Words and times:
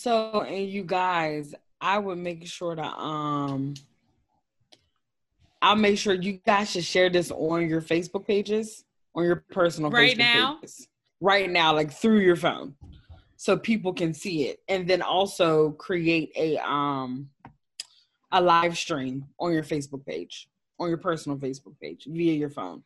So, 0.00 0.40
and 0.40 0.66
you 0.66 0.82
guys, 0.82 1.54
I 1.78 1.98
would 1.98 2.16
make 2.16 2.46
sure 2.46 2.74
to 2.74 2.82
um 2.82 3.74
I'll 5.60 5.76
make 5.76 5.98
sure 5.98 6.14
you 6.14 6.40
guys 6.46 6.70
should 6.70 6.84
share 6.84 7.10
this 7.10 7.30
on 7.30 7.68
your 7.68 7.82
Facebook 7.82 8.26
pages, 8.26 8.86
on 9.14 9.24
your 9.24 9.44
personal 9.50 9.90
Right 9.90 10.16
Facebook 10.16 10.18
now? 10.18 10.54
pages. 10.54 10.88
Right 11.20 11.50
now, 11.50 11.74
like 11.74 11.92
through 11.92 12.20
your 12.20 12.36
phone. 12.36 12.76
So 13.36 13.58
people 13.58 13.92
can 13.92 14.14
see 14.14 14.48
it. 14.48 14.60
And 14.68 14.88
then 14.88 15.02
also 15.02 15.72
create 15.72 16.32
a 16.34 16.56
um 16.66 17.28
a 18.32 18.40
live 18.40 18.78
stream 18.78 19.26
on 19.38 19.52
your 19.52 19.64
Facebook 19.64 20.06
page, 20.06 20.48
on 20.78 20.88
your 20.88 20.96
personal 20.96 21.36
Facebook 21.36 21.78
page 21.78 22.06
via 22.08 22.32
your 22.32 22.48
phone. 22.48 22.82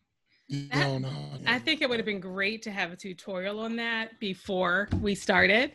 No, 0.49 0.99
no, 0.99 1.09
no. 1.09 1.11
I 1.47 1.61
think 1.61 1.81
it 1.81 1.89
would 1.89 2.01
have 2.01 2.07
been 2.07 2.19
great 2.19 2.63
to 2.63 2.73
have 2.73 2.91
a 2.91 2.97
tutorial 2.97 3.61
on 3.61 3.77
that 3.77 4.19
before 4.19 4.89
we 5.01 5.15
started. 5.15 5.75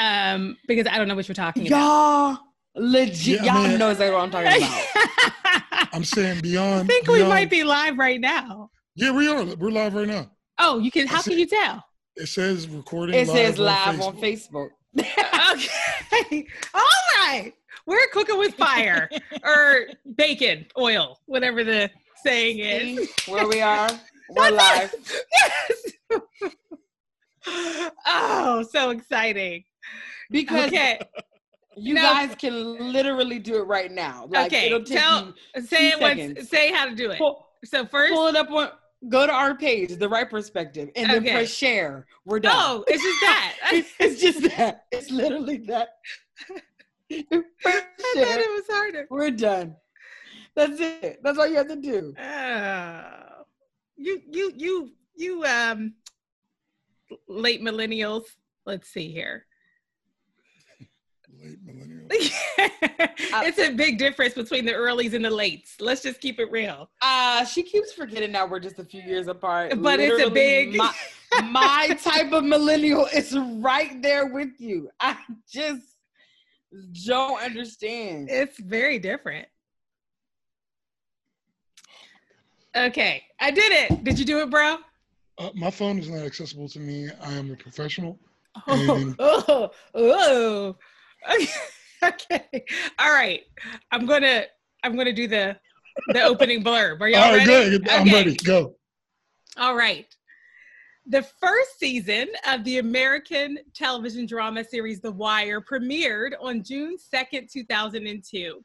Um, 0.00 0.56
because 0.66 0.86
I 0.86 0.96
don't 0.96 1.08
know 1.08 1.14
what 1.14 1.28
you're 1.28 1.34
talking 1.34 1.66
about. 1.66 1.78
Y'all 1.78 2.38
legit, 2.74 3.42
Yeah, 3.42 3.54
y'all 3.54 3.62
man. 3.64 3.78
know 3.78 3.90
exactly 3.90 4.14
what 4.14 4.22
I'm 4.22 4.30
talking 4.30 4.46
about. 4.46 4.86
I 4.94 5.88
I'm 5.92 6.04
saying 6.04 6.40
beyond. 6.40 6.84
I 6.84 6.86
think 6.86 7.06
we 7.06 7.22
might 7.22 7.50
be 7.50 7.64
live 7.64 7.98
right 7.98 8.18
now. 8.20 8.70
Yeah, 8.94 9.10
we 9.12 9.28
are. 9.28 9.44
We're 9.56 9.70
live 9.70 9.94
right 9.94 10.08
now. 10.08 10.30
Oh, 10.58 10.78
you 10.78 10.90
can. 10.90 11.06
How 11.06 11.16
That's 11.16 11.28
can 11.28 11.38
you 11.38 11.46
tell? 11.46 11.84
It 12.16 12.26
says 12.28 12.66
recording. 12.66 13.14
It 13.14 13.28
says 13.28 13.58
live 13.58 13.98
live 13.98 14.08
on 14.08 14.16
Facebook. 14.16 14.70
okay. 14.98 16.46
All 16.74 16.82
right. 17.16 17.52
We're 17.86 18.06
cooking 18.12 18.38
with 18.38 18.54
fire 18.54 19.10
or 19.44 19.86
bacon, 20.16 20.66
oil, 20.78 21.18
whatever 21.26 21.62
the 21.62 21.90
saying 22.22 22.58
is. 22.58 23.10
See 23.14 23.32
where 23.32 23.46
we 23.46 23.60
are. 23.60 23.90
We're 24.30 24.50
live. 24.50 24.94
Yes. 25.32 25.92
oh, 28.06 28.64
so 28.70 28.90
exciting. 28.90 29.64
Because 30.30 30.68
Okay. 30.68 30.98
you 31.76 31.94
No. 31.94 32.02
guys 32.02 32.34
can 32.36 32.92
literally 32.92 33.38
do 33.38 33.56
it 33.56 33.62
right 33.66 33.90
now. 33.90 34.26
Like 34.28 34.46
Okay, 34.46 34.66
it'll 34.66 34.84
take 34.84 34.98
tell- 34.98 35.34
Say 35.64 35.88
it 35.90 36.00
once. 36.00 36.48
Say 36.48 36.72
how 36.72 36.86
to 36.86 36.94
do 36.94 37.10
it. 37.10 37.18
pull, 37.18 37.46
So 37.64 37.84
first, 37.86 38.12
pull 38.12 38.26
it 38.28 38.36
up 38.36 38.50
on 38.50 38.70
go 39.08 39.26
to 39.26 39.32
our 39.32 39.54
page, 39.56 39.96
the 39.96 40.08
Wright 40.08 40.28
Perspective, 40.28 40.90
and 40.94 41.10
then 41.10 41.22
press 41.22 41.48
share. 41.50 42.06
We're 42.26 42.40
done. 42.40 42.54
no, 42.56 42.84
it's 42.86 43.02
just 43.02 43.20
that. 43.22 43.56
I, 43.64 43.86
it's 43.98 44.20
just 44.20 44.42
that. 44.56 44.84
It's 44.92 45.10
literally 45.10 45.56
that. 45.68 45.96
I 47.12 47.22
thought 47.22 47.44
it 47.64 48.50
was 48.50 48.64
harder. 48.68 49.06
We're 49.10 49.30
done. 49.30 49.76
That's 50.54 50.78
it. 50.80 51.20
That's 51.22 51.38
all 51.38 51.46
you 51.48 51.56
have 51.56 51.68
to 51.68 51.76
do. 51.76 52.14
Oh, 52.20 53.44
you, 53.96 54.20
you, 54.30 54.52
you, 54.56 54.92
you, 55.16 55.44
um, 55.44 55.94
late 57.28 57.62
millennials. 57.62 58.24
Let's 58.66 58.88
see 58.88 59.10
here. 59.10 59.46
Late 61.42 61.58
millennial. 61.64 62.06
it's 62.10 63.58
a 63.58 63.70
big 63.72 63.98
difference 63.98 64.34
between 64.34 64.64
the 64.64 64.72
earlys 64.72 65.14
and 65.14 65.24
the 65.24 65.30
lates. 65.30 65.74
Let's 65.80 66.02
just 66.02 66.20
keep 66.20 66.38
it 66.38 66.50
real. 66.50 66.90
Uh 67.02 67.44
she 67.44 67.62
keeps 67.62 67.92
forgetting 67.92 68.32
that 68.32 68.48
we're 68.50 68.60
just 68.60 68.78
a 68.78 68.84
few 68.84 69.02
years 69.02 69.26
apart. 69.28 69.72
But 69.82 70.00
it's 70.00 70.22
a 70.22 70.30
big- 70.30 70.76
my, 70.76 70.92
my 71.44 71.98
type 72.02 72.32
of 72.32 72.44
millennial 72.44 73.06
is 73.14 73.36
right 73.58 74.00
there 74.02 74.26
with 74.26 74.60
you. 74.60 74.90
I 75.00 75.16
just 75.50 75.82
don't 77.06 77.40
understand. 77.42 78.28
It's 78.30 78.58
very 78.60 78.98
different. 78.98 79.46
Okay, 82.76 83.22
I 83.40 83.50
did 83.50 83.72
it. 83.72 84.04
Did 84.04 84.18
you 84.18 84.24
do 84.24 84.40
it, 84.40 84.50
bro? 84.50 84.76
Uh, 85.38 85.50
my 85.54 85.70
phone 85.70 85.98
is 85.98 86.08
not 86.08 86.24
accessible 86.24 86.68
to 86.68 86.78
me. 86.78 87.08
I 87.22 87.32
am 87.32 87.50
a 87.50 87.56
professional. 87.56 88.18
Oh, 88.66 88.94
And- 88.96 89.16
oh, 89.18 89.70
oh. 89.94 90.76
Okay. 92.02 92.64
All 92.98 93.12
right. 93.12 93.42
I'm 93.92 94.06
gonna 94.06 94.44
I'm 94.82 94.96
gonna 94.96 95.12
do 95.12 95.28
the 95.28 95.58
the 96.06 96.22
opening 96.22 96.64
blurb. 96.64 96.98
Are 97.02 97.08
y'all 97.08 97.24
All 97.24 97.32
right, 97.36 97.46
ready? 97.46 97.78
good. 97.78 97.88
I'm 97.90 98.02
Okay. 98.08 98.12
ready. 98.14 98.36
Go. 98.36 98.74
All 99.58 99.76
right. 99.76 100.06
The 101.06 101.20
first 101.22 101.78
season 101.78 102.28
of 102.48 102.64
the 102.64 102.78
American 102.78 103.58
television 103.74 104.24
drama 104.24 104.64
series 104.64 105.00
The 105.02 105.12
Wire 105.12 105.60
premiered 105.60 106.32
on 106.40 106.62
June 106.62 106.96
2nd, 107.12 107.50
2002. 107.52 108.64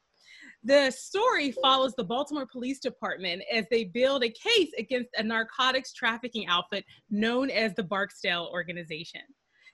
The 0.64 0.90
story 0.90 1.52
follows 1.52 1.94
the 1.94 2.04
Baltimore 2.04 2.46
Police 2.50 2.78
Department 2.78 3.42
as 3.52 3.66
they 3.70 3.84
build 3.84 4.24
a 4.24 4.30
case 4.30 4.70
against 4.78 5.10
a 5.18 5.22
narcotics 5.22 5.92
trafficking 5.92 6.46
outfit 6.46 6.84
known 7.10 7.50
as 7.50 7.74
the 7.74 7.82
Barksdale 7.82 8.48
Organization. 8.50 9.20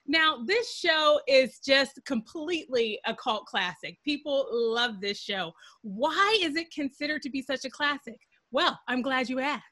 Now, 0.05 0.39
this 0.45 0.75
show 0.75 1.21
is 1.27 1.59
just 1.59 1.99
completely 2.05 2.99
a 3.05 3.15
cult 3.15 3.45
classic. 3.45 3.97
People 4.03 4.47
love 4.51 4.99
this 4.99 5.17
show. 5.17 5.53
Why 5.81 6.37
is 6.41 6.57
it 6.57 6.73
considered 6.73 7.21
to 7.21 7.29
be 7.29 7.41
such 7.41 7.63
a 7.63 7.69
classic? 7.69 8.19
Well, 8.51 8.77
I'm 8.87 9.01
glad 9.01 9.29
you 9.29 9.39
asked. 9.39 9.63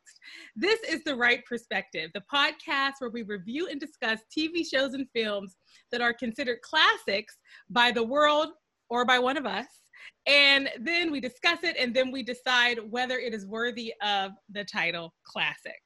This 0.56 0.80
is 0.84 1.04
The 1.04 1.16
Wright 1.16 1.46
Perspective, 1.46 2.12
the 2.14 2.24
podcast 2.34 2.94
where 3.00 3.10
we 3.10 3.24
review 3.24 3.68
and 3.68 3.80
discuss 3.80 4.22
TV 4.36 4.66
shows 4.66 4.94
and 4.94 5.06
films 5.14 5.58
that 5.92 6.02
are 6.02 6.14
considered 6.14 6.62
classics 6.62 7.38
by 7.70 7.92
the 7.92 8.04
world 8.04 8.50
or 8.90 9.06
by 9.06 9.20
one 9.20 9.38
of 9.38 9.46
us. 9.46 9.68
And 10.28 10.70
then 10.80 11.12
we 11.12 11.20
discuss 11.20 11.60
it 11.64 11.76
and 11.78 11.94
then 11.94 12.10
we 12.10 12.24
decide 12.24 12.80
whether 12.90 13.20
it 13.20 13.34
is 13.34 13.46
worthy 13.46 13.94
of 14.02 14.32
the 14.50 14.64
title 14.64 15.14
classic. 15.26 15.82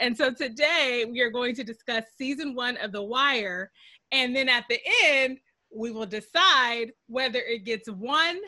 And 0.00 0.16
so 0.16 0.32
today 0.32 1.04
we 1.08 1.20
are 1.20 1.30
going 1.30 1.54
to 1.54 1.62
discuss 1.62 2.04
season 2.16 2.54
one 2.54 2.78
of 2.78 2.90
The 2.90 3.02
Wire. 3.02 3.70
And 4.12 4.34
then 4.34 4.48
at 4.48 4.64
the 4.68 4.80
end, 5.04 5.38
we 5.74 5.90
will 5.90 6.06
decide 6.06 6.92
whether 7.06 7.38
it 7.38 7.64
gets 7.64 7.88
one, 7.88 8.40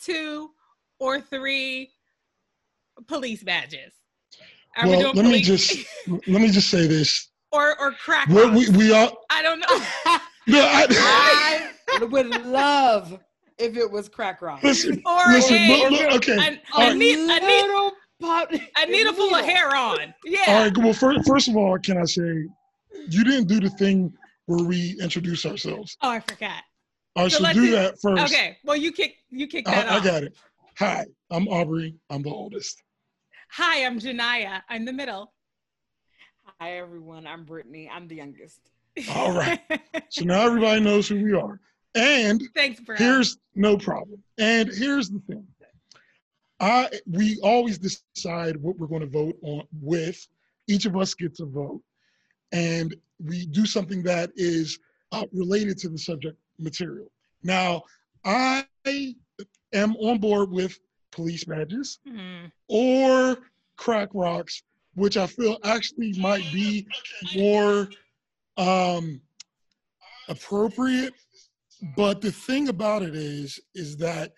two, 0.00 0.50
or 0.98 1.20
three 1.20 1.90
police 3.06 3.44
badges. 3.44 3.92
Are 4.76 4.86
we 4.86 4.96
well, 4.96 5.12
doing 5.12 5.26
let 5.26 5.32
me 5.32 5.42
just 5.42 5.76
let 6.08 6.40
me 6.40 6.50
just 6.50 6.70
say 6.70 6.86
this. 6.86 7.28
or 7.52 7.78
or 7.80 7.92
crack 7.92 8.28
We, 8.28 8.50
we, 8.50 8.70
we 8.70 8.92
all 8.92 9.18
I 9.30 9.42
don't 9.42 9.60
know. 9.60 9.66
no, 10.58 10.60
I, 10.60 11.70
I 11.90 12.04
would 12.04 12.46
love 12.46 13.18
if 13.58 13.76
it 13.76 13.90
was 13.90 14.08
crack 14.08 14.40
rock. 14.40 14.62
listen. 14.62 15.02
or 15.04 15.18
listen, 15.28 15.56
a, 15.56 15.68
look, 15.68 15.90
look, 15.90 16.12
okay. 16.16 16.36
a, 16.36 16.60
all 16.72 16.82
a, 16.82 16.88
right. 16.88 16.96
ne- 16.96 17.90
a, 18.22 18.46
ne- 18.50 18.60
Little 18.88 19.12
pop- 19.12 19.14
a 19.14 19.16
full 19.16 19.34
of 19.34 19.44
hair 19.44 19.74
on. 19.76 20.14
Yeah. 20.24 20.40
All 20.48 20.62
right. 20.64 20.76
Well, 20.78 20.92
first, 20.92 21.26
first 21.26 21.48
of 21.48 21.56
all, 21.56 21.78
can 21.78 21.98
I 21.98 22.04
say 22.04 22.22
you 22.22 23.24
didn't 23.24 23.46
do 23.46 23.60
the 23.60 23.70
thing 23.70 24.12
where 24.46 24.64
we 24.64 24.96
introduce 25.00 25.46
ourselves? 25.46 25.96
Oh, 26.02 26.10
I 26.10 26.20
forgot. 26.20 26.62
All 27.16 27.24
right, 27.24 27.32
So 27.32 27.42
so, 27.44 27.52
do 27.52 27.66
do- 27.66 27.70
that 27.72 28.00
first. 28.00 28.32
Okay. 28.34 28.56
Well, 28.64 28.76
you 28.76 28.92
kick 28.92 29.16
you 29.30 29.46
kick 29.46 29.64
that 29.66 29.88
I, 29.90 29.98
I 29.98 30.04
got 30.04 30.22
it. 30.22 30.36
Hi, 30.78 31.06
I'm 31.30 31.48
Aubrey. 31.48 31.94
I'm 32.10 32.22
the 32.22 32.30
oldest. 32.30 32.82
Hi, 33.52 33.84
I'm 33.84 33.98
Genia. 33.98 34.62
I'm 34.68 34.84
the 34.84 34.92
middle. 34.92 35.32
Hi 36.60 36.78
everyone, 36.78 37.26
I'm 37.26 37.44
Brittany. 37.44 37.88
I'm 37.92 38.08
the 38.08 38.16
youngest. 38.16 38.60
All 39.14 39.32
right. 39.32 39.60
So 40.10 40.24
now 40.24 40.40
everybody 40.46 40.80
knows 40.80 41.06
who 41.08 41.22
we 41.22 41.34
are. 41.34 41.60
And 41.94 42.42
Thanks, 42.54 42.80
bro. 42.80 42.96
here's 42.96 43.36
no 43.54 43.76
problem. 43.76 44.22
And 44.38 44.68
here's 44.72 45.10
the 45.10 45.20
thing. 45.28 45.46
I 46.60 46.88
we 47.06 47.38
always 47.42 47.78
decide 47.78 48.56
what 48.56 48.78
we're 48.78 48.86
going 48.88 49.00
to 49.02 49.06
vote 49.06 49.36
on 49.42 49.62
with. 49.80 50.26
Each 50.66 50.86
of 50.86 50.96
us 50.96 51.14
gets 51.14 51.40
a 51.40 51.46
vote, 51.46 51.80
and 52.52 52.94
we 53.24 53.46
do 53.46 53.64
something 53.66 54.02
that 54.02 54.30
is 54.36 54.78
uh, 55.12 55.24
related 55.32 55.78
to 55.78 55.88
the 55.88 55.98
subject 55.98 56.38
material. 56.58 57.10
Now, 57.42 57.82
I 58.24 58.66
am 59.72 59.96
on 59.96 60.18
board 60.18 60.50
with 60.50 60.78
police 61.10 61.44
badges 61.44 62.00
Mhm. 62.06 62.52
or 62.68 63.38
crack 63.76 64.10
rocks, 64.12 64.62
which 64.94 65.16
I 65.16 65.26
feel 65.26 65.58
actually 65.64 66.12
might 66.18 66.44
be 66.52 66.86
more 67.34 67.88
um, 68.56 69.20
appropriate. 70.28 71.14
But 71.96 72.20
the 72.20 72.32
thing 72.32 72.68
about 72.68 73.02
it 73.02 73.14
is, 73.14 73.60
is 73.74 73.96
that 73.98 74.32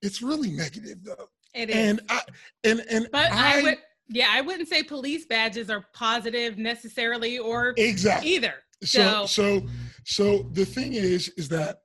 it's 0.00 0.22
really 0.22 0.50
negative 0.50 1.04
though. 1.04 1.28
It 1.56 1.70
is. 1.70 1.76
And 1.76 2.00
I 2.08 2.20
and 2.64 2.84
and 2.90 3.08
but 3.10 3.32
I, 3.32 3.60
I, 3.60 3.62
would 3.62 3.78
yeah, 4.08 4.28
I 4.30 4.40
wouldn't 4.42 4.68
say 4.68 4.82
police 4.82 5.26
badges 5.26 5.70
are 5.70 5.84
positive 5.94 6.58
necessarily 6.58 7.38
or 7.38 7.74
exactly. 7.76 8.30
either. 8.30 8.54
So 8.82 9.26
So- 9.26 9.26
so 9.26 9.66
so 10.04 10.42
the 10.52 10.64
thing 10.64 10.92
is, 10.92 11.30
is 11.36 11.48
that 11.48 11.78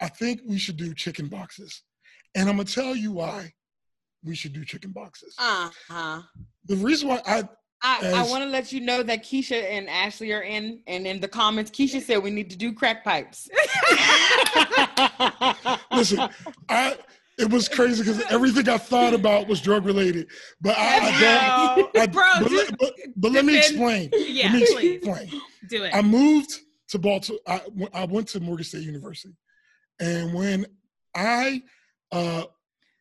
I 0.00 0.08
think 0.08 0.40
we 0.46 0.58
should 0.58 0.76
do 0.76 0.94
chicken 0.94 1.26
boxes, 1.26 1.82
and 2.34 2.48
I'm 2.48 2.56
gonna 2.56 2.68
tell 2.68 2.96
you 2.96 3.12
why 3.12 3.52
we 4.24 4.34
should 4.34 4.52
do 4.52 4.64
chicken 4.64 4.92
boxes. 4.92 5.34
Uh-huh. 5.38 6.22
The 6.66 6.76
reason 6.76 7.08
why 7.08 7.20
I 7.26 7.48
I, 7.82 8.12
I 8.16 8.22
want 8.30 8.44
to 8.44 8.50
let 8.50 8.72
you 8.72 8.80
know 8.80 9.02
that 9.02 9.24
Keisha 9.24 9.62
and 9.62 9.88
Ashley 9.88 10.32
are 10.32 10.42
in, 10.42 10.80
and 10.86 11.06
in 11.06 11.18
the 11.18 11.28
comments, 11.28 11.70
Keisha 11.70 12.02
said 12.02 12.22
we 12.22 12.30
need 12.30 12.50
to 12.50 12.56
do 12.56 12.74
crack 12.74 13.02
pipes. 13.04 13.48
listen, 15.92 16.28
I 16.68 16.98
it 17.40 17.50
was 17.50 17.68
crazy 17.68 18.02
because 18.02 18.22
everything 18.30 18.68
I 18.68 18.78
thought 18.78 19.14
about 19.14 19.48
was 19.48 19.60
drug 19.60 19.86
related, 19.86 20.28
but 20.60 20.76
I, 20.76 20.96
I 20.96 21.76
don't. 21.76 21.94
No. 21.94 22.00
I, 22.02 22.06
Bro, 22.06 22.30
but, 22.42 22.78
but, 22.78 22.94
but 23.16 23.32
let 23.32 23.44
me 23.44 23.56
explain. 23.56 24.10
yeah, 24.12 24.52
let 24.52 24.60
me 24.60 24.66
please 24.66 24.96
explain. 24.96 25.40
do 25.68 25.84
it. 25.84 25.94
I 25.94 26.02
moved 26.02 26.58
to 26.88 26.98
Baltimore. 26.98 27.40
I, 27.46 27.62
I 27.94 28.04
went 28.04 28.28
to 28.28 28.40
Morgan 28.40 28.64
State 28.64 28.82
University, 28.82 29.34
And 30.00 30.34
when 30.34 30.66
I 31.16 31.62
uh, 32.12 32.44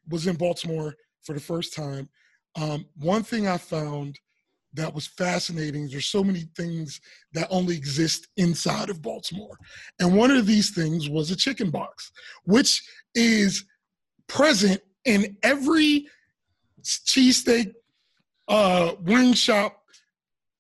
was 0.09 0.27
in 0.27 0.36
Baltimore 0.36 0.95
for 1.24 1.33
the 1.33 1.39
first 1.39 1.75
time, 1.75 2.09
um, 2.56 2.85
one 2.95 3.24
thing 3.24 3.47
I 3.47 3.57
found 3.57 4.19
that 4.74 4.94
was 4.94 5.07
fascinating. 5.07 5.88
There's 5.89 6.06
so 6.06 6.24
many 6.24 6.45
things 6.56 7.01
that 7.33 7.47
only 7.50 7.75
exist 7.75 8.27
inside 8.38 8.89
of 8.89 9.01
Baltimore. 9.01 9.57
And 10.00 10.15
one 10.15 10.31
of 10.31 10.45
these 10.45 10.71
things 10.71 11.09
was 11.09 11.31
a 11.31 11.35
chicken 11.35 11.71
box, 11.71 12.12
which 12.45 12.83
is 13.15 13.65
present 14.30 14.81
in 15.04 15.36
every 15.44 16.08
cheesesteak 16.84 17.74
uh, 18.48 18.94
wing 19.02 19.34
shop 19.34 19.84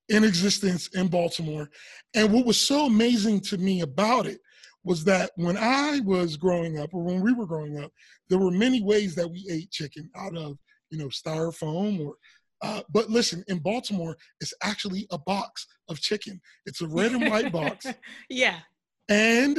in 0.09 0.23
existence 0.23 0.89
in 0.89 1.07
Baltimore. 1.07 1.69
And 2.13 2.33
what 2.33 2.45
was 2.45 2.59
so 2.59 2.85
amazing 2.85 3.41
to 3.41 3.57
me 3.57 3.81
about 3.81 4.25
it 4.25 4.39
was 4.83 5.03
that 5.05 5.31
when 5.35 5.57
I 5.57 5.99
was 6.01 6.35
growing 6.35 6.79
up, 6.79 6.93
or 6.93 7.03
when 7.03 7.21
we 7.21 7.33
were 7.33 7.45
growing 7.45 7.79
up, 7.79 7.91
there 8.29 8.39
were 8.39 8.51
many 8.51 8.81
ways 8.81 9.15
that 9.15 9.29
we 9.29 9.47
ate 9.49 9.71
chicken 9.71 10.09
out 10.15 10.35
of, 10.35 10.57
you 10.89 10.97
know, 10.97 11.07
styrofoam 11.07 12.05
or 12.05 12.15
uh, 12.61 12.81
but 12.89 13.09
listen, 13.09 13.43
in 13.47 13.59
Baltimore, 13.59 14.17
it's 14.41 14.53
actually 14.61 15.07
a 15.11 15.17
box 15.17 15.65
of 15.87 16.01
chicken. 16.01 16.41
It's 16.65 16.81
a 16.81 16.87
red 16.87 17.13
and 17.13 17.29
white 17.29 17.51
box. 17.51 17.85
Yeah. 18.29 18.59
And 19.07 19.57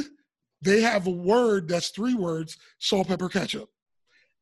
they 0.62 0.80
have 0.82 1.06
a 1.06 1.10
word 1.10 1.66
that's 1.66 1.88
three 1.88 2.14
words 2.14 2.56
salt, 2.78 3.08
pepper, 3.08 3.28
ketchup. 3.28 3.68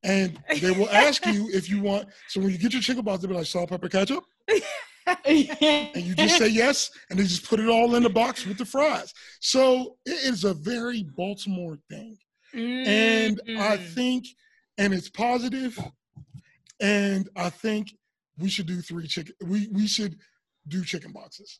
And 0.04 0.38
they 0.60 0.70
will 0.70 0.88
ask 0.90 1.26
you 1.26 1.48
if 1.52 1.68
you 1.68 1.80
want. 1.80 2.08
So 2.28 2.40
when 2.40 2.50
you 2.50 2.58
get 2.58 2.72
your 2.72 2.82
chicken 2.82 3.02
box, 3.04 3.20
they'll 3.20 3.30
be 3.30 3.36
like 3.36 3.46
salt, 3.46 3.70
pepper, 3.70 3.88
ketchup. 3.88 4.24
and 5.24 5.96
you 5.96 6.14
just 6.14 6.36
say 6.36 6.48
yes, 6.48 6.90
and 7.10 7.18
they 7.18 7.24
just 7.24 7.48
put 7.48 7.60
it 7.60 7.68
all 7.68 7.94
in 7.96 8.02
the 8.02 8.10
box 8.10 8.46
with 8.46 8.58
the 8.58 8.64
fries. 8.64 9.12
So 9.40 9.96
it 10.06 10.24
is 10.24 10.44
a 10.44 10.54
very 10.54 11.02
Baltimore 11.16 11.76
thing. 11.90 12.16
And 12.54 13.40
I 13.58 13.76
Mm. 13.76 13.94
think, 13.94 14.26
and 14.78 14.94
it's 14.94 15.08
positive, 15.10 15.78
and 16.80 17.28
I 17.36 17.50
think 17.50 17.88
we 18.38 18.48
should 18.48 18.66
do 18.66 18.80
three 18.80 19.06
chicken. 19.08 19.34
We 19.42 19.68
we 19.68 19.86
should 19.86 20.16
do 20.68 20.84
chicken 20.84 21.12
boxes. 21.12 21.58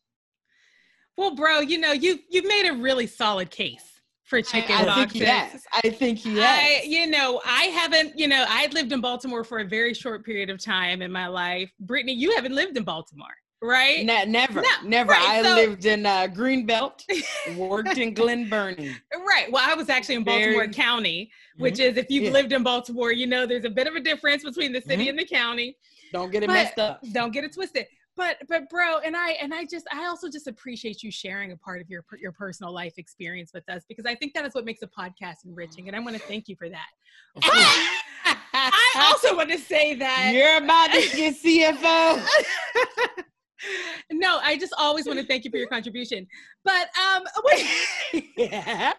Well, 1.16 1.34
bro, 1.34 1.60
you 1.60 1.78
know, 1.78 1.92
you 1.92 2.20
you've 2.30 2.46
made 2.46 2.68
a 2.68 2.74
really 2.74 3.06
solid 3.08 3.50
case 3.50 3.97
for 4.28 4.42
chicken 4.42 4.76
I, 4.76 4.82
I 4.82 4.84
boxes. 4.84 5.12
think 5.12 5.12
he 5.12 5.20
has. 5.24 5.64
I 5.72 5.90
think 5.90 6.18
he 6.18 6.42
I, 6.42 6.82
you 6.84 7.06
know, 7.06 7.40
I 7.46 7.64
haven't, 7.64 8.18
you 8.18 8.28
know, 8.28 8.44
I 8.48 8.68
lived 8.72 8.92
in 8.92 9.00
Baltimore 9.00 9.42
for 9.42 9.60
a 9.60 9.64
very 9.64 9.94
short 9.94 10.24
period 10.24 10.50
of 10.50 10.62
time 10.62 11.00
in 11.02 11.10
my 11.10 11.26
life. 11.26 11.70
Brittany, 11.80 12.12
you 12.12 12.34
haven't 12.36 12.54
lived 12.54 12.76
in 12.76 12.84
Baltimore, 12.84 13.34
right? 13.62 14.04
Ne- 14.04 14.26
never, 14.26 14.60
No, 14.60 14.68
never. 14.84 15.12
right, 15.12 15.26
I 15.28 15.42
so- 15.42 15.54
lived 15.54 15.86
in 15.86 16.04
uh, 16.04 16.26
Greenbelt, 16.30 17.00
worked 17.56 17.96
in 17.96 18.12
Glen 18.20 18.48
Burnie. 18.50 18.94
Right. 19.26 19.50
Well, 19.50 19.64
I 19.66 19.74
was 19.74 19.88
actually 19.88 20.16
in 20.16 20.24
Baltimore 20.24 20.52
Very- 20.52 20.68
Mm-hmm. 20.68 20.80
County, 20.80 21.30
which 21.56 21.78
is 21.80 21.96
if 21.96 22.06
you've 22.10 22.24
Yeah. 22.24 22.30
lived 22.32 22.52
in 22.52 22.62
Baltimore, 22.62 23.12
you 23.12 23.26
know 23.26 23.46
there's 23.46 23.64
a 23.64 23.70
bit 23.70 23.86
of 23.86 23.94
a 23.94 24.00
difference 24.00 24.44
between 24.44 24.72
the 24.72 24.80
city 24.82 25.06
Mhm. 25.06 25.10
and 25.10 25.18
the 25.18 25.24
county. 25.24 25.76
Don't 26.12 26.30
get 26.30 26.42
it 26.42 26.46
But- 26.48 26.52
messed 26.54 26.78
up. 26.78 27.00
Don't 27.12 27.32
get 27.32 27.44
it 27.44 27.52
twisted. 27.54 27.86
But 28.18 28.38
but 28.48 28.68
bro, 28.68 28.98
and 28.98 29.16
I 29.16 29.30
and 29.40 29.54
I 29.54 29.64
just 29.64 29.86
I 29.92 30.06
also 30.06 30.28
just 30.28 30.48
appreciate 30.48 31.04
you 31.04 31.10
sharing 31.10 31.52
a 31.52 31.56
part 31.56 31.80
of 31.80 31.88
your 31.88 32.04
your 32.20 32.32
personal 32.32 32.72
life 32.72 32.94
experience 32.98 33.52
with 33.54 33.66
us 33.68 33.84
because 33.88 34.06
I 34.06 34.16
think 34.16 34.34
that 34.34 34.44
is 34.44 34.56
what 34.56 34.64
makes 34.64 34.82
a 34.82 34.88
podcast 34.88 35.44
enriching, 35.46 35.86
and 35.86 35.94
I 35.94 36.00
want 36.00 36.16
to 36.16 36.22
thank 36.22 36.48
you 36.48 36.56
for 36.56 36.68
that. 36.68 36.88
I 38.52 39.06
also 39.12 39.36
want 39.36 39.50
to 39.50 39.58
say 39.58 39.94
that 39.94 40.32
You're 40.34 40.56
about 40.56 40.90
to 40.90 41.16
get 41.16 41.36
CFO. 41.36 42.26
no, 44.10 44.40
I 44.42 44.58
just 44.58 44.74
always 44.76 45.06
want 45.06 45.20
to 45.20 45.24
thank 45.24 45.44
you 45.44 45.52
for 45.52 45.58
your 45.58 45.68
contribution. 45.68 46.26
But 46.64 46.88
um, 46.98 47.22
wait, 47.44 47.66
yeah. 48.36 48.94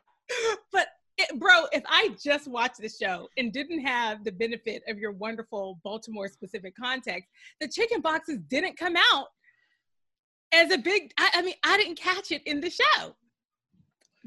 but 0.72 0.88
it, 1.20 1.40
bro, 1.40 1.66
if 1.72 1.84
I 1.88 2.16
just 2.22 2.48
watched 2.48 2.78
the 2.82 2.90
show 2.90 3.28
and 3.38 3.52
didn't 3.52 3.82
have 3.82 4.24
the 4.24 4.32
benefit 4.32 4.84
of 4.88 4.98
your 4.98 5.12
wonderful 5.12 5.80
Baltimore 5.84 6.28
specific 6.28 6.76
context, 6.76 7.30
the 7.60 7.68
chicken 7.68 8.02
boxes 8.02 8.40
didn't 8.50 8.78
come 8.78 8.96
out 9.12 9.28
as 10.54 10.72
a 10.72 10.78
big. 10.78 11.12
I, 11.18 11.30
I 11.36 11.42
mean, 11.42 11.56
I 11.64 11.78
didn't 11.78 12.00
catch 12.00 12.32
it 12.32 12.42
in 12.46 12.62
the 12.62 12.70
show. 12.70 13.16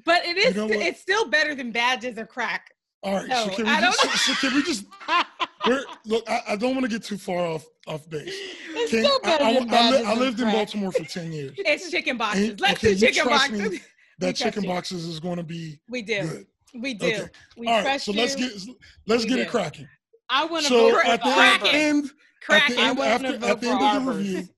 But 0.05 0.25
it 0.25 0.37
is. 0.37 0.55
know 0.57 0.69
it's 0.71 1.01
still 1.01 1.29
better 1.29 1.55
than 1.55 1.71
badges 1.73 2.19
or 2.19 2.27
crack. 2.27 2.71
All 3.03 3.15
right. 3.15 3.29
No, 3.29 3.47
so 3.49 3.57
can 3.57 3.65
we 3.67 3.71
I 3.71 3.81
don't 3.81 3.93
just, 3.93 4.27
so, 4.27 4.33
so 4.33 4.49
can 4.49 4.57
we 4.57 4.63
just 4.63 4.85
we're, 5.67 5.85
look? 6.07 6.29
I, 6.29 6.41
I 6.51 6.57
don't 6.57 6.75
want 6.75 6.83
to 6.85 6.89
get 6.89 7.03
too 7.05 7.19
far 7.19 7.45
off 7.45 7.65
off 7.87 8.09
base. 8.09 8.29
It's 8.71 8.91
Can, 8.91 9.05
still 9.05 9.19
I, 9.25 9.27
better 9.27 9.45
I, 9.45 9.53
than 9.55 9.63
I, 9.69 9.71
badges 9.71 10.07
I 10.07 10.11
and 10.13 10.21
lived 10.21 10.41
in. 10.41 10.53
Baltimore 10.53 10.93
for 10.93 11.05
ten 11.05 11.33
years. 11.33 11.53
It's 11.59 11.91
chicken 11.91 12.17
boxes. 12.17 12.51
And- 12.51 12.61
Let's 12.61 12.83
and 12.85 12.99
do 12.99 13.07
you 13.07 13.13
chicken 13.13 13.29
boxes. 13.31 13.81
That 14.19 14.37
chicken 14.37 14.63
boxes 14.65 15.05
is 15.07 15.19
going 15.19 15.39
to 15.39 15.43
be 15.43 15.81
We 15.89 16.03
do. 16.03 16.21
good. 16.23 16.47
We 16.75 16.95
do. 16.95 17.07
Okay. 17.07 17.29
We 17.57 17.67
All 17.67 17.83
right. 17.85 18.01
So 18.01 18.13
let's 18.13 18.35
get 18.35 18.53
let's 19.07 19.25
We 19.25 19.29
get 19.31 19.37
do. 19.37 19.43
it 19.43 19.49
cracking. 19.49 19.89
I 20.29 20.45
want 20.47 20.63
to 20.65 20.69
So 20.69 20.91
vote 20.93 21.05
at 21.05 21.23
the 21.23 21.29
end, 21.31 22.11
at 22.51 22.69
the 22.69 22.79
end, 22.79 22.99
after 22.99 23.27
at 23.35 23.61
the 23.61 23.69
end 23.69 23.83
of 23.83 24.05
the 24.05 24.13
review, 24.13 24.49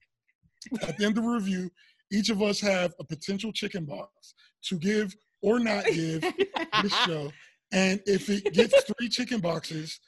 at 0.83 0.97
the 0.97 1.05
end 1.07 1.19
of 1.19 1.25
the 1.25 1.31
review, 1.31 1.71
each 2.13 2.31
of 2.31 2.43
us 2.43 2.61
have 2.61 2.95
a 3.01 3.05
potential 3.05 3.53
chicken 3.53 3.85
box 3.85 4.35
to 4.69 4.79
give 4.79 5.15
or 5.43 5.59
not 5.59 5.85
give 5.87 6.21
this 6.83 6.95
show. 7.07 7.33
And 7.73 8.01
if 8.07 8.31
it 8.31 8.53
gets 8.53 8.75
three 8.85 9.09
chicken 9.09 9.41
boxes, 9.41 9.99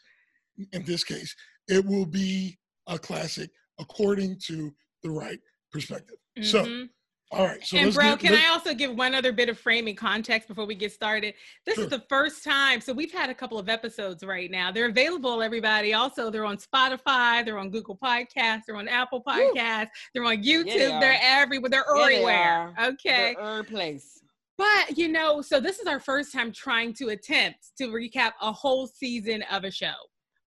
in 0.73 0.85
this 0.85 1.03
case, 1.03 1.35
it 1.69 1.85
will 1.85 2.07
be 2.07 2.57
a 2.87 2.99
classic 2.99 3.51
according 3.81 4.39
to 4.47 4.73
the 5.03 5.11
Wright 5.11 5.41
Perspective. 5.73 6.17
So, 6.43 6.65
Mhm. 6.65 6.89
All 7.33 7.47
right. 7.47 7.65
So 7.65 7.77
and 7.77 7.93
bro, 7.93 8.11
get, 8.17 8.21
can 8.21 8.35
I 8.35 8.47
also 8.49 8.73
give 8.73 8.95
one 8.95 9.15
other 9.15 9.33
bit 9.33 9.49
of 9.49 9.59
framing 9.59 9.97
context 9.97 10.49
before 10.49 10.65
we 10.65 10.75
get 10.75 10.93
started? 10.93 11.35
This 11.65 11.75
Sure. 11.75 11.85
is 11.85 11.91
the 11.91 12.03
first 12.09 12.45
time, 12.45 12.81
so 12.81 12.93
we've 12.93 13.13
had 13.13 13.31
a 13.31 13.35
couple 13.35 13.59
of 13.59 13.69
episodes 13.69 14.23
right 14.25 14.51
now. 14.51 14.71
They're 14.71 14.89
available, 14.89 15.43
everybody. 15.43 15.93
Also, 15.95 16.31
they're 16.31 16.45
on 16.45 16.57
Spotify, 16.59 17.45
they're 17.45 17.59
on 17.59 17.71
Google 17.71 17.97
Podcasts, 17.97 18.63
they're 18.67 18.77
on 18.77 18.87
Apple 18.89 19.23
Woo. 19.27 19.33
Podcasts, 19.33 19.89
they're 20.15 20.25
on 20.25 20.43
YouTube, 20.43 20.67
they 20.75 20.87
are 20.93 21.03
are. 21.15 21.19
everywhere, 21.21 21.71
they're 21.71 21.85
Yeah, 21.97 22.03
everywhere. 22.05 22.75
are. 22.79 22.87
Okay. 22.91 23.35
The 23.37 23.43
herb 23.43 23.67
place. 23.69 24.23
But 24.59 24.97
you 24.97 25.09
know, 25.09 25.43
so 25.43 25.61
this 25.61 25.79
is 25.81 25.87
our 25.87 26.01
first 26.01 26.33
time 26.33 26.51
trying 26.53 26.95
to 26.95 27.09
attempt 27.09 27.77
to 27.79 27.89
recap 27.89 28.33
a 28.41 28.53
whole 28.53 28.87
season 28.87 29.43
of 29.51 29.65
a 29.65 29.71
show. 29.71 29.93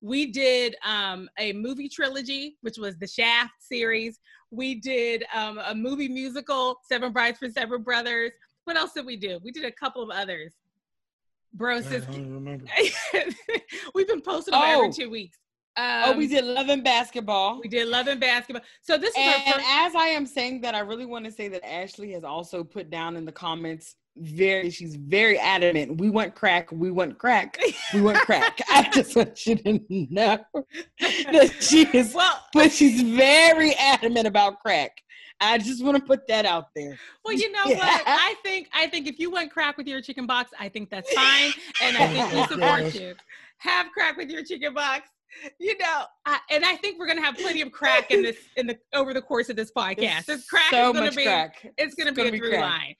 We 0.01 0.27
did 0.31 0.75
um, 0.85 1.29
a 1.37 1.53
movie 1.53 1.89
trilogy, 1.89 2.57
which 2.61 2.77
was 2.77 2.97
the 2.97 3.07
Shaft 3.07 3.53
series. 3.59 4.19
We 4.51 4.75
did 4.75 5.25
um, 5.33 5.59
a 5.65 5.75
movie 5.75 6.07
musical, 6.07 6.79
Seven 6.87 7.11
Brides 7.11 7.37
for 7.37 7.49
Seven 7.49 7.81
Brothers. 7.83 8.31
What 8.63 8.77
else 8.77 8.93
did 8.93 9.05
we 9.05 9.17
do? 9.17 9.39
We 9.43 9.51
did 9.51 9.65
a 9.65 9.71
couple 9.71 10.01
of 10.01 10.09
others. 10.09 10.53
Bro, 11.53 11.77
I 11.77 11.81
sis, 11.81 12.05
don't 12.05 12.31
remember. 12.33 12.65
we've 13.95 14.07
been 14.07 14.21
posting 14.21 14.53
them 14.53 14.61
every 14.63 14.87
Oh. 14.87 14.91
two 14.91 15.09
weeks. 15.09 15.37
oh, 15.77 16.15
we 16.17 16.25
Um, 16.25 16.29
did 16.29 16.45
love 16.45 16.69
and 16.69 16.83
basketball. 16.83 17.59
We 17.61 17.67
did 17.69 17.87
Love 17.87 18.07
and 18.07 18.19
Basketball. 18.21 18.63
So 18.81 18.97
this 18.97 19.11
is 19.11 19.17
And 19.17 19.33
our 19.47 19.53
first. 19.53 19.65
as 19.67 19.95
I 19.95 20.07
am 20.07 20.25
saying 20.25 20.61
that, 20.61 20.75
I 20.75 20.79
really 20.79 21.05
want 21.05 21.25
to 21.25 21.31
say 21.31 21.47
that 21.49 21.65
Ashley 21.67 22.11
has 22.13 22.23
also 22.23 22.63
put 22.63 22.89
down 22.89 23.15
in 23.17 23.25
the 23.25 23.31
comments 23.31 23.95
very, 24.17 24.69
she's 24.69 24.95
very 24.95 25.37
adamant. 25.39 25.99
We 25.99 26.09
want 26.09 26.35
crack. 26.35 26.71
We 26.71 26.91
want 26.91 27.17
crack. 27.17 27.57
We 27.93 28.01
want 28.01 28.17
crack. 28.19 28.59
I 28.69 28.89
just 28.93 29.15
want 29.15 29.45
you 29.47 29.55
to 29.55 29.79
know 29.89 30.37
that 30.99 31.51
she 31.59 31.87
is, 31.93 32.13
Well, 32.13 32.39
but 32.53 32.71
she's 32.71 33.01
very 33.01 33.73
adamant 33.75 34.27
about 34.27 34.59
crack. 34.59 35.01
I 35.41 35.57
just 35.57 35.83
want 35.83 35.95
to 35.97 36.03
put 36.03 36.27
that 36.27 36.45
out 36.45 36.67
there. 36.75 36.99
Well, 37.23 37.33
you 37.33 37.51
know 37.51 37.61
Yeah. 37.65 37.77
what? 37.77 38.03
I 38.07 38.35
think 38.43 38.67
I 38.73 38.87
think 38.87 39.07
if 39.07 39.19
you 39.19 39.31
want 39.31 39.51
crack 39.51 39.77
with 39.77 39.87
your 39.87 40.01
chicken 40.01 40.27
box, 40.27 40.51
I 40.59 40.67
think 40.69 40.89
that's 40.89 41.11
fine, 41.13 41.51
and 41.81 41.95
I 41.97 42.07
think 42.07 42.33
we 42.33 42.43
support 42.55 42.93
you. 42.93 43.15
Have 43.59 43.87
crack 43.93 44.17
with 44.17 44.29
your 44.29 44.43
chicken 44.43 44.73
box. 44.73 45.09
You 45.59 45.77
know, 45.77 46.03
I, 46.25 46.39
and 46.49 46.65
I 46.65 46.75
think 46.77 46.99
we're 46.99 47.07
gonna 47.07 47.21
have 47.23 47.37
plenty 47.37 47.61
of 47.61 47.71
crack 47.71 48.11
in 48.11 48.21
this 48.23 48.37
in 48.57 48.67
the 48.67 48.77
over 48.93 49.13
the 49.13 49.21
course 49.21 49.47
of 49.49 49.55
this 49.55 49.71
podcast. 49.71 50.25
This 50.25 50.45
crack 50.47 50.71
so 50.71 50.89
is 50.89 50.93
gonna 50.93 51.05
much 51.05 51.15
be 51.15 51.23
crack. 51.23 51.71
it's 51.77 51.95
gonna 51.95 52.11
be 52.11 52.27
a 52.27 52.31
through 52.31 52.49
crack. 52.49 52.61
line. 52.61 52.95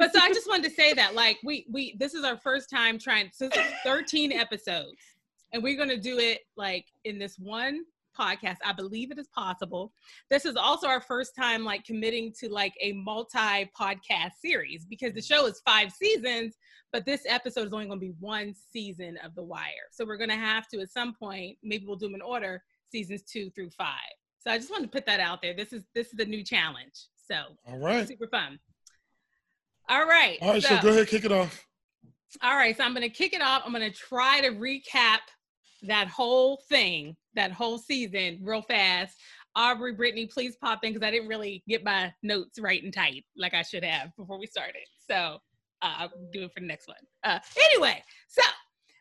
But 0.00 0.14
so 0.14 0.18
I 0.18 0.30
just 0.30 0.48
wanted 0.48 0.70
to 0.70 0.74
say 0.74 0.94
that, 0.94 1.14
like, 1.14 1.36
we 1.44 1.66
we 1.70 1.94
this 1.98 2.14
is 2.14 2.24
our 2.24 2.38
first 2.38 2.70
time 2.70 2.98
trying. 2.98 3.28
So 3.34 3.50
this 3.50 3.66
13 3.84 4.32
episodes, 4.32 4.96
and 5.52 5.62
we're 5.62 5.76
gonna 5.76 5.98
do 5.98 6.18
it 6.18 6.40
like 6.56 6.86
in 7.04 7.18
this 7.18 7.38
one 7.38 7.82
podcast. 8.18 8.56
I 8.64 8.72
believe 8.72 9.10
it 9.10 9.18
is 9.18 9.28
possible. 9.28 9.92
This 10.30 10.46
is 10.46 10.56
also 10.56 10.88
our 10.88 11.02
first 11.02 11.36
time 11.36 11.66
like 11.66 11.84
committing 11.84 12.32
to 12.40 12.48
like 12.48 12.72
a 12.80 12.94
multi 12.94 13.70
podcast 13.78 14.32
series 14.40 14.86
because 14.86 15.12
the 15.12 15.20
show 15.20 15.44
is 15.46 15.60
five 15.66 15.92
seasons, 15.92 16.56
but 16.94 17.04
this 17.04 17.24
episode 17.28 17.66
is 17.66 17.72
only 17.74 17.84
going 17.86 18.00
to 18.00 18.06
be 18.06 18.14
one 18.20 18.54
season 18.72 19.18
of 19.22 19.34
The 19.34 19.42
Wire. 19.42 19.90
So 19.92 20.06
we're 20.06 20.16
going 20.16 20.30
to 20.30 20.36
have 20.36 20.66
to 20.68 20.80
at 20.80 20.90
some 20.90 21.14
point, 21.14 21.58
maybe 21.62 21.84
we'll 21.86 21.96
do 21.96 22.06
them 22.06 22.14
in 22.14 22.22
order, 22.22 22.62
seasons 22.90 23.22
two 23.22 23.50
through 23.50 23.70
five. 23.70 24.14
So 24.38 24.50
I 24.50 24.56
just 24.56 24.70
wanted 24.70 24.90
to 24.90 24.92
put 24.92 25.04
that 25.04 25.20
out 25.20 25.42
there. 25.42 25.54
This 25.54 25.74
is 25.74 25.84
this 25.94 26.14
is 26.14 26.18
a 26.18 26.24
new 26.24 26.42
challenge. 26.42 27.08
So 27.28 27.34
All 27.68 27.78
right. 27.78 28.08
super 28.08 28.26
fun. 28.28 28.58
All 29.90 30.06
right. 30.06 30.38
All 30.40 30.52
right. 30.52 30.62
So 30.62 30.80
go 30.80 30.90
ahead, 30.90 31.08
kick 31.08 31.24
it 31.24 31.32
off. 31.32 31.66
All 32.42 32.54
right, 32.54 32.76
so 32.76 32.84
I'm 32.84 32.94
going 32.94 33.02
to 33.02 33.08
kick 33.08 33.34
it 33.34 33.42
off. 33.42 33.62
I'm 33.66 33.72
going 33.72 33.90
to 33.90 33.96
try 33.96 34.40
to 34.40 34.50
recap 34.50 35.18
that 35.82 36.06
whole 36.06 36.62
thing, 36.68 37.16
that 37.34 37.50
whole 37.50 37.76
season, 37.76 38.38
real 38.40 38.62
fast. 38.62 39.16
Aubrey, 39.56 39.94
Brittany, 39.94 40.26
please 40.26 40.56
pop 40.56 40.84
in 40.84 40.92
because 40.92 41.04
I 41.04 41.10
didn't 41.10 41.26
really 41.26 41.64
get 41.68 41.82
my 41.82 42.14
notes 42.22 42.60
right 42.60 42.80
and 42.84 42.94
tight 42.94 43.24
like 43.36 43.52
I 43.52 43.62
should 43.62 43.82
have 43.82 44.14
before 44.16 44.38
we 44.38 44.46
started. 44.46 44.82
So 45.08 45.38
uh, 45.82 45.94
I'll 45.98 46.12
do 46.32 46.44
it 46.44 46.52
for 46.54 46.60
the 46.60 46.66
next 46.66 46.86
one. 46.86 46.98
Uh, 47.24 47.40
anyway, 47.72 48.00
so 48.28 48.42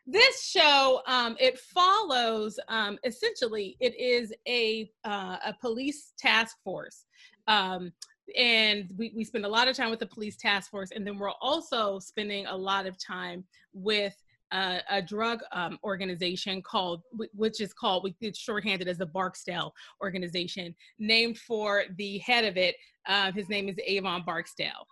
this 0.07 0.43
show 0.43 1.01
um, 1.05 1.37
it 1.39 1.59
follows 1.59 2.59
um, 2.67 2.97
essentially 3.03 3.77
it 3.79 3.95
is 3.95 4.33
a 4.47 4.89
uh, 5.05 5.37
a 5.45 5.55
police 5.61 6.13
task 6.17 6.57
force 6.63 7.05
um, 7.47 7.91
and 8.37 8.89
we, 8.97 9.11
we 9.15 9.23
spend 9.23 9.45
a 9.45 9.49
lot 9.49 9.67
of 9.67 9.75
time 9.75 9.89
with 9.89 9.99
the 9.99 10.05
police 10.05 10.35
task 10.35 10.69
force 10.69 10.91
and 10.91 11.05
then 11.05 11.17
we're 11.17 11.31
also 11.41 11.99
spending 11.99 12.45
a 12.47 12.55
lot 12.55 12.85
of 12.85 12.97
time 13.03 13.43
with 13.73 14.15
uh, 14.51 14.79
a 14.89 15.01
drug 15.01 15.41
um, 15.51 15.77
organization 15.83 16.61
called 16.61 17.03
which 17.33 17.61
is 17.61 17.73
called 17.73 18.11
it's 18.21 18.39
shorthanded 18.39 18.87
as 18.87 18.97
the 18.97 19.05
barksdale 19.05 19.73
organization 20.01 20.73
named 20.97 21.37
for 21.37 21.83
the 21.97 22.17
head 22.19 22.45
of 22.45 22.57
it 22.57 22.75
uh, 23.07 23.31
his 23.31 23.47
name 23.49 23.69
is 23.69 23.77
avon 23.85 24.23
barksdale 24.25 24.87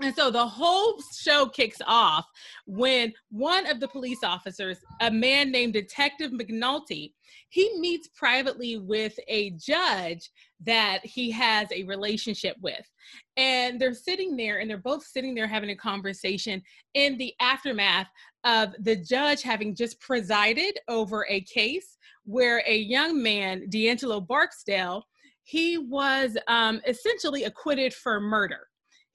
and 0.00 0.14
so 0.14 0.30
the 0.30 0.46
whole 0.46 0.98
show 1.16 1.46
kicks 1.46 1.80
off 1.86 2.26
when 2.66 3.12
one 3.30 3.66
of 3.66 3.80
the 3.80 3.88
police 3.88 4.22
officers, 4.22 4.78
a 5.00 5.10
man 5.10 5.50
named 5.50 5.72
Detective 5.72 6.30
McNulty, 6.30 7.12
he 7.48 7.78
meets 7.78 8.08
privately 8.08 8.78
with 8.78 9.18
a 9.26 9.50
judge 9.50 10.30
that 10.64 11.04
he 11.04 11.30
has 11.30 11.68
a 11.72 11.82
relationship 11.84 12.56
with. 12.60 12.88
And 13.36 13.80
they're 13.80 13.94
sitting 13.94 14.36
there 14.36 14.58
and 14.58 14.70
they're 14.70 14.78
both 14.78 15.04
sitting 15.04 15.34
there 15.34 15.46
having 15.46 15.70
a 15.70 15.76
conversation 15.76 16.62
in 16.94 17.18
the 17.18 17.34
aftermath 17.40 18.08
of 18.44 18.74
the 18.80 18.96
judge 18.96 19.42
having 19.42 19.74
just 19.74 20.00
presided 20.00 20.78
over 20.88 21.26
a 21.28 21.40
case 21.42 21.96
where 22.24 22.62
a 22.66 22.76
young 22.76 23.20
man, 23.20 23.68
D'Angelo 23.68 24.20
Barksdale, 24.20 25.02
he 25.42 25.78
was 25.78 26.36
um, 26.46 26.80
essentially 26.86 27.44
acquitted 27.44 27.94
for 27.94 28.20
murder 28.20 28.67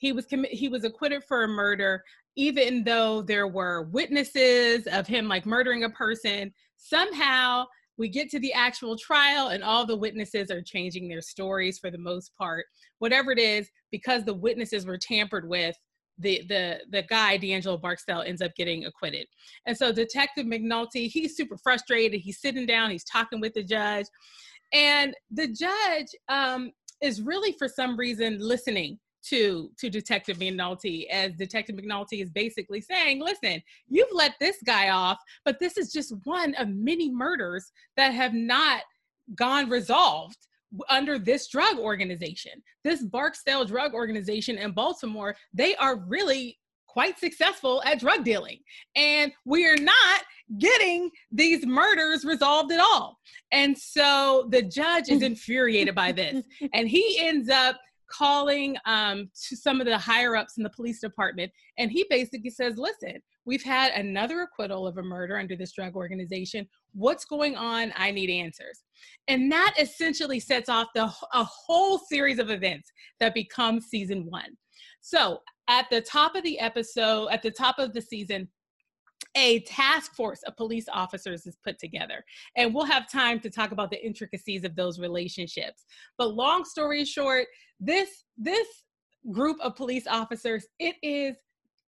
he 0.04 0.12
was 0.12 0.26
commi- 0.26 0.50
he 0.50 0.68
was 0.68 0.84
acquitted 0.84 1.24
for 1.24 1.44
a 1.44 1.48
murder 1.48 2.04
even 2.36 2.84
though 2.84 3.22
there 3.22 3.48
were 3.48 3.84
witnesses 3.84 4.86
of 4.88 5.08
him 5.08 5.30
like 5.30 5.46
murdering 5.46 5.86
a 5.86 5.90
person 5.90 6.54
somehow 6.76 7.64
we 7.98 8.10
get 8.10 8.30
to 8.30 8.40
the 8.40 8.52
actual 8.52 8.98
trial 8.98 9.48
and 9.48 9.64
all 9.64 9.86
the 9.86 9.96
witnesses 9.96 10.52
are 10.52 10.62
changing 10.62 11.08
their 11.08 11.22
stories 11.22 11.80
for 11.80 11.90
the 11.90 11.98
most 11.98 12.32
part 12.38 12.66
whatever 13.00 13.32
it 13.32 13.40
is 13.40 13.70
because 13.92 14.26
the 14.26 14.34
witnesses 14.34 14.86
were 14.86 14.98
tampered 14.98 15.48
with 15.48 15.76
the 16.20 16.44
the 16.50 16.82
the 16.92 17.04
guy 17.04 17.38
D'Angelo 17.38 17.78
Barksdale 17.78 18.22
ends 18.22 18.44
up 18.44 18.52
getting 18.56 18.86
acquitted. 18.86 19.26
And 19.66 19.76
so 19.76 19.92
Detective 19.92 20.46
McNulty, 20.46 21.10
he's 21.10 21.36
super 21.36 21.58
frustrated. 21.58 22.22
He's 22.22 22.40
sitting 22.40 22.68
down, 22.68 22.92
he's 22.92 23.04
talking 23.04 23.42
with 23.42 23.56
the 23.56 23.64
judge. 23.64 24.06
And 24.72 25.16
the 25.32 25.48
judge 25.48 26.10
um, 26.30 26.72
is 27.02 27.20
really 27.24 27.56
for 27.58 27.68
some 27.68 27.98
reason 27.98 28.38
listening 28.40 29.00
to 29.30 29.72
to 29.78 29.90
Detective 29.90 30.38
McNulty 30.38 31.08
as 31.10 31.34
Detective 31.34 31.76
McNulty 31.76 32.22
is 32.22 32.30
basically 32.30 32.82
saying, 32.82 33.22
listen, 33.22 33.62
you've 33.88 34.12
let 34.12 34.34
this 34.40 34.58
guy 34.66 34.90
off, 34.90 35.20
but 35.46 35.60
this 35.60 35.78
is 35.78 35.92
just 35.92 36.14
one 36.24 36.54
of 36.56 36.70
many 36.70 37.12
murders 37.12 37.72
that 37.98 38.14
have 38.14 38.34
not 38.34 38.82
gone 39.36 39.70
resolved 39.70 40.38
under 40.90 41.20
this 41.20 41.48
drug 41.48 41.78
organization. 41.78 42.54
This 42.84 43.04
Barksdale 43.04 43.66
drug 43.66 43.94
organization 43.94 44.58
in 44.58 44.72
Baltimore, 44.72 45.36
they 45.54 45.76
are 45.76 45.98
really 46.08 46.60
quite 46.88 47.18
successful 47.20 47.82
at 47.86 48.00
drug 48.00 48.24
dealing. 48.24 48.60
And 48.96 49.32
we 49.46 49.66
are 49.66 49.78
not 49.78 50.22
getting 50.60 51.10
these 51.32 51.66
murders 51.66 52.24
resolved 52.24 52.72
at 52.72 52.80
all. 52.80 53.20
And 53.52 53.78
so 53.78 54.48
the 54.52 54.62
judge 54.62 55.10
is 55.10 55.22
infuriated 55.32 55.96
by 55.96 56.12
this. 56.12 56.44
And 56.74 56.88
he 56.88 57.18
ends 57.20 57.50
up 57.50 57.78
calling 58.12 58.76
um, 58.86 59.30
to 59.48 59.56
some 59.56 59.80
of 59.80 59.88
the 59.88 59.98
higher 59.98 60.36
ups 60.36 60.58
in 60.58 60.64
the 60.64 60.70
police 60.70 61.00
department. 61.00 61.52
And 61.78 61.92
he 61.92 62.06
basically 62.10 62.50
says, 62.50 62.78
listen, 62.78 63.22
we've 63.46 63.64
had 63.64 63.92
another 63.94 64.42
acquittal 64.42 64.88
of 64.88 64.98
a 64.98 65.04
murder 65.04 65.38
under 65.38 65.56
this 65.56 65.74
drug 65.74 65.96
organization. 65.96 66.68
What's 66.94 67.26
going 67.26 67.56
on? 67.56 67.94
I 67.96 68.12
need 68.12 68.30
answers. 68.30 68.84
And 69.28 69.52
that 69.52 69.76
essentially 69.80 70.40
sets 70.40 70.70
off 70.70 70.88
the, 70.94 71.04
a 71.34 71.44
whole 71.44 71.98
series 71.98 72.40
of 72.40 72.50
events 72.50 72.92
that 73.20 73.34
become 73.34 73.82
season 73.82 74.26
one. 74.30 74.58
So 75.02 75.40
at 75.68 75.90
the 75.90 76.02
top 76.02 76.36
of 76.36 76.44
the 76.44 76.60
episode, 76.60 77.28
at 77.30 77.42
the 77.42 77.52
top 77.52 77.80
of 77.80 77.94
the 77.94 78.02
season, 78.02 78.48
a 79.36 79.62
task 79.62 80.14
force 80.16 80.42
of 80.44 80.56
police 80.58 80.86
officers 80.92 81.46
is 81.46 81.58
put 81.64 81.80
together. 81.80 82.24
And 82.56 82.74
we'll 82.74 82.86
have 82.86 83.12
time 83.12 83.40
to 83.42 83.50
talk 83.50 83.72
about 83.72 83.90
the 83.90 84.04
intricacies 84.06 84.64
of 84.64 84.76
those 84.76 85.00
relationships. 85.00 85.86
But 86.18 86.36
long 86.36 86.66
story 86.66 87.06
short, 87.06 87.48
this 87.80 88.24
this 88.38 88.68
group 89.32 89.58
of 89.62 89.76
police 89.76 90.06
officers, 90.08 90.66
it 90.80 90.96
is 91.02 91.36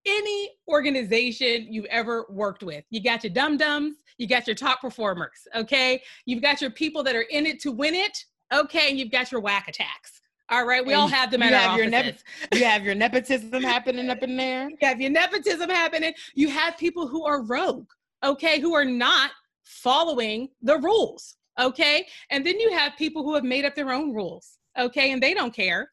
any 0.08 0.50
organization 0.68 1.68
you've 1.72 1.86
ever 1.86 2.26
worked 2.30 2.64
with. 2.64 2.84
You 2.90 3.02
got 3.02 3.24
your 3.24 3.34
dum 3.34 3.58
dums, 3.58 3.98
you 4.18 4.28
got 4.28 4.48
your 4.48 4.56
top 4.56 4.82
performers, 4.82 5.48
okay? 5.56 6.02
You've 6.26 6.42
got 6.42 6.62
your 6.62 6.70
people 6.70 7.04
that 7.04 7.16
are 7.16 7.24
in 7.24 7.46
it 7.46 7.60
to 7.62 7.72
win 7.72 7.96
it, 7.96 8.18
okay? 8.54 8.90
And 8.90 9.00
you've 9.00 9.12
got 9.12 9.32
your 9.32 9.42
whack 9.42 9.68
attacks. 9.68 10.22
All 10.50 10.66
right, 10.66 10.86
we 10.86 10.94
and 10.94 11.02
all 11.02 11.08
have 11.08 11.32
them 11.32 11.42
at 11.42 11.50
you 11.50 11.56
our 11.56 11.62
have 11.62 11.72
offices. 11.72 11.92
Your 11.92 12.04
nep- 12.04 12.20
you 12.54 12.64
have 12.66 12.84
your 12.84 12.96
nepotism 12.96 13.64
happening 13.64 14.10
up 14.10 14.22
in 14.22 14.38
there. 14.38 14.70
You 14.70 14.78
have 14.82 15.02
your 15.02 15.10
nepotism 15.10 15.70
happening. 15.70 16.14
You 16.36 16.50
have 16.50 16.78
people 16.78 17.08
who 17.08 17.26
are 17.26 17.42
rogue, 17.42 17.90
okay, 18.24 18.60
who 18.60 18.76
are 18.76 18.86
not 18.86 19.32
following 19.64 20.50
the 20.62 20.78
rules, 20.78 21.38
okay? 21.60 22.06
And 22.30 22.46
then 22.46 22.60
you 22.60 22.72
have 22.74 22.94
people 22.96 23.24
who 23.24 23.34
have 23.34 23.44
made 23.44 23.66
up 23.66 23.74
their 23.74 23.92
own 23.92 24.14
rules, 24.14 24.60
okay, 24.78 25.12
and 25.12 25.22
they 25.22 25.34
don't 25.34 25.54
care. 25.54 25.90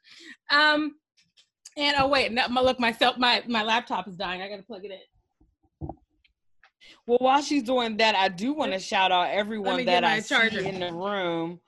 Um, 0.50 0.96
and 1.78 1.96
oh 1.98 2.08
wait, 2.08 2.32
my, 2.32 2.60
look, 2.60 2.78
myself, 2.78 3.16
my 3.16 3.42
my 3.46 3.62
laptop 3.62 4.06
is 4.06 4.16
dying. 4.16 4.42
I 4.42 4.48
gotta 4.48 4.62
plug 4.62 4.84
it 4.84 4.90
in. 4.90 5.88
Well, 7.06 7.18
while 7.20 7.42
she's 7.42 7.62
doing 7.62 7.96
that, 7.96 8.14
I 8.14 8.28
do 8.28 8.52
want 8.52 8.72
to 8.72 8.78
shout 8.78 9.10
out 9.10 9.30
everyone 9.30 9.84
that 9.86 10.04
I 10.04 10.20
charger. 10.20 10.60
see 10.60 10.66
in 10.66 10.80
the 10.80 10.92
room. 10.92 11.60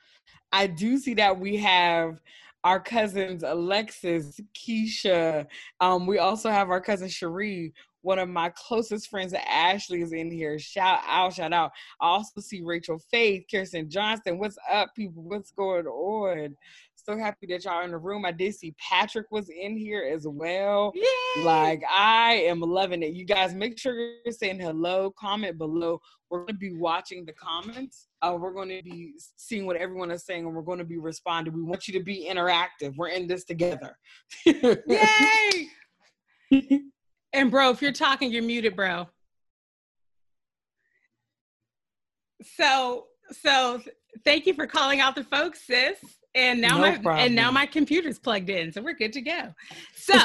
I 0.53 0.67
do 0.69 0.99
see 0.99 1.15
that 1.15 1.41
we 1.41 1.57
have 1.57 2.21
our 2.65 2.81
cousins 2.81 3.43
Alexis, 3.43 4.41
Keisha. 4.55 5.47
Um, 5.81 6.07
we 6.07 6.19
also 6.19 6.51
have 6.51 6.71
our 6.71 6.81
cousin 6.81 7.09
Cherie. 7.09 7.73
One 8.01 8.19
of 8.19 8.29
my 8.29 8.53
closest 8.55 9.09
friends, 9.09 9.33
Ashley, 9.33 10.03
is 10.03 10.13
in 10.13 10.31
here. 10.31 10.59
Shout 10.59 11.01
out, 11.07 11.35
shout 11.35 11.53
out. 11.55 11.73
I 12.01 12.07
also 12.07 12.41
see 12.41 12.63
Rachel 12.63 12.99
Faith, 13.11 13.45
Kirsten 13.51 13.89
Johnston. 13.89 14.39
What's 14.39 14.59
up, 14.71 14.95
people? 14.95 15.23
What's 15.23 15.53
going 15.53 15.87
on? 15.87 16.57
So 17.05 17.19
happy 17.19 17.47
that 17.49 17.67
y'all 17.67 17.85
in 17.85 17.91
the 17.91 17.99
room. 17.99 18.25
I 18.25 18.33
did 18.33 18.55
see 18.55 18.75
Patrick 18.79 19.27
was 19.31 19.51
in 19.51 19.77
here 19.77 20.09
as 20.11 20.27
well. 20.27 20.91
Yay! 20.95 21.45
Like 21.45 21.83
I 21.91 22.45
am 22.47 22.61
loving 22.61 23.03
it. 23.03 23.13
You 23.13 23.27
guys 23.27 23.55
make 23.55 23.79
sure 23.79 23.95
you're 23.95 24.33
saying 24.33 24.59
hello, 24.59 25.13
comment 25.19 25.59
below. 25.59 26.01
We're 26.31 26.39
going 26.39 26.55
to 26.55 26.59
be 26.59 26.73
watching 26.73 27.27
the 27.27 27.35
comments. 27.35 28.09
Uh, 28.23 28.39
we're 28.41 28.55
going 28.55 28.71
to 28.71 28.83
be 28.83 29.13
seeing 29.37 29.67
what 29.67 29.77
everyone 29.77 30.11
is 30.11 30.25
saying 30.25 30.47
and 30.47 30.55
we're 30.55 30.63
going 30.63 30.79
to 30.79 30.85
be 30.85 30.97
responding. 30.97 31.53
We 31.53 31.63
want 31.63 31.87
you 31.87 31.93
to 31.99 32.03
be 32.03 32.27
interactive. 32.27 32.97
We're 32.97 33.09
in 33.09 33.27
this 33.27 33.45
together. 33.45 33.99
Yay! 34.47 35.69
and 37.35 37.51
bro, 37.51 37.69
if 37.69 37.83
you're 37.83 37.93
talking, 37.93 38.33
you're 38.33 38.43
muted, 38.43 38.77
bro. 38.77 39.09
So, 42.57 43.09
so 43.31 43.83
thank 44.25 44.47
you 44.47 44.55
for 44.55 44.67
calling 44.67 45.01
out 45.01 45.15
the 45.15 45.25
folks, 45.25 45.67
sis. 45.67 45.99
And 46.37 46.61
now 46.61 46.77
no 46.77 46.79
my 46.79 46.99
problem. 46.99 47.27
and 47.27 47.35
now 47.35 47.51
my 47.53 47.65
computer's 47.65 48.19
plugged 48.19 48.51
in 48.51 48.73
so 48.73 48.83
we're 48.83 48.95
good 48.95 49.13
to 49.13 49.21
go. 49.21 49.55
So 49.95 50.19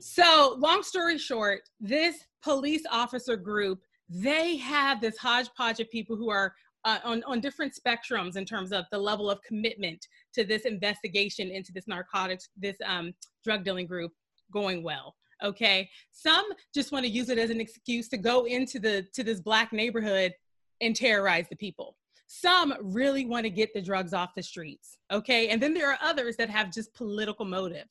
so 0.00 0.56
long 0.58 0.82
story 0.82 1.16
short 1.16 1.60
this 1.80 2.16
police 2.42 2.82
officer 2.90 3.36
group 3.36 3.80
they 4.08 4.56
have 4.56 5.00
this 5.00 5.16
hodgepodge 5.16 5.80
of 5.80 5.90
people 5.90 6.16
who 6.16 6.28
are 6.30 6.54
uh, 6.84 6.98
on, 7.04 7.22
on 7.24 7.40
different 7.40 7.72
spectrums 7.74 8.36
in 8.36 8.44
terms 8.44 8.72
of 8.72 8.84
the 8.90 8.98
level 8.98 9.30
of 9.30 9.40
commitment 9.42 10.06
to 10.34 10.44
this 10.44 10.62
investigation 10.62 11.50
into 11.50 11.72
this 11.72 11.86
narcotics 11.86 12.48
this 12.56 12.76
um, 12.84 13.12
drug 13.44 13.64
dealing 13.64 13.86
group 13.86 14.12
going 14.52 14.82
well 14.82 15.14
okay? 15.42 15.88
Some 16.10 16.44
just 16.74 16.92
want 16.92 17.04
to 17.04 17.10
use 17.10 17.28
it 17.28 17.38
as 17.38 17.50
an 17.50 17.60
excuse 17.60 18.08
to 18.08 18.16
go 18.16 18.44
into 18.44 18.78
the 18.78 19.06
to 19.14 19.22
this 19.22 19.40
black 19.40 19.72
neighborhood 19.72 20.32
and 20.80 20.94
terrorize 20.94 21.46
the 21.48 21.56
people 21.56 21.96
some 22.28 22.74
really 22.80 23.24
want 23.24 23.44
to 23.44 23.50
get 23.50 23.72
the 23.74 23.80
drugs 23.80 24.12
off 24.12 24.34
the 24.36 24.42
streets, 24.42 24.98
okay? 25.10 25.48
And 25.48 25.60
then 25.60 25.74
there 25.74 25.90
are 25.90 25.98
others 26.02 26.36
that 26.36 26.50
have 26.50 26.70
just 26.70 26.94
political 26.94 27.44
motive. 27.44 27.86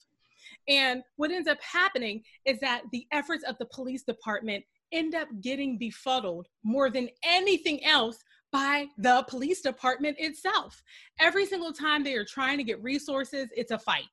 And 0.68 1.02
what 1.16 1.32
ends 1.32 1.50
up 1.50 1.62
happening 1.62 2.24
is 2.46 2.60
that 2.60 2.84
the 2.92 3.08
efforts 3.12 3.44
of 3.44 3.58
the 3.58 3.66
police 3.66 4.04
department 4.04 4.64
end 4.92 5.16
up 5.16 5.28
getting 5.42 5.78
befuddled 5.78 6.48
more 6.64 6.90
than 6.90 7.10
anything 7.26 7.84
else 7.84 8.24
by 8.52 8.86
the 9.00 9.26
police 9.28 9.62
department 9.62 10.16
itself. 10.20 10.82
Every 11.20 11.46
single 11.46 11.74
time 11.74 12.04
they 12.04 12.14
are 12.14 12.24
trying 12.24 12.58
to 12.60 12.64
get 12.64 12.82
resources, 12.82 13.50
it's 13.56 13.72
a 13.72 13.80
fight. 13.80 14.08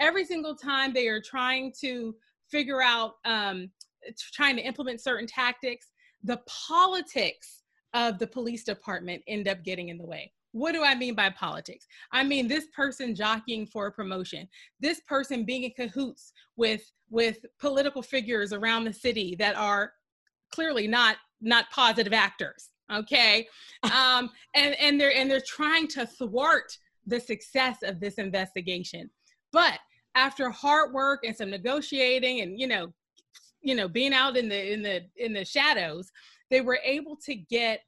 Every 0.00 0.24
single 0.24 0.56
time 0.56 0.92
they 0.92 1.06
are 1.08 1.20
trying 1.20 1.72
to 1.80 2.16
figure 2.50 2.82
out, 2.82 3.16
um, 3.26 3.70
trying 4.32 4.56
to 4.56 4.62
implement 4.62 5.02
certain 5.02 5.26
tactics, 5.26 5.92
the 6.24 6.40
politics 6.46 7.62
of 7.94 8.18
the 8.18 8.26
police 8.26 8.64
department 8.64 9.22
end 9.26 9.48
up 9.48 9.62
getting 9.64 9.88
in 9.88 9.98
the 9.98 10.06
way. 10.06 10.32
What 10.52 10.72
do 10.72 10.82
I 10.82 10.94
mean 10.94 11.14
by 11.14 11.30
politics? 11.30 11.86
I 12.12 12.24
mean 12.24 12.48
this 12.48 12.66
person 12.74 13.14
jockeying 13.14 13.66
for 13.66 13.86
a 13.86 13.92
promotion, 13.92 14.48
this 14.80 15.00
person 15.00 15.44
being 15.44 15.64
in 15.64 15.72
cahoots 15.72 16.32
with 16.56 16.90
with 17.10 17.44
political 17.60 18.02
figures 18.02 18.52
around 18.52 18.84
the 18.84 18.92
city 18.92 19.36
that 19.38 19.56
are 19.56 19.92
clearly 20.52 20.86
not 20.86 21.16
not 21.40 21.70
positive 21.70 22.12
actors 22.12 22.70
okay 22.92 23.46
um 23.84 24.30
and 24.54 24.74
and 24.76 25.00
they're 25.00 25.14
and 25.14 25.30
they're 25.30 25.42
trying 25.46 25.86
to 25.86 26.06
thwart 26.06 26.76
the 27.06 27.20
success 27.20 27.78
of 27.82 28.00
this 28.00 28.14
investigation 28.14 29.08
but 29.52 29.78
after 30.14 30.50
hard 30.50 30.92
work 30.92 31.20
and 31.24 31.36
some 31.36 31.50
negotiating 31.50 32.40
and 32.40 32.58
you 32.58 32.66
know 32.66 32.92
you 33.60 33.74
know 33.74 33.88
being 33.88 34.12
out 34.12 34.36
in 34.36 34.48
the 34.48 34.72
in 34.72 34.82
the 34.82 35.02
in 35.16 35.32
the 35.32 35.44
shadows 35.44 36.10
they 36.50 36.60
were 36.60 36.78
able 36.84 37.16
to 37.24 37.34
get 37.34 37.80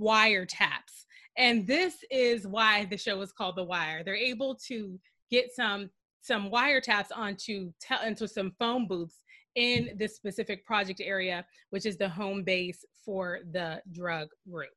wiretaps. 0.00 1.06
And 1.36 1.66
this 1.66 1.96
is 2.10 2.46
why 2.46 2.86
the 2.86 2.96
show 2.96 3.20
is 3.20 3.32
called 3.32 3.56
the 3.56 3.64
wire. 3.64 4.02
They're 4.02 4.16
able 4.16 4.56
to 4.66 4.98
get 5.30 5.54
some 5.54 5.90
some 6.20 6.50
wiretaps 6.50 7.08
onto 7.14 7.72
te- 7.80 8.06
into 8.06 8.26
some 8.26 8.52
phone 8.58 8.88
booths 8.88 9.20
in 9.54 9.90
this 9.96 10.16
specific 10.16 10.64
project 10.66 11.00
area 11.02 11.44
which 11.70 11.86
is 11.86 11.96
the 11.96 12.08
home 12.08 12.44
base 12.44 12.84
for 13.04 13.40
the 13.52 13.80
drug 13.92 14.28
group. 14.50 14.68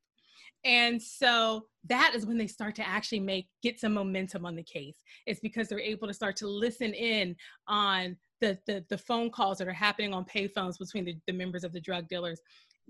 And 0.64 1.02
so 1.02 1.66
that 1.88 2.14
is 2.16 2.26
when 2.26 2.38
they 2.38 2.48
start 2.48 2.76
to 2.76 2.88
actually 2.88 3.20
make 3.20 3.48
get 3.64 3.80
some 3.80 3.94
momentum 3.94 4.46
on 4.46 4.56
the 4.56 4.64
case. 4.64 4.98
It's 5.26 5.40
because 5.40 5.68
they're 5.68 5.80
able 5.80 6.08
to 6.08 6.14
start 6.14 6.36
to 6.38 6.48
listen 6.48 6.94
in 6.94 7.36
on 7.68 8.16
the 8.40 8.58
the, 8.68 8.86
the 8.90 8.98
phone 8.98 9.32
calls 9.32 9.58
that 9.58 9.68
are 9.68 9.74
happening 9.74 10.14
on 10.14 10.26
payphones 10.26 10.78
between 10.78 11.06
the, 11.06 11.16
the 11.26 11.34
members 11.34 11.64
of 11.64 11.74
the 11.74 11.82
drug 11.82 12.08
dealers 12.08 12.40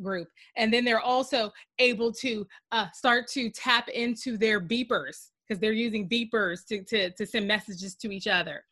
group. 0.01 0.27
And 0.57 0.73
then 0.73 0.83
they're 0.85 1.01
also 1.01 1.51
able 1.79 2.11
to 2.13 2.47
uh, 2.71 2.87
start 2.93 3.27
to 3.29 3.49
tap 3.49 3.89
into 3.89 4.37
their 4.37 4.59
beepers 4.59 5.29
because 5.47 5.59
they're 5.59 5.73
using 5.73 6.07
beepers 6.07 6.65
to, 6.67 6.83
to, 6.85 7.11
to 7.11 7.25
send 7.25 7.47
messages 7.47 7.95
to 7.95 8.11
each 8.11 8.27
other. 8.27 8.63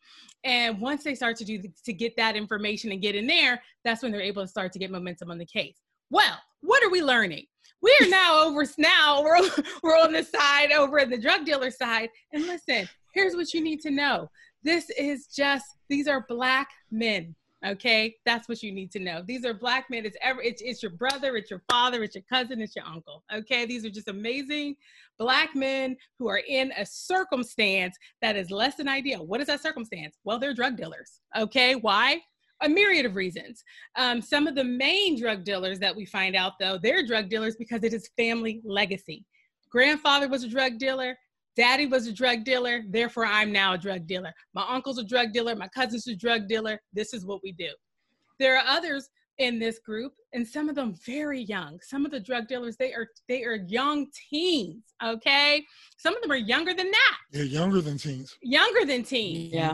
And 0.44 0.80
once 0.80 1.04
they 1.04 1.14
start 1.14 1.36
to 1.36 1.44
do 1.44 1.62
to 1.84 1.92
get 1.92 2.16
that 2.16 2.36
information 2.36 2.92
and 2.92 3.02
get 3.02 3.14
in 3.14 3.26
there 3.26 3.60
that's 3.84 4.02
when 4.02 4.10
they're 4.10 4.22
able 4.22 4.42
to 4.42 4.48
start 4.48 4.72
to 4.72 4.78
get 4.78 4.90
momentum 4.90 5.30
on 5.30 5.36
the 5.36 5.44
case. 5.44 5.76
Well 6.10 6.38
what 6.62 6.82
are 6.82 6.90
we 6.90 7.02
learning? 7.02 7.44
We 7.82 7.94
are 8.00 8.08
now 8.08 8.40
over 8.46 8.64
now 8.78 9.22
we're, 9.22 9.40
we're 9.82 9.98
on 9.98 10.12
the 10.12 10.22
side 10.22 10.72
over 10.72 10.98
in 10.98 11.10
the 11.10 11.18
drug 11.18 11.44
dealer 11.44 11.70
side. 11.70 12.08
And 12.32 12.46
listen 12.46 12.88
here's 13.12 13.34
what 13.34 13.52
you 13.52 13.62
need 13.62 13.80
to 13.80 13.90
know. 13.90 14.30
This 14.62 14.90
is 14.90 15.26
just 15.26 15.66
these 15.88 16.06
are 16.08 16.26
black 16.28 16.68
men 16.90 17.34
okay? 17.66 18.14
That's 18.24 18.48
what 18.48 18.62
you 18.62 18.72
need 18.72 18.90
to 18.92 18.98
know. 18.98 19.22
These 19.26 19.44
are 19.44 19.54
black 19.54 19.90
men. 19.90 20.06
It's 20.06 20.16
ever 20.22 20.40
it's, 20.42 20.62
it's 20.62 20.82
your 20.82 20.92
brother 20.92 21.36
it's 21.36 21.50
your 21.50 21.62
father 21.70 22.02
it's 22.02 22.14
your 22.14 22.24
cousin 22.30 22.60
it's 22.60 22.76
your 22.76 22.84
uncle 22.84 23.24
okay? 23.32 23.66
These 23.66 23.84
are 23.84 23.90
just 23.90 24.08
amazing 24.08 24.76
black 25.18 25.54
men 25.54 25.96
who 26.18 26.28
are 26.28 26.42
in 26.48 26.72
a 26.76 26.86
circumstance 26.86 27.96
that 28.22 28.36
is 28.36 28.50
less 28.50 28.76
than 28.76 28.88
ideal. 28.88 29.26
What 29.26 29.40
is 29.40 29.46
that 29.48 29.62
circumstance? 29.62 30.16
Well 30.24 30.38
they're 30.38 30.54
drug 30.54 30.76
dealers 30.76 31.20
okay? 31.36 31.74
Why? 31.74 32.20
A 32.62 32.68
myriad 32.68 33.06
of 33.06 33.16
reasons. 33.16 33.64
Um, 33.96 34.20
some 34.20 34.46
of 34.46 34.54
the 34.54 34.64
main 34.64 35.18
drug 35.18 35.44
dealers 35.44 35.78
that 35.78 35.96
we 35.96 36.04
find 36.04 36.36
out, 36.36 36.58
though, 36.60 36.76
they're 36.76 37.06
drug 37.06 37.30
dealers 37.30 37.56
because 37.56 37.84
it 37.84 37.94
is 37.94 38.10
family 38.18 38.60
legacy. 38.64 39.24
Grandfather 39.70 40.28
was 40.28 40.44
a 40.44 40.48
drug 40.48 40.78
dealer. 40.78 41.16
Daddy 41.56 41.86
was 41.86 42.06
a 42.06 42.12
drug 42.12 42.44
dealer. 42.44 42.82
Therefore, 42.88 43.26
I'm 43.26 43.52
now 43.52 43.74
a 43.74 43.78
drug 43.78 44.06
dealer. 44.06 44.32
My 44.54 44.64
uncle's 44.68 44.98
a 44.98 45.04
drug 45.04 45.32
dealer. 45.32 45.54
My 45.56 45.68
cousin's 45.68 46.06
a 46.06 46.14
drug 46.14 46.48
dealer. 46.48 46.80
This 46.92 47.12
is 47.12 47.26
what 47.26 47.40
we 47.42 47.52
do. 47.52 47.70
There 48.38 48.56
are 48.56 48.64
others 48.66 49.08
in 49.38 49.58
this 49.58 49.78
group 49.78 50.12
and 50.34 50.46
some 50.46 50.68
of 50.68 50.74
them 50.74 50.94
very 51.06 51.40
young 51.44 51.80
some 51.80 52.04
of 52.04 52.10
the 52.10 52.20
drug 52.20 52.46
dealers 52.46 52.76
they 52.76 52.92
are 52.92 53.08
they 53.26 53.42
are 53.42 53.56
young 53.68 54.06
teens 54.28 54.82
okay 55.02 55.64
some 55.96 56.14
of 56.14 56.20
them 56.20 56.30
are 56.30 56.36
younger 56.36 56.74
than 56.74 56.90
that 56.90 57.16
they're 57.32 57.44
younger 57.44 57.80
than 57.80 57.96
teens 57.96 58.36
younger 58.42 58.84
than 58.84 59.02
teens 59.02 59.50
Yeah. 59.50 59.70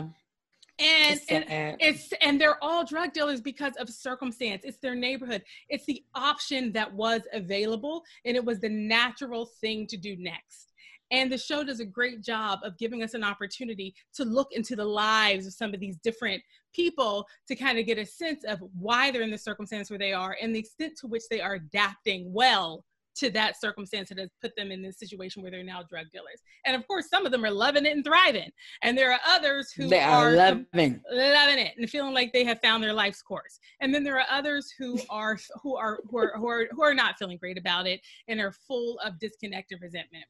and, 0.79 1.19
It's 1.19 1.25
and 1.29 1.45
it's 1.81 2.13
and 2.21 2.39
they're 2.39 2.63
all 2.63 2.85
drug 2.85 3.11
dealers 3.11 3.41
because 3.41 3.73
of 3.77 3.89
circumstance 3.89 4.61
it's 4.63 4.77
their 4.77 4.95
neighborhood 4.95 5.43
it's 5.67 5.85
the 5.85 6.01
option 6.15 6.71
that 6.71 6.89
was 6.93 7.23
available 7.33 8.03
and 8.23 8.37
it 8.37 8.45
was 8.45 8.61
the 8.61 8.69
natural 8.69 9.45
thing 9.59 9.85
to 9.87 9.97
do 9.97 10.15
next 10.17 10.71
and 11.11 11.31
the 11.31 11.37
show 11.37 11.63
does 11.63 11.79
a 11.79 11.85
great 11.85 12.21
job 12.21 12.59
of 12.63 12.77
giving 12.77 13.03
us 13.03 13.13
an 13.13 13.23
opportunity 13.23 13.95
to 14.15 14.25
look 14.25 14.51
into 14.51 14.75
the 14.75 14.85
lives 14.85 15.47
of 15.47 15.53
some 15.53 15.73
of 15.73 15.79
these 15.79 15.97
different 15.97 16.41
people 16.73 17.25
to 17.47 17.55
kind 17.55 17.79
of 17.79 17.85
get 17.85 17.97
a 17.97 18.05
sense 18.05 18.43
of 18.43 18.59
why 18.77 19.11
they're 19.11 19.21
in 19.21 19.31
the 19.31 19.37
circumstance 19.37 19.89
where 19.89 19.99
they 19.99 20.13
are 20.13 20.37
and 20.41 20.53
the 20.53 20.59
extent 20.59 20.97
to 20.99 21.07
which 21.07 21.23
they 21.29 21.41
are 21.41 21.55
adapting 21.55 22.31
well 22.31 22.83
to 23.15 23.29
that 23.31 23.59
circumstance 23.59 24.09
that 24.09 24.19
has 24.19 24.29
put 24.41 24.55
them 24.55 24.71
in 24.71 24.81
this 24.81 24.99
situation 24.99 25.41
where 25.41 25.49
they're 25.49 25.63
now 25.63 25.81
drug 25.89 26.05
dealers. 26.11 26.41
And 26.65 26.75
of 26.75 26.87
course, 26.87 27.09
some 27.09 27.25
of 27.25 27.31
them 27.31 27.43
are 27.43 27.51
loving 27.51 27.85
it 27.85 27.93
and 27.93 28.05
thriving. 28.05 28.51
And 28.83 28.95
there 28.97 29.11
are 29.11 29.19
others 29.27 29.71
who 29.71 29.87
They 29.87 29.99
are 29.99 30.29
are 30.29 30.31
loving. 30.33 31.01
loving 31.11 31.57
it 31.57 31.73
and 31.77 31.89
feeling 31.89 32.13
like 32.13 32.31
they 32.31 32.43
have 32.43 32.61
found 32.61 32.83
their 32.83 32.93
life's 32.93 33.21
course. 33.21 33.59
And 33.81 33.93
then 33.93 34.03
there 34.03 34.19
are 34.19 34.25
others 34.29 34.71
who 34.77 34.99
are 35.09 35.39
who 35.63 35.75
are 35.75 35.99
who 36.09 36.17
are 36.19 36.33
who 36.37 36.47
are, 36.47 36.67
who 36.71 36.83
are 36.83 36.93
not 36.93 37.17
feeling 37.17 37.37
great 37.37 37.57
about 37.57 37.87
it 37.87 38.01
and 38.27 38.39
are 38.39 38.51
full 38.51 38.99
of 38.99 39.17
disconnect 39.19 39.71
and 39.71 39.81
resentment. 39.81 40.25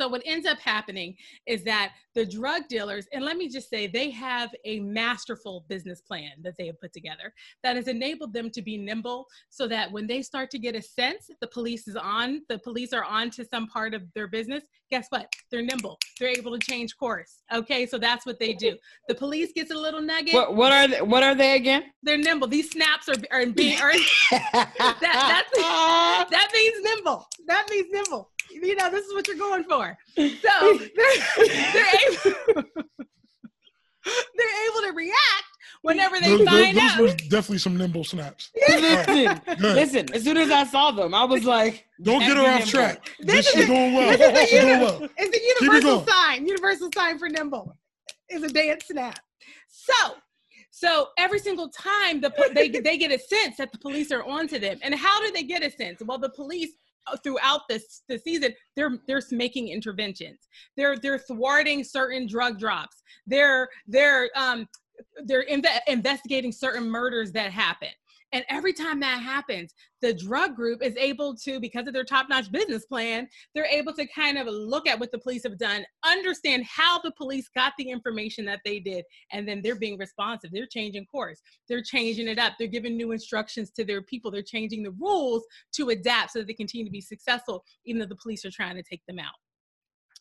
So 0.00 0.08
what 0.08 0.22
ends 0.24 0.46
up 0.46 0.58
happening 0.60 1.14
is 1.46 1.62
that 1.64 1.92
the 2.14 2.24
drug 2.24 2.68
dealers, 2.68 3.06
and 3.12 3.22
let 3.22 3.36
me 3.36 3.50
just 3.50 3.68
say, 3.68 3.86
they 3.86 4.08
have 4.10 4.50
a 4.64 4.80
masterful 4.80 5.66
business 5.68 6.00
plan 6.00 6.30
that 6.42 6.54
they 6.56 6.66
have 6.68 6.80
put 6.80 6.94
together 6.94 7.34
that 7.62 7.76
has 7.76 7.86
enabled 7.86 8.32
them 8.32 8.48
to 8.52 8.62
be 8.62 8.78
nimble 8.78 9.26
so 9.50 9.68
that 9.68 9.92
when 9.92 10.06
they 10.06 10.22
start 10.22 10.50
to 10.52 10.58
get 10.58 10.74
a 10.74 10.80
sense 10.80 11.26
that 11.26 11.38
the 11.40 11.46
police 11.48 11.86
is 11.86 11.96
on, 11.96 12.40
the 12.48 12.58
police 12.60 12.94
are 12.94 13.04
on 13.04 13.28
to 13.32 13.44
some 13.44 13.66
part 13.66 13.92
of 13.92 14.02
their 14.14 14.26
business, 14.26 14.64
guess 14.90 15.06
what? 15.10 15.30
They're 15.50 15.62
nimble. 15.62 15.98
They're 16.18 16.30
able 16.30 16.58
to 16.58 16.66
change 16.66 16.96
course. 16.96 17.42
Okay, 17.52 17.84
so 17.84 17.98
that's 17.98 18.24
what 18.24 18.38
they 18.38 18.54
do. 18.54 18.78
The 19.06 19.14
police 19.14 19.52
gets 19.54 19.70
a 19.70 19.76
little 19.76 20.00
nugget. 20.00 20.32
What, 20.32 20.56
what 20.56 20.72
are 20.72 20.88
they, 20.88 21.02
what 21.02 21.22
are 21.22 21.34
they 21.34 21.56
again? 21.56 21.84
They're 22.02 22.16
nimble. 22.16 22.48
These 22.48 22.70
snaps 22.70 23.06
are, 23.10 23.16
are 23.30 23.44
being 23.44 23.78
are, 23.80 23.92
that, 24.30 24.98
that's, 25.00 25.58
that 26.30 26.50
means 26.54 26.76
nimble. 26.82 27.28
That 27.46 27.66
means 27.70 27.88
nimble. 27.90 28.30
You 28.52 28.74
know, 28.76 28.90
this 28.90 29.06
is 29.06 29.14
what 29.14 29.26
you're 29.28 29.36
going 29.36 29.64
for. 29.64 29.96
So 30.16 30.78
they're, 30.96 31.46
they're 31.46 31.86
able 32.08 32.62
they're 34.36 34.68
able 34.70 34.80
to 34.88 34.92
react 34.94 35.44
whenever 35.82 36.18
they 36.20 36.28
Those, 36.30 36.38
those, 36.40 36.48
find 36.48 36.76
those 36.76 36.82
out. 36.82 37.00
were 37.00 37.08
definitely 37.28 37.58
some 37.58 37.76
nimble 37.76 38.04
snaps. 38.04 38.50
listen, 38.68 39.40
listen. 39.60 40.14
As 40.14 40.24
soon 40.24 40.36
as 40.38 40.50
I 40.50 40.64
saw 40.64 40.90
them, 40.90 41.14
I 41.14 41.24
was 41.24 41.44
like, 41.44 41.86
Don't 42.02 42.20
get 42.20 42.36
her 42.36 42.42
off 42.42 42.46
nimble. 42.60 42.66
track. 42.66 43.10
This 43.20 43.46
This 43.46 43.54
is 43.54 43.60
is 43.62 43.66
doing 43.66 43.94
well. 43.94 44.16
This 44.16 44.20
is 44.42 44.50
the, 44.50 44.56
uni- 44.56 44.82
well. 44.84 45.08
it's 45.18 45.30
the 45.58 45.64
universal 45.64 45.96
going. 46.00 46.06
sign. 46.08 46.46
Universal 46.46 46.90
sign 46.94 47.18
for 47.18 47.28
nimble 47.28 47.76
is 48.30 48.42
a 48.42 48.48
dance 48.48 48.86
snap. 48.86 49.18
So, 49.68 50.14
so 50.70 51.08
every 51.18 51.38
single 51.38 51.68
time 51.68 52.20
the 52.20 52.30
po- 52.30 52.52
they 52.54 52.68
they 52.70 52.96
get 52.96 53.12
a 53.12 53.18
sense 53.18 53.58
that 53.58 53.70
the 53.72 53.78
police 53.78 54.10
are 54.12 54.24
onto 54.24 54.58
them, 54.58 54.78
and 54.82 54.94
how 54.94 55.20
do 55.24 55.30
they 55.32 55.42
get 55.42 55.62
a 55.62 55.70
sense? 55.70 56.00
Well, 56.04 56.18
the 56.18 56.30
police 56.30 56.70
throughout 57.22 57.62
this 57.68 58.02
the 58.08 58.18
season 58.18 58.52
they're 58.76 58.98
they're 59.06 59.22
making 59.30 59.68
interventions. 59.68 60.48
They're 60.76 60.96
they're 60.96 61.18
thwarting 61.18 61.84
certain 61.84 62.26
drug 62.26 62.58
drops. 62.58 63.02
They're 63.26 63.68
they're 63.86 64.30
um 64.36 64.68
they're 65.24 65.46
inve- 65.46 65.80
investigating 65.86 66.52
certain 66.52 66.88
murders 66.90 67.32
that 67.32 67.50
happen. 67.52 67.88
And 68.32 68.44
every 68.48 68.72
time 68.72 69.00
that 69.00 69.20
happens, 69.20 69.74
the 70.00 70.14
drug 70.14 70.54
group 70.54 70.82
is 70.82 70.96
able 70.96 71.34
to, 71.38 71.58
because 71.58 71.86
of 71.86 71.92
their 71.92 72.04
top 72.04 72.26
notch 72.28 72.50
business 72.52 72.86
plan, 72.86 73.28
they're 73.54 73.66
able 73.66 73.92
to 73.94 74.06
kind 74.06 74.38
of 74.38 74.46
look 74.46 74.86
at 74.86 74.98
what 74.98 75.10
the 75.10 75.18
police 75.18 75.42
have 75.42 75.58
done, 75.58 75.84
understand 76.04 76.64
how 76.64 77.00
the 77.00 77.10
police 77.12 77.48
got 77.54 77.72
the 77.76 77.90
information 77.90 78.44
that 78.44 78.60
they 78.64 78.78
did, 78.78 79.04
and 79.32 79.48
then 79.48 79.60
they're 79.62 79.74
being 79.74 79.98
responsive. 79.98 80.50
They're 80.52 80.66
changing 80.66 81.06
course, 81.06 81.40
they're 81.68 81.82
changing 81.82 82.28
it 82.28 82.38
up, 82.38 82.54
they're 82.58 82.68
giving 82.68 82.96
new 82.96 83.12
instructions 83.12 83.70
to 83.72 83.84
their 83.84 84.02
people, 84.02 84.30
they're 84.30 84.42
changing 84.42 84.82
the 84.82 84.92
rules 84.92 85.44
to 85.74 85.88
adapt 85.88 86.32
so 86.32 86.38
that 86.38 86.46
they 86.46 86.54
continue 86.54 86.84
to 86.84 86.92
be 86.92 87.00
successful, 87.00 87.64
even 87.84 88.00
though 88.00 88.06
the 88.06 88.16
police 88.16 88.44
are 88.44 88.50
trying 88.50 88.76
to 88.76 88.82
take 88.82 89.02
them 89.08 89.18
out. 89.18 89.34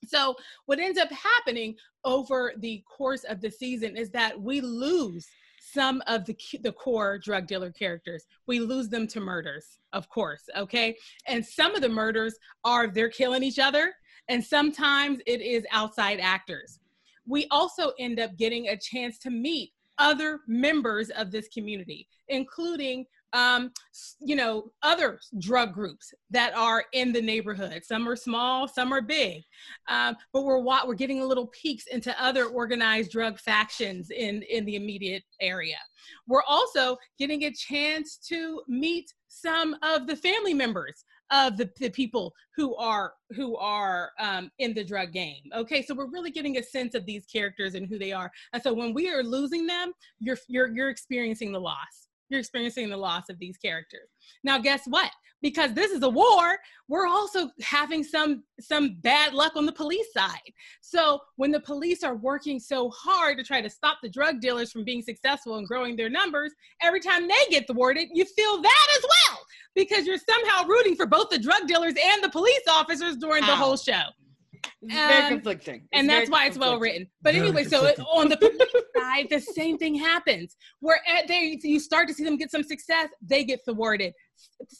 So, 0.07 0.35
what 0.65 0.79
ends 0.79 0.97
up 0.97 1.09
happening 1.11 1.75
over 2.05 2.53
the 2.57 2.81
course 2.89 3.23
of 3.25 3.41
the 3.41 3.51
season 3.51 3.97
is 3.97 4.09
that 4.11 4.39
we 4.39 4.61
lose 4.61 5.27
some 5.71 6.01
of 6.07 6.25
the 6.25 6.35
the 6.61 6.71
core 6.71 7.17
drug 7.17 7.47
dealer 7.47 7.71
characters. 7.71 8.25
We 8.47 8.59
lose 8.59 8.89
them 8.89 9.07
to 9.07 9.19
murders, 9.19 9.79
of 9.93 10.09
course, 10.09 10.43
okay? 10.55 10.95
And 11.27 11.45
some 11.45 11.75
of 11.75 11.81
the 11.81 11.89
murders 11.89 12.35
are 12.63 12.87
they're 12.87 13.09
killing 13.09 13.43
each 13.43 13.59
other, 13.59 13.93
and 14.27 14.43
sometimes 14.43 15.19
it 15.25 15.41
is 15.41 15.65
outside 15.71 16.19
actors. 16.19 16.79
We 17.25 17.47
also 17.51 17.91
end 17.99 18.19
up 18.19 18.37
getting 18.37 18.69
a 18.69 18.77
chance 18.77 19.19
to 19.19 19.29
meet 19.29 19.71
other 19.99 20.39
members 20.47 21.09
of 21.11 21.29
this 21.29 21.47
community, 21.49 22.07
including 22.29 23.05
um, 23.33 23.71
you 24.19 24.35
know, 24.35 24.71
other 24.83 25.19
drug 25.39 25.73
groups 25.73 26.13
that 26.31 26.55
are 26.55 26.85
in 26.93 27.11
the 27.11 27.21
neighborhood. 27.21 27.83
Some 27.83 28.07
are 28.07 28.15
small, 28.15 28.67
some 28.67 28.91
are 28.93 29.01
big, 29.01 29.43
um, 29.87 30.15
but 30.33 30.43
we're 30.43 30.59
we're 30.59 30.93
getting 30.95 31.21
a 31.21 31.25
little 31.25 31.47
peeks 31.47 31.85
into 31.87 32.15
other 32.21 32.45
organized 32.45 33.11
drug 33.11 33.39
factions 33.39 34.11
in 34.11 34.43
in 34.43 34.65
the 34.65 34.75
immediate 34.75 35.23
area. 35.41 35.77
We're 36.27 36.43
also 36.47 36.97
getting 37.17 37.43
a 37.43 37.51
chance 37.51 38.17
to 38.29 38.61
meet 38.67 39.13
some 39.27 39.75
of 39.83 40.07
the 40.07 40.15
family 40.15 40.53
members 40.53 41.05
of 41.31 41.57
the, 41.57 41.69
the 41.79 41.89
people 41.89 42.33
who 42.55 42.75
are 42.75 43.13
who 43.31 43.55
are 43.57 44.11
um, 44.19 44.49
in 44.59 44.73
the 44.73 44.83
drug 44.83 45.11
game. 45.11 45.43
Okay, 45.55 45.83
so 45.83 45.93
we're 45.93 46.09
really 46.09 46.31
getting 46.31 46.57
a 46.57 46.63
sense 46.63 46.95
of 46.95 47.05
these 47.05 47.25
characters 47.25 47.75
and 47.75 47.87
who 47.87 47.99
they 47.99 48.11
are. 48.11 48.31
And 48.53 48.61
so 48.61 48.73
when 48.73 48.93
we 48.93 49.09
are 49.09 49.23
losing 49.23 49.67
them, 49.67 49.93
you're 50.19 50.37
you're 50.47 50.73
you're 50.73 50.89
experiencing 50.89 51.51
the 51.51 51.59
loss 51.59 52.08
you're 52.29 52.39
experiencing 52.39 52.89
the 52.89 52.97
loss 52.97 53.29
of 53.29 53.39
these 53.39 53.57
characters. 53.57 54.09
Now, 54.43 54.57
guess 54.57 54.81
what? 54.85 55.11
Because 55.41 55.73
this 55.73 55.91
is 55.91 56.03
a 56.03 56.09
war, 56.09 56.57
we're 56.89 57.07
also 57.07 57.49
having 57.61 58.03
some 58.03 58.43
some 58.59 58.97
bad 59.01 59.33
luck 59.33 59.55
on 59.55 59.65
the 59.65 59.71
police 59.71 60.11
side. 60.13 60.37
So 60.81 61.19
when 61.37 61.51
the 61.51 61.61
police 61.61 62.03
are 62.03 62.15
working 62.15 62.59
so 62.59 62.89
hard 62.89 63.37
to 63.37 63.43
try 63.43 63.61
to 63.61 63.69
stop 63.69 63.99
the 64.03 64.09
drug 64.09 64.41
dealers 64.41 64.71
from 64.71 64.83
being 64.83 65.01
successful 65.01 65.55
and 65.55 65.67
growing 65.67 65.95
their 65.95 66.09
numbers, 66.09 66.53
every 66.81 66.99
time 66.99 67.27
they 67.27 67.45
get 67.49 67.67
thwarted, 67.67 68.09
you 68.13 68.25
feel 68.25 68.61
that 68.61 68.87
as 68.97 69.03
well 69.03 69.39
because 69.75 70.05
you're 70.05 70.17
somehow 70.17 70.65
rooting 70.67 70.95
for 70.95 71.05
both 71.05 71.29
the 71.29 71.39
drug 71.39 71.67
dealers 71.67 71.93
and 72.13 72.23
the 72.23 72.29
police 72.29 72.61
officers 72.69 73.15
during 73.17 73.43
Ow. 73.43 73.47
the 73.47 73.55
whole 73.55 73.77
show. 73.77 74.03
It's 74.81 74.93
very 74.93 75.23
um, 75.23 75.29
conflicting. 75.29 75.75
It's 75.75 75.87
and 75.93 76.09
that's 76.09 76.29
why 76.29 76.45
it's 76.45 76.57
well 76.57 76.79
written. 76.79 77.07
But 77.21 77.33
very 77.33 77.47
anyway, 77.47 77.63
so 77.65 77.85
it, 77.85 77.99
on 77.99 78.29
the 78.29 78.37
police 78.37 78.61
side, 78.97 79.27
the 79.29 79.39
same 79.39 79.77
thing 79.77 79.95
happens. 79.95 80.55
Where 80.79 81.01
at 81.07 81.27
they 81.27 81.59
you 81.61 81.79
start 81.79 82.07
to 82.07 82.13
see 82.13 82.23
them 82.23 82.37
get 82.37 82.51
some 82.51 82.63
success, 82.63 83.09
they 83.21 83.43
get 83.43 83.59
thwarted. 83.65 84.13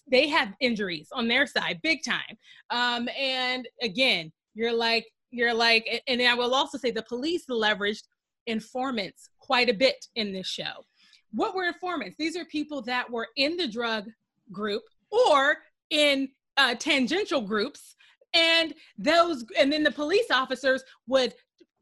They 0.09 0.27
have 0.27 0.53
injuries 0.61 1.09
on 1.13 1.27
their 1.27 1.45
side, 1.45 1.79
big 1.83 1.99
time. 2.03 2.37
Um, 2.69 3.09
and 3.17 3.67
again, 3.81 4.31
you're 4.53 4.73
like, 4.73 5.05
you're 5.31 5.53
like, 5.53 6.03
and 6.07 6.21
I 6.21 6.33
will 6.33 6.55
also 6.55 6.77
say 6.77 6.91
the 6.91 7.03
police 7.03 7.45
leveraged 7.49 8.03
informants 8.47 9.29
quite 9.39 9.69
a 9.69 9.73
bit 9.73 10.05
in 10.15 10.33
this 10.33 10.47
show. 10.47 10.85
What 11.31 11.55
were 11.55 11.65
informants? 11.65 12.15
These 12.17 12.35
are 12.35 12.45
people 12.45 12.81
that 12.83 13.09
were 13.09 13.27
in 13.37 13.57
the 13.57 13.67
drug 13.67 14.05
group 14.51 14.81
or 15.11 15.57
in 15.89 16.29
uh, 16.57 16.75
tangential 16.75 17.41
groups 17.41 17.95
and 18.33 18.73
those 18.97 19.45
and 19.57 19.71
then 19.71 19.83
the 19.83 19.91
police 19.91 20.29
officers 20.31 20.83
would 21.07 21.33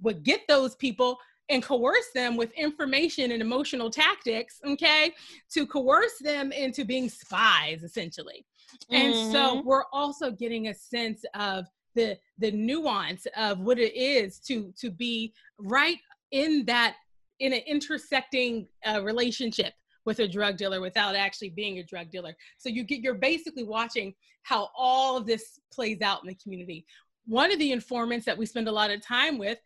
would 0.02 0.24
get 0.24 0.42
those 0.48 0.76
people 0.76 1.18
and 1.50 1.64
coerce 1.64 2.12
them 2.14 2.36
with 2.36 2.52
information 2.54 3.32
and 3.32 3.42
emotional 3.42 3.90
tactics 3.90 4.60
okay 4.66 5.12
to 5.52 5.66
coerce 5.66 6.18
them 6.22 6.52
into 6.52 6.86
being 6.86 7.10
spies 7.10 7.84
essentially 7.84 8.46
and 8.92 9.14
mm-hmm. 9.14 9.32
so 9.32 9.62
we're 9.66 9.86
also 9.92 10.32
getting 10.32 10.68
a 10.68 10.74
sense 10.74 11.24
of 11.34 11.66
the 11.96 12.18
the 12.38 12.52
nuance 12.52 13.26
of 13.36 13.60
what 13.60 13.80
it 13.80 13.96
is 13.96 14.40
to 14.40 14.74
to 14.78 14.92
be 14.92 15.34
right 15.58 15.98
in 16.32 16.64
that 16.66 16.96
in 17.40 17.54
an 17.54 17.62
intersecting 17.68 18.68
uh, 18.86 19.02
relationship 19.04 19.74
with 20.08 20.20
a 20.20 20.28
drug 20.28 20.56
dealer 20.56 20.80
without 20.80 21.16
actually 21.16 21.50
being 21.50 21.78
a 21.78 21.84
drug 21.84 22.10
dealer. 22.10 22.34
So 22.58 22.70
you 22.70 22.84
get 22.84 23.02
you're 23.02 23.14
basically 23.14 23.66
watching 23.66 24.16
how 24.44 24.70
all 24.76 25.18
of 25.18 25.28
this 25.28 25.60
plays 25.72 26.02
out 26.02 26.24
in 26.24 26.30
the 26.30 26.36
community. 26.36 26.86
One 27.26 27.52
of 27.52 27.60
the 27.60 27.74
informants 27.74 28.26
that 28.26 28.38
we 28.38 28.46
spend 28.46 28.70
a 28.70 28.72
lot 28.72 28.90
of 28.90 29.06
time 29.06 29.38
with 29.38 29.60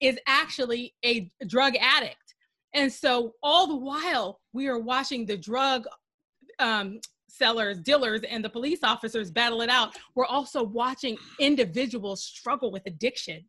is 0.00 0.18
actually 0.28 0.94
a 1.02 1.30
drug 1.46 1.74
addict. 1.80 2.34
And 2.74 2.92
so 2.92 3.32
all 3.42 3.66
the 3.66 3.76
while 3.76 4.40
we 4.52 4.68
are 4.68 4.78
watching 4.78 5.24
the 5.24 5.38
drug 5.38 5.86
um, 6.58 7.00
sellers, 7.28 7.80
dealers, 7.80 8.20
and 8.28 8.44
the 8.44 8.50
police 8.50 8.80
officers 8.82 9.30
battle 9.30 9.62
it 9.62 9.70
out, 9.70 9.96
we're 10.14 10.26
also 10.26 10.62
watching 10.62 11.16
individuals 11.40 12.22
struggle 12.22 12.70
with 12.70 12.82
addiction. 12.84 13.42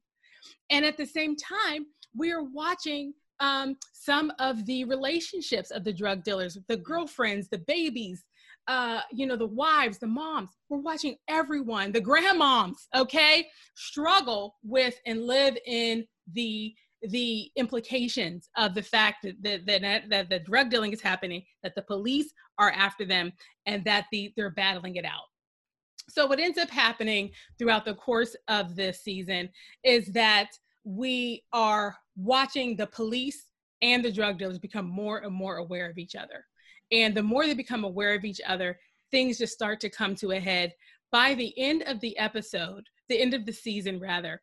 And 0.70 0.86
at 0.86 0.96
the 0.96 1.06
same 1.06 1.36
time, 1.36 1.88
we 2.16 2.32
are 2.32 2.44
watching 2.44 3.14
um, 3.39 3.78
some 3.93 4.32
of 4.39 4.65
the 4.65 4.86
relationships 4.86 5.71
of 5.71 5.84
the 5.84 5.93
drug 5.93 6.23
dealers, 6.23 6.58
the 6.67 6.78
girlfriends, 6.78 7.47
the 7.50 7.60
babies, 7.60 8.23
uh, 8.67 9.02
you 9.12 9.26
know, 9.26 9.38
the 9.38 9.47
wives, 9.47 9.97
the 9.97 10.08
moms. 10.08 10.50
We're 10.69 10.80
watching 10.80 11.15
everyone, 11.28 11.91
the 11.91 12.02
grandmoms, 12.02 12.76
okay, 12.95 13.47
struggle 13.76 14.56
with 14.63 14.95
and 15.06 15.26
live 15.26 15.58
in 15.65 16.06
the 16.34 16.73
the 17.10 17.52
implications 17.56 18.50
of 18.58 18.73
the 18.73 18.82
fact 18.82 19.17
that 19.23 19.36
that, 19.43 19.82
that 19.82 20.10
that 20.10 20.30
the 20.30 20.39
drug 20.39 20.69
dealing 20.69 20.91
is 20.91 21.02
happening, 21.02 21.43
that 21.63 21.76
the 21.76 21.84
police 21.84 22.32
are 22.58 22.71
after 22.71 23.06
them, 23.06 23.32
and 23.67 23.86
that 23.86 24.08
the 24.12 24.34
they're 24.36 24.50
battling 24.52 24.95
it 24.95 25.06
out. 25.06 25.26
So 26.10 26.26
what 26.26 26.39
ends 26.39 26.58
up 26.58 26.69
happening 26.69 27.32
throughout 27.60 27.86
the 27.86 27.93
course 27.93 28.36
of 28.47 28.76
this 28.76 29.04
season 29.04 29.50
is 29.84 30.08
that 30.13 30.50
we 30.88 31.43
are 31.52 31.97
watching 32.15 32.78
the 32.78 32.88
police 32.88 33.47
and 33.82 34.04
the 34.04 34.12
drug 34.12 34.39
dealers 34.39 34.58
become 34.58 34.88
more 34.88 35.19
and 35.19 35.34
more 35.34 35.58
aware 35.58 35.89
of 35.89 35.97
each 35.97 36.15
other. 36.15 36.45
And 36.93 37.13
the 37.13 37.23
more 37.23 37.45
they 37.45 37.54
become 37.54 37.84
aware 37.84 38.13
of 38.13 38.23
each 38.23 38.39
other, 38.47 38.80
things 39.12 39.38
just 39.38 39.54
start 39.54 39.82
to 39.82 39.89
come 39.89 40.15
to 40.15 40.32
a 40.32 40.39
head. 40.39 40.73
By 41.12 41.34
the 41.34 41.54
end 41.58 41.84
of 41.84 42.00
the 42.00 42.17
episode, 42.17 42.86
the 43.10 43.21
end 43.21 43.34
of 43.34 43.45
the 43.45 43.52
season, 43.52 44.00
rather, 44.00 44.41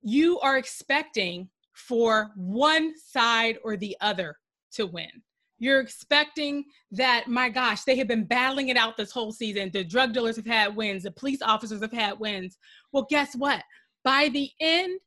you 0.00 0.38
are 0.38 0.58
expecting 0.58 1.48
for 1.72 2.30
one 2.36 2.94
side 2.96 3.58
or 3.64 3.76
the 3.76 3.96
other 4.00 4.36
to 4.74 4.86
win. 4.86 5.10
You're 5.58 5.80
expecting 5.80 6.64
that, 6.92 7.26
my 7.26 7.48
gosh, 7.48 7.82
they 7.82 7.96
have 7.96 8.08
been 8.08 8.24
battling 8.24 8.68
it 8.68 8.76
out 8.76 8.96
this 8.96 9.10
whole 9.10 9.32
season. 9.32 9.70
The 9.72 9.82
drug 9.82 10.12
dealers 10.12 10.36
have 10.36 10.46
had 10.46 10.76
wins, 10.76 11.02
the 11.02 11.10
police 11.10 11.42
officers 11.42 11.82
have 11.82 11.92
had 11.92 12.20
wins. 12.20 12.58
Well, 12.92 13.06
guess 13.10 13.34
what? 13.34 13.64
By 14.04 14.28
the 14.28 14.50
end, 14.60 15.00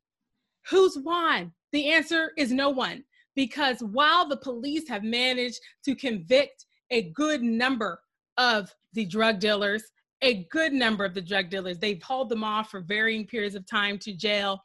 Who's 0.69 0.97
won? 0.97 1.51
The 1.71 1.89
answer 1.89 2.31
is 2.37 2.51
no 2.51 2.69
one. 2.69 3.03
Because 3.35 3.81
while 3.81 4.27
the 4.27 4.37
police 4.37 4.87
have 4.87 5.03
managed 5.03 5.59
to 5.85 5.95
convict 5.95 6.65
a 6.91 7.09
good 7.11 7.41
number 7.41 7.99
of 8.37 8.73
the 8.93 9.05
drug 9.05 9.39
dealers, 9.39 9.83
a 10.21 10.45
good 10.51 10.71
number 10.71 11.03
of 11.03 11.13
the 11.13 11.21
drug 11.21 11.49
dealers, 11.49 11.79
they've 11.79 12.01
hauled 12.01 12.29
them 12.29 12.43
off 12.43 12.69
for 12.69 12.81
varying 12.81 13.25
periods 13.25 13.55
of 13.55 13.65
time 13.65 13.97
to 13.99 14.13
jail. 14.13 14.63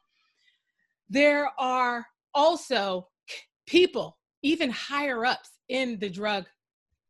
There 1.09 1.49
are 1.59 2.05
also 2.35 3.07
people, 3.65 4.17
even 4.43 4.69
higher 4.69 5.25
ups 5.25 5.49
in 5.69 5.97
the 5.99 6.09
drug 6.09 6.45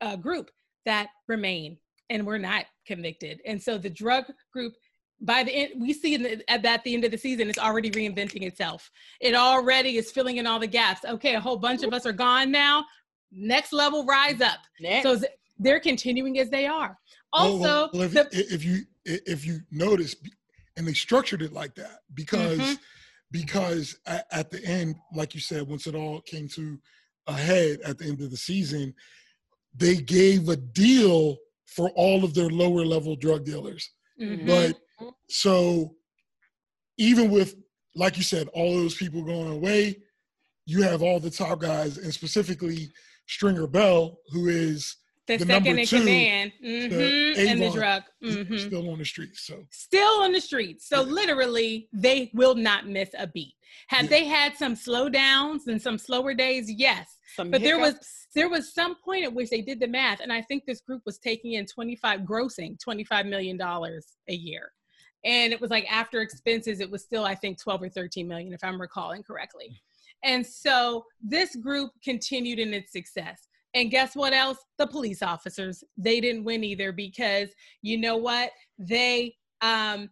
uh, 0.02 0.16
group, 0.16 0.50
that 0.86 1.10
remain 1.28 1.78
and 2.10 2.26
were 2.26 2.40
not 2.40 2.66
convicted. 2.88 3.42
And 3.46 3.62
so 3.62 3.78
the 3.78 3.90
drug 3.90 4.26
group 4.52 4.74
by 5.22 5.44
the 5.44 5.52
end 5.52 5.82
we 5.82 5.94
see 5.94 6.18
the, 6.18 6.44
at 6.50 6.64
that 6.64 6.84
the 6.84 6.94
end 6.94 7.04
of 7.04 7.12
the 7.12 7.18
season 7.18 7.50
it's 7.50 7.58
already 7.58 7.92
reinventing 7.92 8.44
itself 8.44 8.92
it 9.20 9.36
already 9.36 9.98
is 9.98 10.12
filling 10.12 10.38
in 10.38 10.48
all 10.48 10.60
the 10.60 10.68
gaps 10.68 11.02
okay 11.06 11.36
a 11.36 11.40
whole 11.40 11.58
bunch 11.58 11.84
of 11.84 11.94
us 11.94 12.06
are 12.06 12.14
gone 12.14 12.52
now 12.52 12.84
next 13.32 13.74
level 13.74 14.06
rise 14.06 14.42
up 14.42 14.60
next. 14.80 15.04
so 15.04 15.28
they're 15.60 15.80
continuing 15.80 16.40
as 16.40 16.50
they 16.50 16.66
are 16.66 16.98
also 17.34 17.60
well, 17.60 17.90
well, 17.94 18.02
if, 18.04 18.14
the, 18.14 18.28
if, 18.32 18.64
you 18.64 18.82
if 19.06 19.46
you 19.46 19.60
notice 19.72 20.16
and 20.78 20.88
they 20.88 20.94
structured 20.94 21.42
it 21.42 21.54
like 21.54 21.76
that 21.76 22.00
because 22.14 22.60
mm-hmm. 22.60 22.74
because 23.32 23.98
at, 24.06 24.26
at 24.32 24.50
the 24.50 24.64
end 24.66 24.96
like 25.14 25.36
you 25.36 25.42
said 25.42 25.68
once 25.68 25.86
it 25.86 25.96
all 25.96 26.22
came 26.22 26.48
to 26.48 26.80
a 27.28 27.34
head 27.34 27.80
at 27.86 27.98
the 27.98 28.06
end 28.06 28.22
of 28.22 28.32
the 28.32 28.38
season 28.38 28.94
they 29.76 29.96
gave 29.96 30.50
a 30.50 30.56
deal 30.56 31.38
for 31.66 31.90
all 31.92 32.24
of 32.24 32.34
their 32.34 32.50
lower 32.50 32.84
level 32.84 33.16
drug 33.16 33.46
dealers 33.46 33.92
mm-hmm. 34.20 34.48
but 34.48 34.80
so 35.30 35.96
even 36.98 37.32
with, 37.32 37.56
like 37.96 38.18
you 38.18 38.24
said, 38.24 38.48
all 38.54 38.76
those 38.76 38.96
people 38.96 39.24
going 39.24 39.52
away, 39.52 39.98
you 40.66 40.84
have 40.84 41.02
all 41.02 41.20
the 41.20 41.32
top 41.32 41.60
guys, 41.60 41.98
and 41.98 42.14
specifically 42.14 42.92
Stringer 43.28 43.68
Bell, 43.68 44.20
who 44.32 44.48
is 44.48 44.98
the, 45.26 45.38
the 45.38 45.46
second 45.46 45.80
in 45.80 45.86
two, 45.86 46.00
command 46.00 46.52
mm-hmm, 46.64 47.40
and 47.40 47.62
the 47.62 47.70
drug 47.72 48.04
mm-hmm. 48.24 48.58
still 48.58 48.90
on 48.92 48.98
the 48.98 49.06
streets. 49.06 49.46
So 49.46 49.64
still 49.72 50.22
on 50.22 50.32
the 50.32 50.42
streets. 50.42 50.88
So 50.90 51.04
yeah. 51.04 51.12
literally, 51.12 51.90
they 51.94 52.32
will 52.34 52.56
not 52.56 52.88
miss 52.88 53.10
a 53.18 53.28
beat. 53.28 53.54
Have 53.88 54.06
yeah. 54.06 54.10
they 54.10 54.26
had 54.26 54.58
some 54.58 54.76
slowdowns 54.76 55.68
and 55.68 55.82
some 55.82 55.98
slower 55.98 56.34
days? 56.34 56.72
Yes, 56.72 57.18
some 57.36 57.52
but 57.52 57.62
hiccups. 57.62 57.70
there 57.70 57.80
was 57.80 58.28
there 58.36 58.50
was 58.50 58.74
some 58.74 58.96
point 59.04 59.24
at 59.24 59.34
which 59.34 59.50
they 59.50 59.62
did 59.62 59.80
the 59.80 59.88
math, 59.88 60.20
and 60.20 60.34
I 60.34 60.42
think 60.42 60.66
this 60.66 60.82
group 60.82 61.04
was 61.06 61.20
taking 61.20 61.54
in 61.54 61.66
twenty 61.66 61.96
five, 61.96 62.22
grossing 62.22 62.80
twenty 62.80 63.04
five 63.04 63.26
million 63.26 63.58
dollars 63.58 64.06
a 64.28 64.34
year 64.34 64.72
and 65.26 65.52
it 65.52 65.60
was 65.60 65.70
like 65.70 65.86
after 65.92 66.22
expenses 66.22 66.80
it 66.80 66.90
was 66.90 67.04
still 67.04 67.26
i 67.26 67.36
think 67.36 67.60
12 67.62 67.84
or 67.84 67.90
13 67.90 68.28
million 68.28 68.54
if 68.54 68.64
i'm 68.64 68.80
recalling 68.80 69.24
correctly. 69.24 69.80
And 70.24 70.46
so 70.46 71.06
this 71.22 71.56
group 71.56 71.92
continued 72.04 72.60
in 72.60 72.74
its 72.74 72.92
success. 72.92 73.48
And 73.74 73.92
guess 73.92 74.16
what 74.16 74.34
else? 74.34 74.58
The 74.78 74.88
police 74.88 75.22
officers. 75.22 75.84
They 75.98 76.20
didn't 76.20 76.44
win 76.44 76.64
either 76.64 76.92
because 76.92 77.50
you 77.82 77.98
know 77.98 78.18
what? 78.18 78.52
They 78.78 79.36
um 79.62 80.10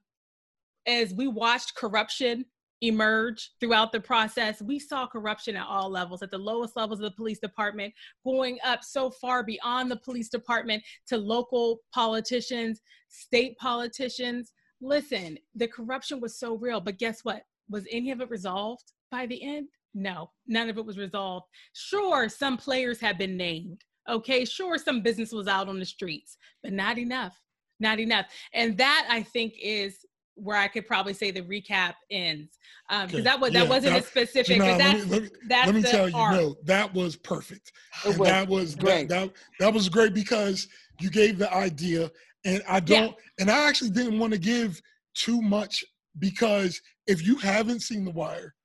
as 0.86 1.14
we 1.14 1.28
watched 1.28 1.76
corruption 1.76 2.46
emerge 2.82 3.52
throughout 3.60 3.92
the 3.92 4.00
process. 4.00 4.62
We 4.62 4.78
saw 4.78 5.08
corruption 5.08 5.56
at 5.56 5.66
all 5.66 5.90
levels, 5.90 6.22
at 6.22 6.30
the 6.30 6.38
lowest 6.38 6.76
levels 6.76 7.00
of 7.00 7.06
the 7.06 7.16
police 7.16 7.40
department, 7.40 7.92
going 8.24 8.60
up 8.64 8.84
so 8.84 9.10
far 9.10 9.44
beyond 9.44 9.90
the 9.90 9.98
police 9.98 10.30
department 10.30 10.84
to 11.08 11.18
local 11.18 11.80
politicians, 11.92 12.82
state 13.10 13.58
politicians, 13.58 14.54
listen, 14.82 15.38
the 15.56 15.68
corruption 15.68 16.20
was 16.20 16.38
so 16.40 16.56
real, 16.56 16.80
but 16.80 16.98
guess 16.98 17.24
what? 17.24 17.44
Was 17.70 17.86
any 17.92 18.12
of 18.12 18.22
it 18.22 18.30
resolved 18.30 18.92
by 19.12 19.26
the 19.26 19.42
end? 19.44 19.68
No, 19.94 20.30
none 20.48 20.70
of 20.70 20.78
it 20.78 20.86
was 20.86 20.98
resolved. 20.98 21.48
Sure, 21.74 22.30
some 22.30 22.58
players 22.58 23.00
have 23.00 23.18
been 23.18 23.36
named. 23.36 23.84
Okay, 24.10 24.46
sure, 24.46 24.78
some 24.78 25.02
business 25.02 25.32
was 25.32 25.48
out 25.48 25.68
on 25.68 25.80
the 25.80 25.86
streets, 25.86 26.38
but 26.64 26.72
not 26.72 26.98
enough. 26.98 27.36
Not 27.80 28.00
enough. 28.00 28.26
And 28.54 28.78
that 28.78 29.08
I 29.10 29.22
think 29.24 29.54
is 29.62 30.06
where 30.36 30.58
I 30.58 30.68
could 30.68 30.86
probably 30.88 31.14
say 31.14 31.32
the 31.32 31.42
recap 31.42 31.96
ends 32.12 32.58
um, 32.92 33.08
because 33.08 33.16
Okay. 33.22 33.24
that 33.24 33.40
was 33.40 33.54
Yeah, 33.54 33.62
that 33.64 33.70
wasn't 33.70 33.94
that- 33.94 34.04
as 34.04 34.08
specific, 34.08 34.58
Janelle, 34.58 34.60
but 34.60 34.68
let 34.68 34.78
that's 34.78 35.06
me, 35.06 35.12
let 35.12 35.22
me, 35.24 35.30
that's 35.50 35.66
let 35.66 35.76
me 35.76 35.82
the 35.82 35.88
tell 35.90 36.10
you, 36.10 36.16
arc. 36.16 36.32
no, 36.36 36.56
that 36.64 36.94
was 36.94 37.16
perfect. 37.16 37.72
Was 38.06 38.18
that 38.20 38.48
was 38.48 38.76
great. 38.76 39.10
that, 39.10 39.34
that 39.34 39.34
that 39.60 39.74
was 39.74 39.90
great 39.90 40.14
because 40.14 40.68
you 41.02 41.10
gave 41.10 41.38
the 41.40 41.52
idea, 41.54 42.12
and 42.48 42.64
I 42.68 42.80
don't, 42.80 43.16
and 43.40 43.52
I 43.52 43.68
actually 43.70 43.92
didn't 43.92 44.18
want 44.18 44.34
to 44.34 44.40
give 44.40 44.82
too 45.14 45.42
much 45.42 45.84
because 46.18 46.82
if 47.06 47.26
you 47.26 47.36
haven't 47.36 47.82
seen 47.82 48.06
The 48.06 48.12
Wire, 48.12 48.56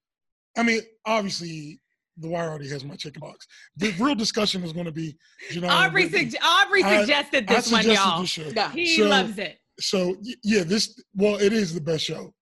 I 0.56 0.62
mean, 0.62 0.80
obviously. 1.04 1.78
The 2.18 2.28
Wire 2.28 2.50
already 2.50 2.68
has 2.68 2.84
my 2.84 2.94
chicken 2.94 3.20
box. 3.20 3.46
The 3.78 3.90
real 3.98 4.14
discussion 4.14 4.62
is 4.64 4.72
going 4.74 4.84
to 4.84 4.92
be, 4.92 5.16
you 5.50 5.62
know, 5.62 5.68
Aubrey, 5.68 6.10
sug- 6.10 6.42
Aubrey 6.44 6.82
suggested 6.82 7.50
I 7.50 7.54
this 7.54 7.72
one, 7.72 7.82
suggested 7.82 8.06
y'all. 8.10 8.20
this 8.20 8.30
show. 8.30 8.48
Yeah. 8.54 8.70
He 8.70 8.96
So- 8.98 9.08
loves 9.08 9.38
it. 9.38 9.58
So 9.80 10.16
yeah, 10.44 10.62
this 10.62 11.02
well, 11.14 11.36
it 11.36 11.54
is 11.54 11.72
the 11.72 11.80
best 11.80 12.04
show 12.04 12.34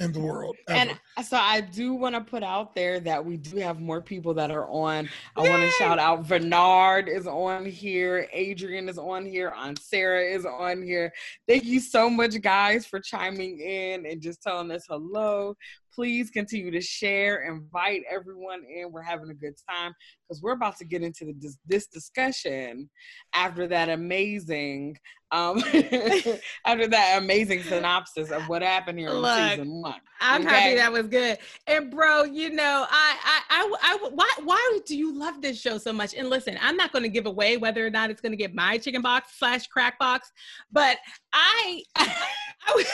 in 0.00 0.12
the 0.12 0.20
world. 0.20 0.56
Ever. 0.68 0.78
And 1.16 1.26
so 1.26 1.36
I 1.36 1.60
do 1.60 1.94
want 1.94 2.14
to 2.14 2.20
put 2.20 2.42
out 2.42 2.74
there 2.74 3.00
that 3.00 3.24
we 3.24 3.36
do 3.36 3.56
have 3.58 3.80
more 3.80 4.00
people 4.00 4.34
that 4.34 4.50
are 4.50 4.68
on. 4.68 5.08
I 5.36 5.40
want 5.40 5.62
to 5.62 5.70
shout 5.72 5.98
out 5.98 6.26
Bernard 6.26 7.08
is 7.08 7.26
on 7.26 7.66
here, 7.66 8.28
Adrian 8.32 8.88
is 8.88 8.98
on 8.98 9.26
here, 9.26 9.52
Aunt 9.56 9.78
Sarah 9.78 10.22
is 10.22 10.44
on 10.46 10.82
here. 10.82 11.12
Thank 11.46 11.64
you 11.64 11.80
so 11.80 12.08
much, 12.08 12.40
guys, 12.40 12.86
for 12.86 13.00
chiming 13.00 13.60
in 13.60 14.06
and 14.06 14.20
just 14.20 14.42
telling 14.42 14.70
us 14.70 14.84
hello. 14.88 15.56
Please 15.94 16.30
continue 16.30 16.70
to 16.70 16.80
share, 16.80 17.42
invite 17.42 18.02
everyone 18.08 18.62
in. 18.64 18.92
We're 18.92 19.02
having 19.02 19.30
a 19.30 19.34
good 19.34 19.54
time 19.68 19.92
because 20.28 20.40
we're 20.40 20.52
about 20.52 20.76
to 20.76 20.84
get 20.84 21.02
into 21.02 21.24
the, 21.24 21.34
this, 21.40 21.58
this 21.66 21.86
discussion 21.88 22.88
after 23.34 23.66
that 23.66 23.88
amazing, 23.88 24.96
um, 25.30 25.58
after 26.64 26.86
that 26.88 27.14
amazing 27.18 27.62
synopsis 27.62 28.30
of 28.30 28.42
what 28.48 28.62
happened 28.62 28.98
here 28.98 29.10
in 29.10 29.24
season 29.50 29.82
one. 29.82 29.94
I'm 30.20 30.40
Okay. 30.42 30.50
happy 30.54 30.74
that 30.76 30.90
was 30.92 31.06
good. 31.06 31.38
And 31.66 31.90
bro, 31.90 32.24
you 32.24 32.50
know, 32.50 32.86
I, 32.90 33.16
I, 33.24 33.40
I, 33.50 33.74
I, 33.82 34.08
why, 34.14 34.30
why 34.44 34.78
do 34.86 34.96
you 34.96 35.16
love 35.16 35.40
this 35.42 35.60
show 35.60 35.78
so 35.78 35.92
much? 35.92 36.14
And 36.14 36.28
listen, 36.30 36.58
I'm 36.62 36.76
not 36.76 36.92
going 36.92 37.02
to 37.02 37.08
give 37.08 37.26
away 37.26 37.56
whether 37.56 37.86
or 37.86 37.90
not 37.90 38.10
it's 38.10 38.20
going 38.20 38.32
to 38.32 38.36
get 38.36 38.54
my 38.54 38.78
chicken 38.78 39.02
box 39.02 39.32
slash 39.38 39.66
crack 39.66 39.98
box, 39.98 40.32
but 40.72 40.96
I, 41.32 41.82
I, 41.96 42.72
would- 42.74 42.86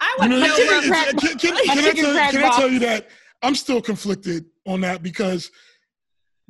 I 0.00 0.14
You 0.14 0.20
would 0.20 0.30
know, 0.30 0.38
know, 0.38 0.54
it's- 0.54 0.68
bro. 0.68 0.78
it's- 0.78 0.88
crack- 0.88 1.08
can, 1.18 1.38
can- 1.38 1.56
can 1.56 1.78
I 1.78 1.92
tell, 1.92 2.30
can 2.32 2.44
I 2.44 2.56
tell 2.56 2.68
you 2.70 2.78
that 2.80 3.08
I'm 3.42 3.54
still 3.54 3.82
conflicted 3.82 4.44
on 4.66 4.80
that 4.82 5.02
because 5.02 5.50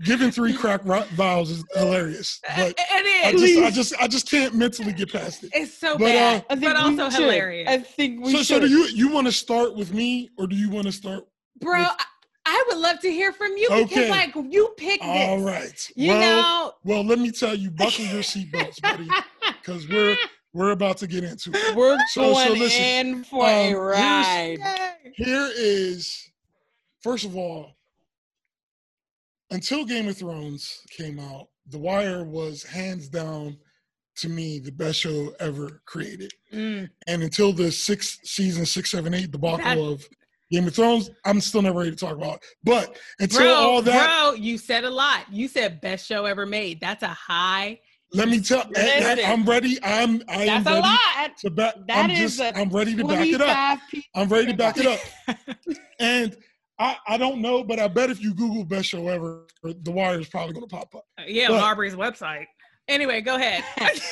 giving 0.00 0.30
three 0.30 0.52
crack 0.54 0.80
ro- 0.84 1.04
vials 1.14 1.50
is 1.50 1.64
hilarious, 1.74 2.40
but 2.56 2.74
it 2.78 3.24
I 3.24 3.32
just, 3.32 3.58
I 3.62 3.70
just, 3.70 3.94
I 4.02 4.08
just 4.08 4.30
can't 4.30 4.54
mentally 4.54 4.92
get 4.92 5.12
past 5.12 5.44
it. 5.44 5.50
it's 5.54 5.76
so 5.78 5.96
But, 5.98 6.04
uh, 6.06 6.08
bad, 6.08 6.46
I 6.50 6.54
think 6.56 6.62
but 6.72 6.76
also 6.76 7.10
should. 7.10 7.20
hilarious. 7.22 7.68
I 7.68 7.78
think 7.78 8.24
we 8.24 8.32
So, 8.32 8.38
should. 8.38 8.46
so 8.46 8.60
do 8.60 8.68
you, 8.68 8.84
you 8.86 9.08
want 9.12 9.26
to 9.26 9.32
start 9.32 9.76
with 9.76 9.92
me 9.92 10.30
or 10.38 10.46
do 10.46 10.56
you 10.56 10.70
want 10.70 10.86
to 10.86 10.92
start? 10.92 11.24
bro, 11.60 11.78
with- 11.78 11.88
I, 11.88 12.04
I 12.44 12.64
would 12.68 12.78
love 12.78 12.98
to 13.00 13.08
hear 13.10 13.32
from 13.32 13.56
you 13.56 13.68
because 13.70 13.92
Okay. 13.92 14.10
like 14.10 14.34
you 14.34 14.74
picked 14.76 15.04
this. 15.04 15.28
All 15.28 15.38
right. 15.40 15.90
You 15.94 16.08
well, 16.08 16.20
know, 16.20 16.72
well, 16.82 17.04
let 17.04 17.20
me 17.20 17.30
tell 17.30 17.54
you, 17.54 17.70
buckle 17.70 18.04
your 18.04 18.22
seatbelts, 18.22 18.80
buddy, 18.82 19.08
because 19.60 19.88
we're 19.88 20.16
we're 20.52 20.72
about 20.72 20.96
to 20.98 21.06
get 21.06 21.22
into 21.24 21.50
it. 21.54 21.76
We're 21.76 21.96
So- 22.08 22.34
so 22.34 22.48
going 22.48 22.58
listen, 22.58 22.84
in 22.84 23.24
for 23.24 23.44
um, 23.44 23.50
a 23.50 23.74
ride. 23.74 24.58
Here 25.14 25.48
is, 25.56 26.30
first 27.00 27.24
of 27.24 27.36
all, 27.36 27.76
until 29.52 29.84
Game 29.84 30.08
of 30.08 30.16
Thrones 30.16 30.80
came 30.96 31.18
out, 31.20 31.48
The 31.68 31.78
Wire 31.78 32.24
was 32.24 32.62
hands 32.62 33.08
down 33.08 33.56
to 34.16 34.28
me 34.28 34.58
the 34.58 34.72
best 34.72 34.98
show 35.00 35.32
ever 35.40 35.80
created. 35.86 36.32
Mm. 36.52 36.88
And 37.06 37.22
until 37.22 37.52
the 37.52 37.70
sixth 37.72 38.20
season, 38.24 38.66
six, 38.66 38.90
seven, 38.90 39.14
eight 39.14 39.30
debacle 39.30 39.58
That- 39.58 39.78
of 39.78 40.06
Game 40.50 40.66
of 40.66 40.74
Thrones, 40.74 41.08
I'm 41.24 41.40
still 41.40 41.62
not 41.62 41.74
ready 41.74 41.90
to 41.92 41.96
talk 41.96 42.14
about. 42.16 42.34
It. 42.36 42.42
But 42.62 42.98
until 43.20 43.38
Bro, 43.40 43.54
all 43.54 43.82
that, 43.82 44.06
bro, 44.06 44.34
you 44.34 44.58
said 44.58 44.84
a 44.84 44.90
lot. 44.90 45.24
You 45.32 45.48
said 45.48 45.80
best 45.80 46.06
show 46.06 46.26
ever 46.26 46.44
made. 46.44 46.78
That's 46.78 47.02
a 47.02 47.08
high. 47.08 47.80
let 48.12 48.28
me 48.28 48.38
tell. 48.38 48.64
Listen. 48.68 49.24
I'm 49.24 49.44
ready. 49.46 49.78
I'm. 49.82 50.22
I 50.28 50.42
am 50.42 50.62
That's 50.62 50.66
a 50.66 50.70
ready 50.72 50.82
lot. 50.82 51.36
to 51.38 51.50
back. 51.50 51.74
That 51.88 52.04
I'm 52.04 52.10
is 52.10 52.36
just. 52.36 52.40
a 52.40 52.58
I'm 52.58 52.68
ready 52.68 52.94
to 52.96 53.04
back 53.04 53.26
it 53.26 53.40
up. 53.40 53.78
I'm 54.14 54.28
ready 54.28 54.48
to 54.48 54.54
back 54.54 54.76
it 54.76 54.86
up. 54.86 55.36
And 55.98 56.36
I, 56.78 56.96
I 57.06 57.16
don't 57.18 57.40
know, 57.40 57.62
but 57.62 57.78
I 57.78 57.86
bet 57.88 58.10
if 58.10 58.20
you 58.22 58.34
Google 58.34 58.64
best 58.64 58.88
show 58.88 59.06
ever, 59.08 59.46
The 59.62 59.90
Wire 59.90 60.18
is 60.20 60.28
probably 60.28 60.54
going 60.54 60.68
to 60.68 60.74
pop 60.74 60.94
up. 60.94 61.04
Uh, 61.18 61.22
yeah, 61.26 61.48
But- 61.48 61.58
on 61.62 61.70
Aubrey's 61.72 61.94
website. 61.94 62.46
Anyway, 62.88 63.20
go 63.20 63.36
ahead. 63.36 63.62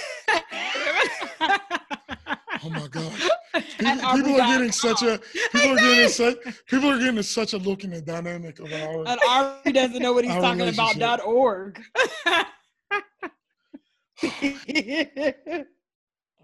Oh 2.62 2.68
my 2.68 2.86
god! 2.88 3.10
People, 3.78 4.12
people 4.12 4.34
are 4.38 4.46
getting 4.52 4.70
such 4.70 5.02
a 5.02 5.18
people 5.50 5.70
are 5.70 5.76
getting 5.76 6.08
such 6.10 6.36
people 6.66 6.90
are 6.90 6.98
getting 6.98 7.22
such 7.22 7.54
a 7.54 7.56
look 7.56 7.84
in 7.84 7.90
the 7.90 8.02
dynamic 8.02 8.58
of 8.60 8.70
our 8.70 9.08
And 9.08 9.18
Ari 9.26 9.72
doesn't 9.72 10.02
know 10.02 10.12
what 10.12 10.24
he's 10.24 10.34
talking 10.34 10.68
about. 10.68 10.98
Dot 10.98 11.24
org. 11.24 11.80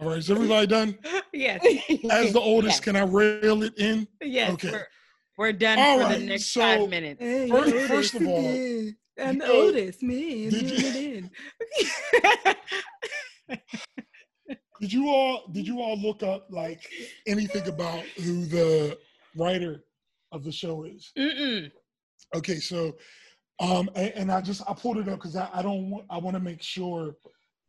all 0.00 0.08
right, 0.08 0.18
is 0.18 0.30
everybody 0.30 0.66
done? 0.66 0.98
yes, 1.34 1.62
As 2.10 2.32
the 2.32 2.40
oldest, 2.40 2.76
Yes. 2.76 2.80
can 2.80 2.96
I 2.96 3.02
rail 3.02 3.62
it 3.62 3.74
in? 3.78 4.08
yes. 4.22 4.52
Okay. 4.52 4.72
We're, 5.36 5.46
we're 5.46 5.52
done 5.52 5.78
All 5.78 5.98
for 5.98 6.04
right, 6.04 6.18
the 6.18 6.26
next 6.26 6.46
so- 6.52 6.60
five 6.60 6.88
minutes. 6.88 7.20
First- 7.50 7.88
first 7.88 8.14
of 8.14 8.26
all, 8.26 8.90
I'm 9.18 9.38
the 9.38 9.50
oldest, 9.50 10.02
man. 10.02 10.50
did 10.50 10.70
you- 10.70 11.30
Did 14.80 14.92
you 14.92 15.08
all 15.08 15.48
did 15.52 15.66
you 15.66 15.80
all 15.80 15.96
look 15.98 16.22
up 16.22 16.48
like 16.50 16.86
anything 17.26 17.66
about 17.66 18.00
who 18.22 18.44
the 18.44 18.98
writer 19.34 19.84
of 20.32 20.44
the 20.44 20.52
show 20.52 20.84
is? 20.84 21.12
Mm-mm. 21.16 21.70
Okay, 22.34 22.56
so 22.56 22.94
um 23.58 23.88
and, 23.94 24.12
and 24.14 24.30
I 24.32 24.42
just 24.42 24.60
I 24.68 24.74
pulled 24.74 24.98
it 24.98 25.08
up 25.08 25.14
because 25.18 25.34
I, 25.34 25.48
I 25.54 25.62
don't 25.62 25.88
want 25.88 26.04
I 26.10 26.18
want 26.18 26.36
to 26.36 26.42
make 26.42 26.62
sure 26.62 27.16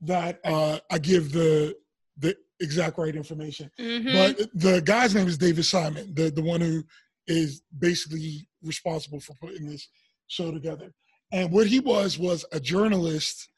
that 0.02 0.42
uh 0.44 0.80
I 0.92 0.98
give 1.00 1.32
the 1.32 1.78
the 2.18 2.36
exact 2.60 2.98
right 2.98 3.16
information. 3.16 3.72
Mhm. 3.80 4.12
But 4.38 4.50
the 4.54 4.82
guy's 4.82 5.16
name 5.16 5.30
is 5.30 5.38
David 5.38 5.64
Simon, 5.64 6.14
the 6.14 6.30
the 6.30 6.42
one 6.44 6.60
who 6.60 6.84
is 7.28 7.62
basically 7.78 8.48
responsible 8.64 9.20
for 9.20 9.34
putting 9.42 9.68
this 9.70 9.88
show 10.28 10.52
together. 10.52 10.94
And 11.32 11.52
what 11.52 11.68
he 11.68 11.80
was 11.80 12.18
was 12.18 12.46
a 12.52 12.60
journalist 12.60 13.50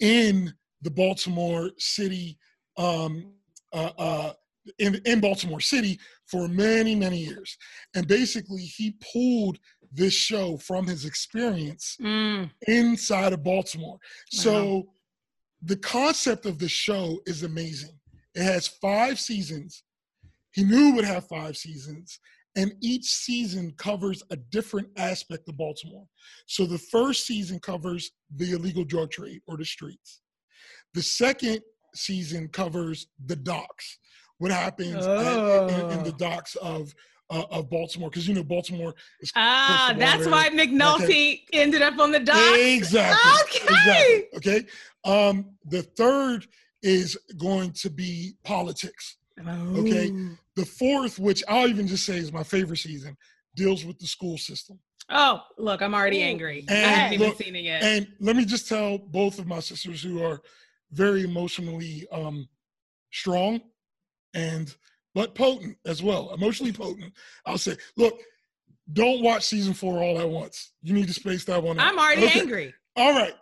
in 0.00 0.52
the 0.82 0.90
Baltimore 0.90 1.70
City, 1.78 2.38
um, 2.78 3.32
uh, 3.72 3.90
uh, 3.98 4.32
in 4.78 5.00
in 5.04 5.20
Baltimore 5.20 5.60
City 5.60 5.98
for 6.26 6.48
many 6.48 6.94
many 6.94 7.18
years. 7.18 7.56
And 7.94 8.06
basically, 8.06 8.62
he 8.62 8.96
pulled 9.12 9.58
this 9.92 10.14
show 10.14 10.56
from 10.56 10.86
his 10.86 11.04
experience 11.04 11.96
Mm. 12.00 12.50
inside 12.68 13.32
of 13.32 13.42
Baltimore. 13.42 13.98
So 14.30 14.92
the 15.62 15.76
concept 15.76 16.46
of 16.46 16.58
the 16.58 16.68
show 16.68 17.20
is 17.26 17.42
amazing. 17.42 17.98
It 18.34 18.42
has 18.44 18.66
five 18.68 19.18
seasons. 19.18 19.82
He 20.52 20.64
knew 20.64 20.90
it 20.90 20.94
would 20.96 21.04
have 21.04 21.26
five 21.28 21.56
seasons, 21.56 22.18
and 22.56 22.72
each 22.80 23.04
season 23.04 23.72
covers 23.76 24.22
a 24.30 24.36
different 24.36 24.88
aspect 24.96 25.48
of 25.48 25.56
Baltimore. 25.56 26.06
So 26.46 26.66
the 26.66 26.78
first 26.78 27.26
season 27.26 27.60
covers 27.60 28.10
the 28.36 28.52
illegal 28.52 28.84
drug 28.84 29.10
trade 29.10 29.40
or 29.46 29.56
the 29.56 29.64
streets. 29.64 30.20
The 30.94 31.02
second 31.02 31.60
season 31.94 32.48
covers 32.48 33.06
the 33.26 33.36
docks. 33.36 33.98
What 34.38 34.50
happens 34.50 35.06
at- 35.06 35.70
in, 35.70 35.98
in 35.98 36.02
the 36.04 36.12
Oh. 36.14 36.18
docks 36.18 36.56
of 36.56 36.94
uh, 37.32 37.44
of 37.52 37.70
Baltimore? 37.70 38.10
Because 38.10 38.26
you 38.26 38.34
know 38.34 38.42
Baltimore 38.42 38.92
is 39.20 39.30
Ah, 39.36 39.94
that's 39.96 40.26
why 40.26 40.48
McNulty 40.48 41.42
ended 41.52 41.80
up 41.80 41.96
on 42.00 42.10
the 42.10 42.18
docks. 42.18 42.58
Exactly. 42.58 43.30
Okay. 43.42 43.62
Exactly. 43.62 44.24
Okay. 44.36 44.66
Um, 45.04 45.50
the 45.66 45.82
third 45.82 46.48
is 46.82 47.16
going 47.38 47.70
to 47.74 47.90
be 47.90 48.32
politics. 48.42 49.18
Okay. 49.48 50.12
Oh. 50.14 50.36
The 50.56 50.64
fourth, 50.66 51.18
which 51.18 51.42
I'll 51.48 51.68
even 51.68 51.86
just 51.86 52.04
say 52.04 52.16
is 52.16 52.32
my 52.32 52.42
favorite 52.42 52.78
season, 52.78 53.16
deals 53.54 53.84
with 53.84 53.98
the 53.98 54.06
school 54.06 54.36
system. 54.38 54.78
Oh, 55.08 55.42
look, 55.58 55.82
I'm 55.82 55.94
already 55.94 56.20
Ooh. 56.20 56.26
angry. 56.26 56.66
I 56.68 56.72
And 56.72 56.96
haven't 56.96 57.12
even 57.20 57.34
seen 57.36 57.56
it 57.56 57.64
yet. 57.64 57.82
And 57.82 58.08
let 58.20 58.36
me 58.36 58.44
just 58.44 58.68
tell 58.68 58.98
both 58.98 59.38
of 59.38 59.46
my 59.46 59.60
sisters 59.60 60.02
who 60.02 60.22
are 60.22 60.40
very 60.92 61.24
emotionally 61.24 62.06
um, 62.12 62.48
strong 63.10 63.60
and 64.34 64.74
but 65.14 65.34
potent 65.34 65.76
as 65.86 66.02
well, 66.02 66.32
emotionally 66.32 66.72
potent. 66.72 67.12
I'll 67.44 67.58
say, 67.58 67.76
look, 67.96 68.20
don't 68.92 69.22
watch 69.22 69.44
season 69.44 69.74
four 69.74 70.02
all 70.02 70.20
at 70.20 70.28
once. 70.28 70.72
You 70.82 70.94
need 70.94 71.08
to 71.08 71.14
space 71.14 71.44
that 71.46 71.62
one 71.62 71.78
out. 71.80 71.88
I'm 71.92 71.98
already 71.98 72.26
Okay. 72.26 72.40
angry. 72.40 72.74
All 72.96 73.12
right. 73.12 73.34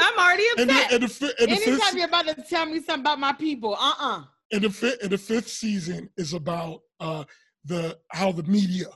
I'm 0.00 0.18
already 0.18 0.44
and, 0.58 0.68
the, 0.68 0.74
upset. 0.74 0.92
and, 0.92 1.02
the, 1.02 1.34
and, 1.40 1.50
the 1.50 1.54
Anytime 1.54 1.78
fifth, 1.78 1.94
you're 1.94 2.08
about 2.08 2.26
to 2.26 2.34
tell 2.48 2.66
me 2.66 2.80
something 2.82 3.00
about 3.00 3.18
my 3.18 3.32
people, 3.32 3.74
uh-uh. 3.74 4.24
And 4.52 4.62
the 4.62 4.70
fifth 4.70 5.02
and 5.02 5.10
the 5.10 5.18
fifth 5.18 5.48
season 5.48 6.08
is 6.16 6.32
about 6.32 6.80
uh 7.00 7.24
the 7.64 7.98
how 8.12 8.32
the 8.32 8.42
media 8.44 8.86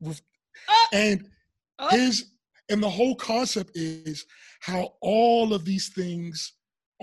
ref- 0.00 0.22
Ah! 0.68 0.88
and 0.92 1.28
Oh. 1.78 1.88
his 1.90 2.30
and 2.70 2.80
the 2.82 2.88
whole 2.88 3.16
concept 3.16 3.72
is 3.74 4.24
how 4.60 4.94
all 5.00 5.52
of 5.52 5.64
these 5.64 5.88
things 5.88 6.52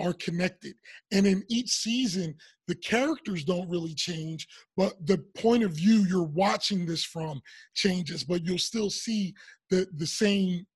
are 0.00 0.14
connected. 0.14 0.74
And 1.12 1.26
in 1.26 1.44
each 1.50 1.68
season, 1.70 2.34
the 2.66 2.74
characters 2.74 3.44
don't 3.44 3.68
really 3.68 3.94
change, 3.94 4.48
but 4.76 4.94
the 5.06 5.18
point 5.36 5.62
of 5.62 5.72
view 5.72 6.06
you're 6.08 6.22
watching 6.22 6.86
this 6.86 7.04
from 7.04 7.42
changes, 7.74 8.24
but 8.24 8.42
you'll 8.44 8.58
still 8.58 8.88
see 8.90 9.34
the, 9.70 9.86
the 9.94 10.06
same 10.06 10.66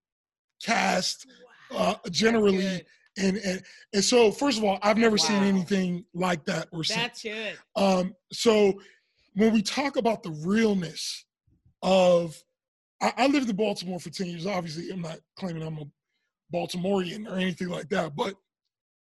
cast 0.62 1.26
uh, 1.74 1.94
generally. 2.10 2.82
And, 3.18 3.38
and 3.38 3.62
and 3.94 4.04
so 4.04 4.30
first 4.30 4.58
of 4.58 4.64
all, 4.64 4.78
I've 4.82 4.98
never 4.98 5.16
wow. 5.16 5.24
seen 5.24 5.42
anything 5.42 6.04
like 6.14 6.44
that 6.46 6.68
or 6.70 6.82
That's 6.82 7.22
good. 7.22 7.56
Um, 7.74 8.14
so 8.32 8.74
when 9.34 9.52
we 9.52 9.62
talk 9.62 9.96
about 9.96 10.22
the 10.22 10.30
realness 10.30 11.24
of 11.82 12.42
I, 13.00 13.12
I 13.16 13.26
lived 13.26 13.48
in 13.48 13.56
Baltimore 13.56 14.00
for 14.00 14.10
10 14.10 14.26
years. 14.26 14.46
Obviously, 14.46 14.90
I'm 14.90 15.02
not 15.02 15.18
claiming 15.36 15.62
I'm 15.62 15.78
a 15.78 15.84
Baltimorean 16.52 17.30
or 17.30 17.36
anything 17.36 17.68
like 17.68 17.88
that, 17.90 18.14
but 18.16 18.34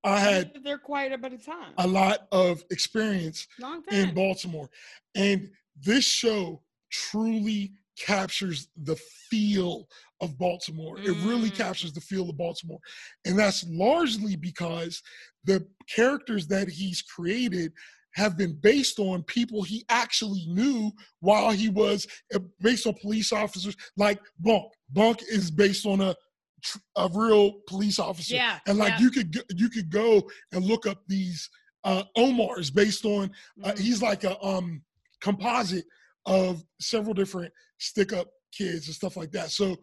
I 0.03 0.19
had 0.19 0.51
they're 0.63 0.77
quite 0.77 1.13
a 1.13 1.17
bit 1.17 1.33
of 1.33 1.45
time. 1.45 1.73
A 1.77 1.87
lot 1.87 2.27
of 2.31 2.63
experience 2.71 3.47
in 3.91 4.13
Baltimore. 4.13 4.69
And 5.15 5.49
this 5.81 6.03
show 6.03 6.61
truly 6.91 7.73
captures 7.97 8.67
the 8.75 8.95
feel 9.29 9.87
of 10.23 10.37
Baltimore. 10.37 10.97
Mm. 10.97 11.05
It 11.05 11.27
really 11.27 11.49
mm. 11.49 11.55
captures 11.55 11.93
the 11.93 12.01
feel 12.01 12.29
of 12.29 12.37
Baltimore. 12.37 12.79
And 13.25 13.37
that's 13.37 13.65
largely 13.69 14.35
because 14.35 15.01
the 15.43 15.65
characters 15.93 16.47
that 16.47 16.69
he's 16.69 17.01
created 17.01 17.73
have 18.15 18.37
been 18.37 18.57
based 18.61 18.99
on 18.99 19.23
people 19.23 19.63
he 19.63 19.83
actually 19.89 20.45
knew 20.47 20.91
while 21.19 21.49
he 21.49 21.69
was 21.69 22.07
uh, 22.33 22.39
based 22.61 22.85
on 22.85 22.93
police 23.01 23.33
officers 23.33 23.75
like 23.97 24.19
Bunk. 24.39 24.71
Bunk 24.91 25.23
is 25.29 25.51
based 25.51 25.85
on 25.85 26.01
a 26.01 26.15
a 26.95 27.09
real 27.13 27.55
police 27.67 27.99
officer. 27.99 28.35
Yeah. 28.35 28.59
And 28.67 28.77
like 28.77 28.93
yeah. 28.93 28.99
you 28.99 29.11
could 29.11 29.43
you 29.49 29.69
could 29.69 29.91
go 29.91 30.23
and 30.53 30.63
look 30.63 30.85
up 30.87 31.01
these 31.07 31.49
uh 31.83 32.03
Omars 32.17 32.73
based 32.73 33.03
on 33.03 33.31
uh, 33.63 33.71
mm-hmm. 33.71 33.83
he's 33.83 34.01
like 34.01 34.23
a 34.23 34.41
um 34.41 34.81
composite 35.21 35.83
of 36.25 36.63
several 36.79 37.13
different 37.13 37.51
stick 37.79 38.13
up 38.13 38.27
kids 38.53 38.87
and 38.87 38.95
stuff 38.95 39.17
like 39.17 39.31
that. 39.31 39.51
So 39.51 39.75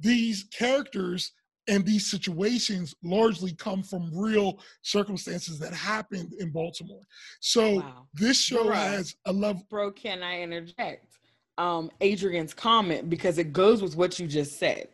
these 0.00 0.44
characters 0.44 1.32
and 1.68 1.86
these 1.86 2.10
situations 2.10 2.94
largely 3.02 3.52
come 3.54 3.82
from 3.82 4.10
real 4.12 4.58
circumstances 4.82 5.58
that 5.60 5.72
happened 5.72 6.32
in 6.38 6.50
Baltimore. 6.50 7.02
So 7.40 7.76
wow. 7.76 8.06
this 8.14 8.40
show 8.40 8.64
bro, 8.64 8.74
has 8.74 9.14
a 9.26 9.32
level. 9.32 9.64
Bro, 9.70 9.92
can 9.92 10.22
I 10.22 10.42
interject? 10.42 11.18
Um, 11.58 11.90
Adrian's 12.00 12.54
comment 12.54 13.08
because 13.10 13.38
it 13.38 13.52
goes 13.52 13.82
with 13.82 13.96
what 13.96 14.18
you 14.18 14.26
just 14.26 14.58
said. 14.58 14.88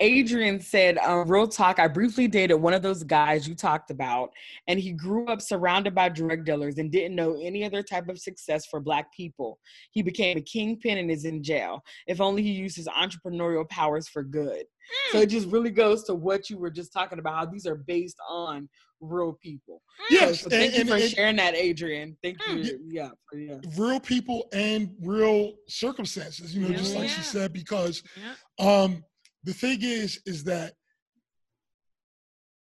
Adrian 0.00 0.60
said, 0.60 0.98
um, 0.98 1.28
Real 1.28 1.46
talk, 1.46 1.78
I 1.78 1.86
briefly 1.86 2.26
dated 2.26 2.60
one 2.60 2.74
of 2.74 2.82
those 2.82 3.04
guys 3.04 3.46
you 3.46 3.54
talked 3.54 3.90
about, 3.90 4.30
and 4.66 4.80
he 4.80 4.92
grew 4.92 5.26
up 5.26 5.40
surrounded 5.40 5.94
by 5.94 6.08
drug 6.08 6.44
dealers 6.44 6.78
and 6.78 6.90
didn't 6.90 7.14
know 7.14 7.40
any 7.40 7.64
other 7.64 7.82
type 7.82 8.08
of 8.08 8.18
success 8.18 8.66
for 8.66 8.80
Black 8.80 9.12
people. 9.14 9.58
He 9.92 10.02
became 10.02 10.36
a 10.36 10.42
kingpin 10.42 10.98
and 10.98 11.10
is 11.10 11.24
in 11.24 11.42
jail. 11.42 11.82
If 12.06 12.20
only 12.20 12.42
he 12.42 12.50
used 12.50 12.76
his 12.76 12.88
entrepreneurial 12.88 13.68
powers 13.68 14.08
for 14.08 14.22
good. 14.22 14.64
Mm. 14.64 15.12
So 15.12 15.18
it 15.20 15.26
just 15.26 15.48
really 15.48 15.70
goes 15.70 16.02
to 16.04 16.14
what 16.14 16.50
you 16.50 16.58
were 16.58 16.70
just 16.70 16.92
talking 16.92 17.18
about, 17.18 17.34
how 17.34 17.46
these 17.46 17.66
are 17.66 17.76
based 17.76 18.18
on 18.28 18.68
real 19.00 19.38
people. 19.40 19.80
Yes, 20.10 20.40
so, 20.40 20.44
so 20.44 20.50
thank 20.50 20.74
and, 20.74 20.88
you 20.88 20.94
for 20.96 21.00
and, 21.00 21.10
sharing 21.10 21.36
that, 21.36 21.54
Adrian. 21.54 22.16
Thank 22.22 22.40
mm. 22.42 22.64
you. 22.64 22.80
Yeah, 22.86 23.10
yeah, 23.32 23.58
real 23.78 24.00
people 24.00 24.48
and 24.52 24.90
real 25.00 25.52
circumstances. 25.68 26.54
You 26.54 26.62
know, 26.62 26.68
yeah, 26.70 26.76
just 26.78 26.94
like 26.94 27.08
yeah. 27.08 27.14
she 27.14 27.22
said, 27.22 27.52
because 27.52 28.02
yeah. 28.16 28.82
um, 28.82 29.04
the 29.44 29.52
thing 29.52 29.78
is, 29.82 30.20
is 30.26 30.44
that 30.44 30.74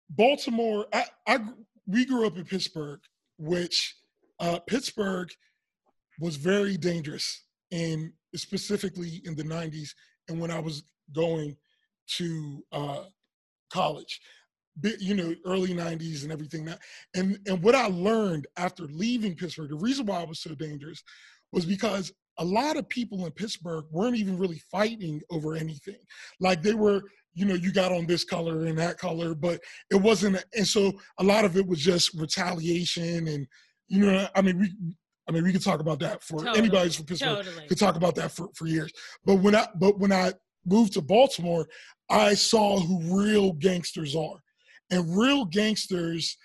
Baltimore, 0.09 0.87
I, 0.93 1.05
I 1.27 1.39
we 1.87 2.05
grew 2.05 2.25
up 2.25 2.37
in 2.37 2.45
Pittsburgh, 2.45 2.99
which 3.37 3.95
uh, 4.39 4.59
Pittsburgh 4.67 5.29
was 6.19 6.35
very 6.35 6.77
dangerous, 6.77 7.43
and 7.71 8.11
specifically 8.35 9.21
in 9.25 9.35
the 9.35 9.43
'90s, 9.43 9.89
and 10.27 10.39
when 10.39 10.51
I 10.51 10.59
was 10.59 10.83
going 11.13 11.55
to 12.17 12.63
uh, 12.71 13.03
college, 13.71 14.19
you 14.99 15.15
know, 15.15 15.33
early 15.45 15.73
'90s 15.73 16.23
and 16.23 16.31
everything 16.31 16.65
that, 16.65 16.79
and 17.15 17.39
and 17.47 17.61
what 17.61 17.75
I 17.75 17.87
learned 17.87 18.47
after 18.57 18.83
leaving 18.83 19.35
Pittsburgh, 19.35 19.69
the 19.69 19.75
reason 19.75 20.05
why 20.05 20.21
I 20.21 20.25
was 20.25 20.39
so 20.39 20.55
dangerous 20.55 21.03
was 21.51 21.65
because 21.65 22.13
a 22.37 22.45
lot 22.45 22.77
of 22.77 22.87
people 22.89 23.25
in 23.25 23.31
Pittsburgh 23.31 23.85
weren't 23.91 24.17
even 24.17 24.37
really 24.37 24.61
fighting 24.71 25.21
over 25.29 25.53
anything. 25.53 25.99
Like 26.39 26.61
they 26.61 26.73
were, 26.73 27.03
you 27.33 27.45
know, 27.45 27.53
you 27.53 27.71
got 27.71 27.91
on 27.91 28.05
this 28.05 28.23
color 28.23 28.65
and 28.65 28.77
that 28.77 28.97
color, 28.97 29.35
but 29.35 29.59
it 29.89 29.95
wasn't. 29.95 30.43
And 30.55 30.67
so 30.67 30.91
a 31.19 31.23
lot 31.23 31.45
of 31.45 31.57
it 31.57 31.65
was 31.65 31.79
just 31.79 32.13
retaliation, 32.13 33.27
and 33.27 33.47
you 33.87 34.05
know, 34.05 34.27
I 34.35 34.41
mean, 34.41 34.59
we. 34.59 34.73
I 35.29 35.33
mean, 35.33 35.43
we 35.43 35.53
could 35.53 35.63
talk 35.63 35.79
about 35.79 35.99
that 35.99 36.23
for 36.23 36.39
totally. 36.39 36.57
anybody 36.57 36.89
from 36.89 37.05
Pittsburgh 37.05 37.45
totally. 37.45 37.67
could 37.67 37.77
talk 37.77 37.95
about 37.95 38.15
that 38.15 38.31
for, 38.31 38.49
for 38.55 38.65
years. 38.65 38.91
But 39.23 39.35
when 39.35 39.55
I 39.55 39.67
but 39.75 39.97
when 39.99 40.11
I 40.11 40.33
moved 40.65 40.93
to 40.93 41.01
Baltimore, 41.01 41.67
I 42.09 42.33
saw 42.33 42.79
who 42.79 42.99
real 43.23 43.53
gangsters 43.53 44.15
are, 44.15 44.41
and 44.89 45.15
real 45.15 45.45
gangsters 45.45 46.35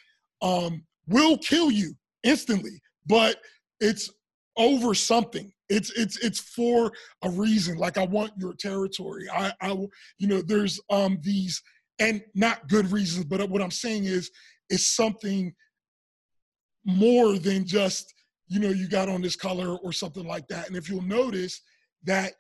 um, 0.43 0.85
will 1.09 1.39
kill 1.39 1.71
you 1.71 1.95
instantly. 2.23 2.81
But 3.07 3.39
it's 3.81 4.11
over 4.57 4.95
something 4.95 5.51
it's 5.69 5.91
it's 5.93 6.17
it's 6.19 6.39
for 6.39 6.93
a 7.23 7.31
reason 7.31 7.77
like 7.77 7.99
i 7.99 8.05
want 8.05 8.33
your 8.39 8.55
territory. 8.55 9.27
I 9.33 9.53
i 9.61 9.71
you 10.19 10.29
know 10.29 10.43
there's 10.43 10.81
um 10.91 11.19
these 11.23 11.63
and 11.99 12.23
not 12.35 12.69
good 12.69 12.93
reasons 12.93 13.25
but 13.25 13.49
what 13.49 13.63
i'm 13.63 13.71
saying 13.71 14.05
is 14.05 14.31
it's 14.71 14.87
something 14.87 15.55
more 16.87 17.39
than 17.39 17.67
just 17.67 18.15
you 18.49 18.61
know 18.61 18.69
you 18.69 18.89
got 18.89 19.09
on 19.09 19.21
this 19.21 19.37
color 19.37 19.77
or 19.79 19.93
something 19.93 20.25
like 20.27 20.47
that. 20.49 20.69
And 20.69 20.77
if 20.77 20.89
you'll 20.89 21.03
notice 21.03 21.61
that 22.05 22.35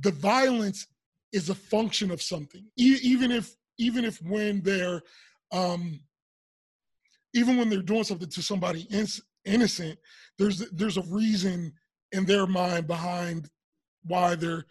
the 0.00 0.12
violence 0.12 0.86
is 1.32 1.50
a 1.50 1.54
function 1.54 2.10
of 2.10 2.22
something. 2.22 2.64
E- 2.78 2.98
even 3.02 3.30
if 3.30 3.54
even 3.78 4.04
if 4.04 4.22
when 4.22 4.62
they're 4.62 5.02
um 5.50 6.00
even 7.34 7.56
when 7.56 7.68
they're 7.68 7.82
doing 7.82 8.04
something 8.04 8.28
to 8.28 8.42
somebody 8.42 8.86
in- 8.90 9.06
innocent 9.44 9.98
there's 10.38 10.70
there's 10.70 10.98
a 10.98 11.02
reason 11.10 11.72
in 12.12 12.24
their 12.24 12.46
mind 12.46 12.86
behind 12.86 13.48
why 14.04 14.34
they're 14.34 14.64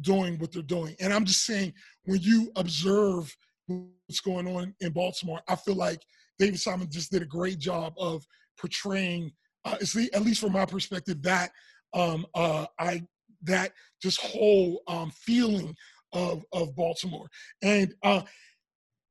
doing 0.00 0.38
what 0.38 0.52
they're 0.52 0.62
doing. 0.62 0.94
And 1.00 1.12
I'm 1.12 1.24
just 1.24 1.44
saying, 1.44 1.72
when 2.04 2.20
you 2.20 2.50
observe 2.56 3.34
what's 3.66 4.20
going 4.20 4.46
on 4.48 4.74
in 4.80 4.92
Baltimore, 4.92 5.40
I 5.48 5.56
feel 5.56 5.74
like 5.74 6.02
David 6.38 6.60
Simon 6.60 6.88
just 6.90 7.10
did 7.10 7.22
a 7.22 7.26
great 7.26 7.58
job 7.58 7.94
of 7.98 8.24
portraying, 8.58 9.32
uh, 9.64 9.76
at 9.80 10.22
least 10.22 10.40
from 10.40 10.52
my 10.52 10.64
perspective, 10.64 11.22
that 11.22 11.50
um, 11.94 12.26
uh, 12.34 12.66
I 12.78 13.02
that 13.42 13.72
just 14.02 14.20
whole 14.20 14.82
um, 14.88 15.10
feeling 15.10 15.74
of 16.12 16.44
of 16.52 16.74
Baltimore. 16.76 17.28
And 17.62 17.94
uh, 18.02 18.22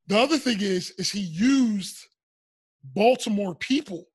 the 0.07 0.17
other 0.17 0.37
thing 0.37 0.61
is, 0.61 0.91
is 0.91 1.11
he 1.11 1.21
used 1.21 1.97
Baltimore 2.83 3.55
people 3.55 4.05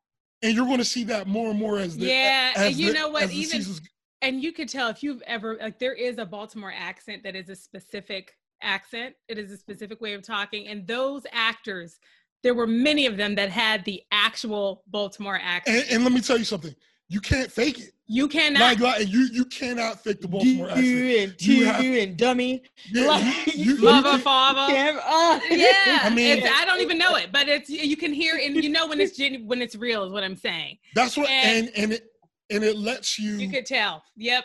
and 0.42 0.54
you're 0.54 0.66
going 0.66 0.78
to 0.78 0.84
see 0.84 1.04
that 1.04 1.26
more 1.26 1.50
and 1.50 1.58
more 1.58 1.78
as 1.78 1.96
the 1.96 2.06
yeah. 2.06 2.52
As 2.56 2.78
you 2.78 2.88
the, 2.88 2.98
know 2.98 3.08
what? 3.08 3.30
Even 3.30 3.62
seasons... 3.62 3.80
and 4.20 4.42
you 4.42 4.52
could 4.52 4.68
tell 4.68 4.88
if 4.88 5.02
you've 5.02 5.22
ever 5.22 5.56
like 5.60 5.78
there 5.78 5.94
is 5.94 6.18
a 6.18 6.26
Baltimore 6.26 6.72
accent 6.76 7.22
that 7.24 7.36
is 7.36 7.48
a 7.48 7.56
specific 7.56 8.36
accent. 8.62 9.14
It 9.28 9.38
is 9.38 9.50
a 9.50 9.56
specific 9.56 10.00
way 10.00 10.14
of 10.14 10.22
talking, 10.22 10.68
and 10.68 10.86
those 10.86 11.22
actors. 11.32 11.98
There 12.42 12.54
were 12.54 12.66
many 12.66 13.06
of 13.06 13.16
them 13.16 13.36
that 13.36 13.50
had 13.50 13.84
the 13.84 14.02
actual 14.10 14.82
Baltimore 14.88 15.38
accent. 15.40 15.84
And, 15.84 15.94
and 15.94 16.04
let 16.04 16.12
me 16.12 16.20
tell 16.20 16.36
you 16.36 16.44
something: 16.44 16.74
you 17.08 17.20
can't 17.20 17.50
fake 17.50 17.78
it. 17.78 17.92
You 18.06 18.28
cannot. 18.28 18.60
Like, 18.60 18.80
like 18.80 19.08
you, 19.08 19.28
you 19.32 19.44
cannot 19.46 20.02
fake 20.04 20.20
the 20.20 20.28
Baltimore 20.28 20.68
accent. 20.68 20.86
And 20.86 21.46
you 21.46 21.64
have, 21.64 21.80
and 21.82 22.16
dummy. 22.16 22.62
Yeah, 22.90 23.06
like, 23.06 23.54
you, 23.54 23.76
you, 23.76 23.82
Mother, 23.82 24.18
father. 24.18 24.60
Uh, 24.60 25.40
yeah. 25.50 26.00
I 26.02 26.10
mean, 26.14 26.42
I 26.46 26.64
don't 26.66 26.80
even 26.80 26.98
know 26.98 27.16
it, 27.16 27.30
but 27.32 27.48
it's 27.48 27.70
you 27.70 27.96
can 27.96 28.12
hear 28.12 28.38
and 28.42 28.62
you 28.62 28.68
know 28.68 28.86
when 28.86 29.00
it's 29.00 29.16
genu- 29.16 29.46
when 29.46 29.62
it's 29.62 29.76
real 29.76 30.04
is 30.04 30.12
what 30.12 30.24
I'm 30.24 30.36
saying. 30.36 30.78
That's 30.94 31.16
what 31.16 31.30
and 31.30 31.68
and, 31.68 31.76
and 31.76 31.92
it 31.92 32.06
and 32.50 32.62
it 32.62 32.76
lets 32.76 33.18
you. 33.18 33.32
You 33.36 33.50
could 33.50 33.66
tell. 33.66 34.02
Yep. 34.16 34.44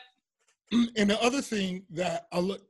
And 0.98 1.10
the 1.10 1.22
other 1.22 1.42
thing 1.42 1.84
that 1.92 2.28
I 2.34 2.40
look 2.40 2.62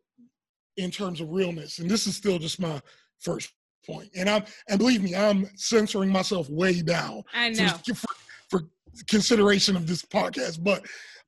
in 0.78 0.92
terms 0.92 1.20
of 1.20 1.30
realness, 1.32 1.80
and 1.80 1.90
this 1.90 2.06
is 2.06 2.16
still 2.16 2.38
just 2.38 2.60
my 2.60 2.80
first 3.20 3.52
point, 3.86 4.10
and 4.16 4.30
I'm 4.30 4.46
and 4.70 4.80
believe 4.80 5.02
me, 5.02 5.16
I'm 5.16 5.50
censoring 5.56 6.12
myself 6.12 6.50
way 6.50 6.82
down. 6.82 7.24
I 7.34 7.50
know. 7.50 7.70
For, 7.86 7.96
for 7.96 8.08
consideration 9.08 9.76
of 9.76 9.88
this 9.88 10.04
podcast. 10.04 10.64
But 10.64 10.86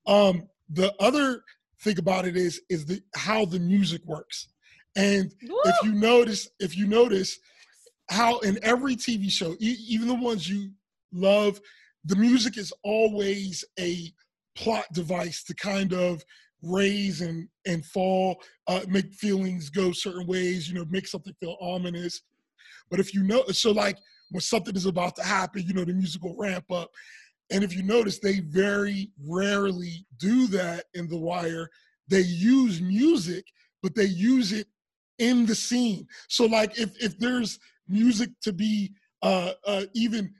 um, 0.07 0.47
the 0.69 0.93
other 0.99 1.43
thing 1.83 1.99
about 1.99 2.25
it 2.25 2.35
is 2.35 2.61
is 2.69 2.85
the 2.85 3.01
how 3.15 3.45
the 3.45 3.59
music 3.59 4.01
works. 4.05 4.47
And 4.95 5.31
Woo! 5.47 5.59
if 5.65 5.75
you 5.83 5.93
notice, 5.93 6.49
if 6.59 6.75
you 6.75 6.87
notice 6.87 7.37
how 8.09 8.39
in 8.39 8.59
every 8.63 8.95
TV 8.95 9.29
show, 9.29 9.55
e- 9.59 9.77
even 9.87 10.07
the 10.07 10.15
ones 10.15 10.49
you 10.49 10.71
love, 11.13 11.59
the 12.05 12.15
music 12.15 12.57
is 12.57 12.73
always 12.83 13.63
a 13.79 14.11
plot 14.55 14.85
device 14.93 15.43
to 15.43 15.53
kind 15.55 15.93
of 15.93 16.23
raise 16.61 17.21
and 17.21 17.47
and 17.65 17.85
fall, 17.85 18.41
uh, 18.67 18.81
make 18.87 19.13
feelings 19.13 19.69
go 19.69 19.91
certain 19.91 20.27
ways, 20.27 20.67
you 20.67 20.75
know, 20.75 20.85
make 20.89 21.07
something 21.07 21.33
feel 21.39 21.57
ominous. 21.61 22.21
But 22.89 22.99
if 22.99 23.13
you 23.13 23.23
know, 23.23 23.43
so 23.47 23.71
like 23.71 23.97
when 24.31 24.41
something 24.41 24.75
is 24.75 24.85
about 24.85 25.15
to 25.17 25.23
happen, 25.23 25.63
you 25.65 25.73
know, 25.73 25.85
the 25.85 25.93
music 25.93 26.23
will 26.23 26.35
ramp 26.37 26.71
up. 26.71 26.89
And 27.51 27.63
if 27.63 27.75
you 27.75 27.83
notice, 27.83 28.19
they 28.19 28.39
very 28.39 29.11
rarely 29.27 30.05
do 30.17 30.47
that 30.47 30.85
in 30.93 31.07
The 31.07 31.17
Wire. 31.17 31.69
They 32.07 32.21
use 32.21 32.81
music, 32.81 33.45
but 33.83 33.95
they 33.95 34.05
use 34.05 34.51
it 34.51 34.67
in 35.19 35.45
the 35.45 35.55
scene. 35.55 36.07
So, 36.27 36.45
like, 36.45 36.77
if 36.79 36.91
if 37.03 37.17
there's 37.19 37.59
music 37.87 38.29
to 38.43 38.53
be 38.53 38.93
uh, 39.21 39.53
uh, 39.65 39.85
even 39.93 40.33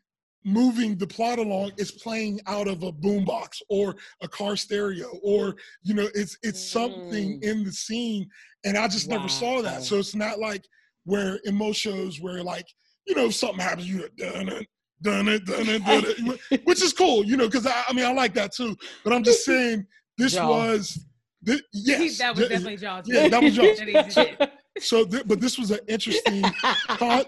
moving 0.46 0.96
the 0.98 1.06
plot 1.08 1.38
along 1.38 1.72
is 1.78 1.92
playing 1.92 2.40
out 2.48 2.68
of 2.68 2.84
a 2.84 2.92
boombox 2.92 3.62
or 3.70 3.96
a 4.22 4.28
car 4.28 4.56
stereo 4.56 5.08
or 5.22 5.56
you 5.84 5.94
know 5.94 6.08
it's 6.16 6.38
it's 6.44 6.72
something 6.72 7.38
Mm. 7.40 7.44
in 7.44 7.64
the 7.66 7.72
scene 7.74 8.26
and 8.64 8.78
i 8.78 8.88
just 8.88 9.10
never 9.10 9.28
saw 9.28 9.62
that 9.62 9.84
so 9.84 9.98
it's 9.98 10.16
not 10.16 10.40
like 10.40 10.64
where 11.04 11.40
in 11.44 11.56
most 11.56 11.78
shows 11.82 12.22
where 12.22 12.42
like 12.42 12.66
you 13.06 13.16
know 13.16 13.30
something 13.30 13.60
happens 13.60 13.90
you're 13.92 14.08
done 14.18 14.66
done 15.02 15.28
it 15.28 15.46
done 15.46 15.68
it 15.70 15.86
done 15.86 16.38
it 16.52 16.62
which 16.66 16.82
is 16.82 16.94
cool 16.94 17.24
you 17.24 17.38
know 17.38 17.46
because 17.48 17.66
I, 17.66 17.84
I 17.88 17.94
mean 17.94 18.06
i 18.06 18.12
like 18.12 18.34
that 18.34 18.54
too 18.54 18.76
but 19.04 19.14
i'm 19.14 19.24
just 19.24 19.46
saying 19.52 19.86
this 20.18 20.34
Jaws. 20.34 20.48
was 20.48 21.06
this, 21.42 21.62
yes 21.74 22.18
that 22.18 22.36
was 22.36 22.50
definitely 22.50 22.78
Jaws. 22.78 23.06
yeah, 23.08 23.28
that 23.30 23.42
was 23.42 23.56
Jaws. 23.60 23.78
That 23.80 24.52
so 24.80 25.06
th- 25.06 25.24
but 25.26 25.40
this 25.40 25.58
was 25.58 25.72
an 25.72 25.80
interesting 25.88 26.42
con- 26.90 27.24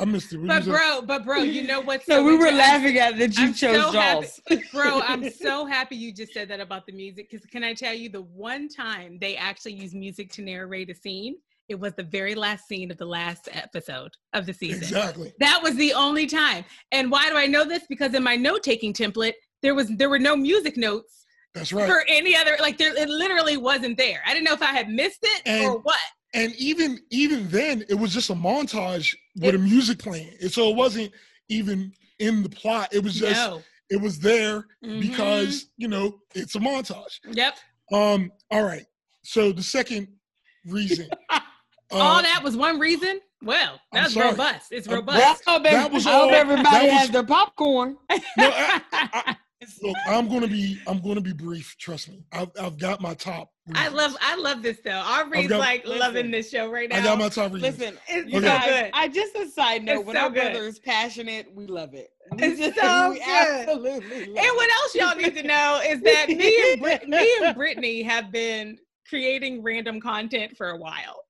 i 0.00 0.04
missed 0.06 0.32
it 0.32 0.38
What 0.40 0.48
But 0.48 0.64
bro, 0.64 1.02
but 1.02 1.24
bro, 1.24 1.38
you 1.42 1.62
know 1.66 1.80
what's 1.82 2.08
no, 2.08 2.16
so 2.16 2.24
we 2.24 2.36
were 2.36 2.50
laughing 2.50 2.96
at 2.98 3.18
that 3.18 3.36
you 3.36 3.44
I'm 3.48 3.54
chose 3.54 3.76
so 3.76 3.92
happy- 3.92 4.26
Jaws. 4.26 4.40
Bro, 4.72 5.02
I'm 5.02 5.30
so 5.30 5.66
happy 5.66 5.96
you 5.96 6.12
just 6.12 6.32
said 6.32 6.48
that 6.48 6.60
about 6.60 6.86
the 6.86 6.92
music. 6.92 7.30
Because 7.30 7.44
can 7.46 7.62
I 7.62 7.72
tell 7.74 7.92
you, 7.94 8.08
the 8.08 8.22
one 8.22 8.68
time 8.68 9.18
they 9.20 9.36
actually 9.36 9.74
used 9.74 9.94
music 9.94 10.32
to 10.32 10.42
narrate 10.42 10.88
a 10.90 10.94
scene, 10.94 11.36
it 11.68 11.78
was 11.78 11.94
the 11.94 12.02
very 12.02 12.34
last 12.34 12.66
scene 12.66 12.90
of 12.90 12.98
the 12.98 13.04
last 13.06 13.48
episode 13.52 14.10
of 14.32 14.46
the 14.46 14.52
season. 14.52 14.82
exactly 14.82 15.32
That 15.38 15.60
was 15.62 15.74
the 15.76 15.92
only 15.94 16.26
time. 16.26 16.64
And 16.90 17.10
why 17.10 17.28
do 17.30 17.36
I 17.36 17.46
know 17.46 17.64
this? 17.64 17.84
Because 17.88 18.14
in 18.14 18.22
my 18.22 18.36
note-taking 18.36 18.92
template, 18.92 19.34
there 19.62 19.74
was 19.74 19.88
there 19.96 20.10
were 20.10 20.18
no 20.18 20.36
music 20.36 20.76
notes 20.76 21.24
that's 21.54 21.72
right 21.72 21.86
for 21.88 22.04
any 22.08 22.34
other. 22.36 22.56
Like 22.60 22.78
there, 22.78 22.96
it 22.96 23.08
literally 23.08 23.56
wasn't 23.56 23.96
there. 23.96 24.20
I 24.26 24.32
didn't 24.34 24.44
know 24.44 24.54
if 24.54 24.62
I 24.62 24.72
had 24.72 24.88
missed 24.88 25.20
it 25.22 25.64
or 25.64 25.78
what. 25.80 26.00
and 26.34 26.52
even 26.56 26.98
even 27.10 27.48
then 27.48 27.84
it 27.88 27.94
was 27.94 28.12
just 28.12 28.30
a 28.30 28.34
montage 28.34 29.14
with 29.36 29.54
It- 29.54 29.54
a 29.54 29.58
music 29.58 29.98
playing 29.98 30.34
and 30.40 30.50
so 30.50 30.68
it 30.70 30.76
wasn't 30.76 31.12
even 31.48 31.92
in 32.18 32.42
the 32.42 32.48
plot 32.48 32.88
it 32.92 33.02
was 33.04 33.14
just 33.14 33.34
no. 33.50 33.62
it 33.90 34.00
was 34.00 34.18
there 34.18 34.66
Mhm. 34.84 35.00
because 35.00 35.66
you 35.76 35.88
know 35.88 36.20
it's 36.34 36.54
a 36.54 36.58
montage 36.58 37.18
Yep. 37.30 37.54
um 37.92 38.30
all 38.50 38.62
right 38.62 38.86
so 39.22 39.52
the 39.52 39.62
second 39.62 40.08
reason 40.66 41.08
uh, 41.92 41.98
all 41.98 42.22
that 42.22 42.40
was 42.42 42.56
one 42.56 42.78
reason. 42.78 43.20
Well, 43.42 43.80
I'm 43.92 44.02
that's 44.04 44.16
robust. 44.16 44.70
It's 44.72 44.88
Uh, 44.88 44.94
robust. 44.96 45.42
I 45.46 45.50
hope, 45.52 45.64
every- 45.64 45.70
that 45.78 45.92
was 45.92 46.06
I 46.06 46.12
hope 46.12 46.32
everybody 46.32 46.64
that 46.70 46.82
was- 46.84 46.92
has 46.92 47.10
their 47.10 47.24
popcorn. 47.24 47.96
no, 48.10 48.50
I- 48.92 49.36
look 49.80 49.96
i'm 50.08 50.28
gonna 50.28 50.48
be 50.48 50.76
i'm 50.88 51.00
gonna 51.00 51.20
be 51.20 51.32
brief 51.32 51.76
trust 51.78 52.08
me 52.08 52.24
i've, 52.32 52.48
I've 52.60 52.76
got 52.78 53.00
my 53.00 53.14
top 53.14 53.48
I 53.76 53.86
love 53.86 54.16
I 54.20 54.34
love 54.34 54.60
this 54.60 54.78
though. 54.84 54.90
Aubrey's 55.04 55.46
got- 55.46 55.60
like 55.60 55.84
Listen. 55.84 56.00
loving 56.00 56.30
this 56.32 56.50
show 56.50 56.68
right 56.68 56.88
now. 56.88 56.98
i 56.98 57.00
got 57.00 57.16
my 57.16 57.28
top 57.28 57.52
reasons 57.52 57.78
Listen, 57.78 57.96
It's 58.08 58.34
Okay. 58.34 58.44
so 58.44 58.66
good. 58.66 58.90
I 58.92 59.06
just 59.06 59.36
a 59.36 59.48
side 59.48 59.84
note. 59.84 59.98
It's 59.98 60.06
when 60.08 60.16
so 60.16 60.22
our 60.22 60.30
good. 60.30 60.50
brother 60.52 60.66
is 60.66 60.80
passionate, 60.80 61.46
we 61.54 61.66
love 61.68 61.94
it. 61.94 62.08
It's 62.38 62.58
We 62.58 62.72
so 62.72 63.10
we 63.10 63.18
good. 63.20 63.28
Absolutely. 63.28 64.26
Love 64.26 64.44
And 64.44 64.56
what 64.56 64.70
else 64.72 64.94
y'all 64.96 65.16
need 65.16 65.36
to 65.36 65.44
know 65.44 65.80
is 65.86 66.00
that 66.00 66.28
me 66.28 66.72
and 66.72 66.80
Brit- 66.82 67.08
me 67.08 67.32
and 67.42 67.54
Brittany 67.54 68.02
have 68.02 68.32
been 68.32 68.78
creating 69.08 69.62
random 69.62 70.00
content 70.00 70.56
for 70.56 70.70
a 70.70 70.76
while. 70.76 71.21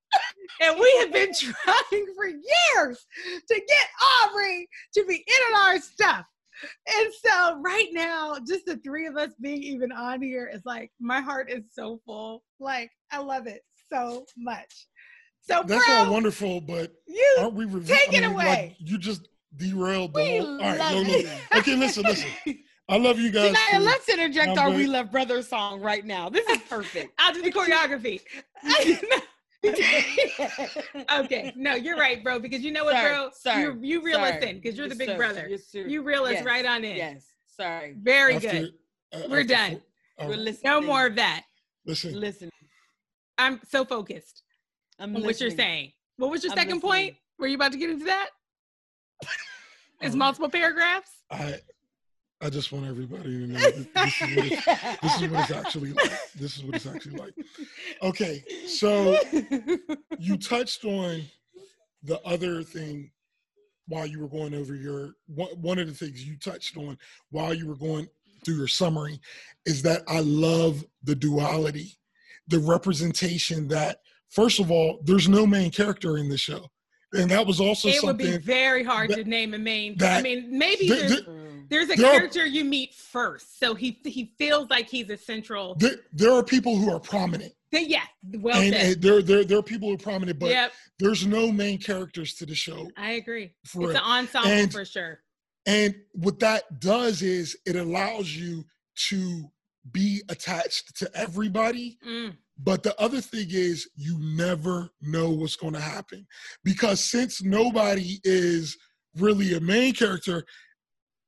And 0.61 0.79
we 0.79 0.95
have 0.99 1.11
been 1.11 1.33
trying 1.33 2.05
for 2.15 2.27
years 2.27 3.05
to 3.25 3.55
get 3.55 3.87
Aubrey 4.23 4.67
to 4.95 5.05
be 5.05 5.15
in 5.15 5.55
on 5.55 5.65
our 5.65 5.79
stuff. 5.79 6.25
And 6.87 7.13
so 7.25 7.59
right 7.61 7.89
now, 7.91 8.37
just 8.47 8.65
the 8.65 8.77
three 8.77 9.07
of 9.07 9.17
us 9.17 9.31
being 9.41 9.61
even 9.63 9.91
on 9.91 10.21
here 10.21 10.49
is 10.53 10.61
like 10.65 10.91
my 10.99 11.19
heart 11.19 11.51
is 11.51 11.63
so 11.73 11.99
full. 12.05 12.43
Like 12.59 12.91
I 13.11 13.19
love 13.19 13.47
it 13.47 13.61
so 13.91 14.25
much. 14.37 14.87
So 15.41 15.61
that's 15.65 15.85
bro, 15.85 15.95
all 15.95 16.11
wonderful 16.11 16.61
but 16.61 16.93
you 17.05 17.35
aren't 17.39 17.53
we 17.53 17.65
rev- 17.65 17.85
Take 17.87 18.13
I 18.13 18.17
it 18.17 18.31
away. 18.31 18.45
like, 18.45 18.75
you 18.79 18.97
just 18.97 19.27
derailed 19.57 20.13
the 20.13 20.23
whole 20.23 20.61
all 20.61 20.69
right 20.69 20.79
no, 20.79 21.03
no. 21.03 21.59
okay 21.59 21.75
listen 21.75 22.03
listen 22.03 22.29
i 22.89 22.97
love 22.97 23.19
you 23.19 23.29
guys 23.29 23.55
too. 23.69 23.79
let's 23.79 24.09
interject 24.09 24.51
I'm 24.51 24.57
our 24.57 24.69
good. 24.69 24.77
We 24.77 24.87
Love 24.87 25.11
Brothers 25.11 25.47
song 25.49 25.81
right 25.81 26.03
now. 26.05 26.29
This 26.29 26.47
is 26.47 26.59
perfect. 26.69 27.13
I'll 27.19 27.33
do 27.33 27.41
the 27.41 27.51
choreography. 27.51 28.21
okay, 31.15 31.53
no, 31.55 31.75
you're 31.75 31.97
right, 31.97 32.23
bro. 32.23 32.39
Because 32.39 32.61
you 32.61 32.71
know 32.71 32.83
what, 32.85 32.93
Sorry, 32.95 33.09
bro, 33.09 33.29
sorry, 33.33 33.61
you 33.63 33.77
you 33.81 34.01
reel 34.03 34.19
us 34.19 34.33
sorry. 34.39 34.49
in 34.49 34.55
because 34.59 34.77
you're 34.77 34.89
the 34.89 34.95
big 34.95 35.09
sir. 35.09 35.17
brother. 35.17 35.47
Yes. 35.49 35.73
You 35.73 36.01
reel 36.01 36.23
us 36.23 36.33
Yes, 36.33 36.45
right 36.45 36.65
on 36.65 36.83
in. 36.83 36.97
Yes. 36.97 37.25
Sorry. 37.47 37.95
Very 37.97 38.35
After- 38.35 38.49
good. 38.51 38.73
uh, 39.13 39.21
We're 39.29 39.43
done. 39.43 39.81
four- 40.17 40.27
We're 40.29 40.35
listening. 40.37 40.71
No 40.71 40.81
more 40.81 41.05
of 41.07 41.15
that. 41.15 41.43
Listen, 41.85 42.19
Listen. 42.19 42.49
I'm 43.37 43.59
so 43.67 43.83
focused 43.85 44.43
I'm 44.99 45.15
on 45.15 45.23
what 45.23 45.39
you're 45.39 45.49
saying. 45.49 45.91
What 46.17 46.29
was 46.31 46.43
your 46.43 46.51
I'm 46.53 46.57
second 46.57 46.75
listening. 46.75 46.91
point? 46.91 47.15
Were 47.39 47.47
you 47.47 47.55
about 47.55 47.71
to 47.71 47.77
get 47.77 47.89
into 47.89 48.05
that? 48.05 48.29
It's 50.01 50.13
Um, 50.13 50.19
multiple 50.19 50.49
paragraphs. 50.49 51.11
I 51.31 51.59
I 52.43 52.49
just 52.49 52.73
want 52.73 52.85
everybody 52.85 53.39
to 53.39 53.47
know 53.47 53.57
that 53.57 53.93
this 53.93 54.21
is 54.21 54.35
what 54.35 54.45
it's, 54.51 55.01
this 55.01 55.21
is 55.21 55.29
what 55.29 55.39
it's 55.39 55.51
actually 55.51 55.93
like. 55.93 56.11
This 56.35 56.57
is 56.57 56.63
what 56.65 56.75
it's 56.75 56.85
actually 56.85 57.15
like. 57.15 57.33
Okay, 58.01 58.43
so 58.67 59.17
you 60.19 60.35
touched 60.35 60.83
on 60.83 61.21
the 62.03 62.21
other 62.23 62.61
thing 62.61 63.11
while 63.87 64.05
you 64.05 64.19
were 64.19 64.27
going 64.27 64.53
over 64.53 64.75
your 64.75 65.13
one, 65.27 65.51
one 65.61 65.79
of 65.79 65.87
the 65.87 65.93
things 65.93 66.25
you 66.25 66.37
touched 66.37 66.75
on 66.75 66.97
while 67.31 67.53
you 67.53 67.65
were 67.65 67.77
going 67.77 68.09
through 68.43 68.57
your 68.57 68.67
summary 68.67 69.21
is 69.65 69.81
that 69.83 70.01
I 70.09 70.19
love 70.19 70.83
the 71.01 71.15
duality, 71.15 71.97
the 72.49 72.59
representation 72.59 73.69
that 73.69 73.99
first 74.29 74.59
of 74.59 74.69
all, 74.69 74.99
there's 75.05 75.29
no 75.29 75.47
main 75.47 75.71
character 75.71 76.17
in 76.17 76.27
the 76.27 76.37
show. 76.37 76.67
And 77.13 77.29
that 77.31 77.45
was 77.45 77.59
also 77.59 77.89
It 77.89 78.03
would 78.03 78.17
be 78.17 78.37
very 78.37 78.83
hard 78.83 79.09
that- 79.11 79.17
to 79.17 79.23
name 79.23 79.53
a 79.53 79.59
main. 79.59 79.97
I 80.01 80.21
mean, 80.21 80.57
maybe 80.57 80.87
the- 80.87 80.95
there's, 80.95 81.11
the- 81.11 81.65
there's 81.69 81.89
a 81.89 81.95
there 81.95 82.07
are- 82.07 82.11
character 82.11 82.45
you 82.45 82.63
meet 82.65 82.93
first, 82.93 83.59
so 83.59 83.75
he 83.75 83.99
he 84.03 84.33
feels 84.37 84.69
like 84.69 84.89
he's 84.89 85.09
a 85.09 85.17
central. 85.17 85.75
there, 85.75 85.97
there 86.11 86.31
are 86.31 86.43
people 86.43 86.75
who 86.77 86.91
are 86.91 86.99
prominent. 86.99 87.53
Yeah, 87.71 88.03
well 88.23 88.55
and, 88.55 88.71
said. 88.73 88.85
and 88.93 89.01
there, 89.01 89.21
there, 89.23 89.43
there 89.43 89.57
are 89.57 89.63
people 89.63 89.87
who 89.89 89.95
are 89.95 89.97
prominent, 89.97 90.37
but 90.37 90.49
yep, 90.49 90.73
there's 90.99 91.25
no 91.25 91.51
main 91.51 91.79
characters 91.79 92.35
to 92.35 92.45
the 92.45 92.53
show. 92.53 92.91
I 92.97 93.13
agree. 93.13 93.53
It's 93.63 93.73
real. 93.73 93.89
an 93.91 93.97
ensemble 93.97 94.49
And- 94.51 94.71
for 94.71 94.85
sure. 94.85 95.19
And 95.65 95.95
what 96.11 96.39
that 96.41 96.79
does 96.81 97.21
is 97.23 97.57
it 97.65 97.75
allows 97.75 98.35
you 98.35 98.65
to 99.09 99.49
be 99.91 100.21
attached 100.29 100.95
to 100.97 101.09
everybody. 101.15 101.97
Mm. 102.05 102.35
But 102.57 102.83
the 102.83 102.99
other 103.01 103.21
thing 103.21 103.47
is 103.49 103.89
you 103.95 104.17
never 104.19 104.89
know 105.01 105.29
what's 105.29 105.55
going 105.55 105.73
to 105.73 105.79
happen 105.79 106.27
because 106.63 107.03
since 107.03 107.41
nobody 107.41 108.19
is 108.23 108.77
really 109.17 109.55
a 109.55 109.59
main 109.59 109.93
character, 109.93 110.43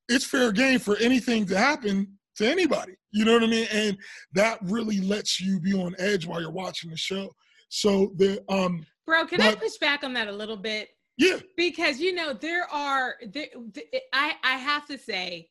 it's 0.08 0.26
fair 0.26 0.52
game 0.52 0.80
for 0.80 0.98
anything 0.98 1.46
to 1.48 1.58
happen 1.58 2.18
to 2.36 2.50
anybody. 2.50 2.94
You 3.12 3.26
know 3.26 3.34
what 3.34 3.44
I 3.44 3.48
mean? 3.48 3.68
And 3.72 3.98
that 4.34 4.60
really 4.64 5.00
lets 5.02 5.40
you 5.40 5.60
be 5.60 5.74
on 5.74 5.96
edge 5.98 6.26
while 6.26 6.42
you're 6.42 6.52
watching 6.52 6.92
the 6.92 6.98
show. 6.98 7.32
So 7.70 8.14
the 8.18 8.44
um 8.50 8.86
Bro, 9.08 9.28
can 9.28 9.42
I 9.42 9.56
push 9.56 9.78
back 9.80 10.04
on 10.04 10.14
that 10.14 10.28
a 10.28 10.32
little 10.32 10.58
bit? 10.58 10.90
yeah, 11.18 11.40
because 11.56 12.00
you 12.00 12.14
know 12.14 12.34
there 12.34 12.70
are 12.72 13.16
there, 13.32 13.48
th- 13.74 13.88
i 14.14 14.34
i 14.44 14.58
have 14.58 14.86
to 14.88 14.98
say 14.98 15.48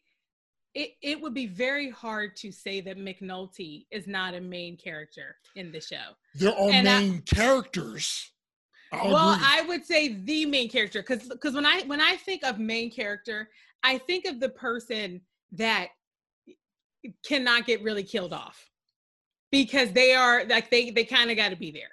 it 0.75 0.91
it 1.03 1.20
would 1.20 1.35
be 1.35 1.47
very 1.47 1.91
hard 1.91 2.35
to 2.37 2.51
say 2.51 2.81
that 2.81 2.99
mcnulty 2.99 3.87
is 3.91 4.07
not 4.07 4.35
a 4.35 4.41
main 4.41 4.77
character 4.77 5.37
in 5.57 5.70
the 5.72 5.81
show 5.81 6.12
there 6.35 6.53
are 6.53 6.70
And 6.70 6.89
I- 6.89 7.01
main 7.01 7.22
characters. 7.22 8.31
I'll 8.93 9.11
well 9.12 9.33
agree. 9.33 9.45
i 9.49 9.62
would 9.62 9.85
say 9.85 10.14
the 10.25 10.47
main 10.47 10.68
character 10.68 11.01
because 11.03 11.29
because 11.29 11.55
when 11.55 11.66
i 11.66 11.83
when 11.87 12.01
i 12.01 12.16
think 12.16 12.45
of 12.45 12.59
main 12.59 12.91
character 12.91 13.49
i 13.83 13.99
think 13.99 14.25
of 14.27 14.39
the 14.41 14.51
person 14.51 15.20
that 15.53 15.89
cannot 17.27 17.66
get 17.66 17.83
really 17.83 18.03
killed 18.05 18.33
off 18.33 18.68
because 19.51 19.93
they 19.93 20.14
are 20.14 20.45
like 20.45 20.70
they 20.70 20.91
they 20.91 21.05
kind 21.05 21.31
of 21.31 21.37
got 21.37 21.49
to 21.51 21.57
be 21.57 21.70
there 21.72 21.91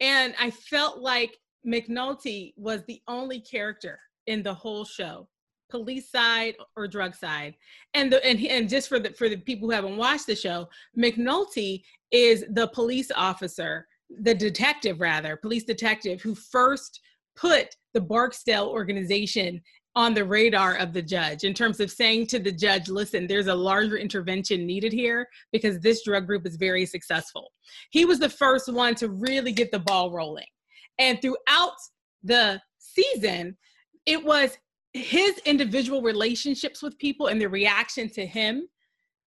and 0.00 0.34
i 0.38 0.50
felt 0.50 0.98
like 0.98 1.36
mcnulty 1.66 2.52
was 2.56 2.82
the 2.86 3.00
only 3.08 3.40
character 3.40 3.98
in 4.26 4.42
the 4.42 4.52
whole 4.54 4.84
show 4.84 5.28
police 5.72 6.10
side 6.10 6.54
or 6.76 6.86
drug 6.86 7.16
side. 7.16 7.54
And 7.94 8.12
the 8.12 8.24
and, 8.24 8.38
and 8.44 8.68
just 8.68 8.88
for 8.88 9.00
the 9.00 9.10
for 9.14 9.28
the 9.28 9.38
people 9.38 9.68
who 9.68 9.74
haven't 9.74 9.96
watched 9.96 10.26
the 10.26 10.36
show 10.36 10.68
mcnulty 10.96 11.82
is 12.12 12.44
the 12.50 12.68
police 12.68 13.10
officer 13.16 13.88
the 14.20 14.34
detective 14.34 15.00
rather 15.00 15.36
police 15.36 15.64
detective 15.64 16.20
who 16.20 16.34
first 16.34 17.00
put 17.34 17.74
the 17.94 18.00
barksdale 18.00 18.68
organization 18.68 19.60
on 19.96 20.12
the 20.12 20.24
radar 20.24 20.76
of 20.76 20.92
the 20.92 21.00
judge 21.00 21.44
in 21.44 21.54
terms 21.54 21.80
of 21.80 21.90
saying 21.90 22.26
to 22.26 22.38
the 22.38 22.52
judge 22.52 22.88
listen 22.88 23.26
there's 23.26 23.46
a 23.46 23.54
larger 23.54 23.96
intervention 23.96 24.66
needed 24.66 24.92
here 24.92 25.26
because 25.52 25.80
this 25.80 26.04
drug 26.04 26.26
group 26.26 26.46
is 26.46 26.56
very 26.56 26.84
successful. 26.84 27.50
He 27.90 28.04
was 28.04 28.18
the 28.18 28.28
first 28.28 28.70
one 28.70 28.94
to 28.96 29.08
really 29.08 29.52
get 29.52 29.70
the 29.70 29.78
ball 29.78 30.10
rolling. 30.10 30.52
And 30.98 31.18
throughout 31.22 31.78
the 32.22 32.60
season 32.78 33.56
it 34.04 34.22
was 34.22 34.58
his 34.94 35.38
individual 35.44 36.02
relationships 36.02 36.82
with 36.82 36.98
people 36.98 37.28
and 37.28 37.40
the 37.40 37.48
reaction 37.48 38.08
to 38.10 38.26
him 38.26 38.68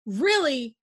really 0.05 0.75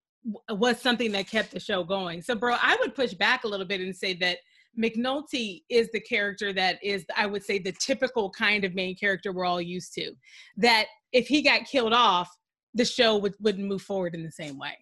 was 0.51 0.81
something 0.81 1.12
that 1.12 1.28
kept 1.28 1.51
the 1.51 1.61
show 1.61 1.85
going. 1.85 2.22
So, 2.22 2.35
bro, 2.35 2.55
I 2.61 2.76
would 2.81 2.95
push 2.95 3.14
back 3.14 3.45
a 3.45 3.49
little 3.49 3.66
bit 3.66 3.81
and 3.81 3.95
say 3.95 4.14
that 4.14 4.39
McNulty 4.78 5.62
is 5.68 5.91
the 5.93 6.01
character 6.01 6.53
that 6.53 6.78
is, 6.83 7.05
I 7.16 7.26
would 7.26 7.45
say, 7.45 7.59
the 7.59 7.72
typical 7.72 8.31
kind 8.31 8.64
of 8.64 8.74
main 8.74 8.97
character 8.97 9.33
we're 9.33 9.45
all 9.45 9.61
used 9.61 9.93
to. 9.95 10.12
That 10.57 10.87
if 11.12 11.26
he 11.26 11.43
got 11.43 11.64
killed 11.64 11.93
off, 11.93 12.28
the 12.74 12.85
show 12.85 13.16
would, 13.18 13.35
wouldn't 13.41 13.66
move 13.66 13.83
forward 13.83 14.14
in 14.14 14.22
the 14.22 14.31
same 14.31 14.59
way. 14.59 14.76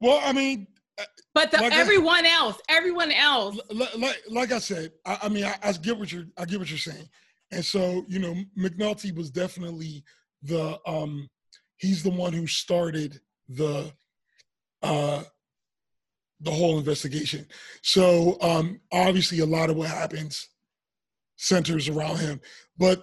Well, 0.00 0.20
I 0.24 0.32
mean, 0.32 0.66
uh, 0.98 1.04
but 1.34 1.50
the, 1.50 1.58
like 1.58 1.74
everyone 1.74 2.24
I, 2.24 2.30
else, 2.30 2.58
everyone 2.68 3.12
else, 3.12 3.58
like, 3.70 4.22
like 4.30 4.52
I 4.52 4.58
said, 4.58 4.92
I, 5.04 5.18
I 5.22 5.28
mean, 5.28 5.44
I, 5.44 5.56
I, 5.62 5.72
get 5.72 5.98
what 5.98 6.10
you're, 6.10 6.24
I 6.38 6.46
get 6.46 6.58
what 6.58 6.70
you're 6.70 6.78
saying, 6.78 7.08
and 7.50 7.64
so 7.64 8.04
you 8.08 8.18
know, 8.18 8.34
McNulty 8.58 9.14
was 9.14 9.30
definitely 9.30 10.04
the, 10.42 10.78
um, 10.86 11.28
he's 11.76 12.02
the 12.02 12.10
one 12.10 12.32
who 12.32 12.46
started 12.46 13.20
the, 13.48 13.92
uh, 14.82 15.22
the 16.40 16.50
whole 16.50 16.78
investigation. 16.78 17.46
So 17.82 18.36
um, 18.40 18.80
obviously, 18.92 19.40
a 19.40 19.46
lot 19.46 19.70
of 19.70 19.76
what 19.76 19.88
happens 19.88 20.48
centers 21.36 21.88
around 21.88 22.18
him, 22.18 22.40
but 22.78 23.02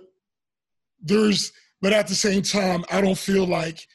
there's, 1.02 1.52
but 1.82 1.94
at 1.94 2.08
the 2.08 2.16
same 2.16 2.42
time, 2.42 2.86
I 2.92 3.02
don't 3.02 3.18
feel 3.18 3.46
like 3.46 3.88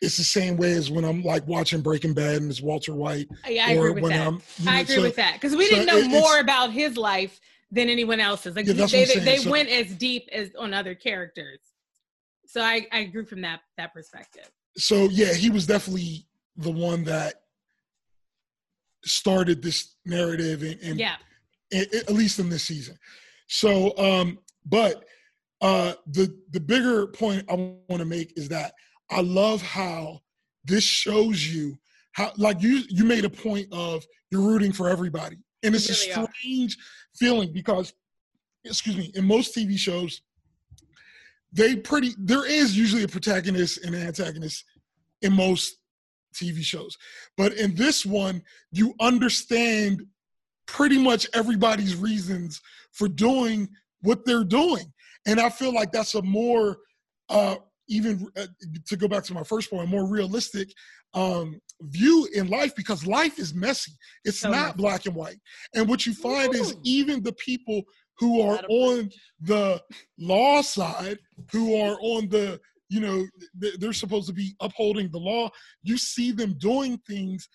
it's 0.00 0.16
the 0.16 0.24
same 0.24 0.56
way 0.56 0.72
as 0.72 0.90
when 0.90 1.04
I'm 1.04 1.22
like 1.22 1.46
watching 1.46 1.80
Breaking 1.80 2.14
Bad 2.14 2.40
and 2.40 2.50
it's 2.50 2.62
Walter 2.62 2.94
White. 2.94 3.28
Yeah, 3.48 3.66
I 3.66 3.72
agree 3.72 4.00
with 4.00 4.12
that. 4.12 4.32
You 4.58 4.64
know, 4.64 4.70
I 4.70 4.80
agree 4.80 4.94
so, 4.96 5.02
with 5.02 5.16
that 5.16 5.34
because 5.34 5.56
we 5.56 5.68
didn't 5.68 5.86
know 5.86 6.08
more 6.08 6.38
about 6.38 6.72
his 6.72 6.96
life 6.96 7.40
than 7.70 7.88
anyone 7.88 8.20
else's. 8.20 8.56
Like 8.56 8.66
yeah, 8.66 8.86
they, 8.86 9.04
they, 9.04 9.18
they 9.18 9.36
so, 9.38 9.50
went 9.50 9.68
as 9.68 9.94
deep 9.94 10.28
as 10.32 10.50
on 10.58 10.72
other 10.74 10.94
characters. 10.94 11.60
So 12.46 12.62
I, 12.62 12.86
I 12.92 13.00
agree 13.00 13.24
from 13.24 13.42
that 13.42 13.60
that 13.76 13.92
perspective. 13.92 14.50
So 14.76 15.04
yeah, 15.10 15.34
he 15.34 15.50
was 15.50 15.66
definitely 15.66 16.26
the 16.56 16.70
one 16.70 17.04
that 17.04 17.34
started 19.04 19.62
this 19.62 19.94
narrative 20.04 20.62
and, 20.62 20.80
and 20.82 20.98
yeah, 20.98 21.16
at 21.72 22.10
least 22.10 22.38
in 22.38 22.48
this 22.48 22.64
season. 22.64 22.96
So 23.46 23.96
um, 23.98 24.38
but 24.64 25.04
uh 25.60 25.94
the 26.06 26.34
the 26.52 26.60
bigger 26.60 27.08
point 27.08 27.44
I 27.50 27.54
want 27.54 28.00
to 28.00 28.04
make 28.04 28.32
is 28.36 28.48
that 28.48 28.72
I 29.10 29.22
love 29.22 29.60
how 29.60 30.20
this 30.64 30.84
shows 30.84 31.46
you 31.46 31.76
how 32.12 32.32
like 32.36 32.62
you 32.62 32.82
you 32.88 33.04
made 33.04 33.24
a 33.24 33.30
point 33.30 33.66
of 33.72 34.06
you're 34.30 34.42
rooting 34.42 34.72
for 34.72 34.88
everybody. 34.88 35.36
And 35.62 35.74
it's 35.74 35.88
really 35.88 36.10
a 36.12 36.28
strange. 36.36 36.76
Feeling 37.18 37.52
because 37.52 37.92
excuse 38.64 38.96
me, 38.96 39.10
in 39.14 39.24
most 39.24 39.54
TV 39.54 39.76
shows, 39.78 40.22
they 41.52 41.76
pretty 41.76 42.14
there 42.18 42.46
is 42.46 42.76
usually 42.76 43.04
a 43.04 43.08
protagonist 43.08 43.84
and 43.84 43.94
an 43.94 44.06
antagonist 44.06 44.64
in 45.22 45.32
most 45.32 45.78
TV 46.34 46.62
shows. 46.62 46.96
But 47.36 47.54
in 47.54 47.74
this 47.74 48.04
one, 48.04 48.42
you 48.70 48.94
understand 49.00 50.02
pretty 50.66 50.98
much 50.98 51.26
everybody's 51.34 51.96
reasons 51.96 52.60
for 52.92 53.08
doing 53.08 53.68
what 54.02 54.24
they're 54.24 54.44
doing. 54.44 54.92
And 55.26 55.40
I 55.40 55.48
feel 55.48 55.72
like 55.72 55.90
that's 55.90 56.14
a 56.14 56.22
more 56.22 56.76
uh, 57.28 57.56
even 57.88 58.28
uh, 58.36 58.46
to 58.86 58.96
go 58.96 59.08
back 59.08 59.24
to 59.24 59.34
my 59.34 59.42
first 59.42 59.70
point, 59.70 59.88
more 59.88 60.06
realistic 60.06 60.68
um, 61.14 61.60
view 61.82 62.28
in 62.34 62.48
life 62.48 62.74
because 62.74 63.06
life 63.06 63.38
is 63.38 63.54
messy. 63.54 63.92
It's 64.24 64.40
so 64.40 64.50
not 64.50 64.76
messy. 64.76 64.76
black 64.76 65.06
and 65.06 65.14
white. 65.14 65.38
And 65.74 65.88
what 65.88 66.06
you 66.06 66.14
find 66.14 66.54
Ooh. 66.54 66.58
is 66.58 66.76
even 66.82 67.22
the 67.22 67.34
people 67.34 67.82
who 68.18 68.42
are 68.42 68.60
on 68.68 69.10
the 69.40 69.80
law 70.18 70.60
side, 70.60 71.18
who 71.52 71.80
are 71.80 71.96
on 72.00 72.28
the, 72.28 72.60
you 72.88 73.00
know, 73.00 73.26
they're 73.78 73.92
supposed 73.92 74.26
to 74.26 74.32
be 74.32 74.54
upholding 74.60 75.10
the 75.12 75.18
law, 75.18 75.50
you 75.82 75.96
see 75.96 76.32
them 76.32 76.56
doing 76.58 76.98
things 77.06 77.48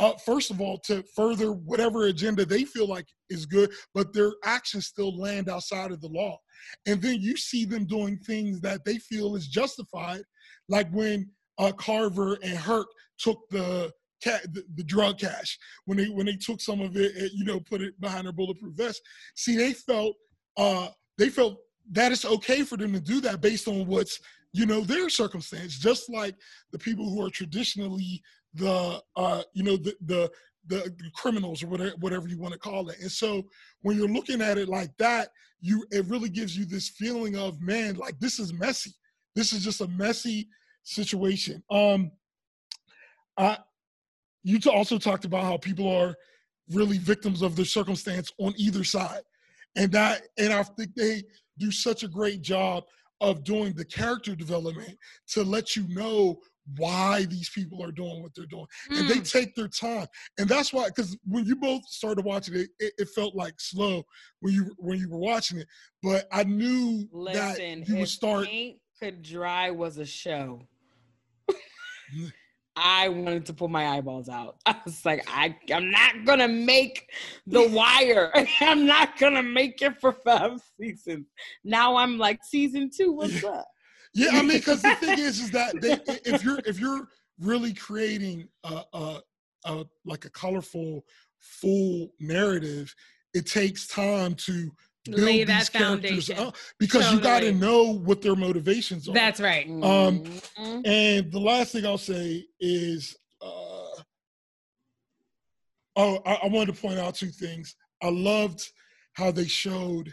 uh, 0.00 0.14
first 0.24 0.50
of 0.50 0.62
all, 0.62 0.78
to 0.78 1.04
further 1.14 1.52
whatever 1.52 2.06
agenda 2.06 2.46
they 2.46 2.64
feel 2.64 2.88
like 2.88 3.04
is 3.28 3.44
good, 3.44 3.70
but 3.94 4.14
their 4.14 4.32
actions 4.44 4.86
still 4.86 5.16
land 5.16 5.50
outside 5.50 5.92
of 5.92 6.00
the 6.00 6.08
law. 6.08 6.38
And 6.86 7.02
then 7.02 7.20
you 7.20 7.36
see 7.36 7.66
them 7.66 7.84
doing 7.84 8.16
things 8.16 8.62
that 8.62 8.82
they 8.86 8.96
feel 8.96 9.36
is 9.36 9.46
justified, 9.46 10.22
like 10.70 10.90
when 10.90 11.30
uh, 11.58 11.72
Carver 11.72 12.38
and 12.42 12.56
Herc 12.56 12.88
took 13.18 13.48
the, 13.50 13.92
the, 14.24 14.64
the 14.74 14.84
drug 14.84 15.18
cash 15.18 15.58
when 15.84 15.98
they 15.98 16.06
when 16.06 16.26
they 16.26 16.36
took 16.36 16.60
some 16.60 16.80
of 16.80 16.96
it, 16.96 17.32
you 17.34 17.44
know, 17.44 17.60
put 17.60 17.80
it 17.80 17.98
behind 18.00 18.26
their 18.26 18.32
bulletproof 18.32 18.74
vest. 18.74 19.02
See, 19.34 19.56
they 19.56 19.72
felt 19.72 20.16
uh, 20.56 20.88
they 21.18 21.28
felt 21.28 21.58
that 21.92 22.12
it's 22.12 22.24
okay 22.24 22.62
for 22.62 22.76
them 22.76 22.92
to 22.92 23.00
do 23.00 23.20
that 23.22 23.40
based 23.40 23.68
on 23.68 23.86
what's 23.86 24.20
you 24.52 24.66
know 24.66 24.80
their 24.80 25.08
circumstance 25.08 25.78
just 25.78 26.10
like 26.10 26.34
the 26.72 26.78
people 26.78 27.08
who 27.08 27.24
are 27.24 27.30
traditionally 27.30 28.20
the 28.54 29.00
uh, 29.16 29.42
you 29.54 29.62
know 29.62 29.76
the, 29.76 29.94
the 30.06 30.30
the 30.66 30.92
criminals 31.14 31.62
or 31.62 31.68
whatever, 31.68 31.94
whatever 32.00 32.28
you 32.28 32.38
want 32.38 32.52
to 32.52 32.58
call 32.58 32.88
it. 32.90 33.00
And 33.00 33.10
so 33.10 33.44
when 33.82 33.96
you're 33.96 34.08
looking 34.08 34.40
at 34.40 34.58
it 34.58 34.68
like 34.68 34.96
that, 34.98 35.30
you 35.60 35.84
it 35.90 36.06
really 36.06 36.28
gives 36.28 36.56
you 36.56 36.64
this 36.64 36.88
feeling 36.90 37.36
of 37.36 37.60
man, 37.60 37.96
like 37.96 38.18
this 38.18 38.38
is 38.38 38.52
messy. 38.52 38.92
This 39.34 39.52
is 39.52 39.64
just 39.64 39.80
a 39.80 39.88
messy 39.88 40.48
situation. 40.82 41.62
Um, 41.70 42.10
I 43.36 43.58
you 44.42 44.58
also 44.70 44.98
talked 44.98 45.24
about 45.24 45.44
how 45.44 45.56
people 45.58 45.88
are 45.88 46.14
really 46.70 46.98
victims 46.98 47.42
of 47.42 47.56
their 47.56 47.64
circumstance 47.64 48.32
on 48.38 48.54
either 48.56 48.84
side, 48.84 49.22
and 49.76 49.92
that 49.92 50.22
and 50.38 50.52
I 50.52 50.62
think 50.62 50.94
they 50.94 51.22
do 51.58 51.70
such 51.70 52.02
a 52.02 52.08
great 52.08 52.42
job 52.42 52.84
of 53.20 53.44
doing 53.44 53.74
the 53.74 53.84
character 53.84 54.34
development 54.34 54.96
to 55.28 55.42
let 55.42 55.76
you 55.76 55.86
know 55.88 56.38
why 56.76 57.24
these 57.26 57.50
people 57.50 57.82
are 57.82 57.92
doing 57.92 58.22
what 58.22 58.32
they're 58.34 58.46
doing 58.46 58.66
mm. 58.90 58.98
and 58.98 59.08
they 59.08 59.16
mm. 59.16 59.30
take 59.30 59.54
their 59.54 59.68
time 59.68 60.06
and 60.38 60.48
that's 60.48 60.72
why 60.72 60.86
because 60.86 61.16
when 61.26 61.44
you 61.44 61.56
both 61.56 61.82
started 61.88 62.24
watching 62.24 62.54
it, 62.54 62.68
it, 62.78 62.92
it 62.98 63.08
felt 63.08 63.34
like 63.34 63.54
slow 63.58 64.02
when 64.40 64.54
you 64.54 64.70
when 64.78 64.98
you 64.98 65.08
were 65.10 65.18
watching 65.18 65.58
it 65.58 65.66
but 66.02 66.26
i 66.32 66.44
knew 66.44 67.08
Listen, 67.12 67.80
that 67.80 67.88
you 67.88 67.96
would 67.96 68.08
start 68.08 68.46
paint 68.46 68.78
could 69.00 69.22
dry 69.22 69.70
was 69.70 69.98
a 69.98 70.06
show 70.06 70.62
I 72.76 73.08
wanted 73.08 73.46
to 73.46 73.52
pull 73.52 73.68
my 73.68 73.88
eyeballs 73.88 74.28
out. 74.28 74.56
I 74.66 74.76
was 74.84 75.04
like, 75.04 75.24
I, 75.28 75.56
I'm 75.72 75.90
not 75.90 76.24
gonna 76.24 76.48
make 76.48 77.10
the 77.46 77.68
wire. 77.68 78.32
I'm 78.60 78.86
not 78.86 79.18
gonna 79.18 79.42
make 79.42 79.82
it 79.82 80.00
for 80.00 80.12
five 80.12 80.60
seasons. 80.78 81.26
Now 81.64 81.96
I'm 81.96 82.18
like, 82.18 82.44
season 82.44 82.90
two, 82.94 83.12
what's 83.12 83.44
up? 83.44 83.66
Yeah, 84.14 84.30
I 84.32 84.42
mean, 84.42 84.58
because 84.58 84.82
the 84.82 84.94
thing 84.96 85.18
is, 85.18 85.40
is 85.40 85.50
that 85.52 85.80
they, 85.80 85.98
if 86.24 86.42
you're 86.42 86.60
if 86.64 86.80
you're 86.80 87.06
really 87.38 87.72
creating 87.72 88.48
a, 88.64 88.82
a, 88.92 89.20
a 89.64 89.84
like 90.04 90.24
a 90.24 90.30
colorful, 90.30 91.04
full 91.38 92.08
narrative, 92.18 92.94
it 93.34 93.46
takes 93.46 93.86
time 93.86 94.34
to 94.34 94.70
Lay 95.08 95.44
these 95.44 95.68
characters 95.70 96.26
foundation. 96.26 96.38
up 96.38 96.56
because 96.78 97.04
totally. 97.04 97.16
you 97.16 97.22
got 97.22 97.40
to 97.40 97.52
know 97.52 97.94
what 97.94 98.20
their 98.20 98.36
motivations 98.36 99.08
are. 99.08 99.14
That's 99.14 99.40
right. 99.40 99.66
Um, 99.66 99.80
mm-hmm. 99.82 100.80
and 100.84 101.32
the 101.32 101.40
last 101.40 101.72
thing 101.72 101.86
I'll 101.86 101.96
say 101.96 102.44
is, 102.60 103.16
uh, 103.40 104.02
oh, 105.96 106.20
I, 106.26 106.40
I 106.42 106.48
wanted 106.48 106.74
to 106.74 106.80
point 106.80 106.98
out 106.98 107.14
two 107.14 107.30
things. 107.30 107.76
I 108.02 108.10
loved 108.10 108.68
how 109.14 109.30
they 109.30 109.46
showed 109.46 110.12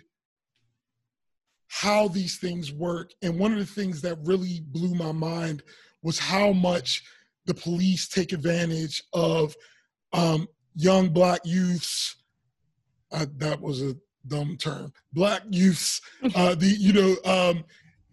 how 1.68 2.08
these 2.08 2.38
things 2.38 2.72
work. 2.72 3.12
And 3.22 3.38
one 3.38 3.52
of 3.52 3.60
the 3.60 3.66
things 3.66 4.02
that 4.02 4.18
really 4.24 4.62
blew 4.68 4.96
my 4.96 5.12
mind 5.12 5.64
was 6.02 6.18
how 6.18 6.54
much 6.54 7.04
the 7.46 7.54
police 7.54 8.08
take 8.08 8.32
advantage 8.32 9.04
of 9.14 9.56
um, 10.14 10.48
young 10.76 11.10
black 11.10 11.42
youths. 11.44 12.16
Uh, 13.12 13.26
that 13.38 13.62
was 13.62 13.82
a 13.82 13.96
dumb 14.28 14.58
term. 14.58 14.92
Black 15.14 15.42
youths, 15.50 16.02
uh, 16.36 16.56
the 16.56 16.68
you 16.68 16.94
know 16.94 17.16
um, 17.26 17.64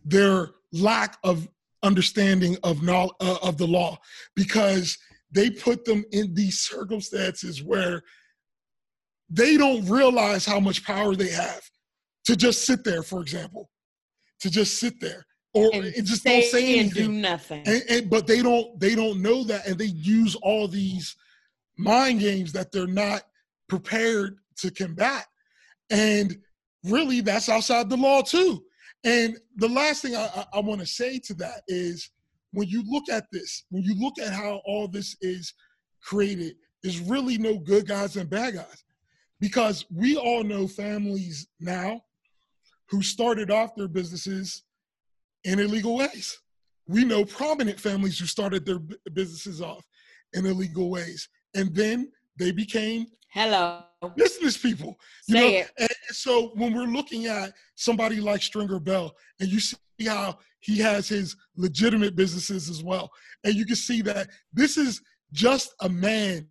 their 0.04 0.50
lack 0.72 1.16
of 1.24 1.48
understanding 1.82 2.56
of 2.62 2.82
knowledge, 2.82 3.14
uh, 3.20 3.38
of 3.42 3.58
the 3.58 3.66
law 3.66 3.98
because 4.34 4.98
they 5.30 5.50
put 5.50 5.84
them 5.84 6.04
in 6.12 6.32
these 6.34 6.60
circumstances 6.60 7.62
where 7.62 8.02
they 9.28 9.56
don't 9.56 9.84
realize 9.88 10.46
how 10.46 10.60
much 10.60 10.84
power 10.84 11.14
they 11.14 11.28
have 11.28 11.62
to 12.24 12.36
just 12.36 12.64
sit 12.64 12.84
there, 12.84 13.02
for 13.02 13.20
example, 13.20 13.68
to 14.40 14.50
just 14.50 14.78
sit 14.78 15.00
there 15.00 15.26
or 15.52 15.70
and 15.72 15.92
just 16.04 16.22
say 16.22 16.40
don't 16.40 16.50
say 16.50 16.78
anything, 16.78 17.06
do 17.06 17.12
nothing. 17.12 17.62
And, 17.66 17.82
and, 17.88 18.10
but 18.10 18.26
they 18.26 18.42
don't 18.42 18.78
they 18.80 18.94
don't 18.94 19.22
know 19.22 19.44
that, 19.44 19.66
and 19.66 19.78
they 19.78 19.86
use 19.86 20.34
all 20.36 20.68
these 20.68 21.16
mind 21.76 22.20
games 22.20 22.52
that 22.52 22.72
they're 22.72 22.86
not 22.86 23.22
prepared 23.68 24.38
to 24.58 24.70
combat, 24.70 25.26
and 25.90 26.36
really 26.84 27.20
that's 27.20 27.48
outside 27.48 27.88
the 27.88 27.96
law 27.96 28.22
too. 28.22 28.62
And 29.04 29.38
the 29.56 29.68
last 29.68 30.02
thing 30.02 30.16
I, 30.16 30.28
I, 30.34 30.44
I 30.54 30.60
want 30.60 30.80
to 30.80 30.86
say 30.86 31.18
to 31.20 31.34
that 31.34 31.62
is 31.68 32.10
when 32.52 32.68
you 32.68 32.82
look 32.86 33.08
at 33.10 33.26
this, 33.32 33.64
when 33.70 33.82
you 33.82 33.94
look 34.00 34.18
at 34.18 34.32
how 34.32 34.62
all 34.64 34.88
this 34.88 35.16
is 35.20 35.52
created, 36.02 36.54
there's 36.82 37.00
really 37.00 37.38
no 37.38 37.58
good 37.58 37.86
guys 37.86 38.16
and 38.16 38.30
bad 38.30 38.54
guys 38.54 38.84
because 39.40 39.84
we 39.94 40.16
all 40.16 40.42
know 40.42 40.66
families 40.66 41.48
now 41.60 42.00
who 42.88 43.02
started 43.02 43.50
off 43.50 43.74
their 43.74 43.88
businesses 43.88 44.62
in 45.44 45.58
illegal 45.58 45.96
ways. 45.96 46.38
We 46.86 47.04
know 47.04 47.24
prominent 47.24 47.80
families 47.80 48.18
who 48.18 48.26
started 48.26 48.64
their 48.64 48.80
businesses 49.12 49.60
off 49.60 49.84
in 50.34 50.46
illegal 50.46 50.90
ways, 50.90 51.28
and 51.54 51.74
then 51.74 52.10
they 52.38 52.52
became 52.52 53.06
hello 53.34 53.82
business 54.16 54.56
people. 54.56 54.96
You 55.26 55.34
Say 55.34 55.40
know, 55.40 55.58
it. 55.58 55.70
And 55.78 56.16
so 56.16 56.52
when 56.54 56.72
we're 56.72 56.84
looking 56.84 57.26
at 57.26 57.52
somebody 57.74 58.20
like 58.20 58.42
Stringer 58.42 58.78
Bell, 58.78 59.14
and 59.40 59.48
you 59.48 59.58
see 59.58 59.76
how 60.06 60.38
he 60.60 60.78
has 60.78 61.08
his 61.08 61.36
legitimate 61.56 62.14
businesses 62.14 62.70
as 62.70 62.82
well, 62.84 63.10
and 63.42 63.54
you 63.54 63.66
can 63.66 63.76
see 63.76 64.02
that 64.02 64.28
this 64.52 64.76
is 64.76 65.00
just 65.32 65.74
a 65.80 65.88
man 65.88 66.46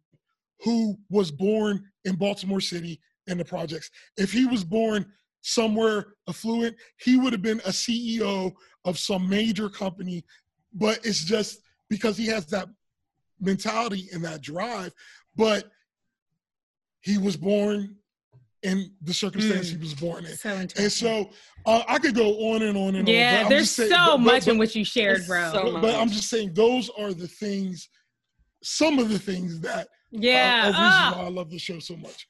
who 0.60 0.98
was 1.10 1.32
born 1.32 1.84
in 2.04 2.16
Baltimore 2.16 2.62
City 2.62 3.00
in 3.28 3.38
the 3.38 3.46
projects. 3.46 3.90
If 4.18 4.34
he 4.34 4.46
was 4.46 4.64
born 4.64 5.06
somewhere 5.42 6.16
affluent, 6.28 6.76
he 6.98 7.18
would 7.18 7.34
have 7.34 7.42
been 7.42 7.60
a 7.62 7.70
CEO 7.70 8.52
of 8.84 9.00
some 9.00 9.30
major 9.30 9.70
company. 9.70 10.24
But 10.74 11.00
it's 11.06 11.24
just 11.24 11.60
because 11.90 12.18
he 12.18 12.28
has 12.28 12.46
that 12.48 12.68
mentality 13.40 14.10
and 14.12 14.24
that 14.26 14.42
drive. 14.42 14.92
But 15.36 15.70
he 17.04 17.18
was 17.18 17.38
born 17.38 17.98
in 18.64 18.92
the 19.02 19.14
circumstance 19.14 19.68
mm. 19.68 19.76
he 19.76 19.78
was 19.78 19.94
born 19.94 20.26
in. 20.26 20.36
So 20.36 20.50
and 20.50 20.92
so 20.92 21.30
uh, 21.66 21.84
I 21.88 22.00
could 22.00 22.16
go 22.16 22.54
on 22.54 22.62
and 22.62 22.78
on 22.78 22.96
and 22.96 23.08
yeah, 23.08 23.14
on. 23.14 23.44
Yeah, 23.44 23.50
there's 23.50 23.70
saying, 23.70 23.90
so 23.90 24.18
but, 24.18 24.20
much 24.20 24.46
but, 24.46 24.54
in 24.54 24.58
what 24.58 24.74
you 24.74 24.86
shared, 24.86 25.28
bro. 25.28 25.52
So 25.52 25.74
but, 25.74 25.82
but, 25.82 25.96
I'm 25.96 26.10
just 26.10 26.30
saying 26.30 26.54
those 26.54 26.90
are 26.98 27.14
the 27.14 27.28
things, 27.28 27.90
some 28.64 29.00
of 29.00 29.10
the 29.10 29.20
things 29.20 29.60
that 29.62 29.90
yeah, 30.12 30.64
uh, 30.64 30.68
reason 30.68 30.82
ah. 30.82 31.14
why 31.18 31.26
I 31.26 31.30
love 31.30 31.50
the 31.50 31.60
show 31.60 31.80
so 31.80 31.98
much. 31.98 32.28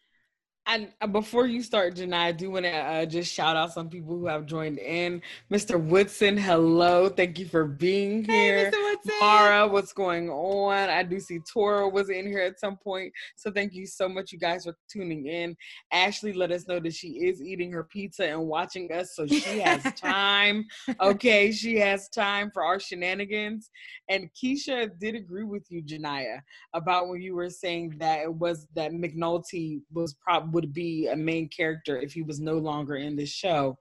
And 0.66 0.94
before 1.12 1.46
you 1.46 1.62
start, 1.62 1.96
Genia, 1.96 2.18
I 2.18 2.32
do 2.32 2.50
want 2.50 2.64
to 2.64 2.72
uh, 2.72 3.06
just 3.06 3.34
shout 3.34 3.58
out 3.58 3.74
some 3.74 3.90
people 3.90 4.18
who 4.18 4.28
have 4.28 4.46
joined 4.46 4.80
in. 4.80 5.22
Mr. 5.52 5.78
Woodson, 5.78 6.38
hello. 6.38 7.10
Thank 7.10 7.38
you 7.38 7.46
for 7.46 7.66
being 7.66 8.24
here. 8.24 8.58
Hey, 8.58 8.72
Mr. 8.72 8.82
Woodson. 8.82 9.14
Mara, 9.20 9.68
what's 9.68 9.92
going 9.92 10.30
on? 10.30 10.90
I 10.90 11.04
do 11.04 11.20
see 11.20 11.40
Tora 11.52 11.90
was 11.90 12.10
in 12.10 12.26
here 12.26 12.40
at 12.40 12.62
some 12.62 12.78
point. 12.78 13.12
So 13.36 13.52
thank 13.52 13.74
you 13.74 13.86
so 13.86 14.08
much, 14.08 14.32
you 14.32 14.40
guys, 14.40 14.64
for 14.64 14.78
tuning 14.90 15.28
in. 15.28 15.58
Ashley 15.92 16.32
let 16.32 16.52
us 16.52 16.66
know 16.66 16.80
that 16.80 16.94
she 16.94 17.10
is 17.10 17.42
eating 17.42 17.70
her 17.74 17.84
pizza 17.84 18.26
and 18.26 18.48
watching 18.48 18.90
us. 18.94 19.16
So 19.16 19.28
she 19.28 19.60
has 19.60 19.84
time. 19.96 20.66
okay, 21.02 21.52
she 21.52 21.76
has 21.76 22.08
time 22.08 22.50
for 22.54 22.64
our 22.64 22.80
shenanigans. 22.80 23.70
And 24.08 24.30
Keisha 24.34 24.98
did 24.98 25.16
agree 25.16 25.44
with 25.44 25.66
you, 25.70 25.82
Genia, 25.82 26.42
about 26.74 27.10
when 27.10 27.22
you 27.22 27.36
were 27.36 27.50
saying 27.50 27.96
that 27.98 28.22
it 28.22 28.34
was 28.34 28.66
that 28.76 28.94
McNulty 28.94 29.82
was 29.92 30.14
probably 30.14 30.53
would 30.54 30.74
be 30.74 31.08
a 31.08 31.16
main 31.16 31.50
character 31.50 32.00
if 32.00 32.14
he 32.14 32.22
was 32.22 32.40
no 32.40 32.58
longer 32.58 32.96
in 32.96 33.16
this 33.16 33.30
show 33.30 33.78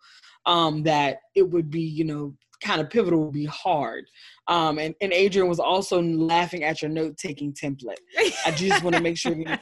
um 0.47 0.83
that 0.83 1.19
it 1.35 1.49
would 1.49 1.71
be 1.71 1.83
you 1.83 2.05
know 2.05 2.35
kind 2.63 2.81
of 2.81 2.89
pivotal 2.89 3.25
would 3.25 3.35
be 3.35 3.47
hard. 3.47 4.05
Um 4.49 4.79
and, 4.79 4.95
and 5.01 5.13
adrian 5.13 5.49
was 5.49 5.61
also 5.61 6.01
laughing 6.03 6.65
at 6.65 6.81
your 6.81 6.91
note 6.91 7.17
taking 7.17 7.53
template. 7.53 7.97
I 8.47 8.53
just 8.53 8.83
want 8.83 8.97
to 8.97 9.03
make 9.03 9.17
sure 9.19 9.35
you 9.35 9.45
know. 9.45 9.59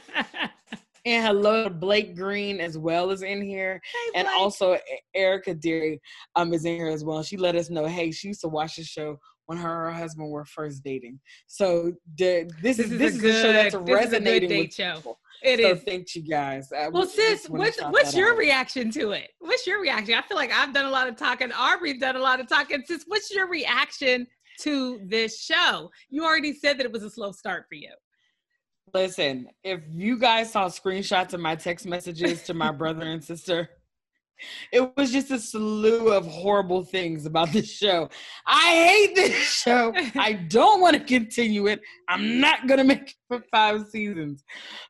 and 1.05 1.25
hello 1.25 1.67
blake 1.67 2.15
green 2.15 2.59
as 2.59 2.77
well 2.77 3.09
is 3.09 3.23
in 3.23 3.41
here. 3.41 3.81
Hey, 3.83 4.19
and 4.19 4.27
also 4.27 4.77
erica 5.15 5.53
deary 5.53 5.99
um 6.35 6.53
is 6.53 6.65
in 6.65 6.75
here 6.75 6.89
as 6.89 7.03
well. 7.03 7.23
She 7.23 7.37
let 7.37 7.55
us 7.55 7.69
know 7.69 7.85
hey 7.85 8.11
she 8.11 8.29
used 8.29 8.41
to 8.41 8.47
watch 8.47 8.75
the 8.75 8.83
show 8.83 9.17
when 9.51 9.57
her 9.57 9.87
and 9.87 9.93
her 9.93 10.01
husband 10.01 10.29
were 10.29 10.45
first 10.45 10.81
dating. 10.81 11.19
So 11.47 11.91
the, 12.17 12.49
this, 12.61 12.77
this, 12.77 12.79
is 12.79 12.97
this 12.97 13.15
is, 13.15 13.19
a, 13.19 13.21
good, 13.21 13.35
a 13.35 13.41
show 13.41 13.51
that's 13.51 13.75
resonating 13.75 14.59
with 14.61 14.73
show. 14.73 14.95
people. 14.95 15.19
It 15.43 15.59
so 15.59 15.71
is. 15.71 15.83
Thank 15.83 16.15
you 16.15 16.21
guys. 16.21 16.71
I 16.71 16.87
well, 16.87 17.05
sis, 17.05 17.49
what's 17.49 17.81
what's 17.81 18.15
your 18.15 18.31
out. 18.31 18.37
reaction 18.37 18.91
to 18.91 19.11
it? 19.11 19.31
What's 19.39 19.67
your 19.67 19.81
reaction? 19.81 20.15
I 20.15 20.21
feel 20.21 20.37
like 20.37 20.53
I've 20.53 20.73
done 20.73 20.85
a 20.85 20.89
lot 20.89 21.09
of 21.09 21.17
talking. 21.17 21.51
Aubrey's 21.51 21.99
done 21.99 22.15
a 22.15 22.19
lot 22.19 22.39
of 22.39 22.47
talking. 22.47 22.81
Sis, 22.85 23.03
what's 23.07 23.29
your 23.29 23.49
reaction 23.49 24.25
to 24.61 25.01
this 25.03 25.41
show? 25.41 25.89
You 26.09 26.23
already 26.23 26.53
said 26.53 26.77
that 26.77 26.85
it 26.85 26.93
was 26.93 27.03
a 27.03 27.09
slow 27.09 27.33
start 27.33 27.65
for 27.67 27.75
you. 27.75 27.91
Listen, 28.93 29.49
if 29.65 29.81
you 29.89 30.17
guys 30.17 30.53
saw 30.53 30.67
screenshots 30.67 31.33
of 31.33 31.41
my 31.41 31.57
text 31.57 31.85
messages 31.85 32.43
to 32.43 32.53
my 32.53 32.71
brother 32.71 33.01
and 33.01 33.21
sister, 33.21 33.67
it 34.71 34.91
was 34.95 35.11
just 35.11 35.31
a 35.31 35.39
slew 35.39 36.11
of 36.11 36.25
horrible 36.25 36.83
things 36.83 37.25
about 37.25 37.51
this 37.51 37.69
show. 37.69 38.09
I 38.45 38.71
hate 38.71 39.15
this 39.15 39.35
show. 39.63 39.93
I 40.15 40.33
don't 40.49 40.81
want 40.81 40.97
to 40.97 41.03
continue 41.03 41.67
it. 41.67 41.81
I'm 42.07 42.39
not 42.39 42.67
going 42.67 42.79
to 42.79 42.83
make 42.83 43.01
it 43.01 43.15
for 43.27 43.43
five 43.51 43.87
seasons. 43.87 44.43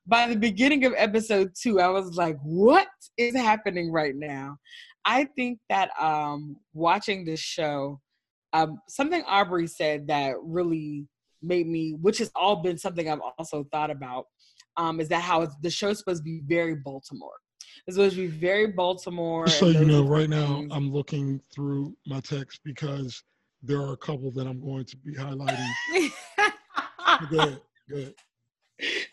By 0.06 0.28
the 0.28 0.36
beginning 0.36 0.86
of 0.86 0.93
episode 0.97 1.52
two, 1.60 1.80
I 1.80 1.88
was 1.88 2.16
like, 2.16 2.38
what 2.43 2.88
is 3.18 3.36
happening 3.36 3.91
right 3.91 4.16
now? 4.16 4.58
I 5.06 5.26
think 5.36 5.60
that 5.70 5.89
um, 5.99 6.58
watching 6.74 7.26
this 7.26 7.39
show, 7.39 7.99
um, 8.54 8.80
something 8.88 9.24
Aubrey 9.28 9.68
said 9.68 10.08
that 10.08 10.36
really 10.41 11.08
made 11.41 11.68
me, 11.68 11.95
which 12.02 12.20
has 12.20 12.32
all 12.36 12.58
been 12.58 12.78
something 12.78 13.10
I've 13.10 13.22
also 13.38 13.66
thought 13.72 13.89
about, 13.89 14.26
um, 14.78 14.99
is 14.99 15.10
that 15.10 15.22
how 15.22 15.47
the 15.62 15.70
show's 15.70 15.99
supposed 15.99 16.20
to 16.20 16.24
be 16.24 16.41
very 16.45 16.76
Baltimore 16.76 17.34
it's 17.88 17.95
supposed 17.95 18.15
to 18.15 18.21
be 18.21 18.27
very 18.27 18.67
Baltimore. 18.67 19.47
so 19.47 19.67
you 19.67 19.86
know, 19.86 20.03
right 20.03 20.29
now 20.29 20.65
I'm 20.71 20.91
looking 20.91 21.41
through 21.53 21.95
my 22.05 22.19
text 22.19 22.61
because 22.63 23.23
there 23.63 23.79
are 23.79 23.93
a 23.93 23.97
couple 23.97 24.32
that 24.32 24.47
I'm 24.47 24.61
going 24.61 24.86
to 24.86 24.97
be 24.97 25.13
highlighting. 25.13 25.67
go 27.29 27.39
ahead. 27.39 27.61
Go 27.89 27.97
ahead. 27.97 28.13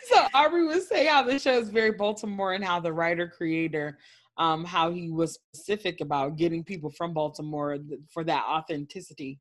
So 0.06 0.26
Aubrey 0.34 0.64
was 0.66 0.88
saying 0.88 1.08
how 1.08 1.22
the 1.22 1.38
show 1.38 1.58
is 1.58 1.68
very 1.68 1.92
Baltimore 1.92 2.54
and 2.54 2.64
how 2.64 2.80
the 2.80 2.92
writer 2.92 3.28
creator, 3.28 3.98
um, 4.38 4.64
how 4.64 4.90
he 4.90 5.10
was 5.10 5.38
specific 5.52 6.00
about 6.00 6.36
getting 6.36 6.64
people 6.64 6.90
from 6.90 7.12
Baltimore 7.12 7.78
for 8.10 8.24
that 8.24 8.44
authenticity, 8.48 9.38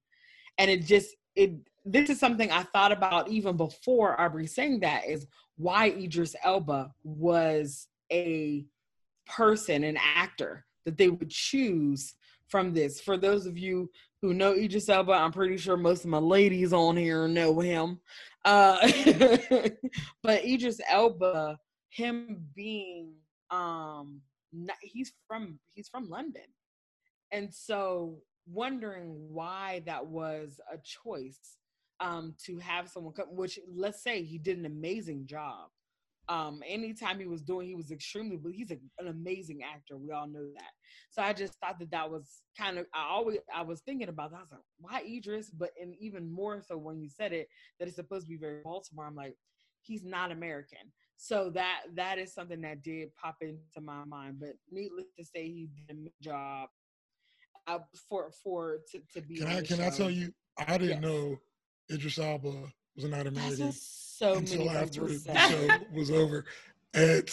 and 0.57 0.69
it 0.69 0.85
just 0.85 1.15
it. 1.35 1.53
This 1.85 2.09
is 2.09 2.19
something 2.19 2.51
I 2.51 2.63
thought 2.63 2.91
about 2.91 3.29
even 3.29 3.55
before 3.55 4.19
Aubrey 4.19 4.47
saying 4.47 4.81
that 4.81 5.07
is 5.07 5.25
why 5.55 5.87
Idris 5.91 6.35
Elba 6.43 6.91
was 7.05 7.87
a 8.11 8.65
person, 9.27 9.83
an 9.83 9.97
actor 9.97 10.65
that 10.85 10.97
they 10.97 11.09
would 11.09 11.29
choose 11.29 12.15
from 12.47 12.73
this. 12.73 13.01
For 13.01 13.17
those 13.17 13.45
of 13.45 13.57
you 13.57 13.89
who 14.21 14.33
know 14.33 14.53
Idris 14.53 14.89
Elba, 14.89 15.11
I'm 15.11 15.31
pretty 15.31 15.57
sure 15.57 15.77
most 15.77 16.03
of 16.03 16.09
my 16.09 16.17
ladies 16.17 16.73
on 16.73 16.97
here 16.97 17.27
know 17.27 17.59
him. 17.59 17.99
Uh, 18.45 18.79
but 20.23 20.45
Idris 20.45 20.79
Elba, 20.89 21.59
him 21.89 22.45
being 22.55 23.13
um, 23.51 24.21
not, 24.53 24.77
he's 24.81 25.13
from 25.27 25.59
he's 25.73 25.89
from 25.89 26.09
London, 26.09 26.43
and 27.31 27.53
so 27.53 28.17
wondering 28.49 29.13
why 29.29 29.81
that 29.85 30.05
was 30.05 30.59
a 30.71 30.77
choice 30.77 31.57
um, 31.99 32.33
to 32.45 32.57
have 32.59 32.87
someone 32.87 33.13
come. 33.13 33.35
Which 33.35 33.59
let's 33.73 34.01
say 34.01 34.23
he 34.23 34.37
did 34.37 34.57
an 34.57 34.65
amazing 34.65 35.25
job 35.25 35.67
um 36.29 36.61
anytime 36.67 37.19
he 37.19 37.25
was 37.25 37.41
doing 37.41 37.67
he 37.67 37.75
was 37.75 37.91
extremely 37.91 38.37
but 38.37 38.51
he's 38.51 38.71
a, 38.71 38.77
an 38.99 39.07
amazing 39.07 39.61
actor 39.63 39.97
we 39.97 40.11
all 40.11 40.27
know 40.27 40.45
that 40.55 40.71
so 41.09 41.21
i 41.21 41.31
just 41.31 41.53
thought 41.59 41.79
that 41.79 41.91
that 41.91 42.09
was 42.09 42.43
kind 42.57 42.77
of 42.77 42.85
i 42.93 43.07
always 43.09 43.37
i 43.53 43.61
was 43.61 43.81
thinking 43.81 44.09
about 44.09 44.31
that 44.31 44.37
i 44.37 44.41
was 44.41 44.51
like 44.51 44.61
why 44.79 45.01
idris 45.07 45.49
but 45.49 45.69
and 45.81 45.95
even 45.99 46.29
more 46.31 46.61
so 46.61 46.77
when 46.77 46.99
you 46.99 47.09
said 47.09 47.31
it 47.31 47.47
that 47.79 47.87
it's 47.87 47.95
supposed 47.95 48.25
to 48.25 48.29
be 48.29 48.37
very 48.37 48.61
baltimore 48.63 49.05
i'm 49.05 49.15
like 49.15 49.35
he's 49.81 50.03
not 50.03 50.31
american 50.31 50.91
so 51.15 51.49
that 51.49 51.81
that 51.95 52.17
is 52.19 52.33
something 52.33 52.61
that 52.61 52.83
did 52.83 53.09
pop 53.15 53.37
into 53.41 53.81
my 53.81 54.03
mind 54.05 54.35
but 54.39 54.53
needless 54.71 55.07
to 55.17 55.25
say 55.25 55.43
he 55.43 55.69
did 55.87 55.97
a 55.97 56.23
job 56.23 56.69
uh, 57.67 57.79
for 58.09 58.31
for 58.43 58.77
to, 58.91 58.99
to 59.13 59.21
be 59.21 59.37
can 59.37 59.47
i 59.47 59.61
can 59.61 59.77
show. 59.77 59.85
i 59.85 59.89
tell 59.89 60.09
you 60.09 60.31
i 60.67 60.77
didn't 60.77 61.01
yes. 61.01 61.01
know 61.01 61.37
idris 61.91 62.19
elba 62.19 62.53
was 62.97 63.05
not 63.05 63.27
American 63.27 63.71
so 63.71 64.33
until 64.33 64.69
after 64.69 65.05
the 65.05 65.47
show 65.49 65.85
was 65.93 66.11
over. 66.11 66.45
And 66.93 67.29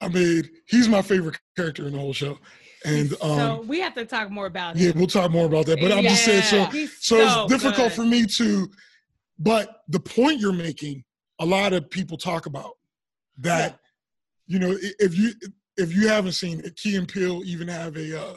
I 0.00 0.08
mean, 0.08 0.50
he's 0.66 0.88
my 0.88 1.02
favorite 1.02 1.38
character 1.56 1.86
in 1.86 1.92
the 1.92 1.98
whole 1.98 2.12
show. 2.12 2.38
And 2.84 3.12
um, 3.20 3.38
so 3.38 3.64
we 3.66 3.80
have 3.80 3.94
to 3.94 4.04
talk 4.04 4.30
more 4.30 4.46
about 4.46 4.76
yeah, 4.76 4.92
we'll 4.94 5.06
talk 5.06 5.30
more 5.30 5.46
about 5.46 5.66
that. 5.66 5.80
But 5.80 5.92
I'm 5.92 6.04
just 6.04 6.24
saying, 6.24 6.42
so 6.42 6.70
so, 6.70 6.86
so, 7.26 7.44
it's 7.44 7.52
difficult 7.52 7.88
good. 7.88 7.92
for 7.92 8.04
me 8.04 8.26
to. 8.26 8.70
But 9.38 9.82
the 9.88 10.00
point 10.00 10.40
you're 10.40 10.52
making, 10.52 11.04
a 11.38 11.46
lot 11.46 11.72
of 11.72 11.90
people 11.90 12.16
talk 12.16 12.46
about 12.46 12.72
that. 13.38 13.72
Yeah. 13.72 13.76
You 14.48 14.58
know, 14.60 14.78
if 14.80 15.18
you 15.18 15.32
if 15.76 15.94
you 15.94 16.08
haven't 16.08 16.32
seen 16.32 16.60
it, 16.60 16.76
Key 16.76 16.96
and 16.96 17.08
Peele 17.08 17.42
even 17.44 17.68
have 17.68 17.96
a 17.96 18.20
uh, 18.20 18.36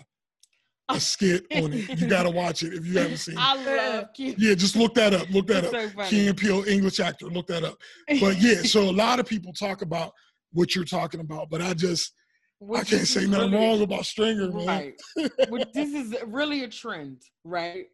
a 0.90 1.00
skit 1.00 1.46
on 1.56 1.74
it. 1.74 2.00
You 2.00 2.08
gotta 2.08 2.30
watch 2.30 2.64
it 2.64 2.74
if 2.74 2.86
you 2.86 2.98
haven't 2.98 3.18
seen 3.18 3.36
it. 3.36 3.42
I 3.42 3.64
love 3.64 4.14
Key. 4.14 4.36
Yeah, 4.38 4.56
just 4.56 4.76
look 4.76 4.94
that 4.96 5.14
up. 5.14 5.30
Look 5.30 5.48
that 5.48 5.66
it's 5.66 5.74
up. 5.74 6.06
So 6.06 6.10
Key 6.10 6.28
and 6.28 6.38
Peele, 6.38 6.64
English 6.68 7.00
actor. 7.00 7.28
Look 7.28 7.48
that 7.48 7.64
up. 7.64 7.78
But 8.20 8.42
yeah, 8.42 8.56
so 8.64 8.82
a 8.82 8.92
lot 8.92 9.20
of 9.20 9.28
people 9.28 9.54
talk 9.54 9.82
about 9.82 10.14
what 10.52 10.76
you're 10.76 10.86
talking 10.86 11.20
about, 11.20 11.50
but 11.50 11.62
I 11.62 11.74
just 11.74 12.14
Which 12.60 12.82
I 12.82 12.84
can't 12.84 13.08
say 13.08 13.26
nothing 13.28 13.52
really, 13.52 13.68
wrong 13.68 13.82
about 13.82 14.06
Stringer, 14.06 14.52
man. 14.52 14.66
Right. 14.68 14.94
this 15.74 15.94
is 15.94 16.16
really 16.26 16.64
a 16.64 16.68
trend, 16.68 17.22
right? 17.44 17.86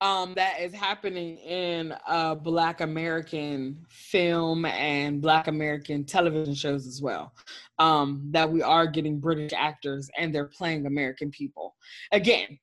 Um, 0.00 0.34
that 0.34 0.60
is 0.60 0.72
happening 0.72 1.36
in 1.38 1.94
uh, 2.06 2.34
Black 2.34 2.80
American 2.80 3.84
film 3.90 4.64
and 4.64 5.20
Black 5.20 5.46
American 5.46 6.04
television 6.04 6.54
shows 6.54 6.86
as 6.86 7.02
well. 7.02 7.32
Um, 7.78 8.22
that 8.30 8.50
we 8.50 8.62
are 8.62 8.86
getting 8.86 9.18
British 9.20 9.52
actors 9.54 10.10
and 10.18 10.34
they're 10.34 10.46
playing 10.46 10.86
American 10.86 11.30
people. 11.30 11.74
Again, 12.12 12.58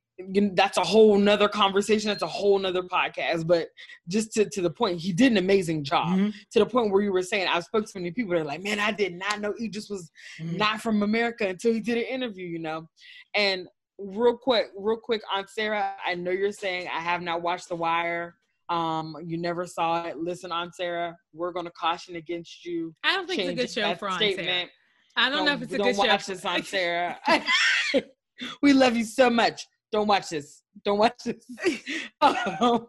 that's 0.54 0.78
a 0.78 0.84
whole 0.84 1.16
nother 1.18 1.48
conversation. 1.48 2.08
That's 2.08 2.24
a 2.24 2.28
whole 2.28 2.58
nother 2.58 2.82
podcast. 2.82 3.46
But 3.46 3.68
just 4.08 4.32
to, 4.34 4.50
to 4.50 4.62
the 4.64 4.70
point, 4.70 5.00
he 5.00 5.14
did 5.14 5.32
an 5.32 5.38
amazing 5.38 5.84
job. 5.84 6.18
Mhm. 6.18 6.34
To 6.54 6.60
the 6.60 6.66
point 6.66 6.92
where 6.92 7.04
you 7.04 7.12
were 7.14 7.22
saying, 7.22 7.48
I 7.48 7.60
spoke 7.60 7.86
to 7.86 7.92
so 7.92 8.00
many 8.00 8.10
people 8.12 8.34
that 8.34 8.42
are 8.42 8.46
like, 8.46 8.64
man, 8.64 8.80
I 8.80 8.92
did 8.92 9.14
not 9.14 9.42
know 9.42 9.54
Idris 9.62 9.90
was 9.92 10.10
Mhm. 10.40 10.58
not 10.58 10.82
from 10.82 11.04
America 11.04 11.48
until 11.48 11.72
he 11.72 11.80
did 11.80 11.98
an 11.98 12.06
interview, 12.06 12.48
you 12.48 12.58
know. 12.58 12.90
And 13.36 13.68
real 14.00 14.38
quick, 14.38 14.68
real 14.78 14.98
quick, 14.98 15.22
Aunt 15.34 15.50
Sarah, 15.50 15.94
I 16.06 16.16
know 16.16 16.32
you're 16.32 16.52
saying 16.52 16.88
I 16.94 17.00
have 17.00 17.22
not 17.22 17.42
watched 17.42 17.70
The 17.70 17.76
Wire. 17.76 18.36
Um, 18.70 19.16
you 19.26 19.38
never 19.38 19.66
saw 19.66 20.06
it. 20.06 20.18
Listen, 20.18 20.52
Aunt 20.52 20.76
Sarah, 20.76 21.16
we're 21.34 21.54
gonna 21.54 21.72
caution 21.72 22.16
against 22.16 22.66
you. 22.66 22.94
I 23.04 23.16
don't 23.16 23.28
think 23.28 23.42
it's 23.42 23.50
a 23.50 23.54
good 23.54 23.70
show 23.70 23.96
for 23.96 24.10
Aunt 24.10 24.20
Sarah. 24.20 24.66
I 25.16 25.30
don't, 25.30 25.46
know 25.46 25.54
if 25.54 25.64
it's 25.64 25.74
a 25.74 25.78
good 25.78 25.96
show. 25.96 26.04
don't 26.04 26.08
watch 26.10 26.26
this, 26.26 26.46
Aunt 26.46 26.66
Sarah. 26.66 27.18
we 28.62 28.74
love 28.74 28.96
you 28.96 29.04
so 29.04 29.30
much. 29.30 29.66
Don't 29.92 30.08
watch 30.08 30.30
this. 30.30 30.64
Don't 30.84 31.00
watch 31.00 31.18
this. 31.26 31.44
um, 32.22 32.88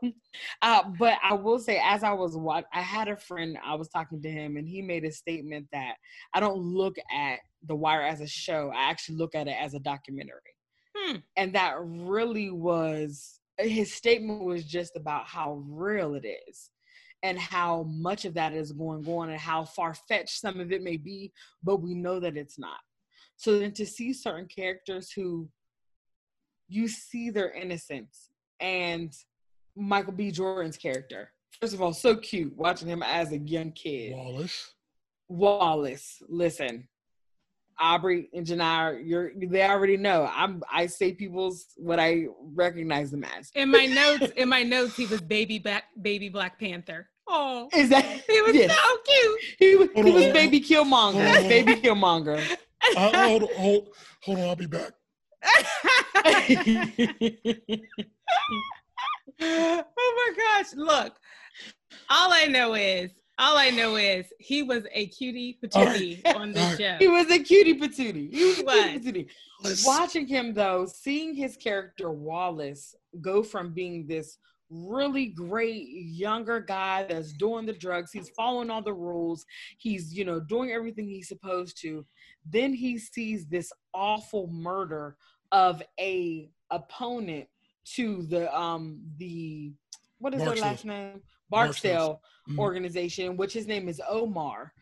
uh, 0.61 0.83
but 0.99 1.15
I 1.23 1.35
will 1.35 1.59
say, 1.59 1.81
as 1.83 2.03
I 2.03 2.13
was 2.13 2.37
watching, 2.37 2.69
I 2.73 2.83
had 2.83 3.09
a 3.09 3.17
friend. 3.17 3.57
I 3.65 3.77
was 3.77 3.89
talking 3.89 4.21
to 4.21 4.31
him, 4.31 4.57
and 4.57 4.69
he 4.69 4.83
made 4.83 5.05
a 5.05 5.13
statement 5.13 5.69
that 5.73 5.95
I 6.35 6.41
don't 6.41 6.59
look 6.59 6.97
at 7.15 7.39
The 7.67 7.77
Wire 7.77 8.03
as 8.03 8.21
a 8.21 8.27
show. 8.27 8.73
I 8.75 8.91
actually 8.91 9.17
look 9.17 9.35
at 9.35 9.47
it 9.47 9.57
as 9.59 9.75
a 9.75 9.79
documentary, 9.79 10.41
Hmm. 11.09 11.17
and 11.37 11.55
that 11.55 11.77
really 11.79 12.51
was 12.51 13.41
his 13.59 13.93
statement 13.93 14.45
was 14.45 14.65
just 14.65 14.97
about 14.97 15.27
how 15.27 15.63
real 15.69 16.15
it 16.15 16.27
is. 16.49 16.71
And 17.25 17.37
how 17.37 17.83
much 17.83 18.25
of 18.27 18.35
that 18.35 18.53
is 18.53 18.71
going 18.71 19.05
on, 19.09 19.31
and 19.31 19.41
how 19.41 19.65
far 19.65 19.93
fetched 19.93 20.39
some 20.39 20.61
of 20.61 20.71
it 20.71 20.85
may 20.85 20.97
be, 20.97 21.33
but 21.65 21.83
we 21.83 21.93
know 21.93 22.21
that 22.21 22.37
it's 22.37 22.61
not. 22.61 22.79
So 23.37 23.59
then 23.59 23.73
to 23.73 23.85
see 23.87 24.13
certain 24.13 24.47
characters 24.47 25.11
who 25.11 25.49
you 26.69 26.87
see 26.87 27.31
their 27.31 27.51
innocence 27.51 28.31
and 28.61 29.13
Michael 29.75 30.13
B. 30.13 30.31
Jordan's 30.31 30.77
character. 30.77 31.33
First 31.61 31.75
of 31.75 31.83
all, 31.83 31.93
so 31.93 32.17
cute 32.17 32.57
watching 32.57 32.87
him 32.87 33.03
as 33.03 33.33
a 33.33 33.39
young 33.39 33.73
kid. 33.73 34.15
Wallace. 34.15 34.75
Wallace, 35.29 36.23
listen, 36.29 36.87
Aubrey 37.81 38.29
and 38.33 38.45
Genia, 38.45 38.99
you're 39.03 39.33
they 39.35 39.63
already 39.63 39.97
know. 39.97 40.31
I'm 40.35 40.63
I 40.71 40.87
say 40.87 41.13
people's 41.13 41.67
what 41.77 42.01
I 42.01 42.27
recognize 42.55 43.11
them 43.11 43.25
as. 43.25 43.51
In 43.55 43.71
my 43.71 43.87
notes, 43.87 44.33
in 44.37 44.49
my 44.49 44.63
notes, 44.63 44.97
he 44.97 45.07
was 45.07 45.21
baby 45.21 45.59
black, 45.59 45.85
baby 46.01 46.29
Black 46.29 46.59
Panther. 46.59 47.09
Oh, 47.29 47.69
Is 47.75 47.91
that 47.91 48.05
he 48.05 48.41
was 48.41 48.55
yes. 48.55 48.75
so 48.75 48.97
cute. 49.07 49.41
he 49.59 49.77
was, 49.77 49.89
he 49.95 50.11
was 50.11 50.33
baby 50.33 50.61
Killmonger. 50.61 51.27
Hold 51.27 51.37
on. 51.37 51.49
Baby 51.49 51.75
Killmonger. 51.75 52.57
Uh, 52.97 53.29
hold, 53.29 53.51
hold, 53.53 53.89
hold 54.23 54.39
on, 54.39 54.45
I'll 54.45 54.57
be 54.57 54.67
back. 54.67 54.93
oh 59.41 59.85
my 59.99 60.33
gosh! 60.37 60.75
Look, 60.75 61.15
all 62.11 62.33
I 62.33 62.47
know 62.47 62.75
is, 62.75 63.11
all 63.39 63.57
I 63.57 63.71
know 63.71 63.97
is, 63.97 64.27
he 64.39 64.63
was 64.63 64.85
a 64.93 65.07
cutie 65.07 65.59
patootie 65.63 66.25
right. 66.25 66.35
on 66.35 66.49
All 66.49 66.55
this 66.55 66.63
right. 66.65 66.79
show. 66.79 66.97
he 66.99 67.09
was 67.09 67.31
a 67.31 67.39
cutie 67.39 67.79
patootie. 67.79 68.35
He 68.35 68.45
was 68.45 68.59
a 68.59 68.65
cutie 68.65 68.99
patootie. 68.99 69.29
Let's, 69.63 69.87
watching 69.87 70.27
him 70.27 70.55
though 70.55 70.87
seeing 70.87 71.35
his 71.35 71.57
character 71.57 72.11
wallace 72.11 72.95
go 73.21 73.43
from 73.43 73.73
being 73.73 74.07
this 74.07 74.39
really 74.71 75.27
great 75.27 75.89
younger 75.89 76.61
guy 76.61 77.05
that's 77.05 77.33
doing 77.33 77.67
the 77.67 77.73
drugs 77.73 78.13
he's 78.13 78.29
following 78.37 78.71
all 78.71 78.83
the 78.83 78.93
rules 78.93 79.45
he's 79.79 80.15
you 80.15 80.25
know 80.25 80.39
doing 80.39 80.71
everything 80.71 81.09
he's 81.09 81.27
supposed 81.27 81.81
to 81.81 82.05
then 82.49 82.73
he 82.73 82.99
sees 82.99 83.47
this 83.47 83.73
awful 83.95 84.47
murder 84.49 85.17
of 85.51 85.83
a 85.99 86.51
opponent 86.71 87.47
to 87.85 88.23
the 88.27 88.55
um 88.57 89.01
the 89.17 89.73
what 90.19 90.35
is 90.35 90.41
their 90.41 90.55
last 90.55 90.85
name 90.85 91.13
Barksdale's. 91.13 91.23
Barksdale 91.51 92.21
Mhm. 92.49 92.59
organization, 92.59 93.37
which 93.37 93.53
his 93.53 93.67
name 93.67 93.89
is 93.89 94.01
Omar. 94.09 94.73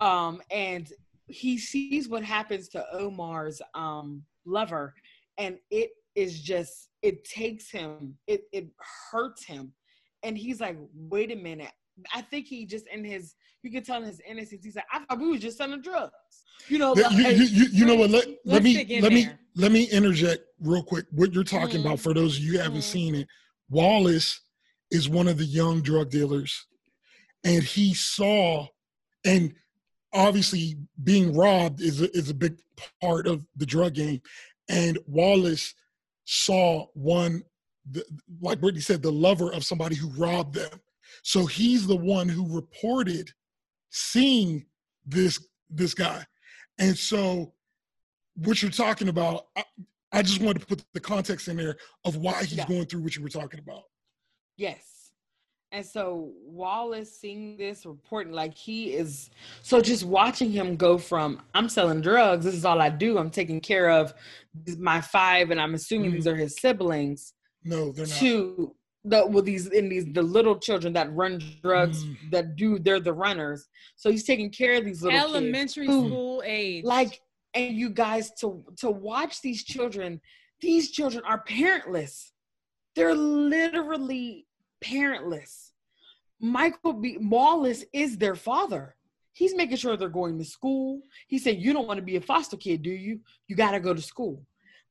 Um, 0.00 0.42
and 0.50 0.90
he 1.26 1.58
sees 1.58 2.08
what 2.08 2.24
happens 2.24 2.68
to 2.70 2.84
Omar's 2.94 3.60
um, 3.74 4.24
lover, 4.44 4.94
and 5.38 5.58
it 5.70 5.90
is 6.14 6.40
just 6.40 6.88
it 7.02 7.24
takes 7.24 7.70
him, 7.70 8.16
it 8.26 8.42
it 8.52 8.68
hurts 9.10 9.44
him, 9.44 9.72
and 10.22 10.36
he's 10.36 10.60
like, 10.60 10.76
"Wait 10.94 11.30
a 11.30 11.36
minute." 11.36 11.72
I 12.14 12.22
think 12.22 12.46
he 12.46 12.64
just 12.64 12.86
in 12.88 13.04
his, 13.04 13.34
you 13.62 13.70
can 13.70 13.82
tell 13.84 13.98
in 14.02 14.08
his 14.08 14.20
innocence. 14.28 14.64
He's 14.64 14.76
like, 14.76 14.86
"I 14.92 15.00
thought 15.00 15.20
we 15.20 15.28
was 15.30 15.40
just 15.40 15.58
selling 15.58 15.82
drugs," 15.82 16.12
you 16.68 16.78
know. 16.78 16.94
You, 16.94 17.04
you, 17.10 17.44
you, 17.44 17.64
you 17.72 17.84
know 17.84 17.94
what? 17.94 18.10
Let, 18.10 18.26
let 18.44 18.62
me 18.62 18.74
let 19.00 19.12
me 19.12 19.24
there. 19.24 19.38
let 19.56 19.70
me 19.72 19.84
interject 19.84 20.42
real 20.60 20.82
quick. 20.82 21.04
What 21.12 21.32
you're 21.34 21.44
talking 21.44 21.80
Mhm. 21.80 21.84
about 21.86 22.00
for 22.00 22.14
those 22.14 22.36
of 22.38 22.42
you 22.42 22.52
who 22.52 22.58
haven't 22.58 22.80
Mhm. 22.80 22.84
seen 22.84 23.14
it, 23.14 23.28
Wallace 23.68 24.40
is 24.90 25.08
one 25.08 25.28
of 25.28 25.38
the 25.38 25.44
young 25.44 25.82
drug 25.82 26.10
dealers, 26.10 26.66
and 27.44 27.62
he 27.62 27.94
saw, 27.94 28.66
and 29.24 29.54
obviously 30.12 30.76
being 31.04 31.34
robbed 31.34 31.80
is 31.80 32.02
a, 32.02 32.10
is 32.16 32.30
a 32.30 32.34
big 32.34 32.58
part 33.00 33.26
of 33.26 33.46
the 33.56 33.66
drug 33.66 33.94
game, 33.94 34.20
and 34.68 34.98
Wallace 35.06 35.74
saw 36.24 36.86
one, 36.94 37.42
the, 37.90 38.04
like 38.40 38.60
Brittany 38.60 38.80
said, 38.80 39.02
the 39.02 39.10
lover 39.10 39.52
of 39.52 39.64
somebody 39.64 39.96
who 39.96 40.08
robbed 40.10 40.54
them. 40.54 40.80
So 41.22 41.46
he's 41.46 41.86
the 41.86 41.96
one 41.96 42.28
who 42.28 42.54
reported 42.54 43.30
seeing 43.90 44.66
this 45.06 45.44
this 45.68 45.94
guy. 45.94 46.24
And 46.78 46.96
so 46.96 47.52
what 48.36 48.62
you're 48.62 48.70
talking 48.70 49.08
about, 49.08 49.46
I, 49.56 49.64
I 50.12 50.22
just 50.22 50.40
wanted 50.40 50.60
to 50.60 50.66
put 50.66 50.84
the 50.94 51.00
context 51.00 51.48
in 51.48 51.56
there 51.56 51.76
of 52.04 52.16
why 52.16 52.40
he's 52.40 52.54
Yeah. 52.54 52.66
going 52.66 52.86
through 52.86 53.02
what 53.02 53.16
you 53.16 53.22
were 53.22 53.28
talking 53.28 53.60
about. 53.60 53.82
Yes. 54.60 55.12
And 55.72 55.86
so 55.86 56.32
Wallace 56.44 57.16
seeing 57.16 57.56
this 57.56 57.86
reporting 57.86 58.32
like 58.32 58.54
he 58.56 58.92
is 58.92 59.30
so 59.62 59.80
just 59.80 60.04
watching 60.04 60.50
him 60.50 60.76
go 60.76 60.98
from 60.98 61.40
I'm 61.54 61.68
selling 61.68 62.00
drugs, 62.00 62.44
this 62.44 62.54
is 62.54 62.64
all 62.64 62.80
I 62.80 62.88
do, 62.90 63.18
I'm 63.18 63.30
taking 63.30 63.60
care 63.60 63.88
of 63.90 64.12
my 64.78 65.00
five, 65.00 65.50
and 65.50 65.60
I'm 65.60 65.74
assuming 65.74 66.10
these 66.12 66.26
are 66.26 66.34
his 66.36 66.56
siblings, 66.60 67.34
No, 67.64 67.92
they're 67.92 68.06
not. 68.06 68.16
to 68.16 68.74
the 69.04 69.24
well 69.26 69.42
these 69.42 69.68
in 69.68 69.88
these 69.88 70.04
the 70.12 70.22
little 70.22 70.58
children 70.58 70.92
that 70.92 71.10
run 71.14 71.40
drugs 71.62 72.04
Mm. 72.04 72.16
that 72.32 72.56
do 72.56 72.78
they're 72.78 73.00
the 73.00 73.14
runners. 73.14 73.66
So 73.96 74.10
he's 74.10 74.24
taking 74.24 74.50
care 74.50 74.74
of 74.74 74.84
these 74.84 75.02
little 75.02 75.18
kids 75.20 75.30
Elementary 75.30 75.86
who- 75.86 76.06
school 76.08 76.42
age. 76.44 76.84
like 76.84 77.22
and 77.54 77.74
you 77.76 77.88
guys 77.90 78.30
to 78.40 78.62
to 78.76 78.90
watch 78.90 79.40
these 79.40 79.64
children 79.64 80.20
these 80.60 80.90
children 80.90 81.22
are 81.24 81.42
parentless 81.44 82.32
they're 82.94 83.14
literally 83.14 84.46
parentless. 84.84 85.70
Michael 86.40 86.94
b 86.94 87.18
wallace 87.20 87.84
is 87.92 88.16
their 88.16 88.34
father. 88.34 88.96
He's 89.32 89.54
making 89.54 89.76
sure 89.76 89.96
they're 89.96 90.08
going 90.08 90.38
to 90.38 90.44
school. 90.44 91.02
He 91.28 91.38
said 91.38 91.60
you 91.60 91.72
don't 91.72 91.86
want 91.86 91.98
to 91.98 92.04
be 92.04 92.16
a 92.16 92.20
foster 92.20 92.56
kid 92.56 92.82
do 92.82 92.90
you? 92.90 93.20
You 93.46 93.56
got 93.56 93.72
to 93.72 93.80
go 93.80 93.94
to 93.94 94.02
school. 94.02 94.42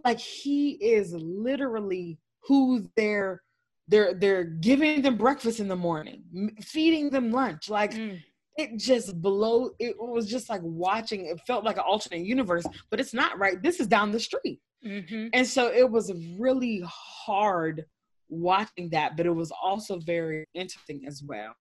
Like 0.05 0.19
he 0.19 0.71
is 0.73 1.13
literally 1.13 2.17
who 2.47 2.87
they're 2.95 3.41
they're 3.87 4.13
they're 4.13 4.43
giving 4.43 5.01
them 5.01 5.17
breakfast 5.17 5.59
in 5.59 5.67
the 5.67 5.75
morning 5.75 6.23
feeding 6.61 7.09
them 7.09 7.31
lunch. 7.31 7.69
Like 7.69 7.93
Mm. 7.93 8.19
it 8.57 8.77
just 8.77 9.19
below 9.21 9.71
it 9.79 9.95
was 9.99 10.29
just 10.29 10.49
like 10.49 10.61
watching 10.63 11.25
it 11.25 11.41
felt 11.47 11.63
like 11.63 11.77
an 11.77 11.83
alternate 11.87 12.25
universe 12.25 12.65
but 12.89 12.99
it's 12.99 13.13
not 13.13 13.37
right? 13.39 13.61
This 13.63 13.79
is 13.79 13.87
down 13.87 14.11
the 14.11 14.19
street. 14.19 14.61
Mhm. 14.85 15.31
and 15.33 15.45
so 15.45 15.67
it 15.69 15.89
was 15.91 16.13
really 16.37 16.81
hard 16.85 17.85
watching 18.29 18.89
that 18.91 19.17
but 19.17 19.25
it 19.25 19.35
was 19.35 19.51
also 19.51 19.99
very 19.99 20.47
interesting 20.53 21.03
as 21.07 21.23
well. 21.23 21.53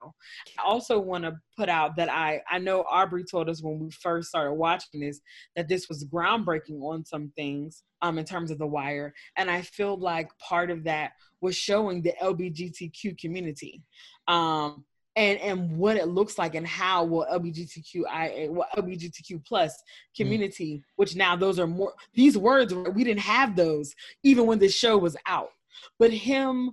I 0.59 0.63
also 0.65 0.99
want 0.99 1.25
to 1.25 1.35
put 1.57 1.69
out 1.69 1.97
that 1.97 2.09
i 2.09 2.41
i 2.51 2.59
know 2.59 2.85
aubrey 2.89 3.25
told 3.25 3.49
us 3.49 3.63
when 3.63 3.79
we 3.79 3.91
first 3.91 4.29
started 4.29 4.53
watching 4.53 5.01
this 5.01 5.21
that 5.57 5.69
this 5.69 5.89
was 5.89 6.05
groundbreaking 6.05 6.81
on 6.81 7.05
some 7.05 7.33
things 7.37 7.83
um 8.01 8.19
in 8.19 8.25
terms 8.25 8.51
of 8.51 8.59
the 8.59 8.67
wire 8.67 9.13
and 9.37 9.51
i 9.51 9.61
feel 9.63 9.97
like 9.97 10.31
part 10.39 10.71
of 10.71 10.85
that 10.85 11.13
was 11.41 11.57
showing 11.57 12.01
the 12.03 12.13
lbgtq 12.23 13.19
community 13.19 13.83
um 14.29 14.85
and 15.17 15.41
and 15.41 15.77
what 15.77 15.97
it 15.97 16.07
looks 16.07 16.39
like 16.39 16.55
and 16.55 16.67
how 16.67 17.03
will 17.03 17.27
LGBTQIA, 17.33 18.51
well, 18.51 18.69
LGBTQ 18.77 19.45
plus 19.45 19.77
community, 20.17 20.85
which 20.95 21.17
now 21.17 21.35
those 21.35 21.59
are 21.59 21.67
more 21.67 21.93
these 22.15 22.39
words 22.39 22.73
we 22.73 23.03
didn't 23.03 23.23
have 23.23 23.57
those 23.57 23.93
even 24.23 24.47
when 24.47 24.61
the 24.61 24.69
show 24.69 24.97
was 24.97 25.17
out, 25.27 25.51
but 25.99 26.13
him 26.13 26.73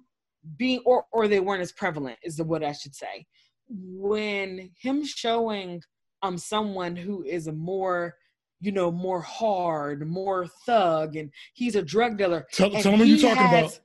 being 0.57 0.81
or 0.85 1.05
or 1.11 1.27
they 1.27 1.39
weren't 1.39 1.61
as 1.61 1.71
prevalent 1.71 2.17
is 2.23 2.37
the 2.37 2.43
what 2.43 2.63
I 2.63 2.71
should 2.71 2.95
say. 2.95 3.25
When 3.67 4.71
him 4.79 5.03
showing 5.05 5.81
um 6.21 6.37
someone 6.37 6.95
who 6.95 7.23
is 7.23 7.47
a 7.47 7.51
more 7.51 8.15
you 8.61 8.71
know 8.71 8.91
more 8.91 9.21
hard, 9.21 10.07
more 10.07 10.47
thug, 10.65 11.15
and 11.15 11.31
he's 11.53 11.75
a 11.75 11.81
drug 11.81 12.17
dealer. 12.17 12.47
Tell, 12.51 12.69
tell 12.71 12.95
who 12.97 13.03
you're 13.03 13.35
talking 13.35 13.57
about. 13.57 13.79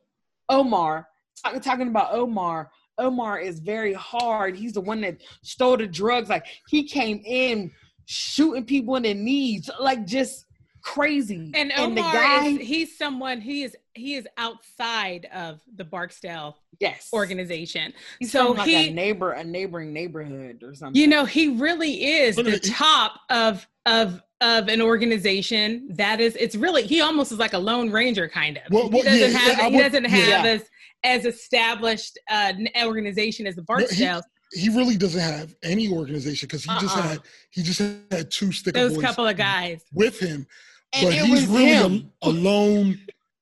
Omar, 0.49 1.07
talk, 1.43 1.63
talking 1.63 1.89
about 1.89 2.13
Omar. 2.13 2.71
Omar 2.99 3.41
is 3.41 3.61
very 3.61 3.95
hard. 3.95 4.57
He's 4.57 4.75
the 4.75 4.81
one 4.81 5.01
that 5.03 5.19
stole 5.43 5.77
the 5.77 5.87
drugs. 5.87 6.29
Like 6.29 6.47
he 6.69 6.85
came 6.85 7.23
in 7.25 7.71
shooting 8.07 8.65
people 8.65 8.97
in 8.97 9.05
the 9.05 9.15
knees, 9.15 9.71
like 9.79 10.07
just 10.07 10.47
crazy. 10.83 11.51
And 11.55 11.71
the 11.71 11.81
Omar 11.81 12.13
guy, 12.13 12.47
is 12.49 12.67
he's 12.67 12.97
someone 12.99 13.41
he 13.41 13.63
is 13.65 13.77
he 13.95 14.15
is 14.15 14.27
outside 14.37 15.27
of 15.35 15.61
the 15.77 15.85
Barksdale 15.85 16.57
yes, 16.79 17.09
organization. 17.13 17.93
He's 18.19 18.31
so 18.33 18.53
like 18.53 18.69
he- 18.69 18.89
a 18.89 18.93
neighbor, 18.93 19.33
a 19.33 19.45
neighboring 19.45 19.93
neighborhood 19.93 20.63
or 20.63 20.75
something. 20.75 21.01
You 21.01 21.09
know, 21.09 21.25
he 21.25 21.49
really 21.57 22.05
is 22.05 22.37
the 22.37 22.59
top 22.59 23.21
of 23.31 23.67
of 23.87 24.23
of 24.41 24.69
an 24.69 24.81
organization 24.81 25.89
that 25.91 26.21
is 26.21 26.35
it's 26.37 26.57
really 26.57 26.83
he 26.87 27.01
almost 27.01 27.31
is 27.33 27.39
like 27.39 27.53
a 27.53 27.59
lone 27.59 27.91
ranger 27.91 28.29
kind 28.29 28.57
of. 28.59 28.63
Well, 28.71 28.89
well, 28.91 29.03
he 29.03 29.09
doesn't 29.21 29.33
yeah, 29.33 29.39
have 29.39 29.59
yeah, 29.59 29.69
he 29.69 29.77
would- 29.77 29.83
doesn't 29.83 30.05
have 30.05 30.29
yeah. 30.45 30.51
as 30.53 30.63
as 31.03 31.25
established 31.25 32.19
uh, 32.31 32.53
an 32.57 32.69
organization 32.85 33.47
as 33.47 33.55
the 33.57 33.63
he- 33.63 33.67
Barksdale. 33.67 34.23
he 34.53 34.69
really 34.69 34.97
doesn't 34.97 35.21
have 35.21 35.55
any 35.63 35.91
organization 35.91 36.47
because 36.47 36.65
he 36.65 36.71
just 36.81 36.97
Uh-uh. 36.97 37.03
had 37.09 37.21
he 37.51 37.63
just 37.63 37.79
had 38.11 38.31
two 38.31 38.53
stick 38.53 38.75
Those 38.75 38.95
boys 38.95 39.03
couple 39.05 39.27
of 39.27 39.37
guys. 39.37 39.83
with 39.93 40.19
him, 40.19 40.47
and 40.93 41.07
but 41.07 41.15
it 41.15 41.21
he's 41.25 41.31
was 41.31 41.47
really 41.47 41.65
him. 41.67 42.13
a, 42.23 42.29
a 42.29 42.31
lone. 42.31 42.99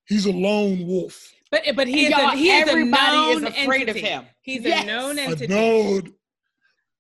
He's 0.07 0.27
a 0.27 0.33
lone 0.33 0.87
wolf. 0.87 1.33
But 1.51 1.63
but 1.75 1.89
he 1.89 2.07
is 2.07 2.13
a, 2.13 2.31
he 2.37 2.51
is 2.51 2.67
a 2.69 2.71
everybody 2.71 3.17
known 3.17 3.37
is 3.47 3.63
afraid 3.63 3.83
entity. 3.89 4.01
of 4.01 4.07
him. 4.07 4.25
He's 4.43 4.63
Yes. 4.65 4.85
a 4.85 4.87
known 4.87 5.19
A 5.19 5.23
entity. 5.23 5.47
known. 5.47 6.15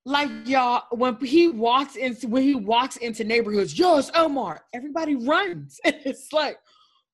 Like 0.06 0.30
y'all, 0.46 0.84
when 0.92 1.16
he 1.16 1.48
walks 1.48 1.96
into 1.96 2.28
when 2.28 2.42
he 2.42 2.54
walks 2.54 2.96
into 2.96 3.24
neighborhoods, 3.24 3.78
yo, 3.78 3.98
it's 3.98 4.10
Omar. 4.14 4.62
Everybody 4.72 5.16
runs, 5.16 5.78
and 5.84 5.96
it's 6.06 6.32
like, 6.32 6.56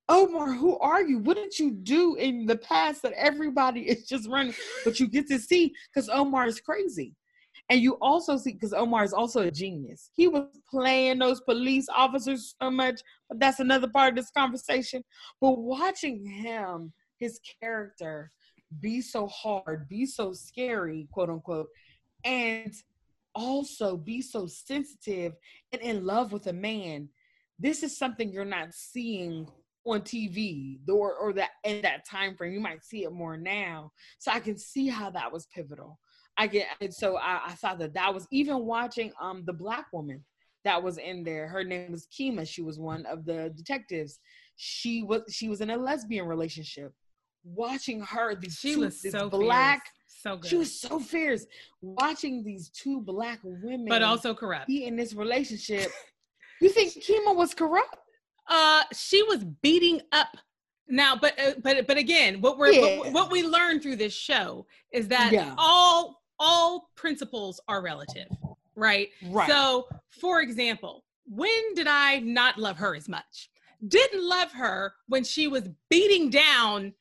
Omar, 0.08 0.52
who 0.52 0.78
are 0.78 1.02
you? 1.02 1.18
What 1.18 1.36
did 1.36 1.58
you 1.58 1.72
do 1.72 2.14
in 2.14 2.46
the 2.46 2.56
past 2.56 3.02
that 3.02 3.12
everybody 3.14 3.80
is 3.80 4.06
just 4.06 4.28
running? 4.28 4.54
But 4.84 5.00
you 5.00 5.08
get 5.08 5.26
to 5.28 5.40
see 5.40 5.74
because 5.92 6.08
Omar 6.08 6.46
is 6.46 6.60
crazy, 6.60 7.14
and 7.70 7.80
you 7.80 7.96
also 8.00 8.36
see 8.36 8.52
because 8.52 8.74
Omar 8.74 9.04
is 9.04 9.14
also 9.14 9.42
a 9.42 9.50
genius. 9.50 10.10
He 10.14 10.28
was 10.28 10.46
playing 10.70 11.18
those 11.18 11.40
police 11.40 11.86
officers 11.94 12.54
so 12.60 12.70
much, 12.70 13.00
but 13.28 13.40
that's 13.40 13.60
another 13.60 13.88
part 13.88 14.10
of 14.10 14.16
this 14.16 14.30
conversation. 14.30 15.02
But 15.40 15.58
watching 15.58 16.26
him, 16.26 16.92
his 17.18 17.40
character, 17.60 18.30
be 18.80 19.00
so 19.00 19.26
hard, 19.28 19.88
be 19.88 20.04
so 20.04 20.32
scary, 20.32 21.08
quote 21.10 21.30
unquote, 21.30 21.68
and 22.24 22.72
also 23.34 23.96
be 23.96 24.20
so 24.20 24.46
sensitive 24.46 25.32
and 25.72 25.80
in 25.80 26.04
love 26.04 26.32
with 26.32 26.46
a 26.48 26.52
man. 26.52 27.08
This 27.58 27.82
is 27.82 27.96
something 27.96 28.30
you're 28.30 28.44
not 28.44 28.74
seeing 28.74 29.46
on 29.86 30.00
TV 30.00 30.78
or 30.88 31.14
or 31.14 31.32
that 31.34 31.50
in 31.64 31.82
that 31.82 32.06
time 32.06 32.36
frame. 32.36 32.52
You 32.52 32.60
might 32.60 32.84
see 32.84 33.04
it 33.04 33.12
more 33.12 33.36
now. 33.36 33.92
So 34.18 34.32
I 34.32 34.40
can 34.40 34.58
see 34.58 34.88
how 34.88 35.10
that 35.10 35.32
was 35.32 35.46
pivotal. 35.54 35.98
I 36.36 36.46
get 36.48 36.66
and 36.80 36.92
so 36.92 37.16
I, 37.16 37.40
I 37.46 37.52
thought 37.52 37.78
that 37.78 37.94
that 37.94 38.12
was 38.12 38.26
even 38.30 38.64
watching 38.64 39.12
um 39.20 39.44
the 39.46 39.52
black 39.52 39.86
woman 39.92 40.24
that 40.64 40.82
was 40.82 40.98
in 40.98 41.22
there. 41.24 41.46
Her 41.46 41.62
name 41.62 41.92
was 41.92 42.06
Kima. 42.06 42.48
She 42.48 42.62
was 42.62 42.78
one 42.78 43.04
of 43.06 43.24
the 43.24 43.52
detectives. 43.56 44.18
She 44.56 45.02
was 45.02 45.22
she 45.30 45.48
was 45.48 45.60
in 45.60 45.70
a 45.70 45.76
lesbian 45.76 46.26
relationship. 46.26 46.92
Watching 47.44 48.00
her, 48.00 48.34
these 48.34 48.56
She 48.56 48.74
two, 48.74 48.80
was 48.80 49.02
so 49.02 49.28
black 49.28 49.82
fierce. 49.84 50.22
so 50.22 50.36
good. 50.38 50.48
she 50.48 50.56
was 50.56 50.80
so 50.80 50.98
fierce 50.98 51.46
watching 51.82 52.42
these 52.42 52.70
two 52.70 53.00
black 53.02 53.38
women 53.44 53.84
but 53.86 54.02
also 54.02 54.32
corrupt. 54.34 54.66
be 54.66 54.86
in 54.86 54.96
this 54.96 55.12
relationship. 55.14 55.90
you 56.62 56.70
think 56.70 56.92
Kima 56.94 57.36
was 57.36 57.52
corrupt? 57.52 57.96
Uh, 58.48 58.82
she 58.94 59.22
was 59.24 59.44
beating 59.62 60.00
up. 60.12 60.28
Now, 60.88 61.16
but 61.16 61.38
uh, 61.38 61.52
but 61.62 61.86
but 61.86 61.96
again, 61.98 62.40
what 62.40 62.56
we're 62.58 62.72
Yeah. 62.72 62.80
what, 62.98 63.12
what 63.12 63.30
we 63.30 63.42
learned 63.42 63.82
through 63.82 63.96
this 63.96 64.14
show 64.14 64.66
is 64.92 65.08
that 65.08 65.32
Yeah. 65.32 65.54
all 65.58 66.22
all 66.38 66.90
principles 66.96 67.60
are 67.68 67.82
relative, 67.82 68.28
right? 68.74 69.08
Right. 69.24 69.48
So, 69.48 69.86
for 70.10 70.40
example, 70.40 71.04
when 71.26 71.74
did 71.74 71.86
I 71.86 72.18
not 72.20 72.58
love 72.58 72.76
her 72.78 72.94
as 72.94 73.08
much? 73.08 73.50
Didn't 73.88 74.26
love 74.26 74.52
her 74.52 74.94
when 75.08 75.24
she 75.24 75.48
was 75.48 75.68
beating 75.90 76.30
down 76.30 76.94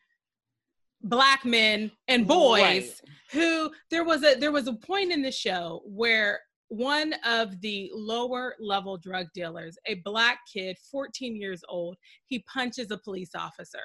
black 1.01 1.43
men 1.43 1.91
and 2.07 2.25
boys 2.27 2.59
Right. 2.61 3.01
who 3.31 3.71
there 3.89 4.03
was 4.05 4.23
a 4.23 4.35
there 4.35 4.51
was 4.51 4.67
a 4.67 4.73
point 4.73 5.11
in 5.11 5.21
the 5.21 5.31
show 5.31 5.81
where 5.85 6.39
one 6.69 7.13
of 7.25 7.59
the 7.61 7.91
lower 7.93 8.55
level 8.59 8.97
drug 8.97 9.27
dealers, 9.33 9.77
a 9.85 9.95
black 10.05 10.39
kid, 10.51 10.77
14 10.89 11.35
years 11.35 11.61
old, 11.69 11.97
he 12.25 12.39
punches 12.51 12.89
a 12.89 12.97
police 12.97 13.35
officer. 13.35 13.81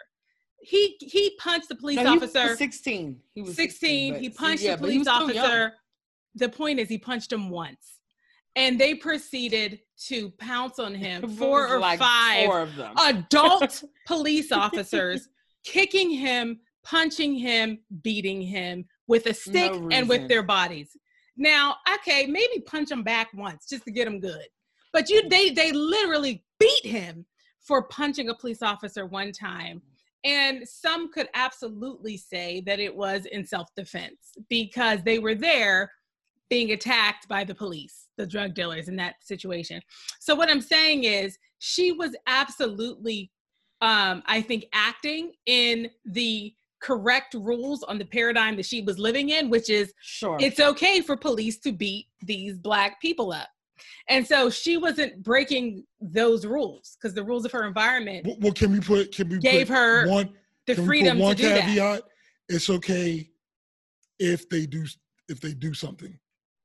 He 0.60 0.96
he 1.00 1.36
punched 1.38 1.68
the 1.68 1.74
police 1.76 1.96
No, 1.96 2.16
officer. 2.16 2.56
16. 2.56 3.20
He 3.34 3.42
was 3.42 3.54
16. 3.54 4.14
but- 4.14 4.20
he 4.22 4.30
punched 4.30 4.62
yeah, 4.62 4.76
the 4.76 4.78
police 4.82 4.98
was 4.98 5.08
still 5.08 5.30
young. 5.30 5.44
officer. 5.44 5.72
The 6.34 6.48
point 6.48 6.78
is, 6.78 6.88
he 6.88 6.98
punched 6.98 7.32
him 7.32 7.48
once, 7.50 8.00
and 8.54 8.78
they 8.78 8.94
proceeded 8.94 9.80
to 10.06 10.30
pounce 10.32 10.78
on 10.78 10.94
him. 10.94 11.28
Four 11.36 11.68
or 11.68 11.78
like 11.78 11.98
five 11.98 12.46
four 12.46 12.60
of 12.60 12.76
them. 12.76 12.94
adult 12.98 13.82
police 14.06 14.52
officers 14.52 15.28
kicking 15.64 16.10
him, 16.10 16.60
punching 16.84 17.34
him, 17.34 17.78
beating 18.02 18.40
him 18.40 18.84
with 19.06 19.26
a 19.26 19.34
stick 19.34 19.72
No 19.72 19.88
and 19.90 20.08
with 20.08 20.28
their 20.28 20.42
bodies. 20.42 20.96
Now, 21.36 21.76
okay, 21.94 22.26
maybe 22.26 22.60
punch 22.66 22.90
him 22.90 23.02
back 23.02 23.28
once 23.32 23.66
just 23.68 23.84
to 23.84 23.90
get 23.92 24.06
him 24.06 24.20
good. 24.20 24.46
But 24.92 25.08
you 25.08 25.28
they 25.28 25.50
they 25.50 25.72
literally 25.72 26.44
beat 26.58 26.84
him 26.84 27.26
for 27.60 27.84
punching 27.84 28.28
a 28.28 28.34
police 28.34 28.62
officer 28.62 29.06
one 29.06 29.32
time. 29.32 29.82
And 30.24 30.66
some 30.68 31.12
could 31.12 31.28
absolutely 31.34 32.16
say 32.16 32.60
that 32.66 32.80
it 32.80 32.94
was 32.94 33.26
in 33.26 33.44
self-defense 33.46 34.32
because 34.48 35.02
they 35.04 35.18
were 35.18 35.34
there 35.34 35.92
being 36.50 36.72
attacked 36.72 37.28
by 37.28 37.44
the 37.44 37.54
police, 37.54 38.06
the 38.16 38.26
drug 38.26 38.54
dealers 38.54 38.88
in 38.88 38.96
that 38.96 39.16
situation. 39.22 39.80
So 40.18 40.34
what 40.34 40.50
I'm 40.50 40.60
saying 40.60 41.04
is 41.04 41.38
she 41.58 41.92
was 41.92 42.16
absolutely 42.26 43.30
um 43.80 44.22
I 44.26 44.42
think 44.42 44.66
acting 44.72 45.32
in 45.46 45.88
the 46.04 46.52
correct 46.80 47.34
rules 47.34 47.82
on 47.84 47.98
the 47.98 48.04
paradigm 48.04 48.56
that 48.56 48.66
she 48.66 48.82
was 48.82 48.98
living 48.98 49.30
in, 49.30 49.50
which 49.50 49.70
is 49.70 49.92
Sure. 50.00 50.36
it's 50.40 50.60
okay 50.60 51.00
for 51.00 51.16
police 51.16 51.58
to 51.58 51.72
beat 51.72 52.06
these 52.22 52.58
black 52.58 53.00
people 53.00 53.32
up. 53.32 53.48
And 54.08 54.26
so 54.26 54.50
she 54.50 54.76
wasn't 54.76 55.22
breaking 55.22 55.84
those 56.00 56.46
rules 56.46 56.96
because 56.96 57.14
the 57.14 57.22
rules 57.22 57.44
of 57.44 57.52
her 57.52 57.66
environment 57.66 58.26
Well, 58.26 58.36
well, 58.40 58.52
can 58.52 58.72
we 58.72 58.80
put? 58.80 59.14
Can 59.14 59.28
we 59.28 59.38
Gave 59.38 59.68
her 59.68 60.08
one? 60.08 60.30
the 60.66 60.74
can 60.74 60.82
we 60.82 60.86
put 60.86 60.88
freedom 60.88 61.18
one 61.18 61.36
to 61.36 61.42
do 61.42 61.48
that. 61.48 62.02
It's 62.48 62.70
okay 62.70 63.30
if 64.18 64.48
they 64.48 64.66
do 64.66 64.84
if 65.28 65.40
they 65.40 65.52
do 65.52 65.74
something 65.74 66.18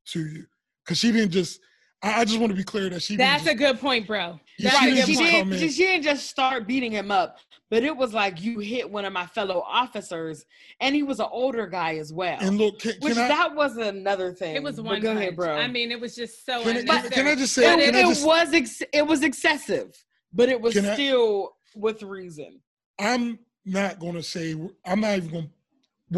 to 0.07 0.25
you, 0.25 0.45
because 0.83 0.99
she 0.99 1.11
didn't 1.11 1.31
just. 1.31 1.59
I, 2.03 2.21
I 2.21 2.25
just 2.25 2.39
want 2.39 2.51
to 2.51 2.55
be 2.57 2.63
clear 2.63 2.89
that 2.89 3.01
she. 3.01 3.15
That's 3.15 3.47
a 3.47 3.55
good 3.55 3.79
point, 3.79 4.05
bro. 4.05 4.39
Yeah, 4.59 4.69
That's 4.71 4.79
she 4.79 4.85
right. 4.85 4.93
didn't 4.95 5.05
She 5.07 5.15
just 5.15 5.31
didn't, 5.31 5.71
she 5.71 5.85
didn't 5.85 6.03
just 6.03 6.29
start 6.29 6.67
beating 6.67 6.91
him 6.91 7.09
up, 7.11 7.37
but 7.71 7.83
it 7.83 7.95
was 7.95 8.13
like 8.13 8.41
you 8.43 8.59
hit 8.59 8.89
one 8.89 9.05
of 9.05 9.13
my 9.13 9.25
fellow 9.25 9.63
officers, 9.65 10.45
and 10.81 10.93
he 10.93 11.01
was 11.03 11.19
an 11.19 11.27
older 11.31 11.65
guy 11.65 11.95
as 11.95 12.11
well. 12.11 12.37
and 12.41 12.57
look, 12.57 12.79
can, 12.79 12.93
which 12.99 13.13
can 13.13 13.23
I? 13.23 13.27
that 13.29 13.55
was 13.55 13.77
another 13.77 14.33
thing. 14.33 14.55
It 14.55 14.61
was 14.63 14.75
But 14.75 14.85
one 14.85 15.01
go 15.01 15.09
punch. 15.09 15.19
ahead, 15.21 15.35
bro. 15.35 15.53
I 15.55 15.67
mean, 15.67 15.91
it 15.91 15.99
was 15.99 16.15
just 16.15 16.45
so 16.45 16.61
Can 16.63 16.75
I- 16.75 16.79
unnecessary. 16.81 17.09
can 17.15 17.27
I 17.27 17.35
just 17.35 17.53
say- 17.53 17.63
But 17.63 17.79
it, 17.79 17.85
can 17.85 17.95
it- 17.95 17.99
it 17.99 18.07
just- 18.09 18.25
was 18.25 18.53
ex- 18.53 18.83
it 18.91 19.07
was 19.07 19.23
excessive, 19.23 20.03
but 20.33 20.49
it 20.49 20.59
was 20.59 20.73
Can 20.73 20.85
I- 20.85 20.93
still 20.95 21.55
with 21.75 22.03
reason. 22.03 22.59
I'm 22.99 23.39
not 23.65 23.97
going 23.99 24.13
to 24.15 24.23
say. 24.23 24.55
I'm 24.85 24.99
not 24.99 25.17
even 25.17 25.29
going. 25.31 25.43
To 25.45 25.49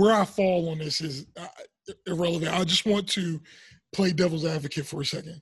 Where 0.02 0.14
I 0.14 0.26
fall 0.26 0.70
on 0.70 0.80
this 0.80 1.00
is 1.00 1.26
uh, 1.38 1.48
irrelevant. 2.08 2.52
I 2.52 2.64
just 2.66 2.86
want 2.86 3.08
to 3.10 3.40
play 3.94 4.12
devil's 4.12 4.44
advocate 4.46 4.86
for 4.86 5.00
a 5.02 5.06
second. 5.06 5.42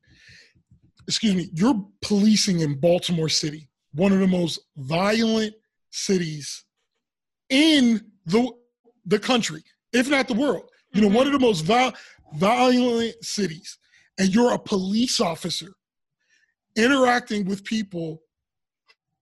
Excuse 1.07 1.35
me. 1.35 1.49
You're 1.53 1.85
policing 2.01 2.61
in 2.61 2.79
Baltimore 2.79 3.29
City, 3.29 3.69
one 3.93 4.11
of 4.11 4.19
the 4.19 4.27
most 4.27 4.59
violent 4.77 5.53
cities 5.91 6.63
in 7.49 8.01
the 8.25 8.51
the 9.05 9.19
country, 9.19 9.63
if 9.91 10.09
not 10.09 10.27
the 10.27 10.33
world. 10.33 10.69
You 10.93 11.01
know, 11.01 11.07
one 11.07 11.25
mm-hmm. 11.25 11.35
of 11.35 11.41
the 11.41 11.45
most 11.45 11.61
viol- 11.61 11.93
violent 12.35 13.23
cities, 13.23 13.77
and 14.17 14.33
you're 14.33 14.53
a 14.53 14.59
police 14.59 15.19
officer 15.19 15.73
interacting 16.75 17.45
with 17.45 17.63
people 17.63 18.21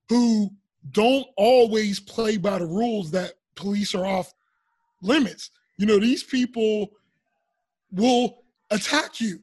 who 0.09 0.51
don't 0.91 1.27
always 1.37 1.99
play 1.99 2.37
by 2.37 2.59
the 2.59 2.65
rules 2.65 3.11
that 3.11 3.33
police 3.55 3.93
are 3.95 4.05
off 4.05 4.33
limits. 5.01 5.51
You 5.77 5.85
know, 5.85 5.99
these 5.99 6.23
people 6.23 6.91
will 7.91 8.43
attack 8.69 9.19
you. 9.19 9.39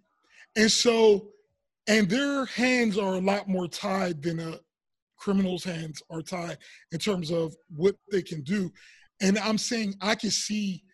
And 0.57 0.71
so, 0.71 1.29
and 1.89 2.09
their 2.09 2.45
hands 2.45 2.99
are 2.99 3.15
a 3.15 3.21
lot 3.21 3.49
more 3.49 3.67
tied 3.67 4.23
than 4.23 4.39
a 4.39 4.61
criminal's 5.17 5.65
hands 5.65 6.03
are 6.11 6.23
tied 6.23 6.59
in 6.93 6.99
terms 6.99 7.31
of 7.31 7.57
what 7.75 7.97
they 8.13 8.23
can 8.23 8.43
do. 8.43 8.71
And 9.21 9.39
I'm 9.39 9.59
saying 9.59 9.95
I 10.01 10.15
can 10.15 10.31
see 10.31 10.85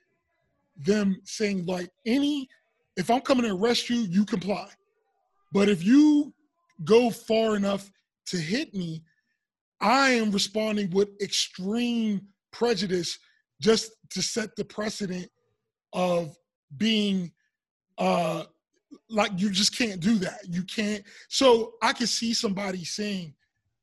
them 0.76 1.20
saying, 1.24 1.66
like, 1.66 1.90
any, 2.07 2.49
if 2.97 3.11
I'm 3.11 3.20
coming 3.20 3.45
to 3.45 3.55
arrest 3.55 3.90
you, 3.90 3.97
you 3.97 4.24
comply. 4.24 4.68
But 5.53 5.68
if 5.68 5.84
you 5.84 6.32
go 6.84 7.11
far 7.11 7.57
enough 7.57 7.90
to 8.26 8.36
hit 8.36 8.72
me, 8.72 9.03
I 9.80 10.11
am 10.11 10.30
responding 10.30 10.90
with 10.90 11.11
extreme 11.20 12.22
prejudice 12.51 13.18
just 13.61 13.92
to 14.11 14.22
set 14.22 14.57
the 14.57 14.64
precedent 14.64 15.28
of 15.92 16.36
being 16.76 17.32
uh 17.99 18.45
like 19.09 19.32
you 19.36 19.51
just 19.51 19.76
can't 19.76 20.01
do 20.01 20.16
that. 20.16 20.40
You 20.49 20.62
can't 20.64 21.03
so 21.28 21.74
I 21.82 21.92
can 21.92 22.07
see 22.07 22.34
somebody 22.34 22.84
saying 22.84 23.34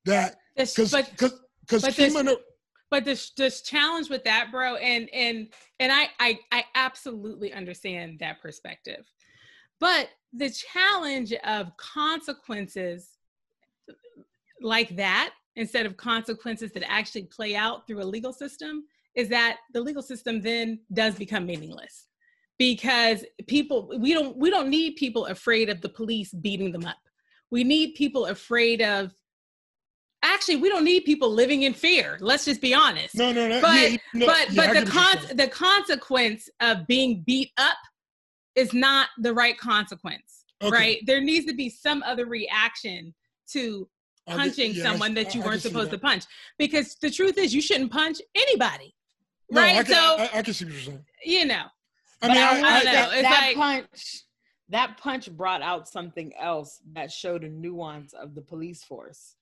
that 0.05 0.37
because 0.55 0.93
because 0.93 1.33
because 1.67 2.35
but 2.91 3.05
this 3.05 3.31
this 3.31 3.61
challenge 3.61 4.09
with 4.09 4.23
that 4.25 4.49
bro 4.51 4.75
and 4.75 5.09
and 5.11 5.47
and 5.79 5.91
I, 5.91 6.09
I 6.19 6.39
i 6.51 6.63
absolutely 6.75 7.51
understand 7.53 8.19
that 8.19 8.41
perspective 8.41 9.05
but 9.79 10.09
the 10.33 10.49
challenge 10.49 11.33
of 11.43 11.75
consequences 11.77 13.09
like 14.61 14.95
that 14.97 15.33
instead 15.55 15.85
of 15.85 15.97
consequences 15.97 16.71
that 16.73 16.89
actually 16.89 17.23
play 17.23 17.55
out 17.55 17.87
through 17.87 18.01
a 18.01 18.05
legal 18.05 18.33
system 18.33 18.83
is 19.15 19.27
that 19.29 19.57
the 19.73 19.81
legal 19.81 20.03
system 20.03 20.41
then 20.41 20.79
does 20.93 21.15
become 21.15 21.45
meaningless 21.45 22.07
because 22.61 23.25
people 23.47 23.91
we 23.97 24.13
don't 24.13 24.37
we 24.37 24.51
don't 24.51 24.69
need 24.69 24.95
people 24.95 25.25
afraid 25.25 25.67
of 25.67 25.81
the 25.81 25.89
police 25.89 26.31
beating 26.31 26.71
them 26.71 26.85
up 26.85 27.01
we 27.49 27.63
need 27.63 27.95
people 27.95 28.27
afraid 28.27 28.83
of 28.83 29.11
actually 30.21 30.57
we 30.57 30.69
don't 30.69 30.83
need 30.83 31.03
people 31.03 31.27
living 31.31 31.63
in 31.63 31.73
fear 31.73 32.19
let's 32.21 32.45
just 32.45 32.61
be 32.61 32.71
honest 32.71 33.15
No, 33.15 33.31
no, 33.31 33.47
no. 33.47 33.59
But- 33.61 33.91
yeah, 33.91 33.97
no, 34.13 34.25
but 34.27 34.51
yeah, 34.51 34.73
but 34.73 34.85
the 34.85 34.91
con- 34.91 35.37
the 35.37 35.47
consequence 35.47 36.49
of 36.59 36.85
being 36.85 37.23
beat 37.25 37.49
up 37.57 37.77
is 38.55 38.73
not 38.75 39.07
the 39.17 39.33
right 39.33 39.57
consequence 39.57 40.45
Okay. 40.63 40.71
right 40.71 40.97
there 41.07 41.19
needs 41.19 41.47
to 41.47 41.55
be 41.55 41.67
some 41.67 42.03
other 42.03 42.27
reaction 42.27 43.15
to 43.53 43.89
punching 44.27 44.73
yeah, 44.73 44.83
I- 44.83 44.85
someone 44.91 45.15
that 45.15 45.33
you 45.33 45.41
I 45.41 45.45
weren't 45.47 45.63
supposed 45.63 45.89
that. 45.89 45.95
to 46.01 46.07
punch 46.09 46.25
because 46.59 46.95
the 47.01 47.09
truth 47.09 47.39
is 47.39 47.55
you 47.55 47.61
shouldn't 47.67 47.91
punch 47.91 48.17
anybody 48.35 48.93
No, 49.49 49.61
right 49.61 49.83
can, 49.83 49.85
so 49.95 50.15
I, 50.19 50.29
I 50.35 50.41
can 50.43 50.53
see 50.53 50.65
what 50.65 50.73
you're 50.75 50.83
saying. 50.83 51.05
you 51.25 51.45
know 51.47 51.63
But 52.21 52.31
I, 52.31 52.35
I, 52.35 52.75
I 52.77 52.79
say 52.79 52.85
don't 52.85 52.93
know. 52.93 53.11
It's 53.13 53.21
that 53.23 53.41
like- 53.41 53.55
punch, 53.55 54.23
that 54.69 54.97
punch 54.97 55.31
brought 55.31 55.61
out 55.61 55.87
something 55.87 56.31
else 56.39 56.79
that 56.93 57.11
showed 57.11 57.43
a 57.43 57.49
nuance 57.49 58.13
of 58.13 58.35
the 58.35 58.41
police 58.41 58.83
force, 58.83 59.35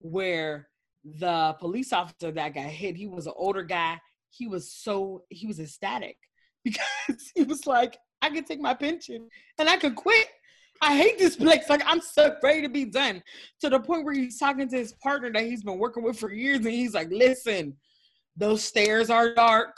where 0.00 0.68
the 1.04 1.54
police 1.60 1.92
officer 1.92 2.30
that 2.32 2.54
got 2.54 2.64
hit, 2.66 2.96
he 2.96 3.06
was 3.06 3.26
an 3.26 3.34
older 3.36 3.62
guy. 3.62 4.00
He 4.30 4.46
was 4.46 4.72
so 4.72 5.24
he 5.28 5.46
was 5.46 5.60
ecstatic 5.60 6.16
because 6.64 7.30
he 7.34 7.44
was 7.44 7.66
like, 7.66 7.96
I 8.20 8.30
can 8.30 8.44
take 8.44 8.60
my 8.60 8.74
pension 8.74 9.28
and 9.58 9.68
I 9.68 9.76
can 9.76 9.94
quit. 9.94 10.28
I 10.80 10.96
hate 10.96 11.18
this 11.18 11.36
place. 11.36 11.68
Like 11.68 11.82
I'm 11.86 12.00
so 12.00 12.34
ready 12.42 12.62
to 12.62 12.68
be 12.68 12.84
done. 12.84 13.22
To 13.60 13.70
the 13.70 13.78
point 13.78 14.04
where 14.04 14.14
he's 14.14 14.38
talking 14.38 14.68
to 14.68 14.76
his 14.76 14.92
partner 14.94 15.30
that 15.32 15.44
he's 15.44 15.62
been 15.62 15.78
working 15.78 16.02
with 16.02 16.18
for 16.18 16.32
years, 16.32 16.58
and 16.58 16.74
he's 16.74 16.94
like, 16.94 17.10
"Listen, 17.10 17.76
those 18.36 18.64
stairs 18.64 19.08
are 19.08 19.34
dark. 19.34 19.76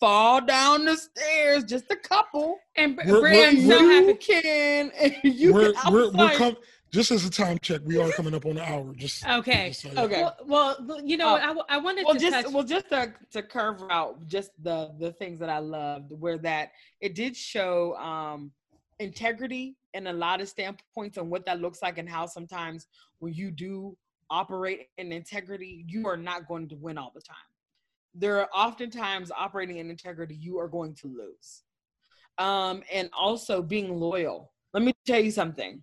Fall 0.00 0.40
down 0.44 0.84
the 0.84 0.96
stairs, 0.96 1.64
just 1.64 1.90
a 1.90 1.96
couple. 1.96 2.58
and 2.76 2.96
Br- 2.96 3.02
We're- 3.06 3.20
Brand's 3.20 3.66
we're- 3.66 3.78
so 3.78 3.84
we're- 3.84 3.94
happy 3.94 4.06
You 4.08 4.16
can, 4.42 4.90
and 5.00 5.14
you 5.24 5.54
we're, 5.54 5.72
can. 5.72 5.92
We're, 5.92 6.06
we're 6.10 6.10
like, 6.12 6.36
com- 6.36 6.56
just 6.92 7.10
as 7.10 7.24
a 7.26 7.30
time 7.30 7.58
check, 7.60 7.80
we 7.84 7.98
are 8.00 8.10
coming 8.12 8.32
up 8.34 8.44
on 8.46 8.52
an 8.52 8.58
hour. 8.58 8.94
Just 8.94 9.26
okay 9.26 9.68
just 9.68 9.82
so. 9.82 10.02
Okay. 10.04 10.22
well, 10.22 10.76
well 10.86 11.00
you 11.04 11.16
know 11.16 11.32
what 11.32 11.42
I, 11.42 11.46
w- 11.48 11.64
I 11.68 11.78
wanted 11.78 12.04
well 12.06 12.14
to 12.14 12.20
just 12.20 12.44
touch 12.44 12.52
well 12.52 12.62
just 12.62 12.88
to, 12.90 13.12
to 13.32 13.42
curve 13.42 13.82
out 13.90 14.24
just 14.26 14.50
the 14.62 14.92
the 14.98 15.12
things 15.12 15.38
that 15.40 15.50
i 15.50 15.58
loved 15.58 16.12
were 16.12 16.38
that 16.38 16.70
it 17.00 17.14
did 17.14 17.36
show 17.36 17.96
um 17.96 18.52
integrity 19.00 19.76
in 19.94 20.06
a 20.06 20.12
lot 20.12 20.40
of 20.40 20.48
standpoints 20.48 21.18
and 21.18 21.28
what 21.28 21.44
that 21.44 21.60
looks 21.60 21.82
like 21.82 21.98
and 21.98 22.08
how 22.08 22.24
sometimes 22.24 22.86
when 23.18 23.34
you 23.34 23.50
do 23.50 23.96
operate 24.30 24.86
in 24.96 25.12
integrity 25.12 25.84
you 25.88 26.06
are 26.06 26.16
not 26.16 26.48
going 26.48 26.68
to 26.68 26.76
win 26.76 26.96
all 26.96 27.12
the 27.14 27.20
time 27.20 27.36
there 28.18 28.40
are 28.40 28.48
oftentimes 28.54 29.30
operating 29.30 29.78
in 29.78 29.90
integrity 29.90 30.34
you 30.34 30.58
are 30.58 30.68
going 30.68 30.94
to 30.94 31.06
lose 31.06 31.62
um 32.38 32.82
and 32.92 33.08
also 33.16 33.62
being 33.62 33.98
loyal 33.98 34.52
let 34.74 34.82
me 34.82 34.92
tell 35.06 35.20
you 35.20 35.30
something 35.30 35.82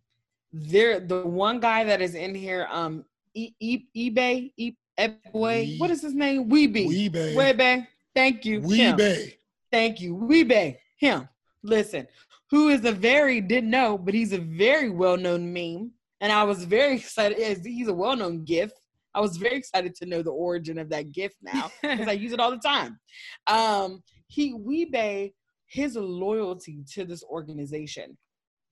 there 0.52 1.00
the 1.00 1.26
one 1.26 1.60
guy 1.60 1.84
that 1.84 2.02
is 2.02 2.16
in 2.16 2.34
here 2.36 2.68
um 2.72 3.04
e- 3.34 3.54
e- 3.60 3.86
ebay 3.96 4.52
e- 4.58 4.76
Ebway, 5.00 5.80
what 5.80 5.90
is 5.90 6.04
his 6.04 6.14
name? 6.14 6.48
Weeby. 6.48 6.88
Wee-Bey. 6.88 7.36
Wee-Bey. 7.36 7.88
Thank 8.14 8.46
you. 8.46 8.62
Him. 8.62 8.96
Wee-Bey. 8.96 9.38
Thank 9.72 10.00
you. 10.00 10.14
Wee-Bey. 10.14 10.80
Him. 10.98 11.28
Listen, 11.64 12.08
who 12.52 12.70
is 12.70 12.86
a 12.86 12.92
very, 12.92 13.42
didn't 13.42 13.72
know, 13.72 13.98
but 13.98 14.14
he's 14.14 14.34
a 14.34 14.38
very 14.38 14.92
well 14.92 15.18
known 15.18 15.52
meme. 15.52 15.92
And 16.22 16.32
I 16.32 16.44
was 16.44 16.64
very 16.64 16.96
excited. 16.98 17.66
He's 17.66 17.88
a 17.88 17.94
well 17.94 18.16
known 18.16 18.46
GIF. 18.46 18.72
I 19.16 19.22
was 19.22 19.38
very 19.38 19.56
excited 19.56 19.96
to 19.96 20.06
know 20.06 20.22
the 20.22 20.32
origin 20.32 20.78
of 20.78 20.90
that 20.90 21.12
gift 21.12 21.38
now 21.42 21.72
because 21.82 22.08
I 22.08 22.12
use 22.26 22.34
it 22.34 22.40
all 22.40 22.52
the 22.52 22.58
time. 22.58 23.00
Um, 23.48 24.02
he, 24.28 24.54
Wee-Bey, 24.54 25.34
his 25.68 25.96
loyalty 25.96 26.84
to 26.94 27.06
this 27.06 27.24
organization 27.24 28.18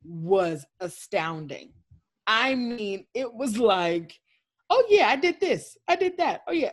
was 0.04 0.66
astounding. 0.80 1.72
I 2.28 2.56
mean, 2.56 3.06
it 3.14 3.32
was 3.32 3.58
like, 3.58 4.14
oh 4.70 4.84
yeah, 4.89 5.08
I 5.08 5.16
did 5.16 5.39
this, 5.39 5.78
I 5.88 5.96
did 5.96 6.18
that. 6.18 6.42
Oh 6.48 6.54
yeah, 6.54 6.72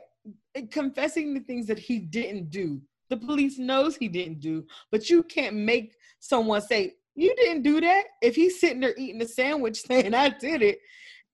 confessing 0.70 1.34
the 1.34 1.40
things 1.40 1.66
that 1.66 1.78
he 1.78 1.98
didn't 1.98 2.50
do. 2.50 2.80
The 3.10 3.16
police 3.16 3.58
knows 3.58 3.96
he 3.96 4.08
didn't 4.08 4.40
do, 4.40 4.64
but 4.92 5.08
you 5.08 5.22
can't 5.22 5.56
make 5.56 5.94
someone 6.20 6.60
say 6.60 6.94
you 7.14 7.34
didn't 7.36 7.62
do 7.62 7.80
that 7.80 8.04
if 8.22 8.36
he's 8.36 8.60
sitting 8.60 8.80
there 8.80 8.94
eating 8.96 9.22
a 9.22 9.26
sandwich 9.26 9.80
saying 9.86 10.14
I 10.14 10.28
did 10.28 10.62
it, 10.62 10.78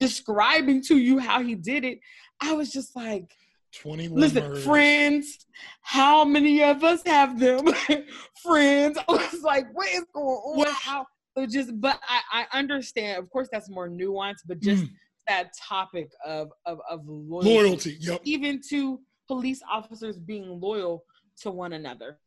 describing 0.01 0.83
to 0.83 0.97
you 0.97 1.19
how 1.19 1.43
he 1.43 1.55
did 1.55 1.85
it. 1.85 1.99
I 2.45 2.53
was 2.53 2.71
just 2.71 2.95
like, 2.95 3.35
21 3.81 4.21
Listen, 4.21 4.43
murders. 4.45 4.65
friends, 4.65 5.47
how 5.83 6.25
many 6.25 6.63
of 6.63 6.85
us 6.85 7.03
have 7.07 7.39
them? 7.41 7.67
friends. 8.43 8.99
I 8.99 9.13
was 9.13 9.43
like, 9.43 9.67
what 9.73 9.89
is 9.89 10.05
going 10.15 10.27
on? 10.27 10.59
Well- 10.59 10.73
how 10.75 11.07
it 11.37 11.51
just 11.51 11.81
but 11.81 11.99
I, 12.09 12.45
I 12.53 12.57
understand, 12.59 13.19
of 13.19 13.29
course 13.31 13.49
that's 13.51 13.69
more 13.69 13.89
nuanced, 13.89 14.43
but 14.47 14.61
just 14.61 14.85
Mm, 14.85 14.91
that 15.27 15.51
topic 15.59 16.11
of 16.25 16.51
of, 16.65 16.79
of 16.89 17.01
loyalty, 17.07 17.55
loyalty. 17.55 17.97
Yep. 18.01 18.21
even 18.25 18.61
to 18.71 19.01
police 19.27 19.61
officers 19.69 20.17
being 20.19 20.61
loyal 20.61 21.03
to 21.41 21.51
one 21.51 21.73
another. 21.73 22.21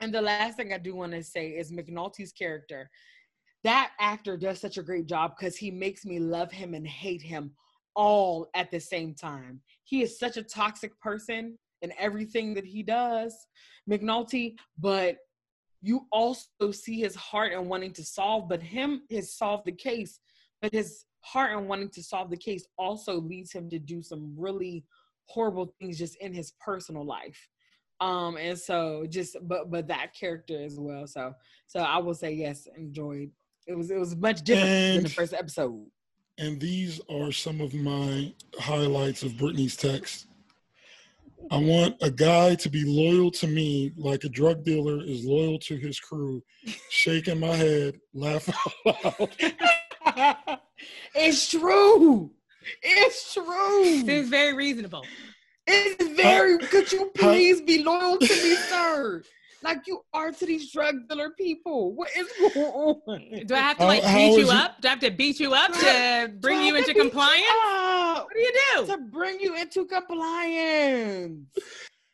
And 0.00 0.12
the 0.12 0.20
last 0.20 0.56
thing 0.58 0.72
I 0.74 0.78
do 0.78 0.94
want 0.94 1.12
to 1.12 1.22
say 1.22 1.48
is 1.50 1.72
McNulty's 1.72 2.32
character. 2.32 2.90
That 3.64 3.92
actor 3.98 4.36
does 4.36 4.60
such 4.60 4.76
a 4.78 4.82
great 4.82 5.06
job 5.06 5.32
because 5.38 5.56
he 5.56 5.70
makes 5.70 6.04
me 6.04 6.18
love 6.18 6.50
him 6.52 6.74
and 6.74 6.86
hate 6.86 7.22
him 7.22 7.52
all 7.94 8.48
at 8.54 8.70
the 8.70 8.80
same 8.80 9.14
time. 9.14 9.60
He 9.84 10.02
is 10.02 10.18
such 10.18 10.36
a 10.36 10.42
toxic 10.42 10.98
person 11.00 11.58
in 11.82 11.92
everything 11.98 12.54
that 12.54 12.64
he 12.64 12.82
does, 12.82 13.34
McNulty, 13.88 14.56
but 14.78 15.16
you 15.82 16.06
also 16.12 16.70
see 16.72 17.00
his 17.00 17.14
heart 17.14 17.52
and 17.52 17.68
wanting 17.68 17.92
to 17.94 18.04
solve, 18.04 18.48
but 18.48 18.62
him 18.62 19.02
has 19.10 19.34
solved 19.34 19.64
the 19.64 19.72
case, 19.72 20.20
but 20.60 20.72
his 20.72 21.04
heart 21.20 21.56
and 21.56 21.68
wanting 21.68 21.88
to 21.90 22.02
solve 22.02 22.30
the 22.30 22.36
case 22.36 22.66
also 22.78 23.20
leads 23.20 23.52
him 23.52 23.68
to 23.70 23.78
do 23.78 24.02
some 24.02 24.34
really 24.36 24.84
horrible 25.26 25.74
things 25.80 25.98
just 25.98 26.16
in 26.16 26.32
his 26.34 26.52
personal 26.60 27.04
life. 27.04 27.48
Um, 28.00 28.36
and 28.38 28.58
so 28.58 29.04
just 29.08 29.36
but 29.42 29.70
but 29.70 29.86
that 29.88 30.14
character 30.18 30.62
as 30.62 30.78
well. 30.78 31.06
So 31.06 31.34
so 31.66 31.80
I 31.80 31.98
will 31.98 32.14
say 32.14 32.32
yes, 32.32 32.66
enjoyed. 32.76 33.30
It 33.66 33.74
was 33.74 33.90
it 33.90 33.98
was 33.98 34.16
much 34.16 34.42
different 34.42 34.94
than 34.94 35.02
the 35.02 35.10
first 35.10 35.34
episode. 35.34 35.86
And 36.40 36.58
these 36.58 37.02
are 37.10 37.30
some 37.32 37.60
of 37.60 37.74
my 37.74 38.32
highlights 38.58 39.22
of 39.22 39.36
Brittany's 39.36 39.76
text. 39.76 40.26
I 41.50 41.58
want 41.58 41.96
a 42.00 42.10
guy 42.10 42.54
to 42.54 42.70
be 42.70 42.82
loyal 42.82 43.30
to 43.32 43.46
me 43.46 43.92
like 43.94 44.24
a 44.24 44.28
drug 44.30 44.64
dealer 44.64 45.02
is 45.04 45.22
loyal 45.26 45.58
to 45.58 45.76
his 45.76 46.00
crew. 46.00 46.42
Shaking 46.88 47.40
my 47.40 47.54
head, 47.54 48.00
laughing 48.14 48.54
out 48.86 49.30
loud. 50.16 50.60
it's 51.14 51.50
true. 51.50 52.30
It's 52.82 53.34
true. 53.34 54.04
It's 54.08 54.28
very 54.30 54.54
reasonable. 54.54 55.04
It's 55.66 56.22
very. 56.22 56.56
Could 56.58 56.90
you 56.90 57.10
how- 57.16 57.32
please 57.32 57.60
be 57.60 57.84
loyal 57.84 58.16
to 58.16 58.24
me, 58.24 58.54
sir? 58.56 59.22
Like 59.62 59.86
you 59.86 60.00
are 60.14 60.32
to 60.32 60.46
these 60.46 60.72
drug 60.72 61.08
dealer 61.08 61.30
people. 61.30 61.94
What 61.94 62.08
is 62.16 62.28
going 62.38 62.66
on? 62.66 63.46
Do 63.46 63.54
I 63.54 63.58
have 63.58 63.76
to 63.78 63.84
like 63.84 64.02
how 64.02 64.16
beat 64.16 64.30
is 64.30 64.36
you 64.38 64.50
it- 64.50 64.56
up? 64.56 64.80
Do 64.80 64.88
I 64.88 64.90
have 64.92 65.00
to 65.00 65.10
beat 65.10 65.38
you 65.40 65.52
up 65.54 65.72
to 65.72 66.32
bring 66.40 66.62
you 66.62 66.76
into 66.76 66.92
to 66.92 66.96
you 66.96 67.02
compliance? 67.02 67.44
What 67.50 68.28
do 68.32 68.40
you 68.40 68.52
do? 68.76 68.86
To 68.86 68.98
bring 68.98 69.40
you 69.40 69.56
into 69.56 69.84
compliance. 69.84 71.46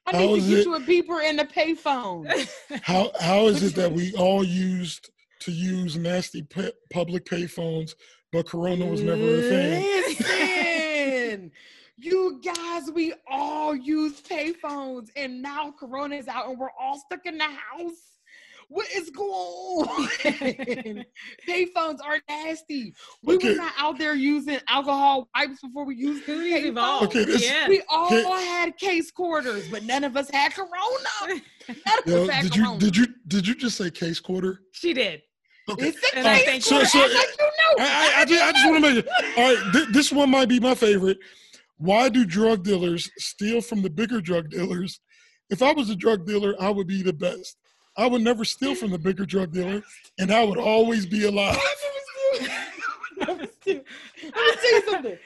I 0.09 0.13
How 0.13 0.19
need 0.19 0.41
to 0.43 0.49
get 0.49 0.59
it- 0.59 0.67
you 0.67 0.75
a 0.75 0.81
beeper 0.81 1.23
and 1.25 1.41
a 1.41 1.45
payphone. 1.45 2.49
How 2.83 3.11
how 3.21 3.47
is 3.47 3.63
it 3.63 3.75
that 3.77 3.93
we 3.93 4.13
all 4.15 4.43
used 4.45 5.11
to 5.41 5.53
use 5.53 5.97
nasty 5.97 6.43
pu- 6.43 6.73
public 6.93 7.25
payphones, 7.25 7.95
but 8.33 8.47
Corona 8.49 8.87
was 8.87 9.03
never 9.03 9.23
a 9.23 9.43
thing? 9.43 9.85
Listen, 10.09 11.51
you 11.97 12.41
guys, 12.45 12.91
we 12.93 13.15
all 13.31 13.75
use 13.75 14.21
payphones, 14.21 15.09
and 15.17 15.41
now 15.43 15.73
Corona 15.79 16.17
is 16.17 16.29
out, 16.29 16.49
and 16.49 16.59
we're 16.59 16.71
all 16.79 16.99
stuck 16.99 17.25
in 17.27 17.39
the 17.39 17.45
house. 17.45 17.93
What 18.69 18.89
is 18.91 19.11
going 19.11 19.31
on? 19.89 21.05
payphones 21.49 21.99
are 22.05 22.19
nasty. 22.29 22.93
We 23.23 23.37
Okay. 23.37 23.51
were 23.51 23.55
not 23.57 23.73
out 23.79 23.97
there 23.97 24.15
using 24.15 24.59
alcohol 24.69 25.29
wipes 25.37 25.61
before 25.61 25.85
we 25.87 25.95
used 25.95 26.25
Who's 26.27 26.45
payphones. 26.53 27.03
Okay, 27.05 27.25
this- 27.25 27.45
yeah. 27.45 27.69
We 27.69 27.83
all 27.89 28.07
Okay. 28.13 28.23
had 28.45 28.77
case 28.77 29.11
quarters, 29.13 29.69
but 29.69 29.85
none 29.85 30.03
of 30.05 30.17
us 30.17 30.29
had 30.31 30.53
Corona. 30.53 30.71
None 31.69 31.99
of 31.99 32.07
Yo, 32.07 32.23
us 32.25 32.31
had 32.31 32.43
did 32.45 32.55
you 32.57 32.79
did 32.79 32.97
you 32.97 33.07
did 33.27 33.47
you 33.49 33.55
just 33.57 33.77
say 33.77 33.91
case 33.91 34.21
quarter? 34.21 34.61
she 34.73 34.93
did. 34.93 35.23
Okay. 35.69 35.89
It's 35.89 35.99
a 36.15 36.21
I 36.29 36.43
case 36.45 36.65
So- 36.65 36.71
quarter. 36.77 36.87
so- 36.87 37.05
Act 37.05 37.15
like 37.15 37.27
you 37.39 37.45
know. 37.45 37.85
I, 37.85 38.13
I, 38.17 38.21
I 38.21 38.25
just, 38.25 38.43
I 38.45 38.53
just 38.53 38.67
want 38.71 38.85
to 38.85 38.91
make 38.95 39.05
it. 39.05 39.09
All 39.37 39.55
right, 39.55 39.73
th- 39.73 39.89
this 39.93 40.13
one 40.13 40.31
might 40.31 40.49
be 40.49 40.61
my 40.61 40.75
favorite. 40.77 41.19
Why 41.79 42.09
do 42.09 42.25
drug 42.25 42.65
dealers 42.65 43.11
steal 43.19 43.61
from 43.61 43.83
the 43.83 43.91
bigger 43.91 44.21
drug 44.21 44.51
dealers? 44.51 45.01
If 45.51 45.63
I 45.63 45.73
was 45.73 45.91
a 45.91 45.97
drug 45.97 46.27
dealer, 46.27 46.55
I 46.59 46.71
would 46.71 46.87
be 46.87 47.03
the 47.03 47.13
best. 47.13 47.57
I 47.97 48.07
would 48.07 48.23
never 48.23 48.45
steal 48.45 48.75
from 48.75 48.91
the 48.91 48.99
bigger 48.99 49.25
drug 49.25 49.53
dealer, 49.53 49.83
and 50.19 50.33
I 50.33 50.45
would 50.45 50.59
always 50.59 51.07
be 51.07 51.25
alive. 51.25 51.59
I 52.41 52.51
would 53.19 53.29
never 53.29 53.47
steal. 53.61 53.83
Let 54.23 54.35
me 54.35 54.53
tell 54.61 54.73
you 54.73 54.91
something. 54.91 55.19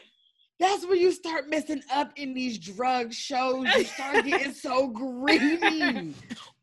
That's 0.60 0.86
when 0.86 0.98
you 0.98 1.10
start 1.10 1.48
messing 1.48 1.82
up 1.90 2.12
in 2.16 2.34
these 2.34 2.58
drug 2.58 3.14
shows. 3.14 3.66
You 3.74 3.84
start 3.84 4.26
getting 4.26 4.52
so 4.52 4.88
greedy. 4.92 6.14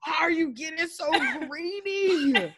Why 0.06 0.16
are 0.22 0.32
you 0.32 0.52
getting 0.52 0.88
so 0.88 1.12
greedy? 1.48 2.54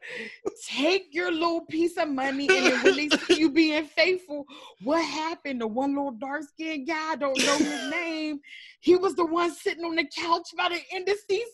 Take 0.79 1.13
your 1.13 1.31
little 1.31 1.61
piece 1.61 1.97
of 1.97 2.07
money 2.07 2.47
and 2.47 2.65
then 2.65 2.83
when 2.83 2.95
they 2.95 3.09
see 3.09 3.39
you 3.39 3.51
being 3.51 3.85
faithful, 3.85 4.45
what 4.83 5.03
happened? 5.03 5.59
The 5.59 5.67
one 5.67 5.93
little 5.93 6.11
dark 6.11 6.43
skinned 6.43 6.87
guy, 6.87 7.11
I 7.11 7.15
don't 7.17 7.37
know 7.37 7.57
his 7.57 7.91
name. 7.91 8.39
He 8.79 8.95
was 8.95 9.15
the 9.15 9.25
one 9.25 9.53
sitting 9.53 9.83
on 9.83 9.95
the 9.95 10.05
couch 10.05 10.47
by 10.57 10.69
the 10.69 10.79
end 10.95 11.09
of 11.09 11.17
season 11.29 11.49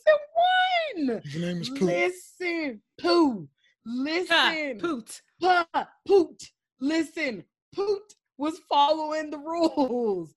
one. 0.96 1.22
His 1.24 1.42
name 1.42 1.62
is 1.62 1.70
Poot. 1.70 1.82
Listen, 1.82 2.82
Pooh. 3.02 3.48
Listen. 3.86 4.80
Poot. 4.80 5.22
Pa, 5.42 5.68
Poot. 6.08 6.52
Listen, 6.80 7.44
Poot 7.74 8.14
was 8.38 8.60
following 8.70 9.32
the 9.32 9.40
rules. 9.40 10.34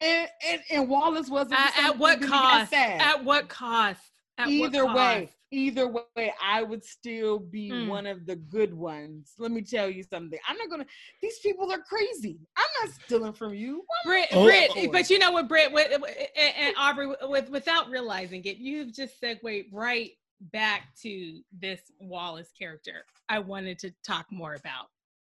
And 0.00 0.28
and, 0.46 0.60
and 0.70 0.88
Wallace 0.90 1.30
wasn't. 1.30 1.58
At, 1.58 1.78
at 1.78 1.98
what 1.98 2.18
thing, 2.18 2.24
he 2.24 2.28
got 2.28 2.60
cost? 2.60 2.72
At 2.74 3.24
what 3.24 3.48
cost? 3.48 4.00
At 4.38 4.48
either 4.48 4.84
way, 4.86 5.30
either 5.50 5.88
way, 5.88 6.32
I 6.42 6.62
would 6.62 6.84
still 6.84 7.38
be 7.38 7.70
Mm. 7.70 7.88
one 7.88 8.06
of 8.06 8.26
the 8.26 8.36
good 8.36 8.74
ones. 8.74 9.32
Let 9.38 9.50
me 9.50 9.62
tell 9.62 9.88
you 9.88 10.02
something. 10.02 10.38
I'm 10.46 10.58
not 10.58 10.68
gonna. 10.68 10.86
These 11.22 11.38
people 11.38 11.72
are 11.72 11.78
crazy. 11.80 12.38
I'm 12.56 12.66
not 12.84 12.94
stealing 13.04 13.32
from 13.32 13.54
you. 13.54 13.84
Brit, 14.04 14.28
Oh. 14.32 14.44
Brit, 14.44 14.70
Oh. 14.76 14.88
but 14.92 15.08
you 15.08 15.18
know 15.18 15.30
what, 15.32 15.48
Brit, 15.48 15.72
with, 15.72 15.90
and, 15.92 16.54
and 16.58 16.74
Aubrey, 16.76 17.14
with, 17.22 17.48
without 17.48 17.88
realizing 17.88 18.44
it, 18.44 18.58
you've 18.58 18.92
just 18.92 19.18
segued 19.18 19.72
right 19.72 20.10
back 20.52 20.94
to 21.02 21.40
this 21.58 21.80
Wallace 21.98 22.52
character. 22.58 23.06
I 23.30 23.38
wanted 23.38 23.78
to 23.80 23.90
talk 24.06 24.26
more 24.30 24.54
about. 24.54 24.86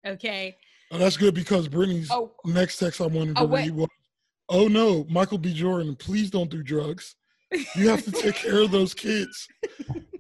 Okay, 0.07 0.57
Oh, 0.91 0.99
that's 0.99 1.17
good 1.17 1.35
because 1.35 1.67
Brittany's 1.69 2.11
Oh, 2.11 2.35
next 2.45 2.79
text 2.79 3.01
I 3.01 3.07
wanted 3.07 3.37
to 3.37 3.43
Oh, 3.43 3.47
read 3.49 3.71
was, 3.75 3.89
"Oh 4.49 4.69
no, 4.69 5.05
Michael 5.11 5.39
B. 5.39 5.53
Jordan, 5.53 5.95
please 5.97 6.31
don't 6.31 6.51
do 6.51 6.63
drugs. 6.63 7.17
You 7.77 7.89
have 7.89 8.05
to 8.05 8.13
take 8.13 8.35
care 8.37 8.61
of 8.63 8.71
those 8.71 8.95
kids. 8.95 9.49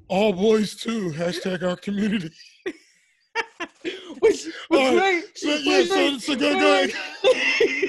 All 0.08 0.32
boys 0.32 0.74
too. 0.74 1.10
Hashtag 1.10 1.62
our 1.62 1.76
community. 1.76 2.30
which, 4.20 4.44
which 4.68 4.80
All 4.80 4.96
right, 4.96 5.24
wait, 5.24 5.38
So 5.38 5.48
yeah, 5.48 5.78
wait, 5.78 5.88
so, 5.88 5.96
wait, 5.96 6.20
so 6.20 6.36
go, 6.36 6.54
wait, 6.54 6.60
go 6.60 6.72
ahead. 6.72 7.88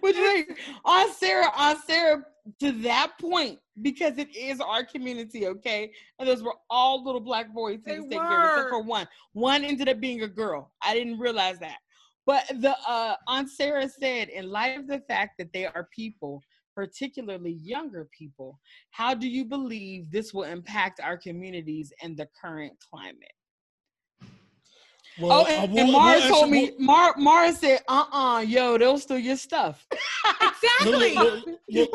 Which 0.00 0.16
wait, 0.16 0.46
on 0.84 1.12
Sarah, 1.12 1.52
on 1.56 1.76
Sarah, 1.82 2.24
to 2.60 2.72
that 2.82 3.12
point, 3.20 3.58
because 3.82 4.18
it 4.18 4.34
is 4.34 4.60
our 4.60 4.84
community, 4.84 5.46
okay? 5.46 5.92
And 6.18 6.28
those 6.28 6.42
were 6.42 6.54
all 6.70 7.04
little 7.04 7.20
black 7.20 7.52
boys 7.52 7.80
They 7.84 7.92
he 7.92 8.00
was 8.00 8.08
taking 8.08 8.26
care 8.26 8.40
of, 8.40 8.46
except 8.46 8.70
for 8.70 8.82
one. 8.82 9.06
One 9.32 9.64
ended 9.64 9.88
up 9.88 10.00
being 10.00 10.22
a 10.22 10.28
girl. 10.28 10.72
I 10.82 10.94
didn't 10.94 11.18
realize 11.18 11.58
that. 11.60 11.78
But 12.26 12.44
the 12.60 12.76
uh 12.86 13.14
Aunt 13.26 13.50
Sarah 13.50 13.88
said, 13.88 14.28
in 14.28 14.50
light 14.50 14.78
of 14.78 14.86
the 14.86 15.00
fact 15.00 15.38
that 15.38 15.52
they 15.52 15.66
are 15.66 15.88
people, 15.94 16.42
particularly 16.82 17.58
younger 17.60 18.08
people, 18.16 18.60
how 18.92 19.12
do 19.12 19.28
you 19.28 19.44
believe 19.44 20.12
this 20.12 20.32
will 20.32 20.44
impact 20.44 21.00
our 21.00 21.16
communities 21.16 21.92
and 22.04 22.16
the 22.16 22.28
current 22.40 22.72
climate? 22.88 23.34
Well, 25.20 25.40
oh, 25.40 25.46
and, 25.46 25.72
will- 25.72 25.78
and 25.80 25.90
I 25.90 25.92
will 25.92 26.00
Mara 26.00 26.14
answer- 26.20 26.28
told 26.28 26.50
me, 26.50 26.72
Mar 26.78 27.14
Mara 27.18 27.52
said, 27.52 27.80
uh-uh, 27.88 28.42
yo, 28.46 28.78
they'll 28.78 28.98
steal 28.98 29.18
your 29.18 29.36
stuff. 29.36 29.84
exactly. 30.40 31.16
We'll, 31.68 31.88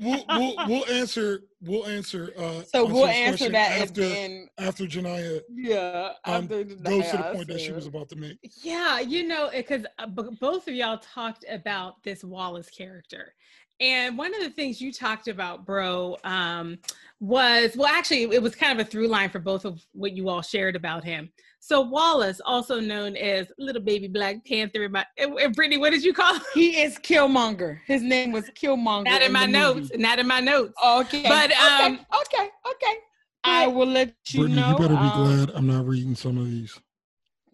we'll, 0.00 0.24
we'll, 0.28 0.54
we'll 0.68 0.86
answer. 0.86 1.40
We'll 1.62 1.86
answer. 1.86 2.32
Uh, 2.36 2.62
So 2.62 2.84
we'll 2.84 3.06
answer 3.06 3.48
that 3.48 3.80
after 3.80 4.02
and, 4.02 4.14
and 4.14 4.48
after 4.58 4.86
Genia 4.86 5.40
yeah, 5.54 6.12
um, 6.24 6.44
after 6.44 6.64
goes 6.64 7.10
to 7.10 7.16
the 7.16 7.22
point 7.34 7.48
that 7.48 7.60
she 7.60 7.72
was 7.72 7.86
about 7.86 8.08
to 8.10 8.16
make. 8.16 8.38
Yeah, 8.62 9.00
you 9.00 9.26
know, 9.26 9.50
because 9.54 9.86
uh, 9.98 10.06
b- 10.06 10.36
both 10.40 10.68
of 10.68 10.74
y'all 10.74 10.98
talked 10.98 11.44
about 11.50 12.02
this 12.02 12.22
Wallace 12.22 12.68
character. 12.68 13.34
And 13.82 14.16
one 14.16 14.32
of 14.32 14.40
the 14.40 14.50
things 14.50 14.80
you 14.80 14.92
talked 14.92 15.26
about, 15.26 15.66
bro, 15.66 16.16
um, 16.22 16.78
was 17.18 17.76
well, 17.76 17.88
actually, 17.88 18.22
it 18.22 18.40
was 18.40 18.54
kind 18.54 18.78
of 18.78 18.86
a 18.86 18.88
through 18.88 19.08
line 19.08 19.28
for 19.28 19.40
both 19.40 19.64
of 19.64 19.84
what 19.92 20.12
you 20.12 20.28
all 20.28 20.40
shared 20.40 20.76
about 20.76 21.02
him. 21.02 21.30
So, 21.58 21.80
Wallace, 21.80 22.40
also 22.44 22.80
known 22.80 23.16
as 23.16 23.52
Little 23.58 23.82
Baby 23.82 24.06
Black 24.06 24.44
Panther, 24.46 24.84
in 24.84 24.92
my, 24.92 25.04
and, 25.18 25.32
and 25.38 25.54
Brittany, 25.54 25.78
what 25.78 25.90
did 25.90 26.04
you 26.04 26.12
call 26.12 26.34
him? 26.34 26.42
He 26.54 26.80
is 26.80 26.96
Killmonger. 26.98 27.80
His 27.86 28.02
name 28.02 28.30
was 28.30 28.46
Killmonger. 28.50 29.04
Not 29.04 29.22
in 29.22 29.32
my 29.32 29.46
notes. 29.46 29.90
movie. 29.90 30.02
Not 30.02 30.18
in 30.20 30.26
my 30.28 30.40
notes. 30.40 30.72
Okay. 30.84 31.22
But, 31.22 31.50
um, 31.52 31.94
okay, 31.94 32.04
okay, 32.22 32.50
okay. 32.70 32.96
I 33.44 33.66
will 33.66 33.86
let 33.86 34.14
you 34.28 34.40
Brittany, 34.40 34.60
know. 34.60 34.70
you 34.70 34.78
better 34.78 34.94
be 34.94 35.00
um, 35.00 35.24
glad 35.24 35.50
I'm 35.56 35.66
not 35.66 35.86
reading 35.86 36.14
some 36.14 36.38
of 36.38 36.46
these. 36.46 36.78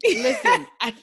Listen, 0.05 0.67
I, 0.81 0.95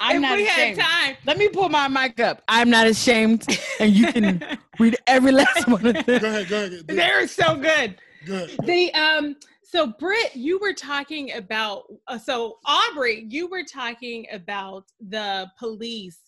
I'm 0.00 0.16
if 0.16 0.22
not 0.22 0.36
we 0.36 0.46
ashamed. 0.46 0.78
had 0.78 1.06
time. 1.06 1.16
let 1.26 1.38
me 1.38 1.48
pull 1.48 1.68
my 1.68 1.88
mic 1.88 2.20
up. 2.20 2.42
I'm 2.48 2.70
not 2.70 2.86
ashamed, 2.86 3.46
and 3.78 3.92
you 3.92 4.12
can 4.12 4.58
read 4.78 4.96
every 5.06 5.32
last 5.32 5.66
one 5.66 5.86
of 5.86 5.94
them. 5.94 6.20
Go 6.20 6.28
ahead. 6.28 6.48
Go 6.48 6.64
ahead. 6.64 6.82
They're 6.86 7.28
so 7.28 7.56
good. 7.56 7.96
Go 8.26 8.34
ahead. 8.34 8.56
the 8.64 8.92
um 8.94 9.36
so 9.62 9.86
Britt, 9.86 10.34
you 10.34 10.58
were 10.58 10.72
talking 10.72 11.32
about 11.34 11.84
uh, 12.08 12.18
so 12.18 12.58
Aubrey, 12.66 13.26
you 13.28 13.46
were 13.48 13.64
talking 13.64 14.26
about 14.32 14.84
the 15.08 15.48
police 15.58 16.18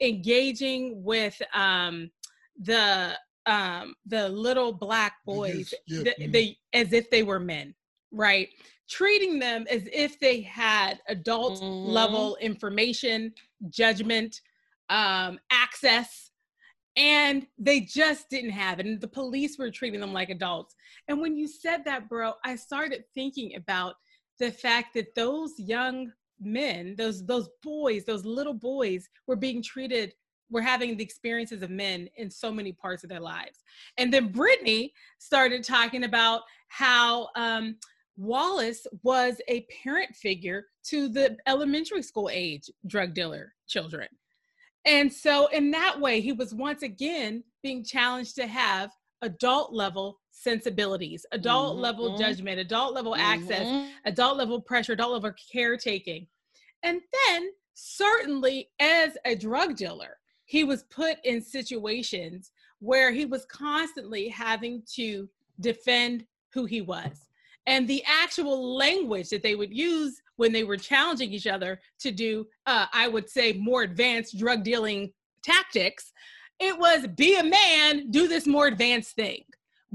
engaging 0.00 1.02
with 1.02 1.40
um 1.54 2.10
the 2.60 3.16
um 3.46 3.94
the 4.06 4.28
little 4.28 4.72
black 4.72 5.14
boys 5.26 5.74
youth, 5.86 6.04
yeah, 6.06 6.12
the, 6.16 6.24
mhm. 6.24 6.32
they 6.32 6.58
as 6.72 6.92
if 6.92 7.10
they 7.10 7.22
were 7.22 7.40
men, 7.40 7.74
right? 8.12 8.48
Treating 8.92 9.38
them 9.38 9.64
as 9.70 9.88
if 9.90 10.20
they 10.20 10.42
had 10.42 11.00
adult 11.08 11.62
Mhm. 11.62 11.80
level 11.82 12.36
information, 12.36 13.32
judgment, 13.70 14.42
um, 14.90 15.40
access, 15.50 16.30
and 16.94 17.46
they 17.56 17.80
just 17.80 18.28
didn't 18.28 18.50
have 18.50 18.80
it. 18.80 18.84
And 18.84 19.00
the 19.00 19.08
police 19.08 19.56
were 19.58 19.70
treating 19.70 20.00
them 20.00 20.12
like 20.12 20.28
adults. 20.28 20.76
And 21.08 21.22
when 21.22 21.38
you 21.38 21.48
said 21.48 21.86
that, 21.86 22.06
bro, 22.06 22.34
I 22.44 22.54
started 22.56 23.04
thinking 23.14 23.56
about 23.56 23.96
the 24.38 24.52
fact 24.52 24.92
that 24.92 25.14
those 25.14 25.58
young 25.58 26.12
men, 26.38 26.94
those 26.96 27.24
those 27.24 27.48
boys, 27.62 28.04
those 28.04 28.26
little 28.26 28.52
boys, 28.52 29.08
were 29.26 29.36
being 29.36 29.62
treated, 29.62 30.14
were 30.50 30.60
having 30.60 30.98
the 30.98 31.04
experiences 31.04 31.62
of 31.62 31.70
men 31.70 32.10
in 32.16 32.30
so 32.30 32.52
many 32.52 32.72
parts 32.72 33.04
of 33.04 33.08
their 33.08 33.20
lives. 33.20 33.64
And 33.96 34.12
then 34.12 34.32
Brittany 34.32 34.92
started 35.18 35.64
talking 35.64 36.04
about 36.04 36.42
how 36.68 37.30
um, 37.36 37.78
Wallace 38.16 38.86
was 39.02 39.40
a 39.48 39.66
parent 39.82 40.14
figure 40.14 40.66
to 40.84 41.08
the 41.08 41.36
elementary 41.46 42.02
school 42.02 42.28
age 42.32 42.70
drug 42.86 43.14
dealer 43.14 43.54
children. 43.66 44.08
And 44.84 45.12
so, 45.12 45.46
in 45.46 45.70
that 45.70 46.00
way, 46.00 46.20
he 46.20 46.32
was 46.32 46.54
once 46.54 46.82
again 46.82 47.44
being 47.62 47.84
challenged 47.84 48.34
to 48.36 48.46
have 48.46 48.90
adult 49.22 49.72
level 49.72 50.20
sensibilities, 50.30 51.24
adult 51.30 51.76
level 51.76 52.10
Mhm. 52.10 52.18
judgment, 52.18 52.58
adult 52.58 52.92
level 52.92 53.14
access, 53.14 53.68
Mhm. 53.68 53.92
adult 54.04 54.36
level 54.36 54.60
pressure, 54.60 54.94
adult 54.94 55.12
level 55.12 55.32
caretaking. 55.52 56.26
And 56.82 57.00
then, 57.28 57.52
certainly, 57.74 58.70
as 58.80 59.16
a 59.24 59.36
drug 59.36 59.76
dealer, 59.76 60.18
he 60.44 60.64
was 60.64 60.82
put 60.84 61.18
in 61.24 61.40
situations 61.40 62.50
where 62.80 63.12
he 63.12 63.24
was 63.24 63.46
constantly 63.46 64.28
having 64.28 64.82
to 64.94 65.30
defend 65.60 66.26
who 66.52 66.64
he 66.64 66.80
was. 66.80 67.28
And 67.66 67.86
the 67.86 68.02
actual 68.06 68.76
language 68.76 69.28
that 69.30 69.42
they 69.42 69.54
would 69.54 69.72
use 69.72 70.20
when 70.36 70.52
they 70.52 70.64
were 70.64 70.76
challenging 70.76 71.32
each 71.32 71.46
other 71.46 71.80
to 72.00 72.10
do, 72.10 72.46
uh, 72.66 72.86
I 72.92 73.08
would 73.08 73.30
say, 73.30 73.52
more 73.52 73.82
advanced 73.82 74.38
drug 74.38 74.64
dealing 74.64 75.12
tactics, 75.44 76.12
it 76.58 76.78
was 76.78 77.06
be 77.16 77.36
a 77.36 77.44
man, 77.44 78.10
do 78.10 78.28
this 78.28 78.46
more 78.46 78.66
advanced 78.66 79.14
thing. 79.14 79.44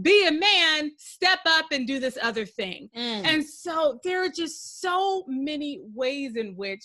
Be 0.02 0.27
a 0.27 0.31
man, 0.31 0.91
step 0.98 1.39
up 1.48 1.68
and 1.72 1.88
do 1.88 1.99
this 1.99 2.18
other 2.22 2.45
thing. 2.45 2.89
Mm. 2.95 3.26
And 3.26 3.45
so 3.45 3.99
there 4.03 4.23
are 4.23 4.30
just 4.30 4.80
so 4.80 5.23
many 5.27 5.81
ways 5.95 6.35
in 6.35 6.56
which 6.56 6.84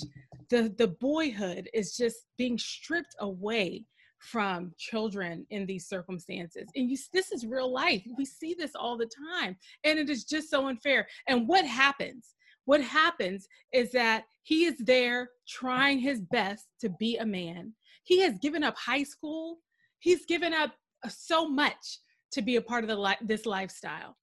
the 0.48 0.74
the 0.78 0.88
boyhood 0.88 1.68
is 1.74 1.94
just 1.96 2.16
being 2.38 2.58
stripped 2.58 3.14
away 3.20 3.84
from 4.22 4.72
children 4.78 5.44
in 5.50 5.66
these 5.66 5.86
circumstances. 5.86 6.68
And 6.76 6.88
you 6.88 6.96
this 7.12 7.32
is 7.32 7.44
real 7.44 7.72
life. 7.72 8.02
We 8.16 8.24
see 8.24 8.54
this 8.54 8.72
all 8.74 8.96
the 8.96 9.10
time 9.34 9.56
and 9.84 9.98
it 9.98 10.08
is 10.08 10.24
just 10.24 10.48
so 10.48 10.68
unfair. 10.68 11.06
And 11.28 11.48
what 11.48 11.66
happens? 11.66 12.34
What 12.64 12.80
happens 12.80 13.48
is 13.72 13.90
that 13.92 14.24
he 14.44 14.64
is 14.64 14.76
there 14.78 15.30
trying 15.48 15.98
his 15.98 16.20
best 16.20 16.66
to 16.80 16.90
be 16.90 17.16
a 17.16 17.26
man. 17.26 17.72
He 18.04 18.20
has 18.20 18.38
given 18.40 18.62
up 18.62 18.76
high 18.76 19.02
school. 19.02 19.58
He's 19.98 20.24
given 20.26 20.54
up 20.54 20.74
uh, 21.04 21.08
so 21.08 21.48
much 21.48 21.98
to 22.32 22.42
be 22.42 22.56
a 22.56 22.62
part 22.62 22.84
of 22.84 22.88
the 22.88 22.96
li- 22.96 23.16
this 23.22 23.46
lifestyle. 23.46 24.16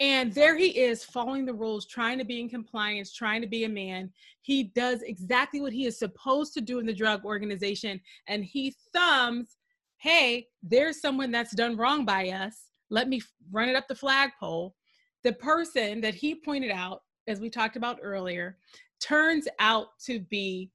And 0.00 0.32
there 0.32 0.56
he 0.56 0.68
is 0.68 1.04
following 1.04 1.44
the 1.44 1.52
rules, 1.52 1.86
trying 1.86 2.16
to 2.18 2.24
be 2.24 2.40
in 2.40 2.48
compliance, 2.48 3.12
trying 3.12 3.42
to 3.42 3.46
be 3.46 3.64
a 3.64 3.68
man. 3.68 4.10
He 4.40 4.64
does 4.74 5.02
exactly 5.02 5.60
what 5.60 5.74
he 5.74 5.84
is 5.84 5.98
supposed 5.98 6.54
to 6.54 6.62
do 6.62 6.78
in 6.78 6.86
the 6.86 6.94
drug 6.94 7.22
organization. 7.24 8.00
And 8.26 8.42
he 8.42 8.74
thumbs, 8.94 9.58
hey, 9.98 10.46
there's 10.62 11.02
someone 11.02 11.30
that's 11.30 11.54
done 11.54 11.76
wrong 11.76 12.06
by 12.06 12.30
us. 12.30 12.70
Let 12.88 13.08
me 13.08 13.20
run 13.52 13.68
it 13.68 13.76
up 13.76 13.88
the 13.88 13.94
flagpole. 13.94 14.74
The 15.22 15.34
person 15.34 16.00
that 16.00 16.14
he 16.14 16.34
pointed 16.34 16.70
out, 16.70 17.02
as 17.28 17.38
we 17.38 17.50
talked 17.50 17.76
about 17.76 17.98
earlier, 18.02 18.56
turns 19.00 19.46
out 19.58 19.88
to 20.06 20.20
be 20.20 20.70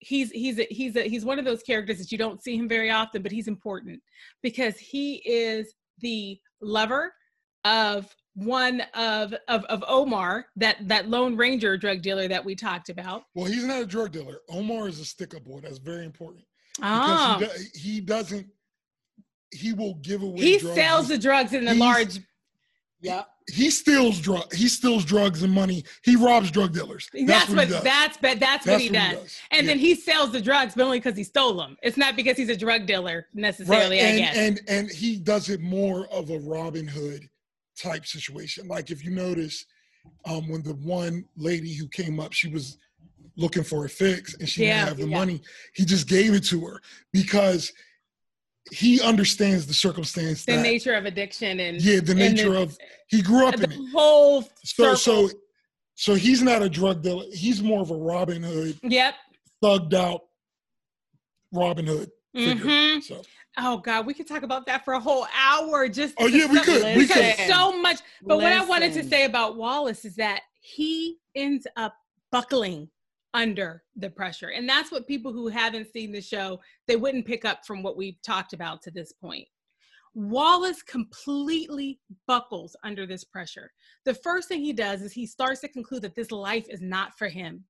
he's 0.00 0.32
he's 0.32 0.58
a, 0.58 0.66
he's 0.70 0.96
a, 0.96 1.08
he's 1.08 1.24
one 1.24 1.38
of 1.38 1.44
those 1.44 1.62
characters 1.62 1.98
that 1.98 2.10
you 2.10 2.18
don't 2.18 2.42
see 2.42 2.56
him 2.56 2.68
very 2.68 2.90
often, 2.90 3.22
but 3.22 3.32
he's 3.32 3.48
important 3.48 4.02
because 4.42 4.76
he 4.76 5.22
is 5.24 5.72
the 6.00 6.38
lover 6.60 7.14
of 7.64 8.14
one 8.34 8.82
of, 8.94 9.34
of 9.48 9.64
of 9.64 9.84
Omar, 9.86 10.46
that 10.56 10.76
that 10.88 11.08
Lone 11.08 11.36
Ranger 11.36 11.76
drug 11.76 12.02
dealer 12.02 12.28
that 12.28 12.44
we 12.44 12.54
talked 12.54 12.88
about. 12.88 13.24
Well, 13.34 13.46
he's 13.46 13.64
not 13.64 13.82
a 13.82 13.86
drug 13.86 14.12
dealer. 14.12 14.40
Omar 14.48 14.88
is 14.88 15.00
a 15.00 15.04
stick 15.04 15.34
up 15.34 15.44
boy. 15.44 15.60
That's 15.60 15.78
very 15.78 16.04
important. 16.04 16.44
Oh. 16.82 17.36
Because 17.38 17.56
he, 17.56 17.66
ah. 17.66 17.70
do, 17.72 17.78
he 17.78 18.00
doesn't. 18.00 18.46
He 19.52 19.72
will 19.72 19.94
give 19.94 20.22
away. 20.22 20.40
He 20.40 20.58
drugs. 20.58 20.74
sells 20.74 21.08
the 21.08 21.18
drugs 21.18 21.52
in 21.52 21.64
the 21.64 21.72
He's- 21.74 21.80
large. 21.80 22.20
Yep. 23.00 23.28
He 23.52 23.68
steals 23.68 24.18
drug. 24.18 24.54
He 24.54 24.68
steals 24.68 25.04
drugs 25.04 25.42
and 25.42 25.52
money. 25.52 25.84
He 26.02 26.16
robs 26.16 26.50
drug 26.50 26.72
dealers. 26.72 27.06
That's, 27.12 27.50
what, 27.50 27.56
what, 27.58 27.66
he 27.66 27.72
does. 27.74 27.82
that's 27.84 28.16
but 28.16 28.40
that's, 28.40 28.64
what 28.64 28.72
That's 28.72 28.82
he 28.82 28.88
does. 28.88 29.12
does. 29.18 29.38
And 29.50 29.66
Yeah. 29.66 29.72
then 29.74 29.78
he 29.78 29.94
sells 29.94 30.32
the 30.32 30.40
drugs, 30.40 30.74
but 30.74 30.84
only 30.84 30.98
because 31.00 31.14
he 31.14 31.24
stole 31.24 31.52
them. 31.52 31.76
It's 31.82 31.98
not 31.98 32.16
because 32.16 32.38
he's 32.38 32.48
a 32.48 32.56
drug 32.56 32.86
dealer 32.86 33.26
necessarily. 33.34 33.98
and, 33.98 34.14
I 34.14 34.18
guess. 34.18 34.36
and 34.38 34.60
and 34.68 34.90
he 34.90 35.18
does 35.18 35.50
it 35.50 35.60
more 35.60 36.06
of 36.06 36.30
a 36.30 36.38
Robin 36.38 36.86
Hood 36.88 37.28
type 37.80 38.06
situation. 38.06 38.68
Like 38.68 38.90
if 38.90 39.04
you 39.04 39.10
notice, 39.10 39.64
um, 40.26 40.48
when 40.48 40.62
the 40.62 40.74
one 40.74 41.24
lady 41.36 41.74
who 41.74 41.88
came 41.88 42.18
up, 42.20 42.32
she 42.32 42.48
was 42.48 42.78
looking 43.36 43.62
for 43.64 43.84
a 43.84 43.88
fix 43.88 44.34
and 44.38 44.48
she 44.48 44.62
Yeah, 44.62 44.74
didn't 44.74 44.88
have 44.88 44.96
the 44.98 45.06
yeah. 45.06 45.18
money. 45.18 45.40
He 45.74 45.84
just 45.84 46.08
gave 46.08 46.34
it 46.34 46.44
to 46.46 46.64
her 46.66 46.80
because 47.12 47.72
he 48.70 49.00
understands 49.02 49.66
the 49.66 49.74
circumstance 49.74 50.44
the 50.46 50.54
that 50.56 50.62
nature 50.62 50.94
of 50.94 51.04
addiction 51.04 51.60
and 51.60 51.80
yeah, 51.82 52.00
the 52.00 52.14
nature 52.14 52.54
of 52.54 52.78
he 53.08 53.20
grew 53.20 53.46
up 53.46 53.54
in 53.56 53.62
it. 53.64 53.68
the 53.70 53.90
whole 53.92 54.42
So 54.64 54.94
circle. 54.94 55.28
so 55.28 55.30
so 55.96 56.14
he's 56.14 56.42
not 56.42 56.62
a 56.62 56.68
drug 56.68 57.02
dealer. 57.02 57.24
He's 57.32 57.62
more 57.62 57.82
of 57.82 57.90
a 57.90 57.96
Robin 57.96 58.42
Hood, 58.42 58.78
Yep. 58.82 59.14
thugged 59.62 59.94
out 59.94 60.22
Robin 61.52 61.86
Hood 61.86 62.10
figure. 62.36 62.64
hmm 62.64 63.00
So 63.00 63.22
Oh 63.58 63.78
God, 63.78 64.06
we 64.06 64.14
could 64.14 64.26
talk 64.26 64.42
about 64.42 64.66
that 64.66 64.84
for 64.84 64.94
a 64.94 65.00
whole 65.00 65.26
hour. 65.38 65.88
Just 65.88 66.14
Oh, 66.18 66.26
yeah, 66.26 66.46
we 66.50 66.58
so- 66.58 66.64
could, 66.64 66.96
we 66.96 67.06
could. 67.06 67.34
so 67.48 67.80
much. 67.80 67.98
But 68.22 68.38
what 68.38 68.52
I 68.52 68.64
wanted 68.64 68.92
to 68.94 69.04
say 69.04 69.24
about 69.24 69.56
Wallace 69.56 70.04
is 70.04 70.16
that 70.16 70.40
he 70.60 71.18
ends 71.34 71.66
up 71.76 71.94
buckling 72.32 72.88
under 73.32 73.82
the 73.96 74.10
pressure, 74.10 74.48
and 74.48 74.68
that's 74.68 74.90
what 74.92 75.06
people 75.06 75.32
who 75.32 75.48
haven't 75.48 75.92
seen 75.92 76.12
the 76.12 76.20
show 76.20 76.60
they 76.86 76.96
wouldn't 76.96 77.26
pick 77.26 77.44
up 77.44 77.64
from 77.66 77.82
what 77.82 77.96
we've 77.96 78.20
talked 78.22 78.52
about 78.52 78.82
to 78.82 78.90
this 78.90 79.12
point. 79.12 79.46
Wallace 80.14 80.80
completely 80.82 81.98
buckles 82.28 82.76
under 82.84 83.06
this 83.06 83.24
pressure. 83.24 83.72
The 84.04 84.14
first 84.14 84.46
thing 84.48 84.60
he 84.60 84.72
does 84.72 85.02
is 85.02 85.12
he 85.12 85.26
starts 85.26 85.60
to 85.62 85.68
conclude 85.68 86.02
that 86.02 86.14
this 86.14 86.30
life 86.30 86.66
is 86.68 86.80
not 86.80 87.18
for 87.18 87.28
him. 87.28 87.64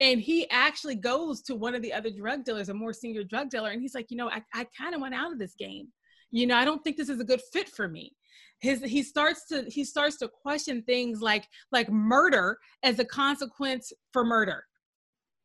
And 0.00 0.20
he 0.20 0.48
actually 0.50 0.94
goes 0.94 1.42
to 1.42 1.54
one 1.56 1.74
of 1.74 1.82
the 1.82 1.92
other 1.92 2.10
drug 2.10 2.44
dealers, 2.44 2.68
a 2.68 2.74
more 2.74 2.92
senior 2.92 3.24
drug 3.24 3.50
dealer, 3.50 3.70
and 3.70 3.82
he's 3.82 3.94
like, 3.94 4.10
you 4.10 4.16
know, 4.16 4.30
I, 4.30 4.42
I 4.54 4.66
kind 4.76 4.94
of 4.94 5.00
went 5.00 5.14
out 5.14 5.32
of 5.32 5.38
this 5.38 5.54
game. 5.58 5.88
You 6.30 6.46
know, 6.46 6.56
I 6.56 6.64
don't 6.64 6.82
think 6.84 6.96
this 6.96 7.08
is 7.08 7.20
a 7.20 7.24
good 7.24 7.40
fit 7.52 7.68
for 7.68 7.88
me. 7.88 8.12
His 8.60 8.82
he 8.82 9.02
starts 9.02 9.46
to 9.48 9.64
he 9.68 9.84
starts 9.84 10.16
to 10.18 10.28
question 10.28 10.82
things 10.82 11.20
like 11.20 11.46
like 11.70 11.90
murder 11.90 12.58
as 12.82 12.98
a 12.98 13.04
consequence 13.04 13.92
for 14.12 14.24
murder. 14.24 14.64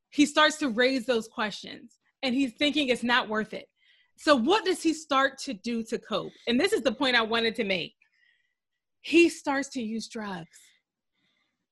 He 0.10 0.26
starts 0.26 0.58
to 0.58 0.70
raise 0.70 1.06
those 1.06 1.28
questions 1.28 2.00
and 2.24 2.34
he's 2.34 2.54
thinking 2.54 2.90
it's 2.90 3.04
not 3.04 3.30
worth 3.30 3.54
it. 3.54 3.68
So 4.16 4.36
what 4.36 4.66
does 4.66 4.82
he 4.82 4.94
start 4.94 5.38
to 5.40 5.54
do 5.54 5.84
to 5.84 6.00
cope? 6.00 6.32
And 6.48 6.60
this 6.60 6.74
is 6.74 6.82
the 6.82 6.92
point 6.92 7.16
I 7.16 7.22
wanted 7.22 7.56
to 7.56 7.64
make. 7.64 7.94
He 9.02 9.30
starts 9.30 9.70
to 9.70 9.82
use 9.82 10.08
drugs. 10.08 10.58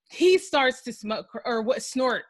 He 0.10 0.38
starts 0.38 0.82
to 0.84 0.94
smoke 0.94 1.28
or 1.46 1.62
what 1.62 1.82
snort 1.82 2.24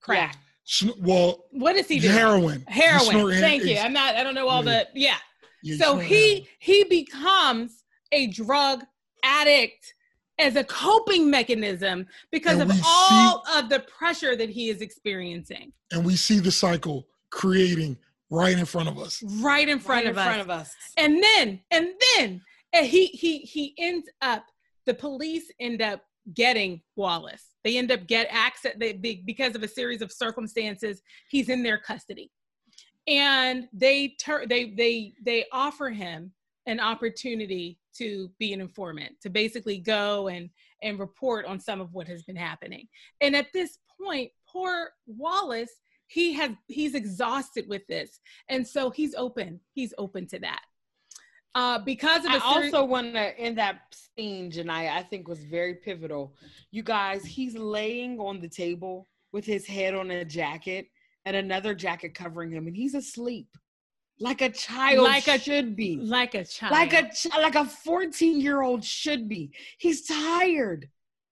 crack. 0.00 0.36
sn- 0.64 0.90
well, 1.00 1.44
what 1.50 1.76
is 1.76 1.88
he 1.88 1.98
doing? 1.98 2.12
heroin. 2.14 2.64
Heroin. 2.68 3.40
Thank 3.40 3.64
you. 3.64 3.76
I'm 3.78 3.92
not. 3.92 4.16
I 4.16 4.22
don't 4.22 4.34
know 4.34 4.48
all 4.48 4.64
Yeah. 4.64 4.84
the. 4.94 5.00
Yeah. 5.00 5.16
yeah, 5.62 5.76
So 5.78 5.98
he 5.98 6.30
heroin. 6.30 6.46
he 6.60 6.84
becomes 6.84 7.84
a 8.12 8.26
drug 8.28 8.84
addict 9.24 9.94
as 10.38 10.56
a 10.56 10.64
coping 10.64 11.28
mechanism 11.30 12.06
because 12.32 12.54
And 12.54 12.62
of 12.62 12.68
we 12.68 12.74
see- 12.76 12.82
all 12.84 13.44
of 13.54 13.68
the 13.68 13.80
pressure 13.80 14.34
that 14.36 14.48
he 14.48 14.70
is 14.70 14.80
experiencing 14.80 15.72
and 15.92 16.04
we 16.04 16.16
see 16.16 16.38
the 16.40 16.50
cycle 16.50 17.06
creating 17.30 17.98
right 18.30 18.58
in 18.58 18.64
front 18.64 18.88
of 18.88 18.98
us. 18.98 19.22
right 19.42 19.68
in 19.68 19.78
front, 19.78 20.06
Right 20.06 20.10
of, 20.10 20.16
in 20.16 20.18
us. 20.18 20.24
front 20.26 20.40
of 20.40 20.50
us. 20.50 20.74
and 20.96 21.22
then 21.22 21.60
and 21.70 21.88
then 22.16 22.40
and 22.72 22.86
he 22.86 23.06
he 23.08 23.40
he 23.40 23.74
ends 23.78 24.08
up 24.22 24.46
the 24.86 24.94
police 24.94 25.50
end 25.60 25.82
up 25.82 26.02
getting 26.34 26.80
wallace. 26.96 27.46
They 27.64 27.76
end 27.76 27.92
up 27.92 28.06
get 28.06 28.28
access 28.30 28.74
they, 28.78 28.92
because 28.92 29.54
of 29.54 29.62
a 29.62 29.68
series 29.68 30.02
of 30.02 30.12
circumstances 30.12 31.02
he's 31.30 31.48
in 31.48 31.62
their 31.62 31.78
custody. 31.78 32.30
And 33.06 33.68
they 33.72 34.14
tur- 34.20 34.46
they 34.46 34.70
they 34.70 35.14
they 35.24 35.46
offer 35.52 35.90
him 35.90 36.32
an 36.66 36.80
opportunity 36.80 37.78
to 37.96 38.30
be 38.38 38.52
an 38.52 38.60
informant 38.60 39.12
to 39.22 39.30
basically 39.30 39.78
go 39.78 40.28
and 40.28 40.50
and 40.82 40.98
report 40.98 41.44
on 41.46 41.58
some 41.58 41.80
of 41.80 41.92
what 41.92 42.06
has 42.08 42.22
been 42.22 42.36
happening. 42.36 42.86
And 43.20 43.34
at 43.34 43.52
this 43.52 43.78
point 44.00 44.30
poor 44.48 44.90
wallace 45.06 45.72
he 46.06 46.32
has 46.34 46.50
he's 46.66 46.94
exhausted 46.94 47.66
with 47.68 47.86
this. 47.88 48.20
And 48.48 48.66
so 48.66 48.90
he's 48.90 49.14
open 49.14 49.60
he's 49.72 49.94
open 49.98 50.26
to 50.28 50.38
that 50.40 50.62
uh 51.54 51.78
because 51.80 52.24
of 52.24 52.30
I 52.30 52.38
seri- 52.38 52.66
also 52.66 52.84
want 52.84 53.14
to 53.14 53.44
in 53.44 53.54
that 53.56 53.80
scene, 53.92 54.50
Genia, 54.50 54.90
I 54.92 55.02
think 55.02 55.26
was 55.28 55.42
very 55.42 55.74
pivotal. 55.74 56.34
You 56.70 56.82
guys, 56.82 57.24
he's 57.24 57.56
laying 57.56 58.18
on 58.20 58.40
the 58.40 58.48
table 58.48 59.08
with 59.32 59.44
his 59.44 59.66
head 59.66 59.94
on 59.94 60.10
a 60.10 60.24
jacket 60.24 60.86
and 61.24 61.36
another 61.36 61.74
jacket 61.74 62.14
covering 62.14 62.50
him, 62.52 62.66
and 62.66 62.76
he's 62.76 62.94
asleep, 62.94 63.48
like 64.20 64.40
a 64.42 64.50
child 64.50 65.04
Like 65.04 65.26
a- 65.28 65.38
should 65.38 65.76
be, 65.76 65.96
like 65.96 66.34
a 66.34 66.44
child 66.44 66.72
like 66.72 66.92
a 66.92 67.10
ch- 67.10 67.26
like 67.36 67.54
a 67.56 67.64
fourteen 67.64 68.40
year 68.40 68.62
old 68.62 68.84
should 68.84 69.28
be. 69.28 69.50
He's 69.78 70.06
tired. 70.06 70.88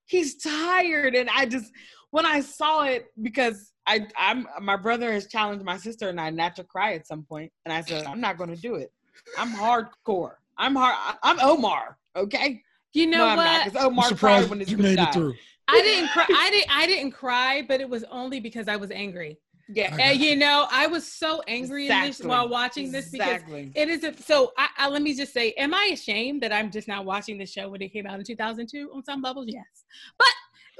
He's 0.06 0.36
tired, 0.42 1.14
and 1.14 1.28
I 1.30 1.46
just 1.46 1.70
when 2.10 2.24
I 2.26 2.40
saw 2.40 2.84
it 2.84 3.06
because 3.20 3.72
I 3.86 4.06
I'm 4.16 4.48
my 4.60 4.76
brother 4.76 5.12
has 5.12 5.26
challenged 5.28 5.64
my 5.64 5.76
sister 5.76 6.08
and 6.08 6.20
I 6.20 6.30
not 6.30 6.56
to 6.56 6.64
cry 6.64 6.94
at 6.94 7.06
some 7.06 7.22
point, 7.24 7.52
and 7.64 7.72
I 7.72 7.82
said 7.82 8.04
I'm 8.06 8.20
not 8.20 8.36
going 8.38 8.50
to 8.54 8.60
do 8.60 8.74
it. 8.76 8.90
I'm 9.38 9.52
hardcore. 9.52 10.34
I'm 10.56 10.74
hard. 10.74 11.16
I'm 11.22 11.38
Omar. 11.40 11.98
Okay. 12.16 12.62
you 12.92 13.06
know 13.06 13.18
no, 13.18 13.26
I'm 13.26 13.36
what 13.36 13.44
not. 13.44 13.64
Because 13.66 13.80
I'm 13.84 13.92
Omar 13.92 14.04
cried 14.04 14.08
surprised 14.08 14.50
when 14.50 14.60
his 14.60 14.70
you 14.70 14.78
made 14.78 14.96
died. 14.96 15.08
it 15.08 15.14
through. 15.14 15.34
i 15.68 15.80
didn't 15.82 16.08
cry 16.10 16.26
i 16.34 16.50
didn't 16.50 16.76
i 16.76 16.86
didn't 16.86 17.12
cry 17.12 17.62
but 17.68 17.80
it 17.80 17.88
was 17.88 18.02
only 18.10 18.40
because 18.40 18.66
i 18.68 18.76
was 18.76 18.90
angry 18.90 19.38
Yeah. 19.68 19.94
And 20.00 20.18
you 20.18 20.34
know 20.34 20.66
i 20.72 20.86
was 20.86 21.06
so 21.06 21.42
angry 21.46 21.82
in 21.84 21.88
this 21.88 22.08
Exactly. 22.20 22.26
while 22.30 22.48
watching 22.48 22.90
this 22.90 23.10
because 23.10 23.42
it 23.74 23.88
is 23.90 24.02
a, 24.04 24.14
so 24.16 24.52
I, 24.56 24.68
I 24.78 24.88
let 24.88 25.02
me 25.02 25.14
just 25.14 25.32
say 25.34 25.52
am 25.52 25.74
i 25.74 25.90
ashamed 25.92 26.42
that 26.42 26.52
i'm 26.52 26.70
just 26.70 26.88
not 26.88 27.04
watching 27.04 27.36
the 27.38 27.44
show 27.46 27.68
when 27.68 27.82
it 27.82 27.92
came 27.92 28.06
out 28.06 28.18
in 28.18 28.24
2002 28.24 28.90
on 28.94 29.04
some 29.04 29.20
levels 29.20 29.44
yes 29.48 29.84
but 30.18 30.28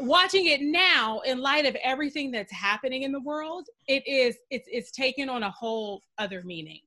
watching 0.01 0.47
it 0.47 0.63
now 0.63 1.21
in 1.27 1.39
light 1.43 1.67
of 1.67 1.75
everything 1.85 2.31
that's 2.31 2.53
happening 2.53 3.03
in 3.03 3.13
the 3.13 3.21
world 3.21 3.67
it 3.89 4.03
is 4.07 4.37
it's 4.51 4.67
it's 4.73 4.91
taken 4.91 5.29
on 5.29 5.43
a 5.43 5.51
whole 5.51 6.03
other 6.17 6.43
meaning 6.45 6.81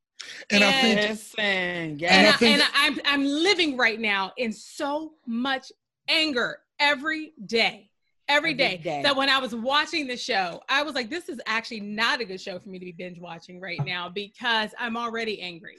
And 0.49 0.63
I 0.63 0.71
think 0.81 0.99
Listen, 1.01 1.39
and, 1.43 2.01
yes. 2.01 2.11
I 2.11 2.29
I, 2.29 2.37
think- 2.37 2.59
and 2.59 2.69
I'm 2.73 2.99
I'm 3.05 3.25
living 3.25 3.77
right 3.77 3.99
now 3.99 4.33
in 4.37 4.51
so 4.51 5.13
much 5.25 5.71
anger 6.07 6.59
every 6.79 7.33
day. 7.45 7.87
Every 8.27 8.51
Every 8.51 8.53
day, 8.53 8.77
day. 8.77 9.01
that 9.03 9.13
when 9.15 9.27
I 9.29 9.39
was 9.39 9.53
watching 9.53 10.07
the 10.07 10.15
show, 10.15 10.61
I 10.69 10.83
was 10.83 10.95
like, 10.95 11.09
this 11.09 11.27
is 11.27 11.41
actually 11.47 11.81
not 11.81 12.21
a 12.21 12.25
good 12.25 12.39
show 12.39 12.59
for 12.59 12.69
me 12.69 12.79
to 12.79 12.85
be 12.85 12.93
binge 12.93 13.19
watching 13.19 13.59
right 13.59 13.83
now 13.85 14.07
because 14.07 14.69
I'm 14.79 14.95
already 14.95 15.41
angry. 15.41 15.75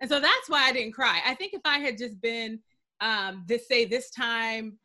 And 0.00 0.08
so 0.08 0.20
that's 0.20 0.48
why 0.48 0.68
I 0.68 0.72
didn't 0.72 0.92
cry. 0.92 1.20
I 1.26 1.34
think 1.34 1.52
if 1.52 1.62
I 1.64 1.78
had 1.78 1.98
just 1.98 2.20
been 2.20 2.60
um 3.00 3.44
this 3.48 3.66
say 3.66 3.86
this 3.86 4.10
time, 4.10 4.78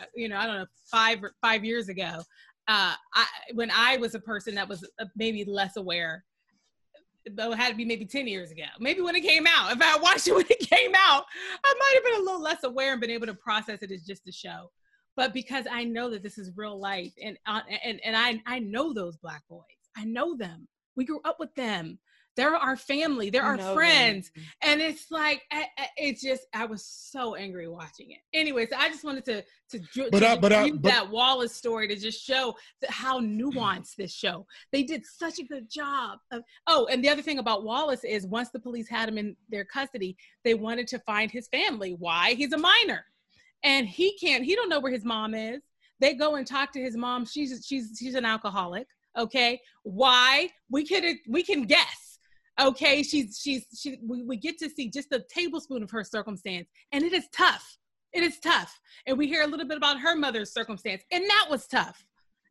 uh, 0.00 0.06
you 0.16 0.28
know, 0.28 0.36
I 0.38 0.46
don't 0.46 0.56
know, 0.58 0.66
five 0.90 1.20
five 1.40 1.64
years 1.64 1.88
ago, 1.88 2.22
uh 2.66 2.94
I 3.14 3.26
when 3.54 3.70
I 3.70 3.96
was 3.98 4.16
a 4.16 4.20
person 4.20 4.54
that 4.56 4.68
was 4.68 4.82
uh, 4.98 5.04
maybe 5.14 5.44
less 5.44 5.76
aware 5.76 6.24
though 7.30 7.52
it 7.52 7.58
had 7.58 7.70
to 7.70 7.74
be 7.74 7.84
maybe 7.84 8.04
10 8.04 8.26
years 8.26 8.50
ago. 8.50 8.64
Maybe 8.78 9.00
when 9.00 9.14
it 9.14 9.22
came 9.22 9.46
out. 9.46 9.72
If 9.72 9.82
I 9.82 9.98
watched 9.98 10.28
it 10.28 10.34
when 10.36 10.46
it 10.48 10.60
came 10.60 10.92
out, 10.96 11.24
I 11.64 11.74
might 11.78 11.94
have 11.94 12.04
been 12.04 12.22
a 12.22 12.24
little 12.24 12.42
less 12.42 12.64
aware 12.64 12.92
and 12.92 13.00
been 13.00 13.10
able 13.10 13.26
to 13.26 13.34
process 13.34 13.82
it 13.82 13.90
as 13.90 14.02
just 14.04 14.28
a 14.28 14.32
show. 14.32 14.70
But 15.16 15.34
because 15.34 15.66
I 15.70 15.84
know 15.84 16.08
that 16.10 16.22
this 16.22 16.38
is 16.38 16.52
real 16.56 16.78
life 16.78 17.12
and 17.22 17.36
uh, 17.46 17.60
and 17.84 18.00
and 18.04 18.16
I 18.16 18.40
I 18.46 18.60
know 18.60 18.94
those 18.94 19.16
black 19.16 19.42
boys. 19.48 19.64
I 19.96 20.04
know 20.04 20.36
them. 20.36 20.68
We 20.96 21.04
grew 21.04 21.20
up 21.24 21.36
with 21.38 21.54
them. 21.56 21.98
They're 22.36 22.54
our 22.54 22.76
family. 22.76 23.28
They're 23.28 23.42
our 23.42 23.56
know 23.56 23.74
friends. 23.74 24.30
them. 24.34 24.44
And 24.62 24.80
it's 24.80 25.10
like 25.10 25.42
I, 25.52 25.66
I- 25.78 25.88
it's 25.96 26.22
just 26.22 26.46
I 26.54 26.64
was 26.64 26.84
so 26.84 27.34
angry 27.34 27.68
watching 27.68 28.12
it. 28.12 28.18
Anyways, 28.32 28.68
I 28.76 28.88
just 28.88 29.04
wanted 29.04 29.24
to 29.26 29.42
to, 29.70 29.78
dr- 29.92 30.10
But 30.10 30.20
to 30.20 30.28
I- 30.30 30.38
but 30.38 30.52
I- 30.52 30.70
but- 30.70 30.82
that 30.84 31.10
Wallace 31.10 31.54
story 31.54 31.88
to 31.88 31.96
just 31.96 32.24
show 32.24 32.54
that 32.80 32.90
how 32.90 33.20
nuanced 33.20 33.96
this 33.96 34.12
show. 34.12 34.46
They 34.72 34.82
did 34.84 35.04
such 35.04 35.38
a 35.38 35.44
good 35.44 35.68
job 35.70 36.18
of. 36.32 36.42
Oh, 36.66 36.86
and 36.90 37.04
the 37.04 37.08
other 37.08 37.22
thing 37.22 37.38
about 37.40 37.64
Wallace 37.64 38.04
is 38.04 38.26
once 38.26 38.50
the 38.50 38.60
police 38.60 38.88
had 38.88 39.08
him 39.08 39.18
in 39.18 39.36
their 39.48 39.64
custody, 39.64 40.16
they 40.44 40.54
wanted 40.54 40.86
to 40.88 40.98
find 41.00 41.30
his 41.30 41.48
family. 41.48 41.96
Why? 41.98 42.34
He's 42.34 42.52
a 42.52 42.58
minor, 42.58 43.04
and 43.64 43.86
he 43.86 44.16
can't. 44.18 44.44
He 44.44 44.54
don't 44.54 44.68
know 44.68 44.80
where 44.80 44.92
his 44.92 45.04
mom 45.04 45.34
is. 45.34 45.60
They 45.98 46.14
go 46.14 46.36
and 46.36 46.46
talk 46.46 46.72
to 46.72 46.80
his 46.80 46.96
mom. 46.96 47.26
She's 47.26 47.66
she's 47.66 47.96
she's 47.98 48.14
an 48.14 48.24
alcoholic. 48.24 48.86
Okay, 49.18 49.60
why? 49.82 50.48
We 50.70 50.86
could 50.86 51.04
we 51.28 51.42
can 51.42 51.64
guess. 51.64 51.99
Okay, 52.60 53.02
she's 53.02 53.38
she's 53.40 53.64
she. 53.78 53.98
We, 54.02 54.22
we 54.22 54.36
get 54.36 54.58
to 54.58 54.68
see 54.68 54.90
just 54.90 55.12
a 55.12 55.24
tablespoon 55.30 55.82
of 55.82 55.90
her 55.90 56.04
circumstance, 56.04 56.68
and 56.92 57.02
it 57.02 57.12
is 57.12 57.26
tough. 57.32 57.78
It 58.12 58.22
is 58.22 58.38
tough, 58.40 58.78
and 59.06 59.16
we 59.16 59.28
hear 59.28 59.42
a 59.42 59.46
little 59.46 59.66
bit 59.66 59.76
about 59.76 60.00
her 60.00 60.16
mother's 60.16 60.52
circumstance, 60.52 61.02
and 61.10 61.24
that 61.24 61.46
was 61.48 61.66
tough, 61.66 62.04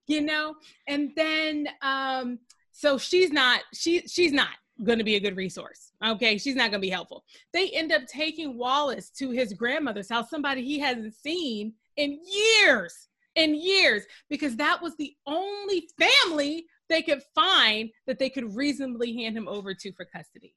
you 0.08 0.22
know. 0.22 0.56
And 0.88 1.12
then, 1.16 1.68
um, 1.82 2.40
so 2.72 2.98
she's 2.98 3.32
not 3.32 3.62
she 3.74 4.02
she's 4.08 4.32
not 4.32 4.56
going 4.84 4.98
to 4.98 5.04
be 5.04 5.16
a 5.16 5.20
good 5.20 5.36
resource. 5.36 5.92
Okay, 6.04 6.38
she's 6.38 6.56
not 6.56 6.72
going 6.72 6.82
to 6.82 6.88
be 6.88 6.90
helpful. 6.90 7.24
They 7.54 7.70
end 7.72 7.92
up 7.92 8.08
taking 8.08 8.58
Wallace 8.58 9.10
to 9.18 9.32
his 9.32 9.54
grandmother's 9.54 10.10
house, 10.10 10.30
somebody 10.30 10.64
he 10.64 10.80
hasn't 10.80 11.14
seen 11.14 11.74
in 11.98 12.20
years, 12.26 13.10
in 13.36 13.54
years, 13.54 14.04
because 14.30 14.56
that 14.56 14.82
was 14.82 14.96
the 14.96 15.14
only 15.28 15.88
family 16.00 16.66
they 16.90 17.02
could 17.02 17.22
find 17.36 17.90
that 18.08 18.20
they 18.20 18.30
could 18.30 18.56
reasonably 18.56 19.16
hand 19.16 19.38
him 19.38 19.48
over 19.48 19.74
to 19.74 19.92
for 19.94 20.06
custody. 20.06 20.56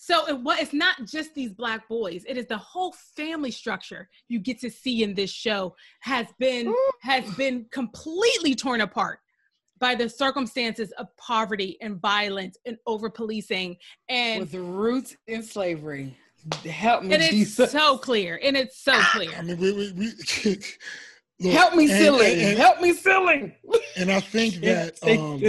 So 0.00 0.26
it 0.28 0.40
it's 0.60 0.72
not 0.72 1.04
just 1.06 1.34
these 1.34 1.52
black 1.52 1.88
boys. 1.88 2.24
It 2.26 2.38
is 2.38 2.46
the 2.46 2.56
whole 2.56 2.94
family 3.16 3.50
structure 3.50 4.08
you 4.28 4.38
get 4.38 4.60
to 4.60 4.70
see 4.70 5.02
in 5.02 5.12
this 5.12 5.30
show 5.30 5.74
has 6.00 6.28
been 6.38 6.72
has 7.02 7.28
been 7.34 7.66
completely 7.72 8.54
torn 8.54 8.80
apart 8.80 9.18
by 9.80 9.96
the 9.96 10.08
circumstances 10.08 10.92
of 10.92 11.08
poverty 11.16 11.76
and 11.80 12.00
violence 12.00 12.56
and 12.64 12.78
over 12.86 13.10
policing 13.10 13.76
and 14.08 14.40
with 14.40 14.54
roots 14.54 15.16
in 15.26 15.42
slavery. 15.42 16.16
Help 16.64 17.02
me, 17.02 17.14
and 17.14 17.22
it's 17.22 17.32
Jesus. 17.32 17.72
so 17.72 17.98
clear 17.98 18.38
and 18.42 18.56
it's 18.56 18.78
so 18.78 18.92
ah, 18.94 19.10
I 19.14 19.16
clear. 19.16 19.42
mean, 19.42 19.58
we, 19.58 19.72
we, 19.72 19.92
we 19.92 20.12
look, 21.40 21.52
Help 21.52 21.74
me, 21.74 21.84
and- 21.90 21.92
silly. 22.02 22.32
and- 22.32 22.40
and- 22.42 22.58
Help 22.58 22.80
me, 22.80 22.92
silly. 22.92 23.56
and 23.96 24.10
I 24.10 24.20
think 24.20 24.54
that 24.62 24.98
um. 25.02 25.42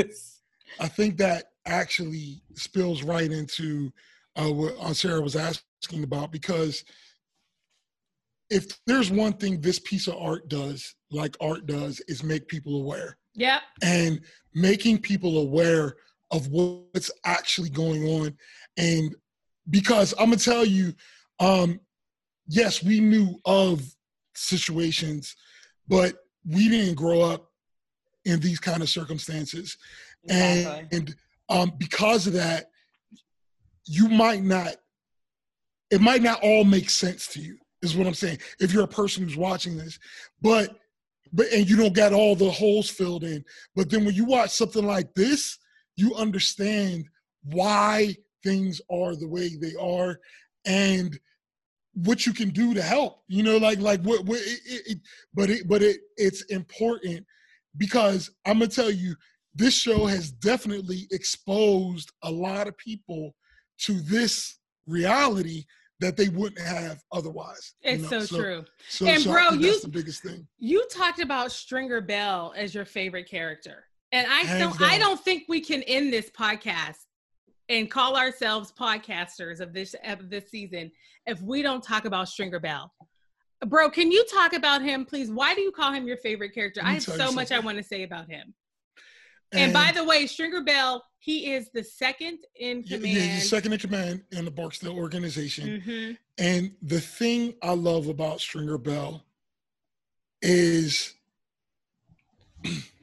I 0.82 0.88
think 0.88 1.18
that 1.18 1.52
actually 1.66 2.42
spills 2.56 3.04
right 3.04 3.30
into 3.30 3.92
uh, 4.38 4.50
what 4.52 4.96
Sarah 4.96 5.20
was 5.22 5.36
asking 5.36 6.04
about 6.04 6.32
because 6.32 6.86
if 8.50 8.80
there's 8.88 9.12
one 9.12 9.34
thing 9.34 9.60
this 9.62 9.80
piece 9.80 10.08
of 10.08 10.16
art 10.16 10.48
does, 10.48 10.96
like 11.12 11.36
art 11.42 11.66
does, 11.66 12.00
is 12.08 12.24
make 12.24 12.48
people 12.48 12.82
aware 12.82 13.18
Yeah. 13.36 13.60
and 13.84 14.22
making 14.54 15.00
people 15.00 15.40
aware 15.40 15.96
of 16.32 16.48
what's 16.48 17.12
actually 17.26 17.70
going 17.70 18.08
on. 18.08 18.38
And 18.78 19.14
because 19.70 20.14
I'm 20.18 20.26
gonna 20.30 20.38
tell 20.38 20.66
you, 20.66 20.94
um, 21.40 21.80
yes, 22.48 22.82
we 22.82 23.00
knew 23.02 23.38
of 23.46 23.82
situations, 24.36 25.36
but 25.90 26.14
we 26.46 26.70
didn't 26.70 26.96
grow 26.96 27.22
up 27.22 27.52
in 28.26 28.40
these 28.40 28.60
kind 28.60 28.82
of 28.82 28.90
circumstances. 28.90 29.78
Exactly. 30.26 30.98
and 30.98 31.16
um, 31.50 31.74
because 31.78 32.28
of 32.28 32.34
that 32.34 32.70
you 33.86 34.08
might 34.08 34.44
not 34.44 34.76
it 35.90 36.02
might 36.02 36.22
not 36.22 36.40
all 36.44 36.64
make 36.64 36.90
sense 36.90 37.26
to 37.28 37.42
you 37.42 37.58
is 37.82 37.96
what 37.96 38.06
i'm 38.06 38.14
saying 38.14 38.38
if 38.60 38.74
you're 38.74 38.84
a 38.84 38.88
person 38.88 39.24
who's 39.24 39.38
watching 39.38 39.78
this. 39.78 39.98
But 40.42 40.76
but 41.32 41.48
and 41.54 41.70
you 41.70 41.76
don't 41.76 41.94
get 41.94 42.14
all 42.14 42.36
the 42.36 42.50
holes 42.50 42.90
filled 42.90 43.24
in. 43.24 43.46
But 43.76 43.90
then 43.90 44.06
when 44.06 44.16
you 44.16 44.26
watch 44.26 44.52
something 44.52 44.86
like 44.86 45.14
this 45.16 45.58
you 45.96 46.16
understand 46.16 47.06
why 47.44 48.16
things 48.44 48.82
are 48.90 49.16
the 49.16 49.28
way 49.28 49.56
they 49.56 49.74
are. 49.80 50.20
And 50.66 51.20
what 52.06 52.26
you 52.26 52.34
can 52.34 52.50
do 52.50 52.74
to 52.74 52.82
help 52.82 53.24
you 53.28 53.44
know 53.44 53.58
like 53.58 53.80
like 53.80 54.02
what, 54.02 54.24
what 54.26 54.40
it, 54.40 54.60
it, 54.66 54.82
it- 54.92 55.02
but 55.34 55.50
it 55.50 55.68
but 55.68 55.82
it 55.82 55.98
it's 56.18 56.42
important 56.44 57.26
because 57.78 58.30
i'm 58.46 58.60
gonna 58.60 58.68
tell 58.68 58.90
you 58.92 59.16
this 59.56 59.74
show 59.74 60.06
has 60.06 60.32
definitely 60.32 61.08
exposed 61.12 62.12
a 62.24 62.32
lot 62.32 62.68
of 62.68 62.78
people 62.78 63.36
to 63.80 63.94
this 64.02 64.60
reality 64.88 65.64
that 66.00 66.16
they 66.16 66.30
wouldn't 66.30 66.62
have 66.66 67.02
otherwise. 67.12 67.74
you 67.84 67.92
It's 67.92 68.10
know? 68.12 68.20
so, 68.22 68.38
true. 68.38 68.66
So, 68.88 69.06
And 69.08 69.22
so 69.22 69.32
bro, 69.34 69.50
you- 69.50 69.72
that's 69.72 69.82
the 69.82 69.90
biggest 69.90 70.24
thing. 70.24 70.48
You 70.60 70.86
talked 70.90 71.20
about 71.20 71.52
Stringer 71.52 72.00
Bell 72.00 72.54
as 72.56 72.74
your 72.74 72.86
favorite 72.86 73.28
character. 73.30 73.84
And 74.14 74.26
I 74.28 74.42
Hands 74.42 74.78
don't 74.78 74.82
I 74.82 74.98
don't 74.98 75.20
think 75.20 75.44
we 75.50 75.60
can 75.60 75.82
end 75.84 76.14
this 76.14 76.30
podcast 76.30 76.96
and 77.70 77.90
call 77.90 78.18
ourselves 78.18 78.74
podcasters 78.78 79.60
of 79.60 79.74
this 79.74 79.96
of 80.04 80.30
this 80.30 80.50
season 80.50 80.92
if 81.26 81.42
we 81.42 81.62
don't 81.62 81.84
talk 81.84 82.06
about 82.06 82.28
Stringer 82.28 82.60
Bell. 82.60 82.92
Bro, 83.68 83.92
can 83.92 84.12
you 84.12 84.26
talk 84.26 84.54
about 84.54 84.82
him, 84.82 85.06
please? 85.06 85.30
Why 85.30 85.54
do 85.54 85.62
you 85.62 85.72
call 85.72 85.92
him 85.94 86.08
your 86.08 86.18
favorite 86.18 86.54
character? 86.54 86.82
I 86.84 86.94
have 86.94 87.04
so 87.04 87.32
much 87.32 87.52
I 87.52 87.60
want 87.60 87.78
to 87.78 87.84
say 87.84 88.04
about 88.04 88.30
him. 88.30 88.54
And, 89.52 89.74
by 89.74 89.92
the 89.92 90.04
way, 90.04 90.28
Stringer 90.28 90.62
Bell, 90.62 91.04
he 91.18 91.54
is 91.54 91.70
the 91.74 91.84
second 91.84 92.38
in 92.56 92.84
command. 92.84 93.04
yeah, 93.08 93.22
he's 93.22 93.50
second 93.50 93.74
in 93.74 93.80
command 93.80 94.24
in 94.32 94.46
the 94.46 94.52
Barksdale 94.52 94.96
organization. 94.96 95.82
Mhm. 95.86 96.18
And 96.38 96.76
the 96.84 97.02
thing 97.02 97.56
I 97.64 97.72
love 97.72 98.08
about 98.08 98.40
Stringer 98.42 98.78
Bell 98.78 99.26
is 100.42 101.16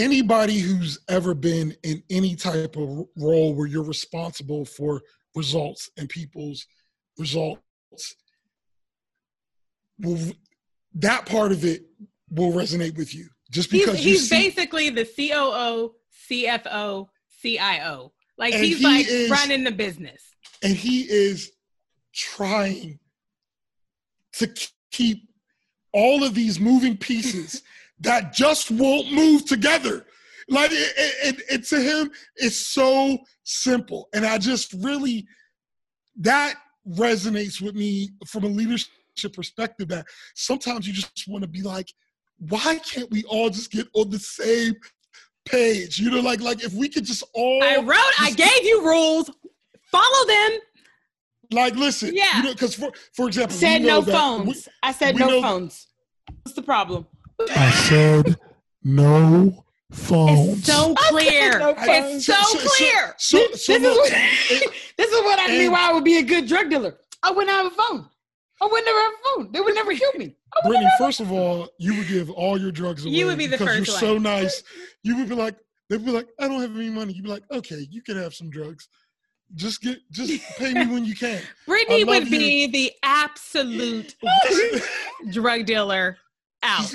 anybody 0.00 0.58
who's 0.58 0.98
ever 1.08 1.34
been 1.34 1.76
in 1.82 2.02
any 2.10 2.34
type 2.34 2.76
of 2.76 3.06
role 3.16 3.54
where 3.54 3.66
you're 3.66 3.84
responsible 3.84 4.64
for 4.64 5.02
results 5.34 5.90
and 5.98 6.08
people's 6.08 6.66
results 7.18 7.60
will 10.00 10.18
that 10.94 11.26
part 11.26 11.52
of 11.52 11.64
it 11.64 11.82
will 12.30 12.52
resonate 12.52 12.96
with 12.96 13.14
you 13.14 13.28
just 13.50 13.70
because 13.70 14.04
you 14.04 14.12
he's 14.12 14.28
see, 14.28 14.36
basically 14.48 14.90
the 14.90 15.04
COO, 15.04 15.94
CFO, 16.30 17.08
CIO. 17.42 18.12
Like 18.38 18.54
he's 18.54 18.78
he 18.78 18.84
like 18.84 19.06
is- 19.08 19.30
running 19.30 19.64
the 19.64 19.72
business. 19.72 20.22
and 20.62 20.74
he 20.74 21.00
is 21.02 21.52
trying 22.14 22.98
to 24.34 24.48
keep 24.90 25.28
all 25.92 26.24
of 26.24 26.34
these 26.34 26.58
moving 26.58 26.96
pieces 26.96 27.62
that 28.00 28.32
just 28.32 28.70
won't 28.70 29.12
move 29.12 29.44
together 29.44 30.06
like 30.48 30.70
it, 30.72 30.92
it, 30.96 31.42
it, 31.50 31.64
to 31.64 31.80
him 31.80 32.10
it's 32.36 32.56
so 32.56 33.18
simple 33.44 34.08
and 34.14 34.24
i 34.26 34.38
just 34.38 34.72
really 34.74 35.26
that 36.16 36.54
resonates 36.88 37.60
with 37.60 37.74
me 37.74 38.10
from 38.26 38.44
a 38.44 38.48
leadership 38.48 38.90
perspective 39.34 39.88
that 39.88 40.06
sometimes 40.34 40.86
you 40.86 40.92
just 40.92 41.24
want 41.28 41.42
to 41.42 41.48
be 41.48 41.62
like 41.62 41.92
why 42.48 42.78
can't 42.78 43.10
we 43.10 43.22
all 43.24 43.50
just 43.50 43.70
get 43.70 43.86
on 43.94 44.08
the 44.10 44.18
same 44.18 44.74
page 45.44 45.98
you 45.98 46.10
know 46.10 46.20
like 46.20 46.40
like 46.40 46.62
if 46.64 46.72
we 46.72 46.88
could 46.88 47.04
just 47.04 47.22
all 47.34 47.62
I 47.62 47.76
wrote, 47.76 48.20
I 48.20 48.30
gave 48.32 48.62
you 48.64 48.84
rules. 48.84 49.30
Follow 49.90 50.26
them. 50.26 50.58
Like, 51.52 51.74
listen, 51.74 52.14
Yeah. 52.14 52.36
you 52.36 52.42
know, 52.44 52.52
because 52.52 52.74
for 52.76 52.92
for 53.14 53.26
example, 53.26 53.54
we 53.56 53.60
said 53.60 53.82
no 53.82 54.02
phones. 54.02 54.68
I 54.82 54.92
said 54.92 55.16
no 55.16 55.26
know- 55.26 55.42
phones. 55.42 55.88
What's 56.42 56.54
the 56.54 56.62
problem? 56.62 57.06
We- 57.48 57.54
I 57.54 57.70
said 57.70 58.36
no 58.82 59.64
phones. 59.92 60.58
It's 60.58 60.66
so 60.66 60.94
clear. 60.94 61.58
no 61.58 61.74
It's 61.78 62.26
so, 62.26 62.32
So- 62.34 62.42
so- 62.42 62.58
so- 62.58 62.68
clear. 62.76 63.14
So, 63.18 63.38
so 63.52 63.78
this, 63.78 63.84
is 63.84 63.96
what, 63.96 64.10
this 64.96 65.10
is 65.10 65.20
what 65.24 65.38
I 65.40 65.48
mean 65.48 65.70
why 65.72 65.88
I 65.90 65.92
would 65.92 66.04
be 66.04 66.18
a 66.18 66.22
good 66.22 66.46
drug 66.46 66.70
dealer. 66.70 66.96
I 67.22 67.30
wouldn't 67.30 67.50
have 67.50 67.66
a 67.66 67.70
phone. 67.70 68.08
I 68.62 68.66
would 68.66 68.84
never 68.84 68.98
have 68.98 69.12
a 69.12 69.16
phone. 69.44 69.52
They 69.52 69.60
would 69.60 69.74
never 69.74 69.92
kill 69.94 70.12
me. 70.16 70.36
Brittany, 70.64 70.84
never 70.84 70.94
first 70.98 71.20
of 71.20 71.32
all, 71.32 71.68
you 71.78 71.96
would 71.96 72.08
give 72.08 72.28
all 72.30 72.60
your 72.60 72.70
drugs 72.72 73.04
away. 73.04 73.14
You 73.14 73.26
would 73.26 73.38
be 73.38 73.46
the 73.46 73.56
because 73.56 73.76
first 73.78 74.02
you're 74.02 74.12
one. 74.12 74.22
so 74.22 74.40
nice. 74.42 74.62
You 75.02 75.16
would 75.16 75.28
be 75.28 75.34
like, 75.34 75.56
they'd 75.88 76.04
be 76.04 76.10
like, 76.10 76.28
I 76.38 76.46
don't 76.48 76.60
have 76.60 76.74
any 76.76 76.90
money. 76.90 77.12
You'd 77.14 77.24
be 77.24 77.30
like, 77.30 77.44
okay, 77.50 77.86
you 77.90 78.02
can 78.02 78.16
have 78.16 78.34
some 78.34 78.50
drugs. 78.50 78.88
Just 79.54 79.80
get, 79.82 79.98
just 80.12 80.42
pay 80.58 80.72
me 80.74 80.86
when 80.86 81.04
you 81.04 81.14
can. 81.16 81.40
Brittany 81.66 82.02
I 82.02 82.04
love 82.04 82.22
would 82.22 82.30
be 82.30 82.66
the 82.66 82.92
absolute 83.02 84.14
drug 85.30 85.66
dealer 85.66 86.18
out. 86.62 86.92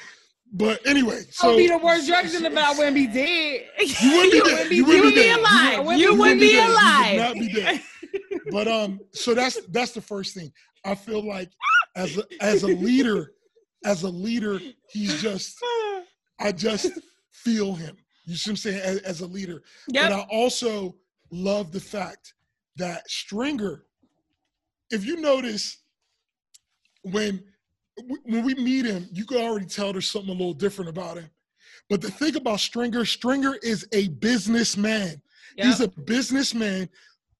but 0.52 0.86
anyway, 0.86 1.18
I 1.18 1.30
so 1.30 1.50
would 1.50 1.56
be 1.58 1.68
the 1.68 1.78
worst 1.78 2.06
drug 2.08 2.28
dealer, 2.30 2.50
but 2.50 2.58
I 2.64 2.72
wouldn't 2.72 2.94
be 2.94 3.06
dead. 3.06 3.66
You 4.02 4.16
wouldn't 4.16 4.32
be 4.32 4.36
You 4.36 4.44
dead. 4.44 4.58
would 4.58 4.68
be- 4.68 4.76
You 4.76 4.84
wouldn't 4.84 4.88
you 4.88 4.94
be 4.94 5.00
would 5.00 5.14
be 5.14 5.22
dead. 5.22 5.38
alive. 5.38 5.98
You 5.98 6.12
You 6.12 6.18
would 6.18 6.38
be 6.40 6.52
dead. 6.52 6.52
You 6.52 6.60
would 6.60 6.70
alive. 6.70 7.16
not 7.18 7.34
be 7.34 7.52
dead. 7.52 7.80
But 8.50 8.68
um, 8.68 9.00
so 9.12 9.34
that's 9.34 9.58
that's 9.68 9.92
the 9.92 10.00
first 10.02 10.34
thing. 10.34 10.52
I 10.84 10.94
feel 10.94 11.26
like 11.26 11.50
as 11.96 12.18
a, 12.18 12.24
as 12.40 12.62
a 12.64 12.68
leader, 12.68 13.32
as 13.84 14.02
a 14.02 14.08
leader, 14.10 14.58
he's 14.90 15.22
just 15.22 15.58
I 16.38 16.52
just 16.52 16.90
feel 17.30 17.74
him. 17.74 17.96
You 18.26 18.36
see 18.36 18.50
what 18.50 18.52
I'm 18.52 18.56
saying? 18.56 18.80
As, 18.82 18.98
as 18.98 19.20
a 19.20 19.26
leader. 19.26 19.62
But 19.88 20.12
I 20.12 20.26
also 20.30 20.96
love 21.30 21.72
the 21.72 21.80
fact 21.80 22.34
that 22.76 23.08
Stringer, 23.08 23.84
if 24.90 25.04
you 25.06 25.16
notice, 25.16 25.78
when 27.02 27.42
when 28.24 28.44
we 28.44 28.54
meet 28.54 28.84
him, 28.86 29.08
you 29.12 29.24
can 29.24 29.38
already 29.38 29.66
tell 29.66 29.92
there's 29.92 30.10
something 30.10 30.30
a 30.30 30.32
little 30.32 30.54
different 30.54 30.88
about 30.88 31.18
him. 31.18 31.28
But 31.88 32.00
the 32.00 32.10
thing 32.10 32.36
about 32.36 32.60
Stringer, 32.60 33.04
Stringer 33.04 33.56
is 33.62 33.86
a 33.92 34.08
businessman. 34.08 35.20
Yep. 35.56 35.66
He's 35.66 35.80
a 35.80 35.88
businessman, 35.88 36.88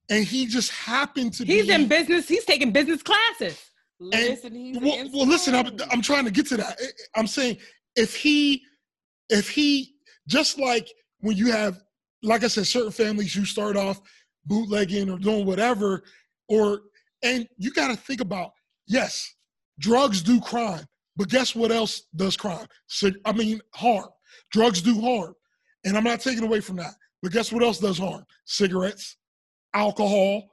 and 0.09 0.23
he 0.23 0.45
just 0.45 0.71
happened 0.71 1.33
to 1.33 1.45
he's 1.45 1.65
be. 1.65 1.71
He's 1.71 1.81
in 1.81 1.87
business. 1.87 2.27
He's 2.27 2.45
taking 2.45 2.71
business 2.71 3.01
classes. 3.01 3.59
Listen, 3.99 4.79
well, 4.81 5.09
well, 5.13 5.25
listen. 5.25 5.55
I'm, 5.55 5.77
I'm 5.91 6.01
trying 6.01 6.25
to 6.25 6.31
get 6.31 6.47
to 6.47 6.57
that. 6.57 6.77
I'm 7.15 7.27
saying 7.27 7.57
if 7.95 8.15
he, 8.15 8.63
if 9.29 9.49
he, 9.49 9.95
just 10.27 10.59
like 10.59 10.89
when 11.21 11.37
you 11.37 11.51
have, 11.51 11.81
like 12.21 12.43
I 12.43 12.47
said, 12.47 12.67
certain 12.67 12.91
families 12.91 13.35
you 13.35 13.45
start 13.45 13.77
off 13.77 14.01
bootlegging 14.45 15.09
or 15.09 15.17
doing 15.17 15.45
whatever, 15.45 16.03
or 16.49 16.81
and 17.23 17.47
you 17.57 17.71
got 17.71 17.87
to 17.89 17.95
think 17.95 18.19
about 18.21 18.51
yes, 18.87 19.33
drugs 19.79 20.21
do 20.21 20.39
crime, 20.41 20.85
but 21.15 21.29
guess 21.29 21.55
what 21.55 21.71
else 21.71 22.03
does 22.15 22.37
crime? 22.37 22.65
So 22.87 23.09
I 23.25 23.33
mean 23.33 23.61
harm. 23.73 24.09
Drugs 24.51 24.81
do 24.81 24.99
harm, 24.99 25.33
and 25.85 25.97
I'm 25.97 26.03
not 26.03 26.21
taking 26.21 26.43
away 26.43 26.59
from 26.59 26.77
that. 26.77 26.93
But 27.21 27.31
guess 27.31 27.51
what 27.51 27.63
else 27.63 27.79
does 27.79 27.97
harm? 27.97 28.25
Cigarettes, 28.45 29.17
alcohol, 29.73 30.43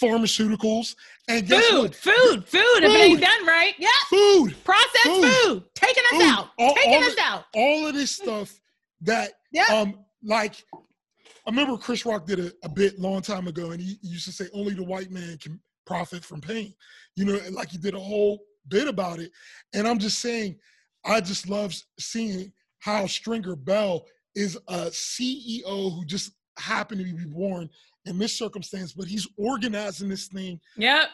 pharmaceuticals, 0.00 0.94
and 1.28 1.46
guess 1.46 1.66
food, 1.66 1.80
what? 1.80 1.94
food, 1.94 2.14
food, 2.14 2.44
food. 2.46 2.84
If 2.84 2.90
it 2.90 3.00
ain't 3.00 3.20
done 3.20 3.46
right, 3.46 3.74
yeah. 3.78 3.88
Food, 4.08 4.54
processed 4.64 5.04
food, 5.04 5.32
food 5.44 5.64
taking 5.74 6.04
us 6.04 6.22
food. 6.22 6.22
out, 6.22 6.48
all, 6.58 6.74
taking 6.74 6.94
all 6.94 7.04
us 7.04 7.14
the, 7.14 7.22
out. 7.22 7.44
All 7.54 7.86
of 7.86 7.94
this 7.94 8.12
stuff 8.12 8.60
that, 9.02 9.32
yeah. 9.52 9.64
um, 9.72 10.04
like, 10.22 10.64
I 10.74 11.50
remember 11.50 11.76
Chris 11.76 12.06
Rock 12.06 12.26
did 12.26 12.38
a, 12.38 12.52
a 12.62 12.68
bit 12.68 12.98
long 12.98 13.22
time 13.22 13.48
ago, 13.48 13.70
and 13.70 13.80
he, 13.80 13.98
he 14.02 14.08
used 14.08 14.26
to 14.26 14.32
say 14.32 14.46
only 14.54 14.74
the 14.74 14.84
white 14.84 15.10
man 15.10 15.38
can 15.38 15.60
profit 15.86 16.24
from 16.24 16.40
pain. 16.40 16.72
You 17.16 17.24
know, 17.24 17.40
like 17.50 17.70
he 17.70 17.78
did 17.78 17.94
a 17.94 18.00
whole 18.00 18.38
bit 18.68 18.88
about 18.88 19.20
it, 19.20 19.30
and 19.74 19.86
I'm 19.86 19.98
just 19.98 20.18
saying, 20.18 20.56
I 21.04 21.20
just 21.20 21.48
love 21.48 21.74
seeing 21.98 22.52
how 22.80 23.06
Stringer 23.06 23.56
Bell 23.56 24.04
is 24.34 24.56
a 24.68 24.86
CEO 24.86 25.94
who 25.94 26.04
just 26.04 26.32
happened 26.58 27.04
to 27.04 27.14
be 27.14 27.24
born 27.24 27.68
in 28.06 28.18
this 28.18 28.36
circumstance, 28.36 28.92
but 28.92 29.06
he's 29.06 29.26
organizing 29.36 30.08
this 30.08 30.28
thing. 30.28 30.60
Yep. 30.76 31.08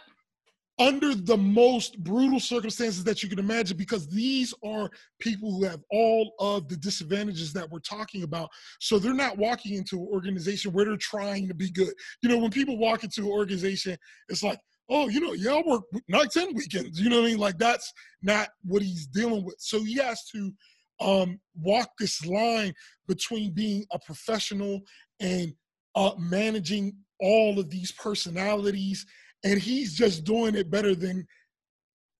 Under 0.78 1.14
the 1.14 1.36
most 1.36 1.98
brutal 2.04 2.38
circumstances 2.38 3.02
that 3.04 3.22
you 3.22 3.30
can 3.30 3.38
imagine, 3.38 3.78
because 3.78 4.06
these 4.08 4.52
are 4.62 4.90
people 5.18 5.50
who 5.50 5.64
have 5.64 5.80
all 5.90 6.34
of 6.38 6.68
the 6.68 6.76
disadvantages 6.76 7.52
that 7.54 7.70
we're 7.70 7.78
talking 7.78 8.24
about. 8.24 8.50
So 8.78 8.98
they're 8.98 9.14
not 9.14 9.38
walking 9.38 9.74
into 9.74 9.96
an 9.96 10.06
organization 10.12 10.72
where 10.72 10.84
they're 10.84 10.98
trying 10.98 11.48
to 11.48 11.54
be 11.54 11.70
good. 11.70 11.94
You 12.22 12.28
know, 12.28 12.38
when 12.38 12.50
people 12.50 12.76
walk 12.76 13.04
into 13.04 13.22
an 13.22 13.28
organization, 13.28 13.96
it's 14.28 14.42
like, 14.42 14.58
oh, 14.88 15.08
you 15.08 15.20
know, 15.20 15.32
yeah, 15.32 15.54
I 15.54 15.62
work 15.66 15.84
nights 16.08 16.36
and 16.36 16.54
weekends. 16.56 17.00
You 17.00 17.08
know 17.08 17.20
what 17.20 17.26
I 17.26 17.30
mean? 17.30 17.38
Like 17.38 17.58
that's 17.58 17.92
not 18.22 18.48
what 18.64 18.82
he's 18.82 19.06
dealing 19.06 19.44
with. 19.44 19.56
So 19.58 19.82
he 19.82 19.94
has 19.94 20.24
to 20.34 20.52
um, 21.00 21.40
walk 21.60 21.90
this 21.98 22.24
line 22.26 22.72
between 23.06 23.52
being 23.52 23.84
a 23.92 23.98
professional 23.98 24.80
and 25.20 25.52
uh, 25.94 26.12
managing 26.18 26.94
all 27.20 27.58
of 27.58 27.70
these 27.70 27.92
personalities, 27.92 29.06
and 29.44 29.58
he's 29.58 29.94
just 29.94 30.24
doing 30.24 30.54
it 30.54 30.70
better 30.70 30.94
than. 30.94 31.26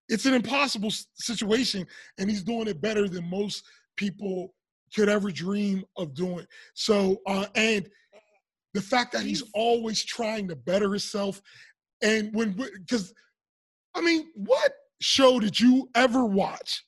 It's 0.09 0.25
an 0.27 0.35
impossible 0.35 0.93
situation, 1.15 1.85
and 2.19 2.31
he's 2.31 2.45
doing 2.45 2.69
it 2.69 2.81
better 2.81 3.09
than 3.09 3.29
most 3.29 3.65
people 3.97 4.55
could 4.95 5.09
ever 5.09 5.33
dream 5.33 5.85
of 5.97 6.15
doing. 6.15 6.47
So, 6.75 7.17
uh, 7.27 7.47
and 7.57 7.89
the 8.73 8.83
fact 8.83 9.13
that 9.13 9.23
he's 9.23 9.43
always 9.53 10.05
trying 10.05 10.47
to 10.49 10.55
better 10.55 10.91
himself, 10.91 11.43
and 12.02 12.35
when 12.35 12.52
because, 12.52 13.12
I 13.94 14.01
mean, 14.01 14.27
what 14.35 14.73
show 15.01 15.40
did 15.40 15.59
you 15.59 15.89
ever 15.94 16.24
watch 16.24 16.85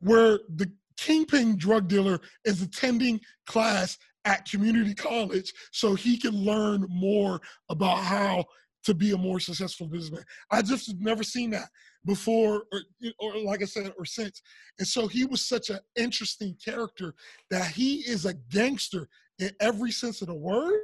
where 0.00 0.40
the 0.56 0.70
kingpin 0.96 1.56
drug 1.56 1.88
dealer 1.88 2.20
is 2.44 2.62
attending 2.62 3.20
class 3.46 3.96
at 4.24 4.48
community 4.48 4.94
college 4.94 5.52
so 5.72 5.94
he 5.94 6.18
can 6.18 6.34
learn 6.44 6.86
more 6.90 7.40
about 7.70 7.98
how 7.98 8.44
to 8.84 8.94
be 8.94 9.12
a 9.12 9.16
more 9.16 9.40
successful 9.40 9.86
businessman. 9.86 10.24
I 10.50 10.62
just 10.62 10.94
never 10.98 11.22
seen 11.22 11.50
that 11.50 11.68
before, 12.04 12.64
or, 12.72 12.80
or 13.18 13.36
like 13.38 13.62
I 13.62 13.66
said, 13.66 13.92
or 13.98 14.04
since. 14.04 14.40
And 14.78 14.86
so 14.86 15.06
he 15.06 15.24
was 15.24 15.46
such 15.46 15.70
an 15.70 15.80
interesting 15.96 16.56
character 16.62 17.14
that 17.50 17.70
he 17.70 17.96
is 17.96 18.24
a 18.24 18.34
gangster 18.50 19.08
in 19.38 19.50
every 19.60 19.90
sense 19.90 20.22
of 20.22 20.28
the 20.28 20.34
word, 20.34 20.80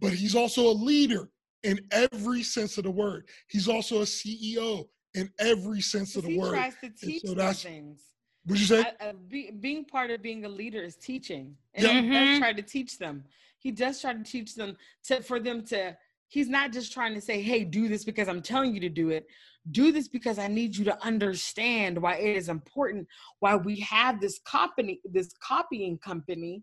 but 0.00 0.12
he's 0.12 0.34
also 0.34 0.68
a 0.68 0.72
leader 0.72 1.28
in 1.68 1.80
every 1.92 2.42
sense 2.42 2.78
of 2.78 2.84
the 2.84 2.90
word. 2.90 3.28
He's 3.48 3.68
also 3.68 3.98
a 3.98 4.04
CEO 4.04 4.88
in 5.14 5.30
every 5.38 5.82
sense 5.82 6.16
of 6.16 6.24
the 6.24 6.30
he 6.30 6.38
word. 6.38 6.54
He 6.54 6.60
tries 6.60 6.74
to 6.82 6.90
teach 6.90 7.22
so 7.26 7.34
that's, 7.34 7.62
things. 7.62 8.00
Would 8.46 8.58
you 8.58 8.66
say? 8.66 8.84
I, 9.00 9.12
be, 9.28 9.50
being 9.50 9.84
part 9.84 10.10
of 10.10 10.22
being 10.22 10.46
a 10.46 10.48
leader 10.48 10.82
is 10.82 10.96
teaching, 10.96 11.54
and 11.74 11.86
yeah. 11.86 12.00
he 12.00 12.08
does 12.08 12.16
mm-hmm. 12.16 12.38
try 12.38 12.52
to 12.54 12.62
teach 12.62 12.98
them. 12.98 13.24
He 13.58 13.70
does 13.70 14.00
try 14.00 14.14
to 14.14 14.22
teach 14.22 14.54
them 14.54 14.76
to 15.04 15.22
for 15.22 15.38
them 15.38 15.64
to. 15.66 15.96
He's 16.30 16.48
not 16.48 16.72
just 16.72 16.92
trying 16.92 17.14
to 17.14 17.20
say, 17.20 17.42
"Hey, 17.42 17.64
do 17.64 17.88
this 17.88 18.04
because 18.04 18.28
I'm 18.28 18.42
telling 18.42 18.74
you 18.74 18.80
to 18.80 18.88
do 18.88 19.10
it." 19.10 19.26
Do 19.70 19.92
this 19.92 20.08
because 20.08 20.38
I 20.38 20.48
need 20.48 20.74
you 20.74 20.84
to 20.86 21.04
understand 21.04 22.00
why 22.00 22.14
it 22.14 22.36
is 22.36 22.48
important. 22.48 23.06
Why 23.40 23.56
we 23.56 23.80
have 23.80 24.18
this 24.18 24.38
company, 24.46 25.00
this 25.04 25.30
copying 25.46 25.98
company, 25.98 26.62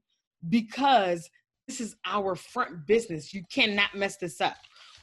because 0.49 1.30
this 1.68 1.82
is 1.82 1.95
our 2.06 2.36
front 2.36 2.86
business. 2.88 3.34
You 3.34 3.44
cannot 3.52 3.95
mess 3.95 4.18
this 4.18 4.41
up. 4.41 4.56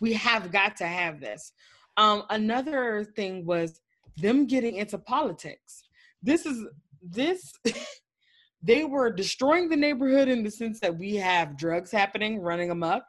We 0.02 0.12
have 0.14 0.50
got 0.50 0.76
to 0.78 0.86
have 0.86 1.20
this. 1.20 1.52
Um, 1.96 2.24
another 2.28 3.04
thing 3.04 3.46
was 3.46 3.80
them 4.16 4.46
getting 4.46 4.76
into 4.76 4.98
politics. 4.98 5.84
This 6.20 6.44
is 6.44 6.66
this 7.00 7.52
they 8.62 8.84
were 8.84 9.10
destroying 9.10 9.68
the 9.68 9.76
neighborhood 9.76 10.28
in 10.28 10.42
the 10.42 10.50
sense 10.50 10.80
that 10.80 10.96
we 10.96 11.14
have 11.16 11.56
drugs 11.56 11.90
happening 11.90 12.40
running 12.40 12.70
amok 12.70 13.02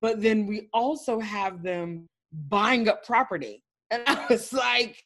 but 0.00 0.20
then 0.20 0.46
we 0.46 0.68
also 0.72 1.18
have 1.20 1.62
them 1.62 2.06
buying 2.48 2.88
up 2.88 3.06
property. 3.06 3.62
And 3.90 4.02
i 4.06 4.26
was 4.28 4.52
like 4.52 5.04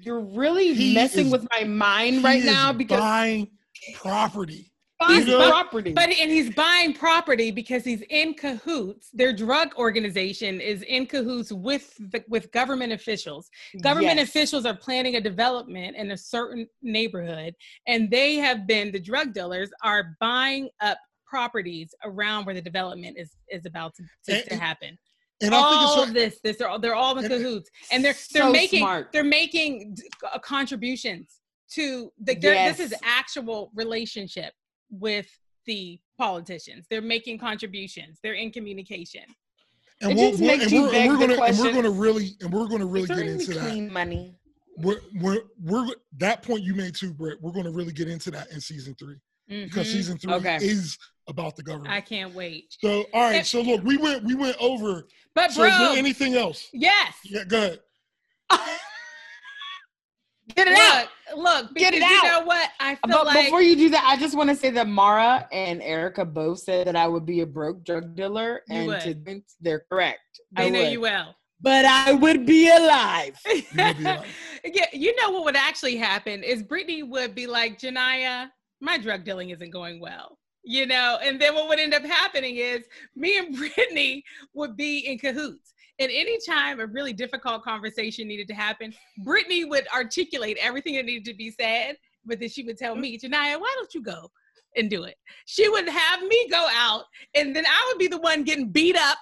you're 0.00 0.20
really 0.20 0.74
he 0.74 0.92
messing 0.92 1.26
is, 1.26 1.32
with 1.32 1.46
my 1.50 1.64
mind 1.64 2.22
right 2.22 2.44
now 2.44 2.72
because 2.72 3.00
buying 3.00 3.48
property 3.94 4.72
He's 5.08 5.26
property. 5.26 5.92
But 5.92 6.08
and 6.08 6.30
he's 6.30 6.54
buying 6.54 6.94
property 6.94 7.50
because 7.50 7.84
he's 7.84 8.02
in 8.08 8.32
cahoots. 8.32 9.10
Their 9.12 9.32
drug 9.32 9.74
organization 9.76 10.58
is 10.58 10.82
in 10.82 11.06
cahoots 11.06 11.52
with 11.52 11.94
the, 11.98 12.24
with 12.28 12.50
government 12.50 12.94
officials. 12.94 13.50
Government 13.82 14.16
yes. 14.16 14.28
officials 14.28 14.64
are 14.64 14.74
planning 14.74 15.16
a 15.16 15.20
development 15.20 15.96
in 15.96 16.12
a 16.12 16.16
certain 16.16 16.66
neighborhood, 16.80 17.54
and 17.86 18.10
they 18.10 18.36
have 18.36 18.66
been 18.66 18.90
the 18.90 18.98
drug 18.98 19.34
dealers 19.34 19.70
are 19.82 20.16
buying 20.18 20.70
up 20.80 20.96
properties 21.26 21.94
around 22.04 22.46
where 22.46 22.54
the 22.54 22.62
development 22.62 23.18
is 23.18 23.36
is 23.50 23.66
about 23.66 23.94
to, 23.96 24.02
to, 24.24 24.38
and, 24.38 24.48
to 24.48 24.56
happen. 24.56 24.96
And 25.42 25.52
all 25.52 26.02
of 26.02 26.14
this, 26.14 26.40
this 26.42 26.56
they're 26.56 26.70
all, 26.70 26.78
they're 26.78 26.94
all 26.94 27.18
in 27.18 27.28
cahoots, 27.28 27.68
and 27.92 28.02
they're 28.02 28.14
they're 28.32 28.44
so 28.44 28.52
making 28.52 28.80
smart. 28.80 29.12
they're 29.12 29.24
making 29.24 29.98
contributions 30.40 31.40
to 31.72 32.10
the 32.22 32.38
yes. 32.40 32.78
this 32.78 32.92
is 32.92 32.98
actual 33.04 33.70
relationship 33.74 34.54
with 34.90 35.28
the 35.66 35.98
politicians. 36.18 36.86
They're 36.90 37.02
making 37.02 37.38
contributions. 37.38 38.18
They're 38.22 38.34
in 38.34 38.50
communication. 38.50 39.22
And, 40.00 40.14
we'll, 40.14 40.32
we're, 40.32 40.52
and, 40.52 40.72
we're, 40.72 40.94
and 40.94 41.08
we're, 41.08 41.26
gonna 41.26 41.42
and 41.42 41.58
we're 41.58 41.72
gonna 41.72 41.90
really 41.90 42.36
and 42.42 42.52
we're 42.52 42.68
gonna 42.68 42.84
really 42.84 43.06
get 43.06 43.18
into 43.20 43.54
that. 43.54 43.90
Money. 43.90 44.34
We're, 44.78 45.00
we're 45.20 45.40
we're 45.62 45.86
that 46.18 46.42
point 46.42 46.62
you 46.62 46.74
made 46.74 46.94
too, 46.94 47.14
Brett. 47.14 47.38
We're 47.40 47.52
gonna 47.52 47.70
really 47.70 47.92
get 47.92 48.08
into 48.08 48.30
that 48.32 48.50
in 48.52 48.60
season 48.60 48.94
3 48.98 49.14
mm-hmm. 49.14 49.64
because 49.64 49.90
season 49.90 50.18
three 50.18 50.34
okay. 50.34 50.56
is 50.56 50.98
about 51.28 51.56
the 51.56 51.62
government. 51.62 51.94
I 51.94 52.02
can't 52.02 52.34
wait. 52.34 52.76
So 52.80 53.06
all 53.14 53.30
right, 53.30 53.46
so 53.46 53.62
look, 53.62 53.82
we 53.84 53.96
went 53.96 54.22
we 54.22 54.34
went 54.34 54.56
over. 54.60 55.06
But 55.34 55.54
bro, 55.54 55.70
so 55.70 55.94
anything 55.94 56.34
else? 56.34 56.68
Yes. 56.74 57.14
Yeah, 57.24 57.44
go 57.44 57.56
ahead. 57.56 57.80
Get 60.54 60.68
it 60.68 60.72
look, 60.72 60.78
out. 60.78 61.08
Look, 61.36 61.74
get 61.74 61.92
it 61.94 62.02
out. 62.02 62.10
You 62.10 62.22
know 62.22 62.40
what? 62.44 62.70
I 62.78 62.94
feel 62.94 63.00
but 63.18 63.26
like 63.26 63.46
before 63.46 63.62
you 63.62 63.74
do 63.74 63.88
that, 63.90 64.04
I 64.06 64.16
just 64.20 64.36
want 64.36 64.48
to 64.50 64.56
say 64.56 64.70
that 64.70 64.86
Mara 64.86 65.48
and 65.50 65.82
Erica 65.82 66.24
both 66.24 66.60
said 66.60 66.86
that 66.86 66.94
I 66.94 67.08
would 67.08 67.26
be 67.26 67.40
a 67.40 67.46
broke 67.46 67.84
drug 67.84 68.14
dealer, 68.14 68.62
and 68.68 68.88
to, 69.02 69.42
they're 69.60 69.84
correct. 69.90 70.20
They 70.52 70.66
I 70.66 70.68
know 70.68 70.82
would. 70.82 70.92
you 70.92 71.00
will. 71.00 71.34
But 71.60 71.84
I 71.84 72.12
would 72.12 72.46
be 72.46 72.68
alive. 72.68 73.40
yeah, 73.74 74.22
you 74.92 75.16
know 75.16 75.30
what 75.30 75.44
would 75.46 75.56
actually 75.56 75.96
happen 75.96 76.44
is 76.44 76.62
Brittany 76.62 77.02
would 77.02 77.34
be 77.34 77.46
like, 77.46 77.78
Genia, 77.78 78.52
my 78.80 78.98
drug 78.98 79.24
dealing 79.24 79.50
isn't 79.50 79.70
going 79.70 80.00
well 80.00 80.38
you 80.66 80.84
know 80.84 81.18
and 81.22 81.40
then 81.40 81.54
what 81.54 81.68
would 81.68 81.78
end 81.78 81.94
up 81.94 82.04
happening 82.04 82.56
is 82.56 82.84
me 83.14 83.38
and 83.38 83.56
brittany 83.76 84.22
would 84.52 84.76
be 84.76 84.98
in 84.98 85.16
cahoots 85.16 85.72
and 85.98 86.10
anytime 86.12 86.80
a 86.80 86.86
really 86.86 87.12
difficult 87.12 87.62
conversation 87.62 88.28
needed 88.28 88.48
to 88.48 88.54
happen, 88.54 88.92
Brittany 89.24 89.64
would 89.64 89.86
articulate 89.94 90.58
everything 90.60 90.96
that 90.96 91.04
needed 91.04 91.24
to 91.26 91.34
be 91.34 91.50
said, 91.50 91.96
but 92.24 92.40
then 92.40 92.48
she 92.48 92.62
would 92.64 92.76
tell 92.76 92.94
me, 92.94 93.16
Genia, 93.18 93.58
why 93.58 93.72
don't 93.76 93.94
you 93.94 94.02
go? 94.02 94.30
and 94.76 94.90
do 94.90 95.04
it. 95.04 95.16
She 95.46 95.68
would 95.68 95.88
have 95.88 96.22
me 96.22 96.48
go 96.50 96.68
out, 96.70 97.04
and 97.34 97.56
then 97.56 97.64
I 97.66 97.86
would 97.88 97.98
be 97.98 98.08
the 98.08 98.20
one 98.20 98.44
getting 98.44 98.68
beat 98.68 98.96
up. 98.96 99.18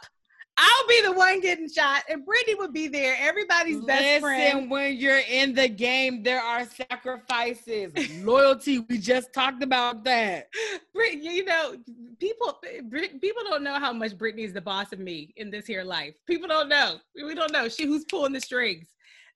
I'll 0.56 0.88
be 0.88 1.00
the 1.02 1.12
one 1.12 1.40
getting 1.40 1.68
shot, 1.68 2.04
and 2.08 2.24
Brittany 2.24 2.54
would 2.54 2.72
be 2.72 2.86
there, 2.86 3.16
everybody's 3.20 3.80
best 3.80 4.02
Listen, 4.02 4.20
friend. 4.20 4.70
when 4.70 4.96
you're 4.96 5.22
in 5.28 5.52
the 5.52 5.68
game, 5.68 6.22
there 6.22 6.40
are 6.40 6.64
sacrifices, 6.64 7.92
loyalty. 8.22 8.78
We 8.78 8.98
just 8.98 9.32
talked 9.32 9.64
about 9.64 10.04
that. 10.04 10.48
Brit, 10.94 11.18
you 11.22 11.44
know, 11.44 11.74
people 12.20 12.60
Brit, 12.84 13.20
people 13.20 13.42
don't 13.48 13.64
know 13.64 13.80
how 13.80 13.92
much 13.92 14.16
Brittany's 14.16 14.52
the 14.52 14.60
boss 14.60 14.92
of 14.92 15.00
me 15.00 15.32
in 15.36 15.50
this 15.50 15.66
here 15.66 15.82
life. 15.82 16.14
People 16.26 16.46
don't 16.46 16.68
know. 16.68 16.98
We 17.16 17.34
don't 17.34 17.52
know. 17.52 17.68
She 17.68 17.86
who's 17.86 18.04
pulling 18.04 18.32
the 18.32 18.40
strings. 18.40 18.86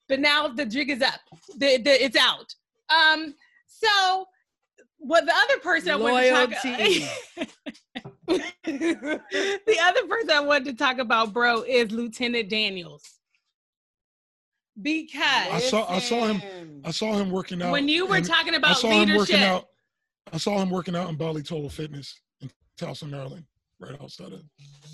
But 0.08 0.20
now 0.20 0.48
the 0.48 0.64
jig 0.64 0.88
is 0.88 1.02
up. 1.02 1.20
The, 1.56 1.78
the, 1.78 2.04
it's 2.04 2.16
out. 2.16 2.54
Um, 2.88 3.34
so 3.66 4.26
what 4.98 5.24
the 5.26 5.32
other 5.34 5.58
person 5.60 5.90
I 5.90 5.96
wanted 5.96 6.30
to 6.30 6.56
talk 6.56 7.48
the 8.64 9.78
other 9.82 10.06
person 10.06 10.30
I 10.30 10.40
wanted 10.40 10.64
to 10.66 10.74
talk 10.74 10.98
about, 10.98 11.32
bro, 11.32 11.62
is 11.62 11.90
Lieutenant 11.92 12.48
Daniels. 12.50 13.02
Because 14.80 15.48
I 15.50 15.58
saw- 15.60 15.88
I 15.90 15.98
saw 15.98 16.26
him- 16.26 16.82
I 16.84 16.90
saw 16.92 17.14
him 17.14 17.30
working 17.30 17.60
out. 17.62 17.72
when 17.72 17.88
you 17.88 18.06
were 18.06 18.16
and 18.16 18.24
talking 18.26 18.54
I 18.54 18.58
about 18.58 18.76
saw 18.78 18.88
him 18.90 18.98
working 19.16 19.36
leadership, 19.36 19.40
out. 19.40 19.68
I 20.32 20.36
saw 20.38 20.58
him 20.60 20.70
working 20.70 20.94
out 20.94 21.08
in 21.08 21.16
Bally 21.16 21.42
Total 21.42 21.68
Fitness 21.68 22.20
in 22.40 22.50
Towson, 22.78 23.10
Maryland, 23.10 23.44
right 23.80 24.00
outside 24.00 24.32
of. 24.32 24.42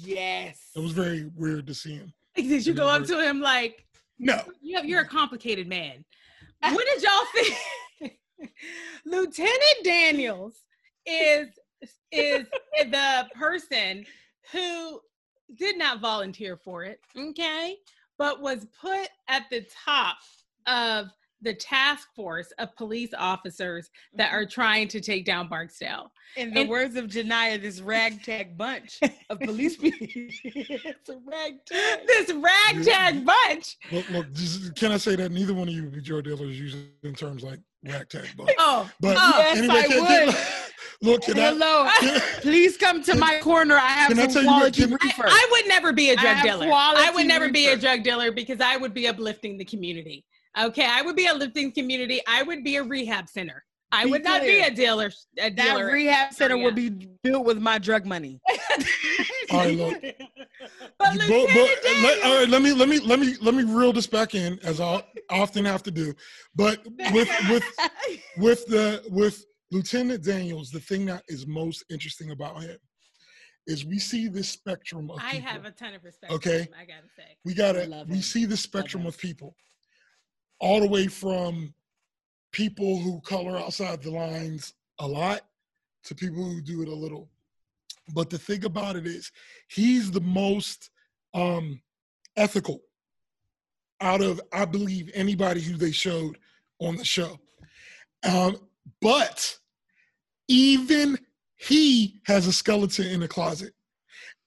Yes. 0.03 0.71
It 0.75 0.81
was 0.81 0.93
very 0.93 1.31
weird 1.35 1.67
to 1.67 1.75
see 1.75 1.95
him. 1.97 2.13
did 2.35 2.65
you 2.67 2.73
go 2.73 2.89
up 2.89 3.05
to 3.07 3.21
him 3.23 3.41
like, 3.41 3.85
No, 4.19 4.41
you 4.63 4.77
have, 4.77 4.87
you're 4.87 5.03
a 5.03 5.09
complicated 5.09 5.67
man. 5.69 6.05
What 6.63 6.87
did 6.87 7.03
y'all 7.03 7.27
think? 7.35 8.19
Lieutenant 9.05 9.85
Daniels 9.85 10.55
is 11.07 11.49
is 12.11 12.47
the 12.91 13.27
person 13.35 14.07
who 14.53 15.01
did 15.57 15.77
not 15.77 16.01
volunteer 16.01 16.57
for 16.57 16.85
it, 16.85 17.01
okay, 17.17 17.77
but 18.19 18.41
was 18.41 18.67
put 18.81 19.09
at 19.29 19.45
the 19.51 19.67
top 19.85 20.17
of 20.67 21.09
the 21.45 21.55
task 21.55 22.09
force 22.17 22.51
of 22.59 22.75
police 22.75 23.13
officers 23.17 23.91
that 24.15 24.29
mm-hmm. 24.29 24.37
are 24.37 24.47
trying 24.47 24.89
to 24.89 25.01
take 25.01 25.27
down 25.27 25.47
Barksdale. 25.47 26.11
In 26.37 26.55
the 26.55 26.63
And- 26.63 26.71
words 26.71 26.97
of 26.97 27.09
Genia, 27.09 27.59
this 27.59 27.81
ragtag 27.81 28.57
bunch 28.57 28.99
of 29.31 29.39
police 29.41 29.77
people. 29.77 29.99
it's 30.11 31.09
a 31.11 31.21
ragtag. 31.25 32.07
This 32.07 32.33
ragtag 32.33 33.27
bunch. 33.27 33.77
look, 33.93 34.09
look. 34.11 34.27
Can 34.75 34.91
I 34.91 34.97
say 34.97 35.17
that 35.17 35.31
neither 35.31 35.55
one 35.55 35.69
of 35.69 35.75
you 35.75 35.91
drug 36.01 36.25
dealers 36.25 36.59
use 36.59 36.75
it 36.75 37.07
in 37.07 37.15
terms 37.15 37.45
like 37.45 37.61
ragtag, 37.87 38.29
but 38.37 38.55
Oh, 38.59 38.91
but 39.01 39.17
oh, 39.19 39.35
Yes, 39.39 39.59
anyway, 39.59 39.75
I 39.77 39.87
can, 39.89 40.27
would. 40.27 40.37
look, 41.03 41.23
can 41.23 41.39
I, 41.39 41.43
Hello. 41.49 41.89
can, 42.01 42.21
Please 42.41 42.77
come 42.77 43.03
to 43.05 43.17
my 43.17 43.39
corner. 43.43 43.77
I 43.77 43.89
have 43.89 44.09
Can 44.11 44.19
I 44.19 44.29
some 44.29 44.45
tell 44.45 44.53
what- 44.53 44.75
quality 44.77 44.83
can- 44.83 44.99
I. 45.01 45.13
I 45.19 45.49
would 45.53 45.69
never 45.69 45.93
be 45.93 46.11
a 46.11 46.17
drug 46.17 46.37
have 46.37 46.45
dealer. 46.45 46.69
I 46.73 47.11
would 47.15 47.27
never 47.27 47.51
be 47.51 47.69
a 47.69 47.77
drug 47.77 48.03
dealer 48.03 48.33
because 48.33 48.61
I 48.61 48.77
would 48.77 48.95
be 48.95 49.07
uplifting 49.09 49.59
the 49.59 49.65
community. 49.65 50.25
Okay, 50.59 50.87
I 50.89 51.03
would 51.03 51.17
be 51.17 51.27
uplifting 51.27 51.73
community. 51.73 52.21
I 52.29 52.43
would 52.43 52.63
be 52.63 52.77
a 52.77 52.83
rehab 52.83 53.29
center. 53.29 53.65
I 53.91 54.05
Be 54.05 54.11
would 54.11 54.25
not 54.25 54.43
be 54.43 54.61
a 54.61 54.71
dealer. 54.71 55.11
A 55.39 55.51
that 55.51 55.77
rehab 55.77 56.33
center 56.33 56.55
oh, 56.55 56.59
area. 56.59 56.65
will 56.67 56.75
be 56.75 57.09
built 57.23 57.45
with 57.45 57.59
my 57.59 57.79
drug 57.79 58.07
money. 58.07 58.41
All 59.51 59.59
right, 59.59 59.75
look. 59.77 60.01
but 60.99 61.15
You 61.15 61.21
Lieutenant 61.21 61.29
bo- 61.29 61.47
bo- 61.55 62.03
let, 62.03 62.25
all 62.25 62.39
right, 62.41 62.49
let 62.49 62.63
me 62.63 62.73
let 62.73 62.89
me 62.89 62.99
let 63.01 63.19
me 63.21 63.35
let 63.41 63.55
me 63.55 63.63
reel 63.65 63.93
this 63.93 64.07
back 64.07 64.35
in 64.35 64.59
as 64.61 64.81
I 64.81 65.03
often 65.31 65.65
have 65.65 65.83
to 65.85 65.91
do. 65.91 66.15
But 66.55 66.85
with 67.13 67.29
with 67.51 67.65
with 68.39 68.67
the 68.67 69.03
with 69.11 69.45
Lieutenant 69.71 70.25
Daniels, 70.25 70.71
the 70.71 70.81
thing 70.81 71.07
that 71.07 71.23
is 71.29 71.47
most 71.47 71.85
interesting 71.91 72.31
about 72.31 72.63
him 72.63 72.77
is 73.67 73.85
we 73.85 73.99
see 73.99 74.29
this 74.29 74.49
spectrum 74.49 75.11
of 75.11 75.19
I 75.23 75.33
people. 75.33 75.49
have 75.51 75.65
a 75.65 75.71
ton 75.71 75.95
of 75.95 76.05
respect. 76.05 76.33
Okay. 76.33 76.65
For 76.65 76.71
him, 76.71 76.75
I 76.81 76.85
gotta 76.85 77.09
say. 77.17 77.37
we 77.45 77.55
got 77.55 77.73
to 77.73 77.87
Love 77.87 78.09
we 78.09 78.17
him. 78.17 78.23
see 78.23 78.45
the 78.45 78.57
spectrum 78.57 79.07
of 79.07 79.17
people 79.19 79.57
all 80.61 80.81
the 80.81 80.89
way 80.89 81.07
from 81.07 81.75
people 82.53 82.99
who 83.01 83.21
color 83.23 83.57
outside 83.57 84.03
the 84.03 84.11
lines 84.11 84.73
a 85.01 85.07
lot 85.07 85.41
to 86.05 86.15
people 86.15 86.45
who 86.45 86.61
do 86.61 86.83
it 86.83 86.89
a 86.89 86.95
little 86.95 87.29
but 88.13 88.31
the 88.31 88.39
thing 88.39 88.65
about 88.65 88.97
it 88.97 89.07
is 89.07 89.31
he's 89.69 90.11
the 90.11 90.21
most 90.21 90.91
um 91.35 91.81
ethical 92.37 92.81
out 94.01 94.21
of 94.21 94.41
i 94.53 94.65
believe 94.65 95.11
anybody 95.15 95.61
who 95.61 95.77
they 95.77 95.93
showed 95.93 96.37
on 96.81 96.97
the 96.97 97.05
show 97.05 97.39
um 98.29 98.57
but 99.01 99.57
even 100.49 101.19
he 101.57 102.21
has 102.27 102.47
a 102.47 102.53
skeleton 102.53 103.07
in 103.07 103.21
the 103.21 103.29
closet 103.29 103.73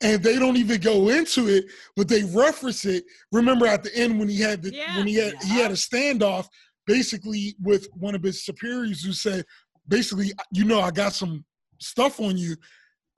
and 0.01 0.21
they 0.21 0.37
don't 0.37 0.57
even 0.57 0.79
go 0.79 1.09
into 1.09 1.47
it, 1.47 1.65
but 1.95 2.07
they 2.07 2.23
reference 2.23 2.85
it. 2.85 3.03
Remember 3.31 3.65
at 3.65 3.83
the 3.83 3.95
end 3.95 4.19
when 4.19 4.29
he 4.29 4.39
had 4.39 4.61
the 4.61 4.73
Yeah. 4.73 4.95
when 4.97 5.07
he 5.07 5.15
had 5.15 5.33
he 5.41 5.49
had 5.59 5.71
a 5.71 5.75
standoff, 5.75 6.47
basically 6.85 7.55
with 7.61 7.87
one 7.93 8.13
of 8.13 8.21
his 8.21 8.45
superiors 8.45 9.03
who 9.03 9.13
said, 9.13 9.43
basically, 9.87 10.33
you 10.51 10.65
know, 10.65 10.81
I 10.81 10.91
got 10.91 11.13
some 11.13 11.43
stuff 11.79 12.19
on 12.19 12.37
you, 12.37 12.55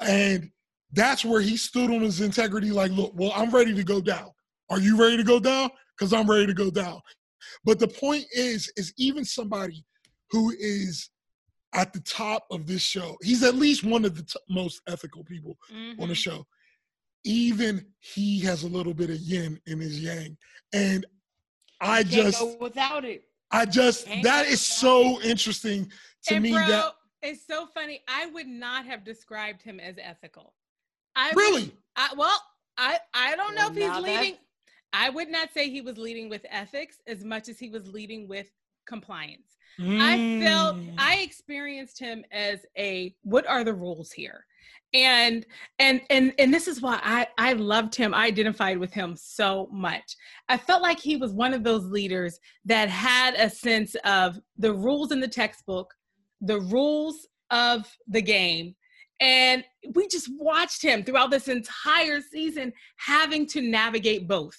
and 0.01 0.49
that's 0.93 1.23
where 1.23 1.41
he 1.41 1.57
stood 1.57 1.91
on 1.91 2.01
his 2.01 2.21
integrity. 2.21 2.71
Like, 2.71 2.91
look, 2.91 3.11
well, 3.15 3.31
I'm 3.35 3.51
ready 3.51 3.73
to 3.75 3.83
go 3.83 4.01
down. 4.01 4.29
Are 4.69 4.79
you 4.79 4.97
ready 4.99 5.17
to 5.17 5.23
go 5.23 5.39
down? 5.39 5.69
Because 5.97 6.13
I'm 6.13 6.29
ready 6.29 6.47
to 6.47 6.53
go 6.53 6.71
down. 6.71 6.99
But 7.63 7.79
the 7.79 7.87
point 7.87 8.25
is, 8.31 8.71
is 8.75 8.93
even 8.97 9.25
somebody 9.25 9.85
who 10.31 10.53
is 10.59 11.09
at 11.73 11.93
the 11.93 11.99
top 12.01 12.45
of 12.51 12.65
this 12.65 12.81
show, 12.81 13.17
he's 13.21 13.43
at 13.43 13.55
least 13.55 13.83
one 13.83 14.05
of 14.05 14.15
the 14.15 14.23
t- 14.23 14.39
most 14.49 14.81
ethical 14.87 15.23
people 15.23 15.57
on 15.99 16.07
the 16.07 16.13
Mhm. 16.13 16.17
show. 16.17 16.47
Even 17.23 17.85
he 17.99 18.39
has 18.39 18.63
a 18.63 18.67
little 18.67 18.93
bit 18.93 19.09
of 19.09 19.17
yin 19.17 19.59
in 19.67 19.79
his 19.79 19.99
yang. 19.99 20.37
And 20.73 21.05
I 21.81 22.03
just 22.03 22.39
go 22.39 22.57
without 22.59 23.05
it. 23.05 23.23
I 23.51 23.65
just 23.65 24.05
that 24.23 24.47
is 24.47 24.61
so 24.61 25.21
interesting 25.21 25.91
to 26.27 26.35
and 26.35 26.43
me 26.43 26.51
bro, 26.51 26.67
that 26.67 26.95
it's 27.21 27.45
so 27.45 27.67
funny. 27.73 28.01
I 28.07 28.27
would 28.27 28.47
not 28.47 28.85
have 28.85 29.03
described 29.03 29.61
him 29.61 29.79
as 29.79 29.95
ethical. 30.01 30.53
I 31.15 31.29
would- 31.29 31.35
really 31.37 31.71
I, 31.95 32.13
well, 32.15 32.41
I 32.77 32.99
I 33.13 33.35
don't 33.35 33.55
know 33.55 33.67
Well, 33.67 33.71
if 33.71 33.75
he's 33.77 33.87
now 33.87 34.01
that- 34.01 34.21
leading. 34.21 34.37
I 34.91 35.09
would 35.09 35.29
not 35.29 35.53
say 35.53 35.69
he 35.69 35.81
was 35.81 35.97
leading 35.97 36.29
with 36.29 36.45
ethics 36.49 36.97
as 37.05 37.23
much 37.23 37.47
as 37.47 37.59
he 37.59 37.69
was 37.69 37.87
leading 37.87 38.27
with 38.27 38.49
compliance. 38.87 39.55
I 39.81 40.41
felt 40.43 40.75
Mm. 40.77 40.95
I 40.97 41.17
experienced 41.17 41.99
him 41.99 42.25
as 42.31 42.65
a 42.77 43.15
what 43.21 43.45
are 43.47 43.63
the 43.63 43.73
rules 43.73 44.11
here? 44.11 44.45
And 44.93 45.45
and 45.77 46.01
and 46.09 46.33
and 46.39 46.51
this 46.53 46.67
is 46.67 46.81
why 46.81 46.99
I 47.03 47.27
I 47.37 47.53
loved 47.53 47.93
him. 47.95 48.13
I 48.13 48.25
identified 48.25 48.77
with 48.79 48.91
him 48.91 49.15
so 49.15 49.67
much. 49.71 50.15
I 50.49 50.57
felt 50.57 50.81
like 50.81 50.99
he 50.99 51.15
was 51.17 51.31
one 51.31 51.53
of 51.53 51.63
those 51.63 51.85
leaders 51.85 52.39
that 52.65 52.89
had 52.89 53.35
a 53.35 53.49
sense 53.49 53.95
of 54.03 54.39
the 54.57 54.73
rules 54.73 55.11
in 55.11 55.19
the 55.19 55.27
textbook, 55.27 55.93
the 56.41 56.59
rules 56.61 57.27
of 57.51 57.85
the 58.07 58.21
game. 58.21 58.75
And 59.21 59.63
we 59.93 60.07
just 60.07 60.29
watched 60.37 60.81
him 60.81 61.03
throughout 61.03 61.31
this 61.31 61.49
entire 61.49 62.21
season 62.21 62.71
having 62.97 63.45
to 63.47 63.61
navigate 63.61 64.27
both. 64.27 64.57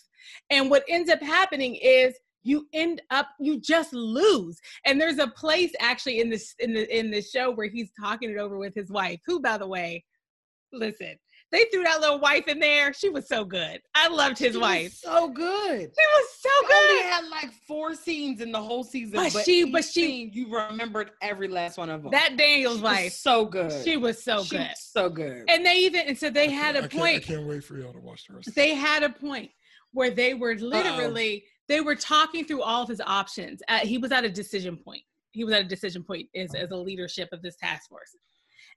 And 0.50 0.70
what 0.70 0.84
ends 0.88 1.10
up 1.10 1.22
happening 1.22 1.76
is 1.76 2.14
you 2.42 2.66
end 2.72 3.02
up 3.10 3.28
you 3.38 3.60
just 3.60 3.92
lose 3.92 4.58
and 4.86 5.00
there's 5.00 5.18
a 5.18 5.28
place 5.28 5.72
actually 5.78 6.20
in 6.20 6.30
this 6.30 6.54
in 6.58 6.72
the 6.72 6.98
in 6.98 7.10
the 7.10 7.20
show 7.20 7.50
where 7.50 7.68
he's 7.68 7.90
talking 8.00 8.30
it 8.30 8.38
over 8.38 8.56
with 8.56 8.74
his 8.74 8.90
wife 8.90 9.20
who 9.26 9.40
by 9.40 9.58
the 9.58 9.66
way 9.66 10.02
listen 10.72 11.16
they 11.52 11.64
threw 11.72 11.82
that 11.82 12.00
little 12.00 12.20
wife 12.20 12.46
in 12.48 12.58
there. 12.60 12.92
She 12.92 13.08
was 13.08 13.26
so 13.26 13.44
good. 13.44 13.80
I 13.94 14.08
loved 14.08 14.38
his 14.38 14.52
She 14.52 14.58
was 14.58 14.62
wife. 14.62 14.92
so 14.94 15.28
good. 15.28 15.80
she 15.80 16.06
was 16.06 16.28
so 16.40 16.48
She 16.68 16.74
only 16.74 17.02
good. 17.02 17.10
had 17.10 17.24
like 17.28 17.52
four 17.66 17.94
scenes 17.94 18.40
in 18.40 18.52
the 18.52 18.62
whole 18.62 18.84
season, 18.84 19.14
But 19.16 19.32
but, 19.32 19.44
she- 19.44 19.62
each 19.62 19.72
but 19.72 19.84
she- 19.84 19.90
scene, 20.06 20.30
you 20.32 20.48
remembered 20.54 21.10
every 21.22 21.48
last 21.48 21.76
one 21.78 21.90
of 21.90 22.02
them. 22.02 22.12
that 22.12 22.36
daniel's 22.36 22.76
She 22.76 22.82
was 22.82 22.92
wife. 22.92 23.12
so 23.12 23.44
good. 23.46 23.84
she 23.84 23.96
was 23.96 24.22
so 24.22 24.44
She 24.44 24.50
good. 24.56 24.68
was 24.68 24.80
so 24.92 25.08
good. 25.10 25.44
and 25.48 25.66
they 25.66 25.74
even 25.78 26.06
and 26.06 26.16
so 26.18 26.30
they 26.30 26.46
I 26.46 26.50
had 26.50 26.74
can't- 26.74 26.76
a 26.76 26.78
I 26.78 26.88
can't- 26.88 26.92
point. 27.00 27.16
I 27.16 27.20
can't 27.26 27.46
wait 27.46 27.64
for 27.64 27.78
y'all 27.78 27.92
to 27.92 27.98
watch 28.00 28.26
the 28.28 28.34
rest. 28.34 28.54
they 28.54 28.74
had 28.74 29.02
a 29.02 29.10
point 29.10 29.50
where 29.92 30.10
they 30.10 30.34
were 30.34 30.54
literally 30.56 31.44
they 31.68 31.80
were 31.80 31.94
talking 31.96 32.44
through 32.44 32.62
all 32.62 32.82
of 32.82 32.88
his 32.88 33.00
options. 33.00 33.62
Uh, 33.68 33.78
he 33.78 33.96
was 33.98 34.10
at 34.10 34.24
a 34.24 34.28
decision 34.28 34.76
point. 34.76 35.02
He 35.30 35.44
was 35.44 35.54
at 35.54 35.60
a 35.60 35.68
decision 35.68 36.02
point 36.02 36.28
as, 36.34 36.52
as 36.54 36.70
a 36.72 36.76
leadership 36.76 37.28
of 37.32 37.42
this 37.42 37.54
task 37.56 37.88
force. 37.88 38.16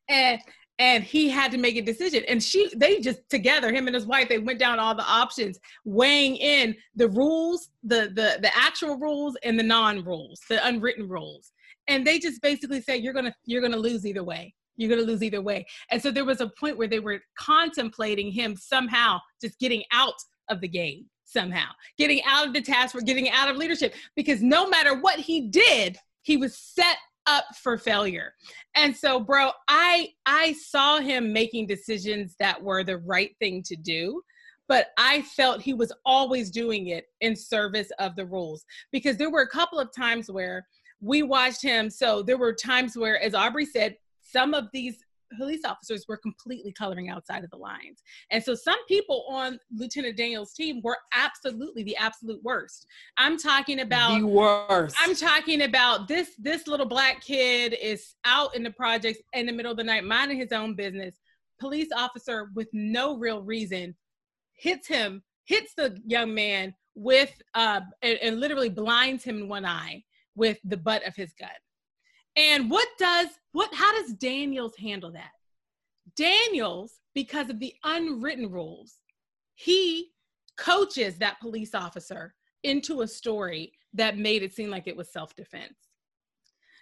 And 0.10 0.40
and 0.80 1.04
he 1.04 1.30
had 1.30 1.52
to 1.52 1.58
make 1.58 1.76
a 1.76 1.82
decision. 1.82 2.24
And 2.28 2.42
she 2.42 2.70
they 2.76 3.00
just 3.00 3.30
together 3.30 3.72
him 3.72 3.88
and 3.88 3.96
his 3.96 4.06
wife 4.06 4.30
they 4.30 4.40
went 4.40 4.60
down 4.60 4.80
all 4.80 4.96
the 4.96 5.06
options 5.06 5.60
weighing 5.86 6.36
in 6.38 6.76
the 6.96 7.10
rules 7.10 7.70
the 7.84 8.12
the 8.16 8.40
the 8.42 8.52
actual 8.56 8.98
rules 8.98 9.38
and 9.44 9.58
the 9.58 9.64
non-rules 9.64 10.42
the 10.50 10.66
unwritten 10.66 11.08
rules. 11.08 11.52
And 11.88 12.08
they 12.08 12.18
just 12.18 12.42
basically 12.42 12.82
said 12.82 13.02
you're 13.02 13.14
gonna 13.14 13.36
you're 13.46 13.62
gonna 13.62 13.78
lose 13.78 14.06
either 14.06 14.24
way. 14.24 14.54
You're 14.76 14.90
gonna 14.90 15.08
lose 15.08 15.22
either 15.22 15.42
way. 15.42 15.66
And 15.92 16.02
so 16.02 16.10
there 16.10 16.26
was 16.26 16.42
a 16.42 16.52
point 16.60 16.78
where 16.78 16.88
they 16.88 17.00
were 17.00 17.20
contemplating 17.38 18.32
him 18.32 18.56
somehow 18.56 19.20
just 19.40 19.60
getting 19.60 19.84
out 19.92 20.16
of 20.50 20.62
the 20.62 20.68
game 20.68 21.06
somehow. 21.26 21.70
Getting 21.98 22.22
out 22.28 22.48
of 22.48 22.54
the 22.54 22.62
task 22.62 22.94
force 22.94 23.04
getting 23.04 23.30
out 23.30 23.50
of 23.50 23.58
leadership. 23.58 23.94
Because 24.16 24.42
no 24.42 24.68
matter 24.68 25.00
what 25.00 25.20
he 25.20 25.50
did 25.50 25.98
he 26.24 26.38
was 26.38 26.58
set 26.58 26.98
up 27.28 27.46
for 27.62 27.78
failure. 27.78 28.34
And 28.76 28.96
so, 28.96 29.20
bro, 29.20 29.52
I 29.68 30.10
I 30.26 30.54
saw 30.54 31.00
him 31.00 31.32
making 31.34 31.68
decisions 31.68 32.36
that 32.40 32.62
were 32.62 32.84
the 32.84 32.98
right 32.98 33.32
thing 33.40 33.64
to 33.64 33.76
do, 33.76 34.22
but 34.68 34.88
I 34.98 35.22
felt 35.22 35.62
he 35.62 35.74
was 35.74 35.92
always 36.06 36.50
doing 36.50 36.88
it 36.88 37.06
in 37.22 37.36
service 37.36 37.92
of 38.00 38.16
the 38.16 38.26
rules 38.26 38.66
because 38.92 39.18
there 39.18 39.32
were 39.32 39.42
a 39.42 39.50
couple 39.50 39.80
of 39.80 39.90
times 39.96 40.30
where 40.30 40.66
we 41.02 41.22
watched 41.22 41.62
him. 41.62 41.90
So 41.90 42.24
there 42.24 42.38
were 42.38 42.54
times 42.54 42.98
where, 42.98 43.22
as 43.22 43.36
Aubrey 43.36 43.66
said, 43.66 43.98
some 44.22 44.54
of 44.54 44.68
these 44.74 45.04
police 45.38 45.62
officers 45.66 46.06
were 46.08 46.18
completely 46.18 46.72
coloring 46.72 47.10
outside 47.10 47.44
of 47.44 47.50
the 47.50 47.58
lines. 47.58 48.04
And 48.32 48.44
so 48.44 48.56
some 48.56 48.78
people 48.88 49.26
on 49.30 49.60
Lieutenant 49.76 50.18
Daniels' 50.18 50.54
team 50.54 50.82
were 50.84 50.98
absolutely 51.14 51.84
the 51.84 51.96
absolute 51.98 52.42
worst. 52.44 52.86
I'm 53.18 53.38
talking 53.38 53.82
about 53.82 54.20
the 54.20 54.28
worst. 54.28 54.96
I'm 55.00 55.16
talking 55.16 55.64
about 55.64 56.08
this 56.08 56.32
this 56.38 56.68
little 56.68 56.86
black 56.86 57.22
kid 57.22 57.76
is 57.82 58.16
out 58.26 58.56
in 58.56 58.64
the 58.64 58.72
projects 58.72 59.20
in 59.34 59.46
the 59.46 59.52
middle 59.54 59.72
of 59.72 59.78
the 59.78 59.84
night 59.84 60.04
minding 60.04 60.38
his 60.38 60.52
own 60.52 60.76
business. 60.76 61.16
Police 61.60 61.90
officer 61.96 62.50
with 62.56 62.68
no 62.74 63.18
real 63.18 63.42
reason 63.42 63.96
hits 64.54 64.88
him, 64.88 65.24
hits 65.46 65.74
the 65.76 65.98
young 66.06 66.34
man 66.34 66.74
with 66.96 67.34
uh 67.56 67.82
and, 68.02 68.20
and 68.22 68.40
literally 68.40 68.70
blinds 68.70 69.24
him 69.24 69.38
in 69.38 69.50
one 69.50 69.66
eye 69.66 70.04
with 70.36 70.58
the 70.64 70.78
butt 70.78 71.06
of 71.08 71.16
his 71.16 71.34
gun. 71.34 71.50
And 72.36 72.70
what 72.70 72.88
does 72.98 73.28
what 73.52 73.74
how 73.74 73.92
does 74.00 74.14
Daniels 74.14 74.76
handle 74.78 75.12
that? 75.12 75.32
Daniels, 76.16 77.00
because 77.14 77.50
of 77.50 77.60
the 77.60 77.74
unwritten 77.84 78.50
rules, 78.50 78.98
he 79.56 80.12
coaches 80.58 81.18
that 81.18 81.40
police 81.40 81.74
officer 81.74 82.34
into 82.64 83.02
a 83.02 83.08
story 83.08 83.72
that 83.94 84.18
made 84.18 84.44
it 84.44 84.54
seem 84.54 84.70
like 84.70 84.88
it 84.88 84.96
was 84.96 85.12
self-defense. 85.12 85.74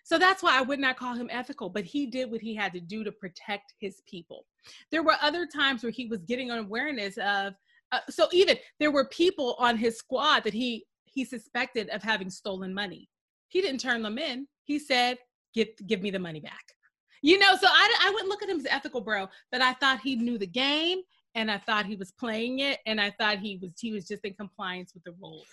So 0.03 0.17
that's 0.17 0.41
why 0.41 0.57
I 0.57 0.61
would 0.61 0.79
not 0.79 0.97
call 0.97 1.15
him 1.15 1.29
ethical, 1.31 1.69
but 1.69 1.85
he 1.85 2.05
did 2.07 2.31
what 2.31 2.41
he 2.41 2.55
had 2.55 2.73
to 2.73 2.79
do 2.79 3.03
to 3.03 3.11
protect 3.11 3.73
his 3.79 4.01
people. 4.07 4.45
There 4.89 5.03
were 5.03 5.15
other 5.21 5.45
times 5.45 5.83
where 5.83 5.91
he 5.91 6.07
was 6.07 6.23
getting 6.23 6.51
an 6.51 6.59
awareness 6.59 7.17
of 7.17 7.53
uh, 7.91 7.99
so 8.09 8.27
even 8.31 8.57
there 8.79 8.91
were 8.91 9.05
people 9.09 9.55
on 9.59 9.77
his 9.77 9.97
squad 9.97 10.43
that 10.43 10.53
he 10.53 10.85
he 11.05 11.25
suspected 11.25 11.89
of 11.89 12.01
having 12.01 12.29
stolen 12.29 12.73
money. 12.73 13.09
He 13.49 13.61
didn't 13.61 13.81
turn 13.81 14.01
them 14.01 14.17
in. 14.17 14.47
He 14.63 14.79
said, 14.79 15.17
"Give 15.53 15.67
give 15.87 16.01
me 16.01 16.11
the 16.11 16.19
money 16.19 16.39
back." 16.39 16.63
You 17.21 17.37
know, 17.37 17.55
so 17.55 17.67
I 17.67 17.95
I 18.01 18.09
wouldn't 18.11 18.29
look 18.29 18.43
at 18.43 18.49
him 18.49 18.59
as 18.59 18.67
ethical, 18.69 19.01
bro. 19.01 19.27
But 19.51 19.61
I 19.61 19.73
thought 19.73 20.01
he 20.01 20.15
knew 20.15 20.37
the 20.37 20.47
game, 20.47 21.01
and 21.35 21.51
I 21.51 21.57
thought 21.59 21.85
he 21.85 21.95
was 21.95 22.11
playing 22.11 22.59
it, 22.59 22.79
and 22.85 22.99
I 22.99 23.11
thought 23.11 23.39
he 23.39 23.57
was 23.61 23.73
he 23.79 23.91
was 23.91 24.07
just 24.07 24.23
in 24.25 24.33
compliance 24.33 24.93
with 24.93 25.03
the 25.03 25.13
rules. 25.21 25.45